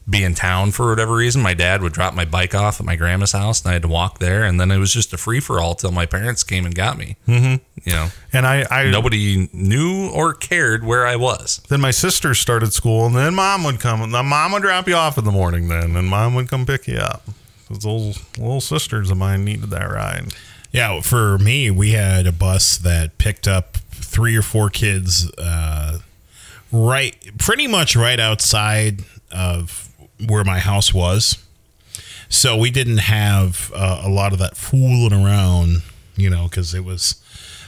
be 0.08 0.22
in 0.24 0.34
town 0.34 0.72
for 0.72 0.90
whatever 0.90 1.14
reason, 1.14 1.40
my 1.40 1.54
dad 1.54 1.82
would 1.82 1.92
drop 1.92 2.14
my 2.14 2.24
bike 2.24 2.54
off 2.54 2.80
at 2.80 2.86
my 2.86 2.96
grandma's 2.96 3.32
house, 3.32 3.62
and 3.62 3.70
I 3.70 3.74
had 3.74 3.82
to 3.82 3.88
walk 3.88 4.18
there, 4.18 4.44
and 4.44 4.60
then 4.60 4.70
it 4.70 4.78
was 4.78 4.92
just 4.92 5.12
a 5.12 5.16
free 5.16 5.40
for 5.40 5.60
all 5.60 5.74
till 5.74 5.90
my 5.92 6.04
parents 6.04 6.42
came 6.42 6.66
and 6.66 6.74
got 6.74 6.98
me. 6.98 7.16
Mm-hmm. 7.28 7.88
You 7.88 7.92
know, 7.92 8.08
And 8.32 8.46
I, 8.46 8.66
I 8.70 8.90
nobody 8.90 9.48
knew 9.52 10.10
or 10.10 10.34
cared 10.34 10.84
where 10.84 11.06
I 11.06 11.16
was. 11.16 11.62
then 11.68 11.80
my 11.80 11.90
sister 11.92 12.34
started 12.34 12.72
school, 12.72 13.06
and 13.06 13.14
then 13.16 13.34
mom 13.34 13.64
would 13.64 13.80
come, 13.80 14.02
and 14.02 14.12
then 14.12 14.26
mom 14.26 14.52
would 14.52 14.62
drop 14.62 14.86
you 14.88 14.96
off 14.96 15.16
in 15.16 15.24
the 15.24 15.30
morning, 15.32 15.68
then, 15.68 15.96
and 15.96 16.08
mom 16.08 16.34
would 16.34 16.48
come 16.48 16.66
pick 16.66 16.86
you 16.88 16.96
up. 16.98 17.22
Those 17.70 17.84
little, 17.84 18.14
little 18.36 18.60
sisters 18.60 19.10
of 19.10 19.16
mine 19.16 19.44
needed 19.44 19.70
that 19.70 19.84
ride. 19.90 20.34
Yeah, 20.72 21.00
for 21.00 21.38
me, 21.38 21.70
we 21.70 21.92
had 21.92 22.26
a 22.26 22.32
bus 22.32 22.78
that 22.78 23.18
picked 23.18 23.48
up 23.48 23.76
three 23.90 24.36
or 24.36 24.42
four 24.42 24.70
kids, 24.70 25.30
uh, 25.36 25.98
right, 26.70 27.16
pretty 27.38 27.66
much 27.66 27.96
right 27.96 28.20
outside 28.20 29.04
of 29.32 29.88
where 30.24 30.44
my 30.44 30.58
house 30.58 30.94
was. 30.94 31.38
So 32.28 32.56
we 32.56 32.70
didn't 32.70 32.98
have 32.98 33.72
uh, 33.74 34.02
a 34.04 34.08
lot 34.08 34.32
of 34.32 34.38
that 34.38 34.56
fooling 34.56 35.12
around, 35.12 35.82
you 36.16 36.30
know, 36.30 36.44
because 36.44 36.74
it 36.74 36.84
was 36.84 37.20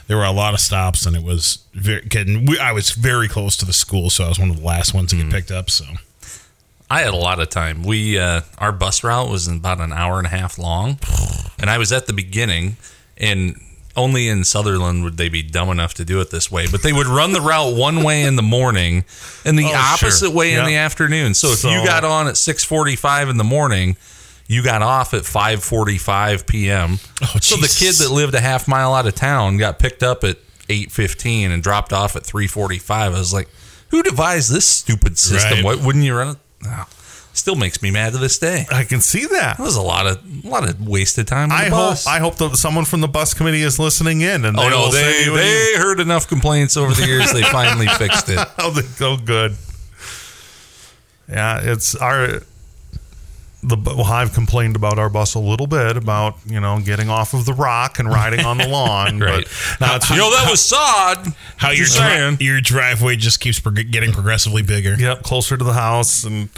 there 0.07 0.17
were 0.17 0.23
a 0.23 0.31
lot 0.31 0.53
of 0.53 0.59
stops 0.59 1.05
and 1.05 1.15
it 1.15 1.23
was 1.23 1.59
very. 1.73 2.01
Getting, 2.01 2.45
we, 2.45 2.57
I 2.59 2.71
was 2.71 2.91
very 2.91 3.27
close 3.27 3.57
to 3.57 3.65
the 3.65 3.73
school, 3.73 4.09
so 4.09 4.23
I 4.25 4.29
was 4.29 4.39
one 4.39 4.49
of 4.49 4.57
the 4.57 4.65
last 4.65 4.93
ones 4.93 5.11
to 5.11 5.17
get 5.17 5.29
picked 5.29 5.51
up. 5.51 5.69
So 5.69 5.85
I 6.89 7.01
had 7.01 7.13
a 7.13 7.17
lot 7.17 7.39
of 7.39 7.49
time. 7.49 7.83
We 7.83 8.17
uh, 8.17 8.41
our 8.57 8.71
bus 8.71 9.03
route 9.03 9.29
was 9.29 9.47
about 9.47 9.79
an 9.81 9.91
hour 9.91 10.17
and 10.17 10.27
a 10.27 10.29
half 10.29 10.57
long, 10.57 10.97
and 11.59 11.69
I 11.69 11.77
was 11.77 11.91
at 11.91 12.07
the 12.07 12.13
beginning, 12.13 12.77
and 13.17 13.59
only 13.95 14.27
in 14.27 14.43
Sutherland 14.43 15.03
would 15.03 15.17
they 15.17 15.29
be 15.29 15.43
dumb 15.43 15.69
enough 15.69 15.93
to 15.95 16.05
do 16.05 16.19
it 16.19 16.31
this 16.31 16.49
way. 16.51 16.65
But 16.71 16.81
they 16.81 16.91
would 16.93 17.05
run 17.07 17.31
the 17.31 17.41
route 17.41 17.75
one 17.75 18.03
way 18.03 18.23
in 18.23 18.35
the 18.35 18.41
morning, 18.41 19.05
and 19.45 19.57
the 19.57 19.65
Oh, 19.65 19.75
opposite 19.75 20.27
sure. 20.27 20.31
way 20.31 20.53
in 20.55 20.65
the 20.65 20.75
afternoon. 20.75 21.33
So 21.35 21.51
if 21.51 21.59
So- 21.59 21.69
you 21.69 21.85
got 21.85 22.03
on 22.03 22.27
at 22.27 22.37
six 22.37 22.63
forty 22.63 22.95
five 22.95 23.29
in 23.29 23.37
the 23.37 23.43
morning. 23.43 23.95
You 24.45 24.61
got 24.61 24.81
off 24.81 25.13
at 25.13 25.23
5:45 25.23 26.45
p.m. 26.45 26.99
Oh, 27.21 27.35
so 27.39 27.55
the 27.55 27.67
kid 27.67 27.95
that 27.99 28.11
lived 28.11 28.35
a 28.35 28.41
half 28.41 28.67
mile 28.67 28.93
out 28.93 29.07
of 29.07 29.15
town 29.15 29.55
got 29.57 29.79
picked 29.79 30.03
up 30.03 30.25
at 30.25 30.37
8:15 30.67 31.49
and 31.51 31.63
dropped 31.63 31.93
off 31.93 32.17
at 32.17 32.23
3:45. 32.23 32.91
I 33.15 33.19
was 33.19 33.31
like, 33.33 33.47
"Who 33.89 34.03
devised 34.03 34.51
this 34.51 34.65
stupid 34.67 35.17
system? 35.17 35.53
Right. 35.59 35.63
What 35.63 35.79
wouldn't 35.79 36.03
you 36.03 36.13
run 36.15 36.27
it?" 36.31 36.37
Oh, 36.67 36.85
still 37.33 37.55
makes 37.55 37.81
me 37.81 37.91
mad 37.91 38.13
to 38.13 38.19
this 38.19 38.37
day. 38.37 38.65
I 38.71 38.83
can 38.83 39.01
see 39.01 39.25
that. 39.25 39.57
That 39.57 39.63
was 39.63 39.75
a 39.75 39.81
lot 39.81 40.07
of 40.07 40.19
a 40.45 40.47
lot 40.47 40.67
of 40.69 40.87
wasted 40.87 41.27
time. 41.27 41.51
On 41.51 41.57
I 41.57 41.65
the 41.69 41.75
hope 41.75 41.89
bus. 41.91 42.07
I 42.07 42.19
hope 42.19 42.35
that 42.37 42.55
someone 42.57 42.85
from 42.85 43.01
the 43.01 43.07
bus 43.07 43.33
committee 43.33 43.61
is 43.63 43.79
listening 43.79 44.21
in 44.21 44.45
and 44.45 44.57
Oh 44.57 44.61
they 44.63 44.69
no, 44.69 44.79
will 44.81 44.91
send 44.91 45.05
they 45.05 45.25
you 45.25 45.35
they 45.35 45.73
heard 45.77 45.99
enough 45.99 46.27
complaints 46.27 46.77
over 46.77 46.93
the 46.93 47.05
years. 47.05 47.31
They 47.33 47.41
finally 47.43 47.87
fixed 47.97 48.29
it. 48.29 48.39
Oh, 48.59 48.71
they 48.71 48.83
go 48.99 49.17
good. 49.17 49.55
Yeah, 51.29 51.59
it's 51.63 51.95
our 51.95 52.41
the 53.65 53.77
well, 53.77 54.03
I've 54.03 54.33
complained 54.33 54.75
about 54.75 54.99
our 54.99 55.09
bus 55.09 55.35
a 55.35 55.39
little 55.39 55.67
bit 55.67 55.95
about 55.95 56.35
you 56.45 56.59
know 56.59 56.79
getting 56.83 57.09
off 57.09 57.33
of 57.33 57.45
the 57.45 57.53
rock 57.53 57.97
and 57.97 58.09
riding 58.09 58.41
on 58.45 58.57
the 58.57 58.67
lawn. 58.67 59.19
Right. 59.23 59.47
But 59.79 59.87
that's 59.87 60.09
You 60.09 60.17
know 60.17 60.31
that 60.31 60.47
was 60.51 60.59
sod. 60.61 61.33
how 61.57 61.69
your 61.69 61.85
Just 61.85 61.97
saying. 61.97 62.37
your 62.41 62.59
driveway 62.59 63.15
just 63.15 63.39
keeps 63.39 63.59
getting 63.61 64.11
progressively 64.11 64.63
bigger. 64.63 64.95
yep 64.95 65.23
closer 65.23 65.55
to 65.55 65.63
the 65.63 65.73
house 65.73 66.25
and 66.25 66.49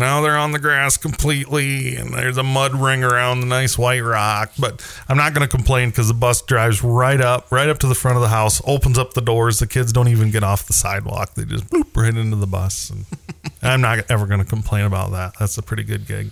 now 0.00 0.20
they're 0.20 0.36
on 0.36 0.50
the 0.50 0.58
grass 0.58 0.96
completely 0.96 1.94
and 1.94 2.12
there's 2.12 2.36
a 2.36 2.42
mud 2.42 2.74
ring 2.74 3.04
around 3.04 3.40
the 3.40 3.46
nice 3.46 3.78
white 3.78 4.00
rock 4.00 4.50
but 4.58 4.84
i'm 5.08 5.16
not 5.16 5.32
going 5.32 5.46
to 5.46 5.56
complain 5.56 5.90
because 5.90 6.08
the 6.08 6.14
bus 6.14 6.42
drives 6.42 6.82
right 6.82 7.20
up 7.20 7.50
right 7.52 7.68
up 7.68 7.78
to 7.78 7.86
the 7.86 7.94
front 7.94 8.16
of 8.16 8.22
the 8.22 8.28
house 8.28 8.60
opens 8.66 8.98
up 8.98 9.14
the 9.14 9.20
doors 9.20 9.58
the 9.60 9.66
kids 9.66 9.92
don't 9.92 10.08
even 10.08 10.30
get 10.32 10.42
off 10.42 10.66
the 10.66 10.72
sidewalk 10.72 11.34
they 11.34 11.44
just 11.44 11.66
bloop 11.70 11.96
right 11.96 12.16
into 12.16 12.36
the 12.36 12.46
bus 12.46 12.90
and 12.90 13.04
i'm 13.62 13.80
not 13.80 13.98
ever 14.10 14.26
going 14.26 14.40
to 14.40 14.46
complain 14.46 14.84
about 14.84 15.12
that 15.12 15.32
that's 15.38 15.56
a 15.56 15.62
pretty 15.62 15.84
good 15.84 16.06
gig 16.06 16.30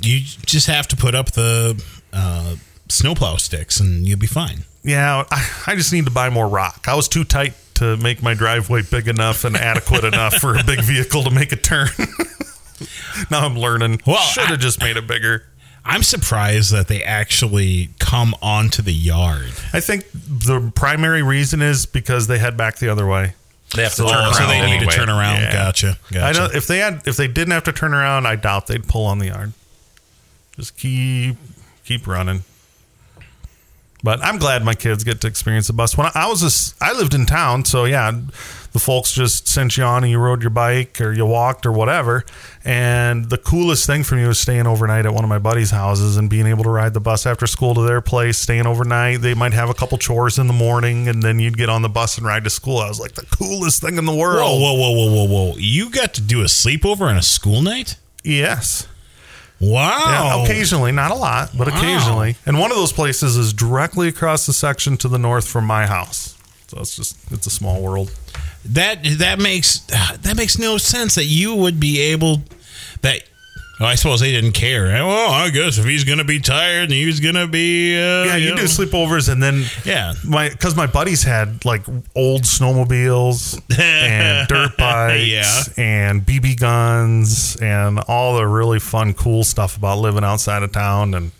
You 0.00 0.20
just 0.46 0.66
have 0.68 0.86
to 0.88 0.96
put 0.96 1.14
up 1.14 1.32
the 1.32 1.82
uh, 2.12 2.56
snowplow 2.88 3.36
sticks, 3.36 3.78
and 3.80 4.06
you'll 4.06 4.18
be 4.18 4.26
fine. 4.26 4.64
Yeah, 4.82 5.24
I, 5.30 5.50
I 5.68 5.76
just 5.76 5.92
need 5.92 6.06
to 6.06 6.10
buy 6.10 6.28
more 6.28 6.48
rock. 6.48 6.86
I 6.88 6.94
was 6.96 7.06
too 7.08 7.22
tight 7.24 7.54
to 7.74 7.96
make 7.98 8.20
my 8.22 8.34
driveway 8.34 8.82
big 8.90 9.06
enough 9.06 9.44
and 9.44 9.56
adequate 9.56 10.02
enough 10.04 10.34
for 10.34 10.56
a 10.58 10.64
big 10.64 10.80
vehicle 10.92 11.22
to 11.22 11.30
make 11.30 11.52
a 11.52 11.56
turn. 11.56 11.88
now 13.30 13.44
I'm 13.46 13.56
learning. 13.58 14.00
Well, 14.06 14.16
should 14.22 14.46
have 14.48 14.60
just 14.60 14.80
made 14.80 14.96
it 14.96 15.06
bigger. 15.06 15.44
I'm 15.84 16.02
surprised 16.04 16.72
that 16.72 16.86
they 16.88 17.02
actually 17.02 17.90
come 17.98 18.34
onto 18.40 18.82
the 18.82 18.92
yard. 18.92 19.52
I 19.72 19.80
think 19.80 20.06
the 20.12 20.70
primary 20.76 21.22
reason 21.22 21.60
is 21.60 21.86
because 21.86 22.28
they 22.28 22.38
head 22.38 22.56
back 22.56 22.76
the 22.78 22.88
other 22.88 23.06
way. 23.06 23.34
They 23.74 23.82
have 23.82 23.92
to 23.92 23.96
So- 24.02 24.08
turn 24.08 24.18
around. 24.18 24.34
so 24.34 24.46
they 24.46 24.60
need 24.60 24.72
anyway. 24.76 24.90
to 24.92 24.96
turn 24.96 25.08
around. 25.08 25.40
Yeah. 25.40 25.52
Gotcha. 25.52 25.98
Gotcha. 26.12 26.24
I 26.24 26.32
know 26.32 26.52
if 26.54 26.66
they 26.66 26.78
had 26.78 27.02
if 27.06 27.16
they 27.16 27.26
didn't 27.26 27.52
have 27.52 27.64
to 27.64 27.72
turn 27.72 27.94
around, 27.94 28.26
I 28.26 28.36
doubt 28.36 28.66
they'd 28.68 28.86
pull 28.86 29.06
on 29.06 29.18
the 29.18 29.26
yard. 29.26 29.52
Just 30.56 30.76
keep 30.76 31.36
keep 31.84 32.06
running. 32.06 32.44
But 34.04 34.22
I'm 34.24 34.38
glad 34.38 34.64
my 34.64 34.74
kids 34.74 35.04
get 35.04 35.20
to 35.20 35.28
experience 35.28 35.68
the 35.68 35.72
bus. 35.72 35.96
When 35.96 36.08
I, 36.14 36.28
was 36.28 36.40
just, 36.40 36.74
I 36.82 36.92
lived 36.92 37.14
in 37.14 37.24
town, 37.24 37.64
so 37.64 37.84
yeah, 37.84 38.10
the 38.72 38.80
folks 38.80 39.12
just 39.12 39.46
sent 39.46 39.76
you 39.76 39.84
on 39.84 40.02
and 40.02 40.10
you 40.10 40.18
rode 40.18 40.42
your 40.42 40.50
bike 40.50 41.00
or 41.00 41.12
you 41.12 41.24
walked 41.24 41.66
or 41.66 41.72
whatever. 41.72 42.24
And 42.64 43.30
the 43.30 43.38
coolest 43.38 43.86
thing 43.86 44.02
for 44.02 44.16
me 44.16 44.26
was 44.26 44.40
staying 44.40 44.66
overnight 44.66 45.06
at 45.06 45.14
one 45.14 45.22
of 45.22 45.30
my 45.30 45.38
buddies' 45.38 45.70
houses 45.70 46.16
and 46.16 46.28
being 46.28 46.46
able 46.46 46.64
to 46.64 46.70
ride 46.70 46.94
the 46.94 47.00
bus 47.00 47.26
after 47.26 47.46
school 47.46 47.74
to 47.74 47.82
their 47.82 48.00
place, 48.00 48.38
staying 48.38 48.66
overnight. 48.66 49.20
They 49.20 49.34
might 49.34 49.52
have 49.52 49.70
a 49.70 49.74
couple 49.74 49.98
chores 49.98 50.36
in 50.36 50.48
the 50.48 50.52
morning, 50.52 51.06
and 51.06 51.22
then 51.22 51.38
you'd 51.38 51.56
get 51.56 51.68
on 51.68 51.82
the 51.82 51.88
bus 51.88 52.18
and 52.18 52.26
ride 52.26 52.42
to 52.44 52.50
school. 52.50 52.78
I 52.78 52.88
was 52.88 52.98
like 52.98 53.12
the 53.12 53.26
coolest 53.26 53.82
thing 53.82 53.98
in 53.98 54.04
the 54.04 54.14
world. 54.14 54.60
Whoa, 54.60 54.72
whoa, 54.72 54.74
whoa, 54.74 54.92
whoa, 54.92 55.26
whoa, 55.26 55.50
whoa! 55.50 55.56
You 55.58 55.90
got 55.90 56.14
to 56.14 56.20
do 56.20 56.40
a 56.40 56.46
sleepover 56.46 57.02
on 57.02 57.16
a 57.16 57.22
school 57.22 57.62
night? 57.62 57.96
Yes. 58.24 58.88
Wow. 59.62 59.88
Yeah, 60.06 60.44
occasionally, 60.44 60.92
not 60.92 61.10
a 61.12 61.14
lot, 61.14 61.56
but 61.56 61.68
Wow. 61.68 61.76
occasionally. 61.78 62.36
And 62.44 62.58
one 62.58 62.70
of 62.70 62.76
those 62.76 62.92
places 62.92 63.36
is 63.36 63.52
directly 63.52 64.08
across 64.08 64.44
the 64.44 64.52
section 64.52 64.96
to 64.98 65.08
the 65.08 65.18
north 65.18 65.46
from 65.46 65.64
my 65.66 65.86
house. 65.86 66.34
So 66.68 66.80
it's 66.80 66.96
just 66.96 67.16
it's 67.30 67.46
a 67.46 67.50
small 67.50 67.80
world. 67.80 68.10
That 68.64 68.98
that 69.18 69.38
makes 69.38 69.78
that 69.88 70.36
makes 70.36 70.58
no 70.58 70.78
sense 70.78 71.14
that 71.14 71.26
you 71.26 71.54
would 71.54 71.78
be 71.80 72.00
able 72.00 72.42
that. 73.02 73.22
I 73.84 73.94
suppose 73.96 74.20
they 74.20 74.30
didn't 74.32 74.52
care. 74.52 74.84
Well, 74.86 75.30
I 75.30 75.50
guess 75.50 75.78
if 75.78 75.84
he's 75.84 76.04
gonna 76.04 76.24
be 76.24 76.40
tired 76.40 76.84
and 76.84 76.92
he's 76.92 77.20
gonna 77.20 77.46
be, 77.46 77.94
uh, 77.96 78.24
Yeah, 78.24 78.36
you 78.36 78.50
know. 78.50 78.56
do 78.56 78.62
sleepovers, 78.64 79.28
and 79.30 79.42
then 79.42 79.64
Yeah. 79.84 80.14
my 80.24 80.48
because 80.50 80.76
my 80.76 80.86
buddies 80.86 81.22
had 81.24 81.64
like 81.64 81.82
old 82.14 82.42
snowmobiles 82.42 83.60
and 83.78 84.48
dirt 84.48 84.76
bikes 84.76 85.26
Yeah. 85.26 85.62
and 85.76 86.24
BB 86.24 86.54
guns 86.58 87.56
and 87.56 87.98
all 88.08 88.36
the 88.36 88.46
really 88.46 88.78
fun, 88.78 89.14
cool 89.14 89.44
stuff 89.44 89.76
about 89.76 89.98
living 89.98 90.24
outside 90.24 90.62
of 90.62 90.72
town. 90.72 91.14
And 91.14 91.32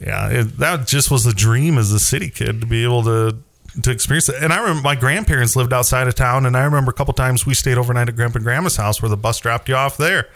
yeah, 0.00 0.28
it, 0.28 0.58
that 0.58 0.86
just 0.86 1.10
was 1.10 1.24
the 1.24 1.32
dream 1.32 1.78
as 1.78 1.90
a 1.92 1.98
city 1.98 2.28
kid 2.30 2.60
to 2.60 2.66
be 2.66 2.82
able 2.84 3.02
to 3.04 3.36
to 3.82 3.90
experience 3.90 4.28
it. 4.30 4.36
And 4.42 4.54
I 4.54 4.58
remember 4.60 4.80
my 4.82 4.94
grandparents 4.94 5.54
lived 5.54 5.72
outside 5.74 6.08
of 6.08 6.14
town, 6.14 6.46
and 6.46 6.56
I 6.56 6.64
remember 6.64 6.90
a 6.90 6.94
couple 6.94 7.12
times 7.12 7.44
we 7.44 7.52
stayed 7.52 7.76
overnight 7.76 8.08
at 8.08 8.16
Grandpa 8.16 8.36
and 8.38 8.44
Grandma's 8.44 8.76
house 8.76 9.02
where 9.02 9.10
the 9.10 9.18
bus 9.18 9.38
dropped 9.38 9.68
you 9.68 9.74
off 9.76 9.98
there. 9.98 10.28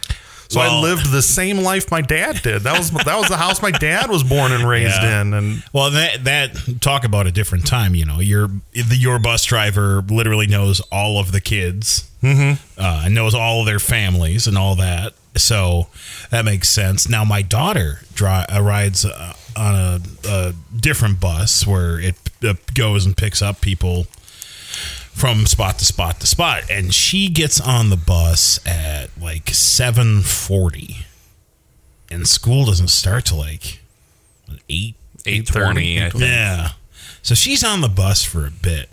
So 0.51 0.61
I 0.61 0.81
lived 0.81 1.13
the 1.13 1.23
same 1.23 1.59
life 1.59 1.91
my 1.93 2.01
dad 2.01 2.43
did. 2.43 2.63
That 2.63 2.77
was 2.77 2.91
that 2.91 3.17
was 3.17 3.29
the 3.29 3.37
house 3.37 3.63
my 3.63 3.71
dad 3.71 4.11
was 4.11 4.25
born 4.25 4.51
and 4.51 4.69
raised 4.69 5.01
Yeah. 5.01 5.21
in, 5.23 5.33
and 5.33 5.63
Well, 5.73 5.93
that 5.93 6.25
that 6.25 6.81
talk 6.81 7.05
about 7.05 7.29
a 7.29 7.31
different 7.31 7.67
time. 7.67 7.95
You 7.95 8.05
know, 8.05 8.19
your 8.19 8.49
the, 8.73 8.97
your 8.97 9.19
bus 9.21 9.45
driver 9.45 10.03
literally 10.09 10.49
knows 10.49 10.81
all 10.91 11.21
of 11.21 11.31
the 11.31 11.41
kids, 11.41 12.11
mm-hmm. 12.21 12.61
uh, 12.81 13.03
and 13.05 13.15
knows 13.15 13.33
all 13.33 13.61
of 13.61 13.67
their 13.67 13.79
families 13.79 14.47
and 14.49 14.59
all 14.59 14.75
that. 14.75 15.15
So 15.37 15.87
that 16.31 16.45
makes 16.45 16.69
sense. 16.69 17.09
Now, 17.09 17.25
my 17.25 17.43
daughter 17.43 18.01
dri- 18.15 18.29
uh, 18.29 18.61
rides 18.61 19.05
uh, 19.05 19.35
on 19.57 19.75
a, 19.77 20.01
a 20.29 20.53
different 20.77 21.21
bus 21.21 21.65
where 21.65 22.01
it 22.01 22.17
uh, 22.43 22.55
goes 22.75 23.07
and 23.07 23.17
picks 23.17 23.41
up 23.41 23.61
people 23.61 24.09
from 25.13 25.47
spot 25.47 25.79
to 25.79 25.85
spot 25.85 26.21
to 26.21 26.27
spot, 26.27 26.65
and 26.71 26.95
she 26.95 27.29
gets 27.29 27.61
on 27.61 27.91
the 27.91 27.97
bus 27.97 28.65
at 28.67 29.11
like 29.21 29.51
seven 29.51 30.21
forty, 30.23 31.07
and 32.11 32.27
school 32.27 32.65
doesn't 32.65 32.89
start 32.89 33.27
till 33.27 33.39
like 33.39 33.81
eight 34.69 34.95
Eight 35.27 35.47
thirty. 35.47 36.03
I 36.03 36.11
think. 36.11 36.25
yeah. 36.25 36.71
So 37.23 37.35
she's 37.35 37.63
on 37.63 37.83
the 37.83 37.89
bus 37.89 38.25
for 38.25 38.47
a 38.47 38.51
bit. 38.51 38.89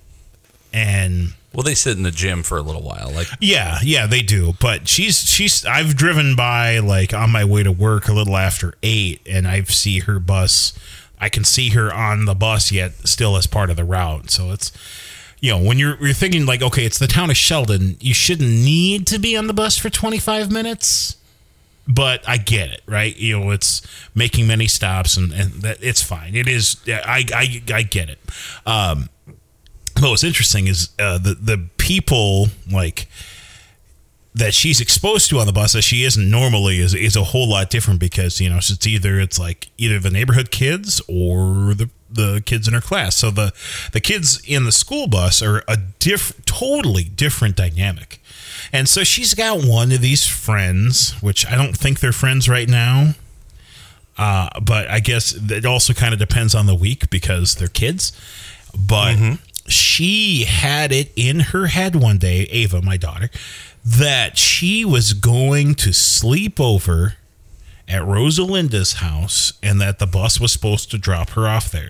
And 0.73 1.33
Well, 1.53 1.63
they 1.63 1.73
sit 1.75 1.95
in 1.95 2.03
the 2.03 2.11
gym 2.11 2.43
for 2.43 2.57
a 2.57 2.61
little 2.61 2.81
while. 2.81 3.11
Like 3.15 3.27
yeah, 3.39 3.79
yeah, 3.81 4.05
they 4.07 4.21
do. 4.21 4.53
But 4.59 4.89
she's 4.89 5.19
she's 5.19 5.65
I've 5.65 5.95
driven 5.95 6.35
by 6.35 6.79
like 6.79 7.13
on 7.13 7.31
my 7.31 7.45
way 7.45 7.63
to 7.63 7.71
work 7.71 8.09
a 8.09 8.13
little 8.13 8.35
after 8.35 8.73
8 8.83 9.21
and 9.25 9.47
I 9.47 9.63
see 9.63 9.99
her 9.99 10.19
bus. 10.19 10.77
I 11.19 11.29
can 11.29 11.45
see 11.45 11.69
her 11.69 11.91
on 11.93 12.25
the 12.25 12.35
bus 12.35 12.71
yet 12.71 13.07
still 13.07 13.37
as 13.37 13.47
part 13.47 13.69
of 13.69 13.77
the 13.77 13.85
route. 13.85 14.29
So 14.29 14.51
it's 14.51 14.71
you 15.39 15.51
know, 15.51 15.61
when 15.61 15.77
you're 15.77 15.97
you're 16.03 16.13
thinking 16.13 16.45
like 16.45 16.61
okay, 16.61 16.85
it's 16.85 16.99
the 16.99 17.07
town 17.07 17.29
of 17.29 17.37
Sheldon, 17.37 17.97
you 17.99 18.13
shouldn't 18.13 18.49
need 18.49 19.07
to 19.07 19.19
be 19.19 19.37
on 19.37 19.47
the 19.47 19.53
bus 19.53 19.77
for 19.77 19.89
25 19.89 20.51
minutes. 20.51 21.15
But 21.89 22.27
I 22.27 22.35
get 22.35 22.69
it, 22.69 22.81
right? 22.85 23.15
You 23.15 23.39
know, 23.39 23.51
it's 23.51 23.81
making 24.13 24.45
many 24.45 24.67
stops, 24.67 25.15
and, 25.15 25.31
and 25.31 25.51
that 25.61 25.77
it's 25.81 26.01
fine. 26.01 26.35
It 26.35 26.49
is. 26.49 26.75
I 26.87 27.25
I, 27.33 27.63
I 27.73 27.83
get 27.83 28.09
it. 28.09 28.19
Um, 28.65 29.09
but 29.95 30.09
what's 30.09 30.23
interesting 30.23 30.67
is 30.67 30.89
uh, 30.99 31.17
the 31.17 31.35
the 31.35 31.69
people 31.77 32.47
like 32.69 33.07
that 34.37 34.53
she's 34.53 34.79
exposed 34.79 35.29
to 35.29 35.39
on 35.39 35.47
the 35.47 35.53
bus 35.53 35.73
that 35.73 35.81
she 35.81 36.03
isn't 36.03 36.29
normally 36.29 36.79
is 36.79 36.93
is 36.93 37.15
a 37.15 37.23
whole 37.23 37.49
lot 37.49 37.69
different 37.69 37.99
because 37.99 38.39
you 38.39 38.49
know 38.49 38.57
it's 38.57 38.87
either 38.87 39.19
it's 39.19 39.39
like 39.39 39.69
either 39.77 39.99
the 39.99 40.09
neighborhood 40.09 40.51
kids 40.51 41.01
or 41.07 41.73
the 41.73 41.89
the 42.09 42.41
kids 42.45 42.67
in 42.67 42.73
her 42.73 42.81
class. 42.81 43.15
So 43.15 43.31
the 43.31 43.53
the 43.91 43.99
kids 43.99 44.41
in 44.47 44.65
the 44.65 44.71
school 44.71 45.07
bus 45.07 45.41
are 45.41 45.63
a 45.67 45.77
diff 45.99 46.33
totally 46.45 47.03
different 47.03 47.55
dynamic. 47.55 48.21
And 48.73 48.89
so 48.89 49.03
she's 49.03 49.33
got 49.33 49.63
one 49.63 49.91
of 49.91 50.01
these 50.01 50.27
friends, 50.27 51.13
which 51.21 51.45
I 51.45 51.55
don't 51.55 51.77
think 51.77 51.99
they're 51.99 52.11
friends 52.11 52.49
right 52.49 52.67
now. 52.67 53.13
Uh, 54.17 54.49
but 54.61 54.89
I 54.89 54.99
guess 54.99 55.33
it 55.33 55.65
also 55.65 55.93
kind 55.93 56.11
of 56.13 56.19
depends 56.19 56.55
on 56.55 56.65
the 56.65 56.75
week 56.75 57.09
because 57.09 57.55
they're 57.55 57.67
kids. 57.67 58.11
But 58.77 59.15
she 59.67 60.45
had 60.45 60.91
it 60.91 61.11
in 61.15 61.39
her 61.39 61.67
head 61.67 61.95
one 61.95 62.17
day, 62.17 62.47
Ava, 62.51 62.81
my 62.81 62.97
daughter, 62.97 63.29
that 63.97 64.37
she 64.37 64.83
was 64.83 65.13
going 65.13 65.73
to 65.75 65.93
sleep 65.93 66.59
over 66.59 67.13
at 67.87 68.01
Rosalinda's 68.01 68.93
house 68.93 69.53
and 69.63 69.79
that 69.79 69.97
the 69.99 70.05
bus 70.05 70.41
was 70.41 70.51
supposed 70.51 70.91
to 70.91 70.97
drop 70.97 71.29
her 71.31 71.47
off 71.47 71.71
there. 71.71 71.89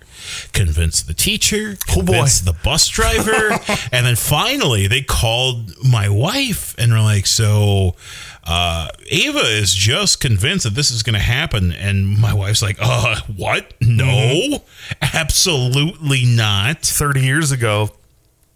Convinced 0.54 1.08
the 1.08 1.16
teacher, 1.16 1.76
Oh, 1.90 1.94
convinced 1.94 2.46
the 2.46 2.54
bus 2.54 2.88
driver, 2.88 3.50
and 3.92 4.06
then 4.06 4.16
finally 4.16 4.86
they 4.86 5.02
called 5.02 5.74
my 5.84 6.08
wife 6.08 6.76
and 6.78 6.92
were 6.92 7.00
like, 7.00 7.26
"So 7.26 7.96
uh, 8.44 8.90
Ava 9.10 9.40
is 9.40 9.74
just 9.74 10.20
convinced 10.20 10.66
that 10.66 10.76
this 10.76 10.92
is 10.92 11.02
going 11.02 11.16
to 11.16 11.20
happen," 11.20 11.72
and 11.72 12.08
my 12.20 12.34
wife's 12.34 12.62
like, 12.62 12.78
"Uh, 12.80 13.20
what? 13.36 13.74
No, 13.82 14.64
absolutely 15.02 16.26
not." 16.26 16.82
30 16.84 17.22
years 17.22 17.52
ago, 17.52 17.90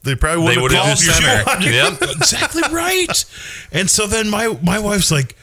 they 0.03 0.15
probably 0.15 0.57
would 0.57 0.71
have 0.71 0.97
called 0.97 1.63
you. 1.63 1.71
Yep. 1.73 2.01
exactly 2.01 2.63
right. 2.71 3.25
And 3.71 3.89
so 3.89 4.07
then 4.07 4.29
my 4.29 4.57
my 4.63 4.79
wife's 4.79 5.11
like, 5.11 5.35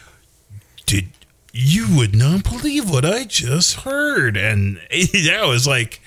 "Did 0.86 1.08
you 1.52 1.86
would 1.96 2.14
not 2.14 2.44
believe 2.44 2.90
what 2.90 3.04
I 3.04 3.24
just 3.24 3.80
heard?" 3.80 4.36
And 4.36 4.80
yeah, 4.90 5.42
I 5.42 5.46
was 5.46 5.66
like, 5.66 6.00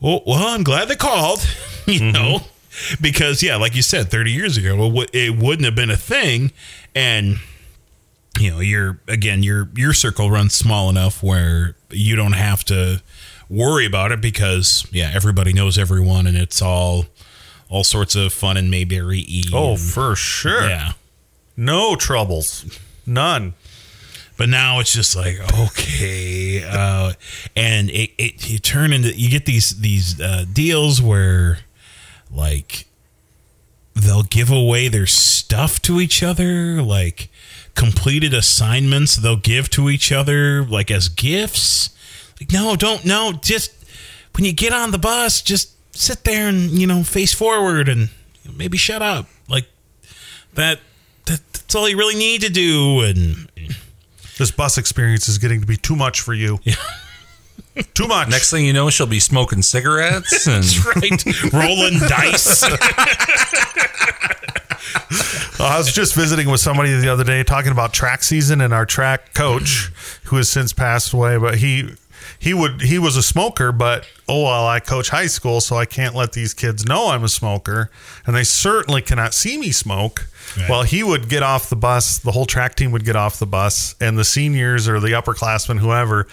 "Well, 0.00 0.22
well, 0.26 0.46
I'm 0.48 0.62
glad 0.64 0.88
they 0.88 0.96
called." 0.96 1.46
You 1.84 2.12
know, 2.12 2.42
because 3.00 3.42
yeah, 3.42 3.56
like 3.56 3.74
you 3.74 3.82
said, 3.82 4.08
30 4.08 4.30
years 4.30 4.56
ago, 4.56 4.76
well, 4.76 5.04
it 5.12 5.36
wouldn't 5.36 5.64
have 5.64 5.74
been 5.74 5.90
a 5.90 5.96
thing, 5.96 6.52
and 6.94 7.38
you 8.38 8.52
know, 8.52 8.60
your 8.60 9.00
again, 9.08 9.42
your 9.42 9.68
your 9.74 9.92
circle 9.92 10.30
runs 10.30 10.54
small 10.54 10.88
enough 10.90 11.24
where 11.24 11.74
you 11.90 12.14
don't 12.14 12.34
have 12.34 12.64
to 12.66 13.02
worry 13.50 13.84
about 13.84 14.12
it 14.12 14.20
because 14.20 14.86
yeah, 14.92 15.10
everybody 15.12 15.52
knows 15.52 15.76
everyone, 15.76 16.28
and 16.28 16.36
it's 16.36 16.62
all 16.62 17.06
all 17.72 17.84
sorts 17.84 18.14
of 18.14 18.34
fun 18.34 18.58
and 18.58 18.70
Mayberry 18.70 19.24
E. 19.26 19.44
Oh, 19.52 19.76
for 19.76 20.14
sure. 20.14 20.68
Yeah. 20.68 20.92
No 21.56 21.96
troubles. 21.96 22.78
None. 23.06 23.54
But 24.36 24.50
now 24.50 24.80
it's 24.80 24.92
just 24.92 25.16
like 25.16 25.38
okay, 25.60 26.64
uh, 26.64 27.12
and 27.54 27.90
it, 27.90 28.10
it 28.18 28.50
you 28.50 28.58
turn 28.58 28.92
into 28.92 29.16
you 29.16 29.30
get 29.30 29.46
these 29.46 29.70
these 29.80 30.20
uh, 30.20 30.44
deals 30.52 31.00
where 31.00 31.60
like 32.30 32.86
they'll 33.94 34.22
give 34.24 34.50
away 34.50 34.88
their 34.88 35.06
stuff 35.06 35.80
to 35.82 36.00
each 36.00 36.22
other, 36.22 36.82
like 36.82 37.30
completed 37.74 38.34
assignments 38.34 39.16
they'll 39.16 39.36
give 39.36 39.70
to 39.70 39.88
each 39.88 40.10
other 40.12 40.64
like 40.64 40.90
as 40.90 41.08
gifts. 41.08 41.90
Like 42.40 42.52
no, 42.52 42.74
don't 42.74 43.04
no, 43.04 43.32
just 43.32 43.70
when 44.34 44.44
you 44.44 44.52
get 44.52 44.72
on 44.72 44.90
the 44.90 44.98
bus, 44.98 45.40
just 45.40 45.71
sit 45.92 46.24
there 46.24 46.48
and 46.48 46.70
you 46.70 46.86
know 46.86 47.02
face 47.02 47.32
forward 47.32 47.88
and 47.88 48.10
maybe 48.56 48.76
shut 48.76 49.02
up. 49.02 49.26
Like 49.48 49.66
that, 50.54 50.80
that 51.26 51.40
that's 51.52 51.74
all 51.74 51.88
you 51.88 51.96
really 51.96 52.16
need 52.16 52.40
to 52.42 52.50
do 52.50 53.00
and 53.00 53.48
This 54.38 54.50
bus 54.50 54.78
experience 54.78 55.28
is 55.28 55.38
getting 55.38 55.60
to 55.60 55.66
be 55.66 55.76
too 55.76 55.96
much 55.96 56.20
for 56.20 56.34
you. 56.34 56.58
too 57.94 58.06
much. 58.06 58.28
Next 58.28 58.50
thing 58.50 58.66
you 58.66 58.72
know, 58.72 58.90
she'll 58.90 59.06
be 59.06 59.20
smoking 59.20 59.62
cigarettes 59.62 60.46
and 60.46 60.64
right 60.86 61.52
rolling 61.52 61.98
dice. 62.00 62.62
I 65.60 65.78
was 65.78 65.92
just 65.92 66.14
visiting 66.14 66.50
with 66.50 66.60
somebody 66.60 66.92
the 66.98 67.08
other 67.08 67.22
day 67.24 67.44
talking 67.44 67.70
about 67.70 67.92
track 67.92 68.22
season 68.24 68.60
and 68.60 68.74
our 68.74 68.84
track 68.84 69.32
coach, 69.32 69.92
who 70.24 70.36
has 70.36 70.48
since 70.48 70.72
passed 70.72 71.12
away, 71.12 71.38
but 71.38 71.58
he 71.58 71.94
he 72.38 72.52
would 72.52 72.82
he 72.82 72.98
was 72.98 73.16
a 73.16 73.22
smoker, 73.22 73.70
but 73.70 74.04
oh 74.32 74.44
well, 74.44 74.66
I 74.66 74.80
coach 74.80 75.10
high 75.10 75.26
school, 75.26 75.60
so 75.60 75.76
I 75.76 75.84
can't 75.84 76.14
let 76.14 76.32
these 76.32 76.54
kids 76.54 76.86
know 76.86 77.08
I'm 77.10 77.22
a 77.24 77.28
smoker, 77.28 77.90
and 78.26 78.34
they 78.34 78.44
certainly 78.44 79.02
cannot 79.02 79.34
see 79.34 79.58
me 79.58 79.72
smoke. 79.72 80.26
Right. 80.58 80.70
Well, 80.70 80.82
he 80.84 81.02
would 81.02 81.28
get 81.28 81.42
off 81.42 81.68
the 81.68 81.76
bus, 81.76 82.18
the 82.18 82.32
whole 82.32 82.46
track 82.46 82.74
team 82.74 82.92
would 82.92 83.04
get 83.04 83.14
off 83.16 83.38
the 83.38 83.46
bus, 83.46 83.94
and 84.00 84.16
the 84.18 84.24
seniors 84.24 84.88
or 84.88 85.00
the 85.00 85.08
upperclassmen, 85.08 85.78
whoever. 85.80 86.26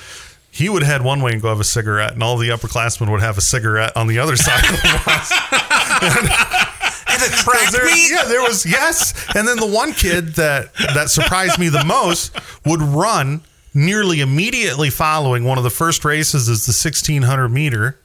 He 0.51 0.67
would 0.69 0.81
head 0.83 1.03
one 1.03 1.21
way 1.21 1.31
and 1.33 1.41
go 1.41 1.49
have 1.49 1.59
a 1.59 1.63
cigarette, 1.65 2.13
and 2.13 2.23
all 2.23 2.37
the 2.37 2.49
upperclassmen 2.49 3.11
would 3.11 3.21
have 3.21 3.37
a 3.37 3.41
cigarette 3.41 3.95
on 3.97 4.07
the 4.07 4.17
other 4.19 4.35
side 4.47 4.63
of 4.63 4.71
the 4.81 5.01
bus. 5.05 5.31
and 7.09 7.21
a 7.21 7.35
track 7.35 7.71
There- 7.71 8.11
yeah, 8.11 8.23
there 8.25 8.41
was 8.41 8.65
yes, 8.65 9.13
and 9.35 9.47
then 9.47 9.57
the 9.57 9.67
one 9.67 9.93
kid 9.93 10.35
that 10.35 10.73
that 10.95 11.09
surprised 11.09 11.59
me 11.59 11.69
the 11.69 11.83
most 11.83 12.35
would 12.65 12.81
run 12.81 13.41
nearly 13.73 14.21
immediately 14.21 14.89
following 14.89 15.43
one 15.43 15.57
of 15.57 15.63
the 15.63 15.69
first 15.69 16.03
races 16.05 16.47
is 16.49 16.65
the 16.65 16.73
sixteen 16.73 17.23
hundred 17.23 17.49
meter 17.49 17.97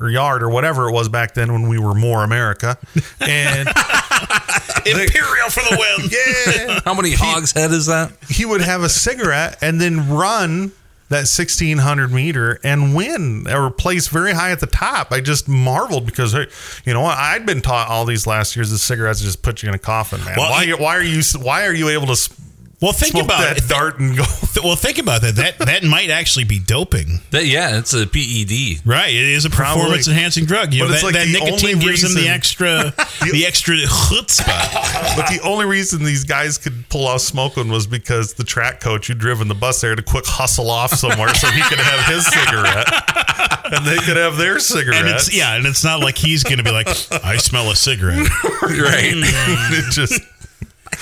or 0.00 0.08
yard 0.10 0.42
or 0.42 0.50
whatever 0.50 0.88
it 0.88 0.92
was 0.92 1.08
back 1.08 1.34
then 1.34 1.52
when 1.52 1.68
we 1.68 1.78
were 1.78 1.94
more 1.94 2.24
America, 2.24 2.76
and 3.20 3.68
Imperial 4.86 5.48
for 5.48 5.60
the 5.60 5.76
win. 5.78 6.10
yeah, 6.68 6.80
How 6.84 6.94
many 6.94 7.12
hogshead 7.12 7.70
is 7.70 7.86
that? 7.86 8.12
he 8.28 8.44
would 8.44 8.60
have 8.62 8.82
a 8.82 8.88
cigarette 8.88 9.58
and 9.62 9.80
then 9.80 10.08
run 10.08 10.72
that 11.08 11.28
1600 11.28 12.10
meter 12.10 12.58
and 12.64 12.94
win 12.96 13.46
or 13.48 13.70
place 13.70 14.08
very 14.08 14.32
high 14.32 14.50
at 14.50 14.60
the 14.60 14.66
top. 14.66 15.12
I 15.12 15.20
just 15.20 15.46
marveled 15.46 16.06
because 16.06 16.32
hey, 16.32 16.46
you 16.84 16.94
know 16.94 17.04
I'd 17.04 17.44
been 17.46 17.60
taught 17.60 17.88
all 17.88 18.04
these 18.04 18.26
last 18.26 18.56
years 18.56 18.70
that 18.70 18.78
cigarettes 18.78 19.20
just 19.20 19.42
put 19.42 19.62
you 19.62 19.68
in 19.68 19.74
a 19.74 19.78
coffin, 19.78 20.24
man. 20.24 20.34
Well, 20.38 20.50
why, 20.50 20.66
why 20.72 20.96
are 20.96 21.02
you 21.02 21.22
why 21.38 21.66
are 21.66 21.74
you 21.74 21.90
able 21.90 22.06
to 22.06 22.12
s- 22.12 22.30
Well, 22.82 22.92
think 22.92 23.12
smoke 23.12 23.24
about 23.26 23.40
that 23.40 23.58
it. 23.58 23.68
dart 23.68 24.00
and 24.00 24.16
go? 24.16 24.24
Well, 24.62 24.76
think 24.76 24.98
about 24.98 25.22
that. 25.22 25.36
That 25.36 25.58
that 25.60 25.82
might 25.82 26.10
actually 26.10 26.44
be 26.44 26.58
doping. 26.58 27.20
That, 27.30 27.46
yeah, 27.46 27.78
it's 27.78 27.94
a 27.94 28.06
PED. 28.06 28.86
Right, 28.86 29.08
it 29.08 29.16
is 29.16 29.44
a 29.46 29.50
Probably. 29.50 29.80
performance 29.80 30.08
enhancing 30.08 30.44
drug. 30.44 30.74
You 30.74 30.82
But 30.82 30.88
know, 30.88 30.92
it's 30.94 31.00
that, 31.02 31.06
like 31.06 31.14
that 31.14 31.26
the 31.26 31.32
nicotine 31.32 31.74
only 31.76 31.86
gives 31.86 32.02
them 32.02 32.14
the 32.22 32.28
extra, 32.28 32.92
the 33.32 33.44
extra 33.46 33.76
chutzpah. 33.76 35.16
But 35.16 35.28
the 35.30 35.40
only 35.42 35.64
reason 35.64 36.04
these 36.04 36.24
guys 36.24 36.58
could 36.58 36.86
pull 36.90 37.06
off 37.06 37.22
smoking 37.22 37.70
was 37.70 37.86
because 37.86 38.34
the 38.34 38.44
track 38.44 38.80
coach 38.80 39.06
who 39.08 39.14
driven 39.14 39.48
the 39.48 39.54
bus 39.54 39.80
there 39.80 39.96
to 39.96 40.02
quick 40.02 40.26
hustle 40.26 40.70
off 40.70 40.92
somewhere 40.92 41.34
so 41.34 41.48
he 41.48 41.62
could 41.62 41.78
have 41.78 42.04
his 42.14 42.26
cigarette 42.26 42.88
and 43.72 43.86
they 43.86 43.96
could 44.04 44.16
have 44.18 44.36
their 44.36 44.58
cigarette. 44.58 45.00
And 45.00 45.08
it's 45.08 45.34
yeah, 45.34 45.56
and 45.56 45.66
it's 45.66 45.82
not 45.82 46.00
like 46.00 46.18
he's 46.18 46.42
going 46.44 46.58
to 46.58 46.64
be 46.64 46.70
like, 46.72 46.88
I 47.24 47.36
smell 47.38 47.70
a 47.70 47.76
cigarette. 47.76 48.28
Right. 48.62 49.12
it 49.14 49.90
just 49.92 50.20
I 50.22 50.31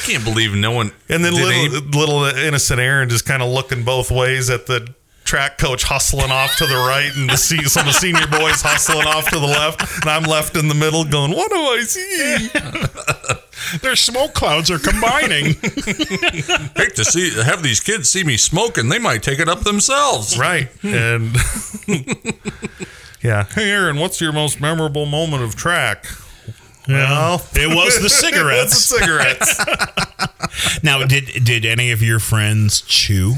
can't 0.01 0.25
believe 0.25 0.55
no 0.55 0.73
one. 0.73 0.93
And 1.09 1.25
then 1.25 1.35
little, 1.35 1.49
any- 1.51 1.69
little 1.69 2.25
innocent 2.25 2.81
Aaron 2.81 3.09
just 3.09 3.25
kind 3.27 3.43
of 3.43 3.49
looking 3.51 3.85
both 3.85 4.11
ways 4.11 4.51
at 4.51 4.67
the 4.67 4.95
track 5.25 5.59
coach 5.59 5.85
hustling 5.85 6.33
off 6.33 6.57
to 6.57 6.67
the 6.67 6.75
right 6.75 7.11
and 7.15 7.31
the 7.31 7.37
se- 7.37 7.63
some 7.65 7.87
of 7.87 7.93
the 7.95 7.99
senior 8.01 8.27
boys 8.27 8.61
hustling 8.63 9.07
off 9.07 9.31
to 9.31 9.39
the 9.39 9.47
left. 9.47 9.81
And 10.03 10.11
I'm 10.11 10.25
left 10.25 10.57
in 10.57 10.67
the 10.69 10.75
middle 10.75 11.05
going, 11.05 11.31
what 11.31 11.51
do 11.51 11.57
I 11.57 11.83
see? 11.83 12.49
Their 13.83 13.95
smoke 13.95 14.35
clouds 14.35 14.71
are 14.71 14.79
combining. 14.79 15.45
hate 15.55 16.97
to 16.97 17.05
see 17.05 17.31
have 17.43 17.63
these 17.63 17.79
kids 17.79 18.09
see 18.11 18.25
me 18.25 18.37
smoking. 18.37 18.89
They 18.89 18.99
might 18.99 19.23
take 19.23 19.39
it 19.39 19.49
up 19.49 19.61
themselves. 19.61 20.37
Right. 20.39 20.69
Hmm. 20.81 20.95
And 20.95 21.37
yeah. 23.23 23.45
Hey, 23.45 23.71
Aaron, 23.71 23.99
what's 23.99 24.21
your 24.21 24.33
most 24.33 24.61
memorable 24.61 25.07
moment 25.07 25.43
of 25.45 25.55
track? 25.55 26.07
Well, 26.93 27.43
it 27.55 27.75
was 27.75 27.99
the 27.99 28.05
it's 28.05 28.05
the 28.05 28.09
cigarettes. 28.09 28.79
cigarettes. 28.85 30.83
now, 30.83 31.05
did 31.05 31.45
did 31.45 31.65
any 31.65 31.91
of 31.93 32.03
your 32.03 32.19
friends 32.19 32.81
chew? 32.83 33.35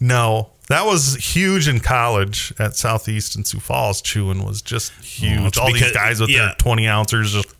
no. 0.00 0.50
That 0.68 0.84
was 0.84 1.14
huge 1.14 1.66
in 1.66 1.80
college 1.80 2.52
at 2.58 2.76
Southeast 2.76 3.34
and 3.36 3.46
Sioux 3.46 3.58
Falls. 3.58 4.02
Chewing 4.02 4.44
was 4.44 4.60
just 4.60 4.92
oh, 4.98 5.02
huge. 5.02 5.56
Oh, 5.56 5.62
All 5.62 5.72
because- 5.72 5.80
these 5.88 5.92
guys 5.92 6.20
with 6.20 6.28
yeah. 6.28 6.38
their 6.48 6.54
20 6.58 6.86
ounces 6.86 7.32
just 7.32 7.54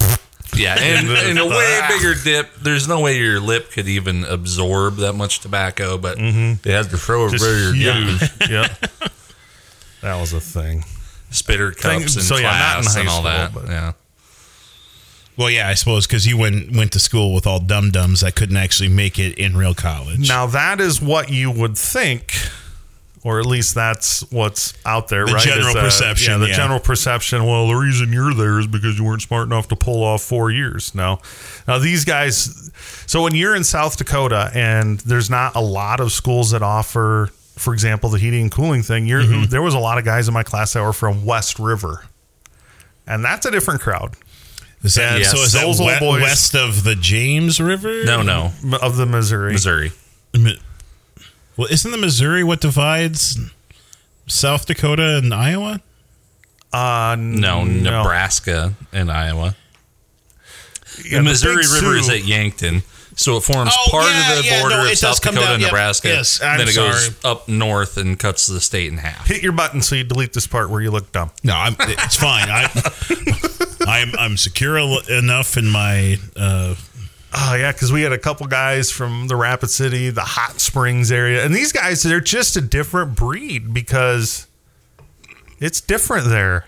Yeah, 0.54 0.74
and 0.78 1.08
in 1.08 1.38
a 1.38 1.46
way 1.48 1.80
bigger 1.88 2.12
dip. 2.22 2.54
There's 2.56 2.86
no 2.86 3.00
way 3.00 3.16
your 3.16 3.40
lip 3.40 3.70
could 3.70 3.88
even 3.88 4.24
absorb 4.24 4.96
that 4.96 5.14
much 5.14 5.40
tobacco, 5.40 5.96
but 5.96 6.18
mm-hmm. 6.18 6.60
they 6.62 6.72
had 6.74 6.90
to 6.90 6.98
throw 6.98 7.28
a 7.28 7.30
Just 7.30 7.42
very 7.42 7.74
huge. 7.78 8.20
yeah. 8.50 8.68
That 10.02 10.20
was 10.20 10.34
a 10.34 10.40
thing. 10.40 10.84
spitter 11.30 11.70
cups 11.70 11.82
Thing- 11.82 12.02
in 12.02 12.08
so, 12.08 12.36
yeah, 12.36 12.50
not 12.50 12.76
in 12.78 12.82
class 12.82 12.96
and 12.98 13.08
all 13.08 13.22
school, 13.22 13.30
that. 13.30 13.54
but- 13.54 13.68
Yeah. 13.68 13.92
Well, 15.38 15.48
yeah, 15.50 15.68
I 15.68 15.74
suppose 15.74 16.06
because 16.06 16.26
you 16.26 16.36
went 16.36 16.74
went 16.76 16.92
to 16.92 16.98
school 16.98 17.32
with 17.32 17.46
all 17.46 17.60
dum 17.60 17.90
dums 17.92 18.20
that 18.22 18.34
couldn't 18.34 18.56
actually 18.56 18.88
make 18.88 19.18
it 19.18 19.38
in 19.38 19.56
real 19.56 19.72
college. 19.74 20.28
Now, 20.28 20.46
that 20.46 20.80
is 20.80 21.00
what 21.00 21.30
you 21.30 21.50
would 21.52 21.78
think, 21.78 22.32
or 23.22 23.38
at 23.38 23.46
least 23.46 23.74
that's 23.76 24.28
what's 24.32 24.74
out 24.84 25.06
there, 25.08 25.26
The 25.26 25.34
right? 25.34 25.42
general 25.44 25.74
perception, 25.74 26.32
Yeah, 26.32 26.38
the 26.38 26.48
yeah. 26.48 26.56
general 26.56 26.80
perception. 26.80 27.46
Well, 27.46 27.68
the 27.68 27.74
reason 27.76 28.12
you're 28.12 28.34
there 28.34 28.58
is 28.58 28.66
because 28.66 28.98
you 28.98 29.04
weren't 29.04 29.22
smart 29.22 29.46
enough 29.46 29.68
to 29.68 29.76
pull 29.76 30.02
off 30.02 30.22
four 30.22 30.50
years. 30.50 30.92
No. 30.92 31.20
Now, 31.68 31.78
these 31.78 32.04
guys, 32.04 32.70
so 33.06 33.22
when 33.22 33.36
you're 33.36 33.54
in 33.54 33.62
South 33.62 33.96
Dakota 33.96 34.50
and 34.54 34.98
there's 35.00 35.30
not 35.30 35.54
a 35.54 35.60
lot 35.60 36.00
of 36.00 36.10
schools 36.10 36.50
that 36.50 36.62
offer, 36.62 37.30
for 37.56 37.72
example, 37.74 38.10
the 38.10 38.18
heating 38.18 38.42
and 38.42 38.50
cooling 38.50 38.82
thing, 38.82 39.06
you're, 39.06 39.22
Mm-hmm. 39.22 39.50
there 39.50 39.62
was 39.62 39.74
a 39.74 39.78
lot 39.78 39.98
of 39.98 40.04
guys 40.04 40.26
in 40.26 40.34
my 40.34 40.42
class 40.42 40.72
that 40.72 40.82
were 40.82 40.92
from 40.92 41.24
West 41.24 41.60
River. 41.60 42.04
And 43.06 43.24
that's 43.24 43.46
a 43.46 43.50
different 43.52 43.80
crowd. 43.80 44.16
Is 44.82 44.94
that, 44.94 45.18
Yes, 45.18 45.30
so 45.32 45.38
is 45.42 45.52
that 45.52 45.62
those 45.62 45.80
old 45.80 45.90
we- 45.90 45.98
boys- 45.98 46.22
west 46.22 46.54
of 46.54 46.84
the 46.84 46.94
James 46.94 47.60
River? 47.60 48.04
No, 48.04 48.22
no, 48.22 48.52
of 48.80 48.96
the 48.96 49.06
Missouri. 49.06 49.52
Missouri. 49.52 49.92
Well, 51.56 51.66
isn't 51.70 51.90
the 51.90 51.96
Missouri 51.98 52.44
what 52.44 52.60
divides 52.60 53.38
South 54.28 54.66
Dakota 54.66 55.16
and 55.18 55.34
Iowa? 55.34 55.80
Uh, 56.72 57.16
No, 57.18 57.64
Nebraska 57.64 58.74
and 58.92 59.10
Iowa. 59.10 59.56
Yeah, 60.98 61.02
the 61.10 61.16
the 61.16 61.22
Missouri 61.22 61.56
Big 61.62 61.72
River 61.82 61.96
is 61.96 62.08
at 62.08 62.24
Yankton. 62.24 62.82
So 63.18 63.36
it 63.36 63.40
forms 63.42 63.72
Oh, 63.76 63.90
part 63.90 64.04
yeah, 64.06 64.30
of 64.32 64.38
the 64.38 64.44
yeah, 64.48 64.60
border 64.60 64.76
no, 64.84 64.90
of 64.92 64.96
South 64.96 65.20
Dakota 65.20 65.40
down, 65.40 65.52
and 65.54 65.62
yep, 65.62 65.72
Nebraska. 65.72 66.08
yes, 66.08 66.40
I'm 66.40 66.58
then 66.58 66.68
it 66.68 66.74
goes 66.76 67.16
up 67.24 67.48
north 67.48 67.96
and 67.96 68.16
cuts 68.18 68.46
the 68.46 68.60
state 68.60 68.92
in 68.92 68.98
half. 68.98 69.26
Hit 69.26 69.42
your 69.42 69.50
button 69.52 69.82
so 69.82 69.96
you 69.96 70.04
delete 70.04 70.32
this 70.32 70.46
part 70.46 70.70
where 70.70 70.80
you 70.80 70.92
look 70.92 71.10
dumb. 71.10 71.32
No, 71.42 71.54
I'm, 71.54 71.74
it's 71.80 72.14
fine. 72.16 72.46
I, 72.48 72.70
I'm 73.86 74.16
I'm 74.18 74.36
secure 74.36 74.78
enough 75.10 75.56
in 75.56 75.66
my. 75.68 76.16
Uh, 76.36 76.74
Oh 77.30 77.54
yeah, 77.54 77.72
because 77.72 77.92
we 77.92 78.00
had 78.00 78.12
a 78.14 78.18
couple 78.18 78.46
guys 78.46 78.90
from 78.90 79.28
the 79.28 79.36
Rapid 79.36 79.68
City, 79.68 80.08
the 80.08 80.22
Hot 80.22 80.60
Springs 80.62 81.12
area, 81.12 81.44
and 81.44 81.54
these 81.54 81.72
guys 81.72 82.02
they're 82.02 82.20
just 82.20 82.56
a 82.56 82.62
different 82.62 83.16
breed 83.16 83.74
because 83.74 84.46
it's 85.60 85.82
different 85.82 86.28
there. 86.28 86.64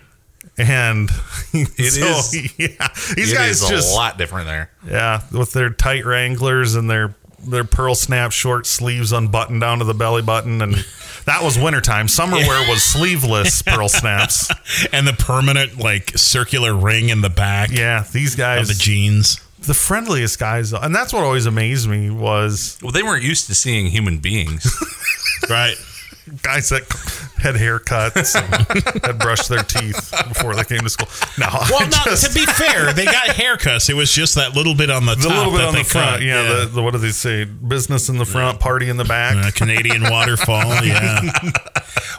And 0.69 1.09
it 1.53 1.79
is. 1.79 2.33
yeah. 2.59 2.87
These 3.15 3.33
guys 3.33 3.61
is 3.61 3.63
a 3.63 3.69
just 3.69 3.93
lot 3.93 4.17
different 4.17 4.47
there. 4.47 4.71
yeah 4.87 5.21
with 5.31 5.51
their 5.53 5.69
tight 5.69 6.05
Wranglers 6.05 6.75
and 6.75 6.89
their 6.89 7.15
their 7.47 7.63
pearl 7.63 7.95
snap 7.95 8.31
short 8.31 8.67
sleeves 8.67 9.11
unbuttoned 9.11 9.61
down 9.61 9.79
to 9.79 9.83
the 9.85 9.95
belly 9.95 10.21
button, 10.21 10.61
and 10.61 10.75
that 11.25 11.41
was 11.41 11.57
wintertime. 11.57 12.07
Summer 12.07 12.37
wear 12.37 12.69
was 12.69 12.83
sleeveless 12.83 13.63
pearl 13.63 13.89
snaps. 13.89 14.51
and 14.93 15.07
the 15.07 15.13
permanent 15.13 15.79
like 15.79 16.15
circular 16.15 16.75
ring 16.75 17.09
in 17.09 17.21
the 17.21 17.31
back 17.31 17.71
Yeah, 17.71 18.03
these 18.11 18.33
of 18.33 18.37
guys, 18.37 18.67
the 18.67 18.75
jeans. 18.75 19.39
the 19.59 19.73
friendliest 19.73 20.37
guys, 20.37 20.71
and 20.71 20.93
that's 20.95 21.13
what 21.13 21.23
always 21.23 21.47
amazed 21.47 21.89
me 21.89 22.11
was 22.11 22.77
Well, 22.81 22.91
they 22.91 23.01
weren't 23.01 23.23
used 23.23 23.47
to 23.47 23.55
seeing 23.55 23.87
human 23.87 24.19
beings. 24.19 24.67
Right. 25.49 25.75
guys 26.43 26.69
that 26.69 26.83
had 27.41 27.55
haircuts 27.55 28.35
and 28.35 29.03
had 29.05 29.19
brushed 29.19 29.49
their 29.49 29.63
teeth 29.63 30.11
before 30.29 30.55
they 30.55 30.63
came 30.63 30.79
to 30.81 30.89
school. 30.89 31.07
No, 31.37 31.47
Well, 31.69 31.81
I 31.81 31.85
no, 31.85 32.11
just- 32.11 32.27
to 32.27 32.33
be 32.33 32.45
fair, 32.45 32.93
they 32.93 33.05
got 33.05 33.27
haircuts. 33.29 33.89
It 33.89 33.95
was 33.95 34.11
just 34.11 34.35
that 34.35 34.55
little 34.55 34.75
bit 34.75 34.89
on 34.89 35.05
the 35.05 35.15
the 35.15 35.23
top 35.29 35.37
little 35.37 35.51
bit 35.51 35.57
that 35.59 35.67
on 35.69 35.73
the 35.75 35.83
front, 35.83 36.09
cut. 36.17 36.21
yeah. 36.21 36.43
The, 36.43 36.65
the 36.67 36.81
what 36.81 36.93
do 36.93 36.99
they 36.99 37.09
say? 37.09 37.43
Business 37.45 38.07
in 38.09 38.17
the 38.17 38.25
front, 38.25 38.59
party 38.59 38.89
in 38.89 38.97
the 38.97 39.03
back. 39.05 39.35
Uh, 39.35 39.51
Canadian 39.53 40.03
waterfall, 40.03 40.63
yeah. 40.85 41.21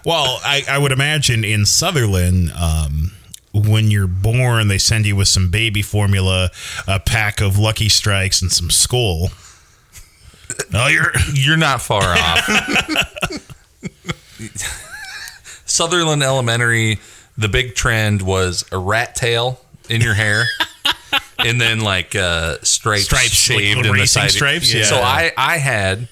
well, 0.05 0.41
I, 0.45 0.63
I 0.69 0.79
would 0.79 0.93
imagine 0.93 1.45
in 1.45 1.65
Sutherland, 1.67 2.53
um, 2.53 3.13
when 3.55 3.91
you're 3.91 4.07
born, 4.07 4.69
they 4.69 4.79
send 4.79 5.07
you 5.07 5.15
with 5.17 5.29
some 5.29 5.51
baby 5.51 5.83
formula, 5.83 6.51
a 6.89 6.99
pack 7.01 7.41
of 7.41 7.59
Lucky 7.59 7.89
Strikes, 7.89 8.41
and 8.43 8.51
some 8.51 8.69
Skoal. 8.71 9.31
Oh, 10.75 10.87
you're 10.89 11.13
You're 11.33 11.57
not 11.57 11.81
far 11.83 12.03
off. 12.03 12.49
Sutherland 15.73 16.23
Elementary, 16.23 16.99
the 17.39 17.49
big 17.49 17.75
trend 17.75 18.23
was 18.23 18.65
a 18.73 18.79
rat 18.79 19.15
tail 19.15 19.61
in 19.89 20.01
your 20.01 20.15
hair. 20.15 20.45
And 21.39 21.61
then 21.61 21.81
like 21.81 22.15
uh, 22.15 22.59
stripes, 22.63 23.05
Stripes, 23.07 23.31
shaved 23.33 23.61
little 23.79 23.81
in 23.81 23.87
the 23.89 23.93
racing 23.93 24.23
side. 24.23 24.31
stripes? 24.31 24.73
Yeah. 24.73 24.85
So 24.85 24.97
I 24.97 25.33
I 25.37 25.59
had 25.59 26.07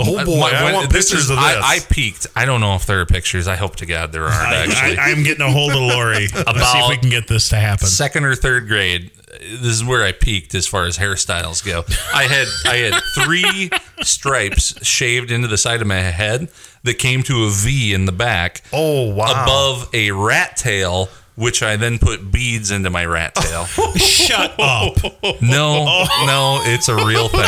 Oh 0.00 0.24
boy, 0.24 0.40
my- 0.40 0.50
I 0.50 0.64
when- 0.64 0.74
want 0.74 0.90
this 0.92 1.08
pictures 1.10 1.24
is- 1.26 1.30
of 1.30 1.36
this. 1.36 1.44
I, 1.44 1.76
I 1.76 1.78
peeked. 1.88 2.26
I 2.34 2.44
don't 2.46 2.60
know 2.60 2.74
if 2.74 2.84
there 2.84 3.00
are 3.00 3.06
pictures. 3.06 3.46
I 3.46 3.54
hope 3.56 3.76
to 3.76 3.86
God 3.86 4.10
there 4.12 4.24
aren't 4.24 4.52
actually. 4.72 4.98
I, 4.98 5.10
am 5.10 5.22
getting 5.22 5.46
a 5.46 5.50
hold 5.50 5.70
of 5.70 5.78
Lori. 5.78 6.26
Let's 6.34 6.72
see 6.72 6.78
if 6.80 6.88
we 6.88 6.96
can 6.96 7.10
get 7.10 7.28
this 7.28 7.48
to 7.50 7.56
happen. 7.56 7.86
second 7.86 8.24
or 8.24 8.34
third 8.34 8.66
grade 8.66 9.12
this 9.40 9.72
is 9.72 9.84
where 9.84 10.02
i 10.02 10.12
peaked 10.12 10.54
as 10.54 10.66
far 10.66 10.86
as 10.86 10.96
hairstyles 10.96 11.62
go 11.62 11.84
i 12.14 12.22
had 12.22 12.46
i 12.64 12.76
had 12.76 12.94
three 13.14 13.68
stripes 14.02 14.82
shaved 14.86 15.30
into 15.30 15.46
the 15.46 15.58
side 15.58 15.82
of 15.82 15.86
my 15.86 15.96
head 15.96 16.48
that 16.86 16.98
came 16.98 17.22
to 17.22 17.44
a 17.44 17.50
v 17.50 17.92
in 17.92 18.04
the 18.06 18.12
back 18.12 18.62
oh 18.72 19.12
wow, 19.14 19.44
above 19.44 19.88
a 19.92 20.10
rat 20.12 20.56
tail 20.56 21.08
which 21.36 21.62
i 21.62 21.76
then 21.76 21.98
put 21.98 22.32
beads 22.32 22.70
into 22.70 22.88
my 22.90 23.04
rat 23.04 23.34
tail 23.36 23.64
Shut 23.96 24.54
up. 24.58 24.96
no 25.42 25.84
no 26.26 26.60
it's 26.64 26.88
a 26.88 26.96
real 26.96 27.28
thing 27.28 27.42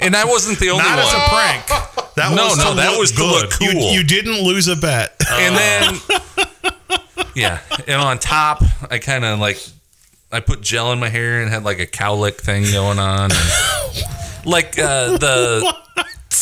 and 0.00 0.16
i 0.16 0.24
wasn't 0.24 0.58
the 0.58 0.70
only 0.70 0.82
not 0.84 0.96
one 0.98 1.06
as 1.06 1.12
a 1.12 1.28
prank. 1.28 1.66
That 2.16 2.34
no 2.34 2.44
was 2.46 2.58
no 2.58 2.74
that 2.74 2.98
was 2.98 3.12
good. 3.12 3.42
look 3.42 3.50
cool 3.52 3.68
You, 3.92 3.98
you 4.00 4.04
didn't 4.04 4.42
lose 4.42 4.68
a 4.68 4.76
bet. 4.76 5.14
and 5.30 5.56
then 5.56 5.94
yeah 7.34 7.60
and 7.86 8.00
on 8.00 8.18
top 8.18 8.62
i 8.90 8.98
kind 8.98 9.24
of 9.24 9.38
like 9.38 9.58
i 10.30 10.40
put 10.40 10.60
gel 10.60 10.92
in 10.92 10.98
my 11.00 11.08
hair 11.08 11.40
and 11.42 11.50
had 11.50 11.62
like 11.64 11.78
a 11.78 11.86
cowlick 11.86 12.36
thing 12.40 12.64
going 12.64 12.98
on 12.98 13.30
and, 13.32 14.12
like 14.44 14.78
uh 14.78 15.16
the 15.18 15.74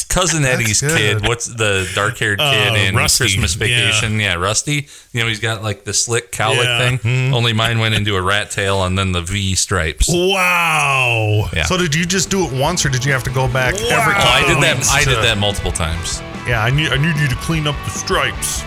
cousin 0.08 0.44
eddie's 0.44 0.80
good. 0.80 0.96
kid 0.96 1.28
what's 1.28 1.46
the 1.46 1.88
dark-haired 1.94 2.38
kid 2.38 2.72
Uh, 2.72 2.74
in 2.76 2.96
Rusty, 2.96 3.24
christmas 3.24 3.54
vacation 3.54 4.18
yeah. 4.18 4.34
rusty 4.34 4.88
you 5.12 5.20
know 5.20 5.26
he's 5.28 5.40
got 5.40 5.62
like 5.62 5.84
the 5.84 5.92
slick 5.94 6.32
cowlick 6.32 6.64
Yeah. 6.64 6.78
thing 6.78 6.98
Mm-hmm. 6.98 7.34
only 7.34 7.52
mine 7.52 7.78
went 7.78 7.94
into 7.94 8.16
a 8.16 8.22
rat 8.22 8.50
tail 8.50 8.82
and 8.84 8.98
then 8.98 9.12
the 9.12 9.20
v 9.22 9.54
stripes 9.54 10.08
Wow. 10.08 11.48
yeah 11.52 11.64
So 11.64 11.76
did 11.76 11.94
you 11.94 12.04
just 12.06 12.30
do 12.30 12.44
it 12.44 12.52
once, 12.52 12.84
or 12.84 12.88
did 12.88 13.04
you 13.04 13.12
have 13.12 13.22
to 13.24 13.30
go 13.30 13.46
back 13.48 13.74
every? 13.74 13.88
Wow. 14.14 14.18
Oh, 14.20 14.44
I 14.44 14.46
did 14.46 14.62
that. 14.62 14.88
I 14.90 15.04
did 15.04 15.18
that 15.24 15.38
multiple 15.38 15.72
times. 15.72 16.20
Yeah, 16.46 16.62
I 16.64 16.70
need 16.70 16.88
I 16.92 16.96
need 16.96 17.16
you 17.20 17.28
to 17.28 17.36
clean 17.36 17.66
up 17.66 17.76
the 17.84 17.90
stripes. 17.90 18.62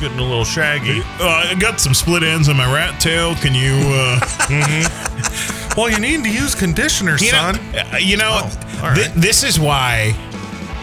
Getting 0.00 0.18
a 0.18 0.22
little 0.22 0.44
shaggy. 0.44 1.00
Uh, 1.20 1.46
I 1.50 1.54
got 1.58 1.80
some 1.80 1.94
split 1.94 2.22
ends 2.22 2.48
on 2.48 2.56
my 2.56 2.70
rat 2.72 3.00
tail. 3.00 3.34
Can 3.36 3.54
you, 3.54 3.74
uh, 3.86 4.20
Well, 5.76 5.90
you 5.90 5.98
need 5.98 6.22
to 6.24 6.30
use 6.30 6.54
conditioner, 6.54 7.12
you 7.12 7.30
son. 7.30 7.56
know, 7.72 7.82
uh, 7.92 7.96
you 7.96 8.16
know 8.16 8.40
Oh, 8.44 8.80
right. 8.82 9.10
this 9.16 9.42
is 9.42 9.58
why 9.58 10.12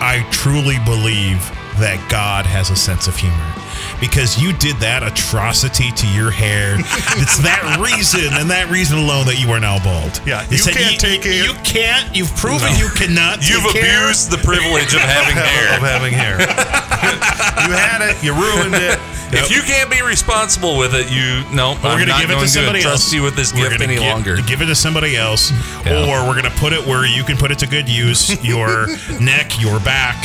I 0.02 0.28
truly 0.32 0.78
believe 0.86 1.40
that 1.80 2.06
God 2.10 2.46
has 2.46 2.70
a 2.72 2.76
sense 2.76 3.08
of 3.08 3.16
humor. 3.16 3.54
Because 4.02 4.42
you 4.42 4.52
did 4.52 4.76
that 4.78 5.04
atrocity 5.06 5.92
to 5.92 6.08
your 6.10 6.32
hair. 6.32 6.76
it's 7.22 7.38
that 7.46 7.62
reason 7.80 8.34
and 8.34 8.50
that 8.50 8.70
reason 8.70 8.98
alone 8.98 9.26
that 9.28 9.40
you 9.40 9.48
are 9.54 9.60
now 9.62 9.78
bald. 9.84 10.20
Yeah, 10.26 10.42
you 10.50 10.58
can't 10.64 11.00
take 11.00 11.24
it- 11.26 11.46
You 11.46 11.54
can't. 11.64 12.10
You've 12.16 12.36
proven 12.36 12.74
you 12.82 12.90
cannot. 12.90 13.48
You've 13.48 13.62
take 13.72 13.84
care- 13.86 14.04
abused 14.10 14.32
the 14.32 14.42
privilege 14.42 14.94
of 14.98 15.02
having 15.06 15.38
hair. 15.38 15.78
of 15.78 15.84
having 15.86 16.14
hair. 16.18 16.36
you 17.70 17.72
had 17.78 18.02
it. 18.02 18.18
You 18.26 18.34
ruined 18.34 18.74
it. 18.76 18.98
If 19.34 19.50
you 19.50 19.62
can't 19.62 19.90
be 19.90 20.02
responsible 20.02 20.78
with 20.78 20.94
it, 20.94 21.10
you 21.10 21.46
no. 21.56 21.72
We're 21.82 21.92
I'm 21.96 22.00
gonna 22.00 22.06
not 22.08 22.20
give 22.22 22.32
it 22.32 22.34
going 22.34 22.44
to 22.46 22.52
somebody 22.52 22.82
trust 22.82 23.06
else. 23.06 23.14
you 23.14 23.24
with 23.24 23.38
this 23.38 23.54
We're 23.54 23.70
gift 23.70 23.82
any 23.82 23.96
gi- 23.96 24.02
longer. 24.02 24.36
Give 24.46 24.62
it 24.62 24.66
to 24.66 24.76
somebody 24.76 25.16
else, 25.16 25.52
Yeah. 25.86 26.04
or 26.04 26.28
we're 26.28 26.36
gonna 26.36 26.54
put 26.58 26.74
it 26.74 26.86
where 26.86 27.06
you 27.06 27.24
can 27.24 27.38
put 27.38 27.50
it 27.50 27.60
to 27.60 27.68
good 27.68 27.88
use. 27.88 28.28
Your 28.44 28.88
neck, 29.22 29.62
your 29.62 29.80
back, 29.80 30.18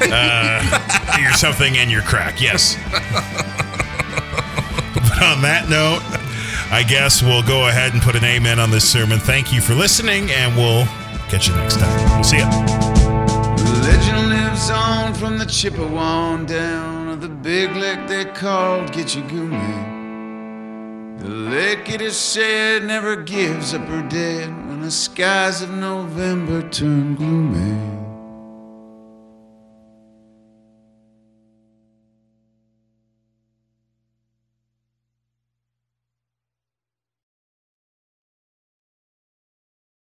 uh, 0.00 1.18
your 1.20 1.32
something, 1.34 1.76
and 1.76 1.90
your 1.90 2.00
crack. 2.00 2.40
Yes. 2.40 2.78
But 4.94 5.22
on 5.22 5.42
that 5.42 5.68
note, 5.68 6.02
I 6.70 6.82
guess 6.82 7.22
we'll 7.22 7.42
go 7.42 7.68
ahead 7.68 7.92
and 7.92 8.02
put 8.02 8.16
an 8.16 8.24
amen 8.24 8.58
on 8.58 8.70
this 8.70 8.88
sermon. 8.88 9.18
Thank 9.18 9.52
you 9.52 9.60
for 9.60 9.74
listening, 9.74 10.30
and 10.30 10.56
we'll 10.56 10.86
catch 11.28 11.48
you 11.48 11.54
next 11.54 11.78
time. 11.78 12.10
We'll 12.14 12.24
see 12.24 12.38
ya. 12.38 12.48
Legend 13.82 14.28
lives 14.28 14.70
on 14.70 15.14
from 15.14 15.38
the 15.38 15.46
Chippewa 15.46 16.36
down 16.44 17.08
of 17.08 17.20
the 17.20 17.28
big 17.28 17.74
lake 17.76 18.06
they 18.08 18.24
called 18.24 18.90
Gitche 18.92 19.22
Gumee. 19.28 19.94
The 21.20 21.28
lake, 21.28 21.88
it 21.88 22.00
is 22.00 22.16
said, 22.16 22.84
never 22.84 23.16
gives 23.16 23.72
up 23.74 23.86
her 23.86 24.02
dead 24.08 24.48
when 24.68 24.82
the 24.82 24.90
skies 24.90 25.62
of 25.62 25.70
November 25.70 26.68
turn 26.68 27.14
gloomy. 27.14 28.05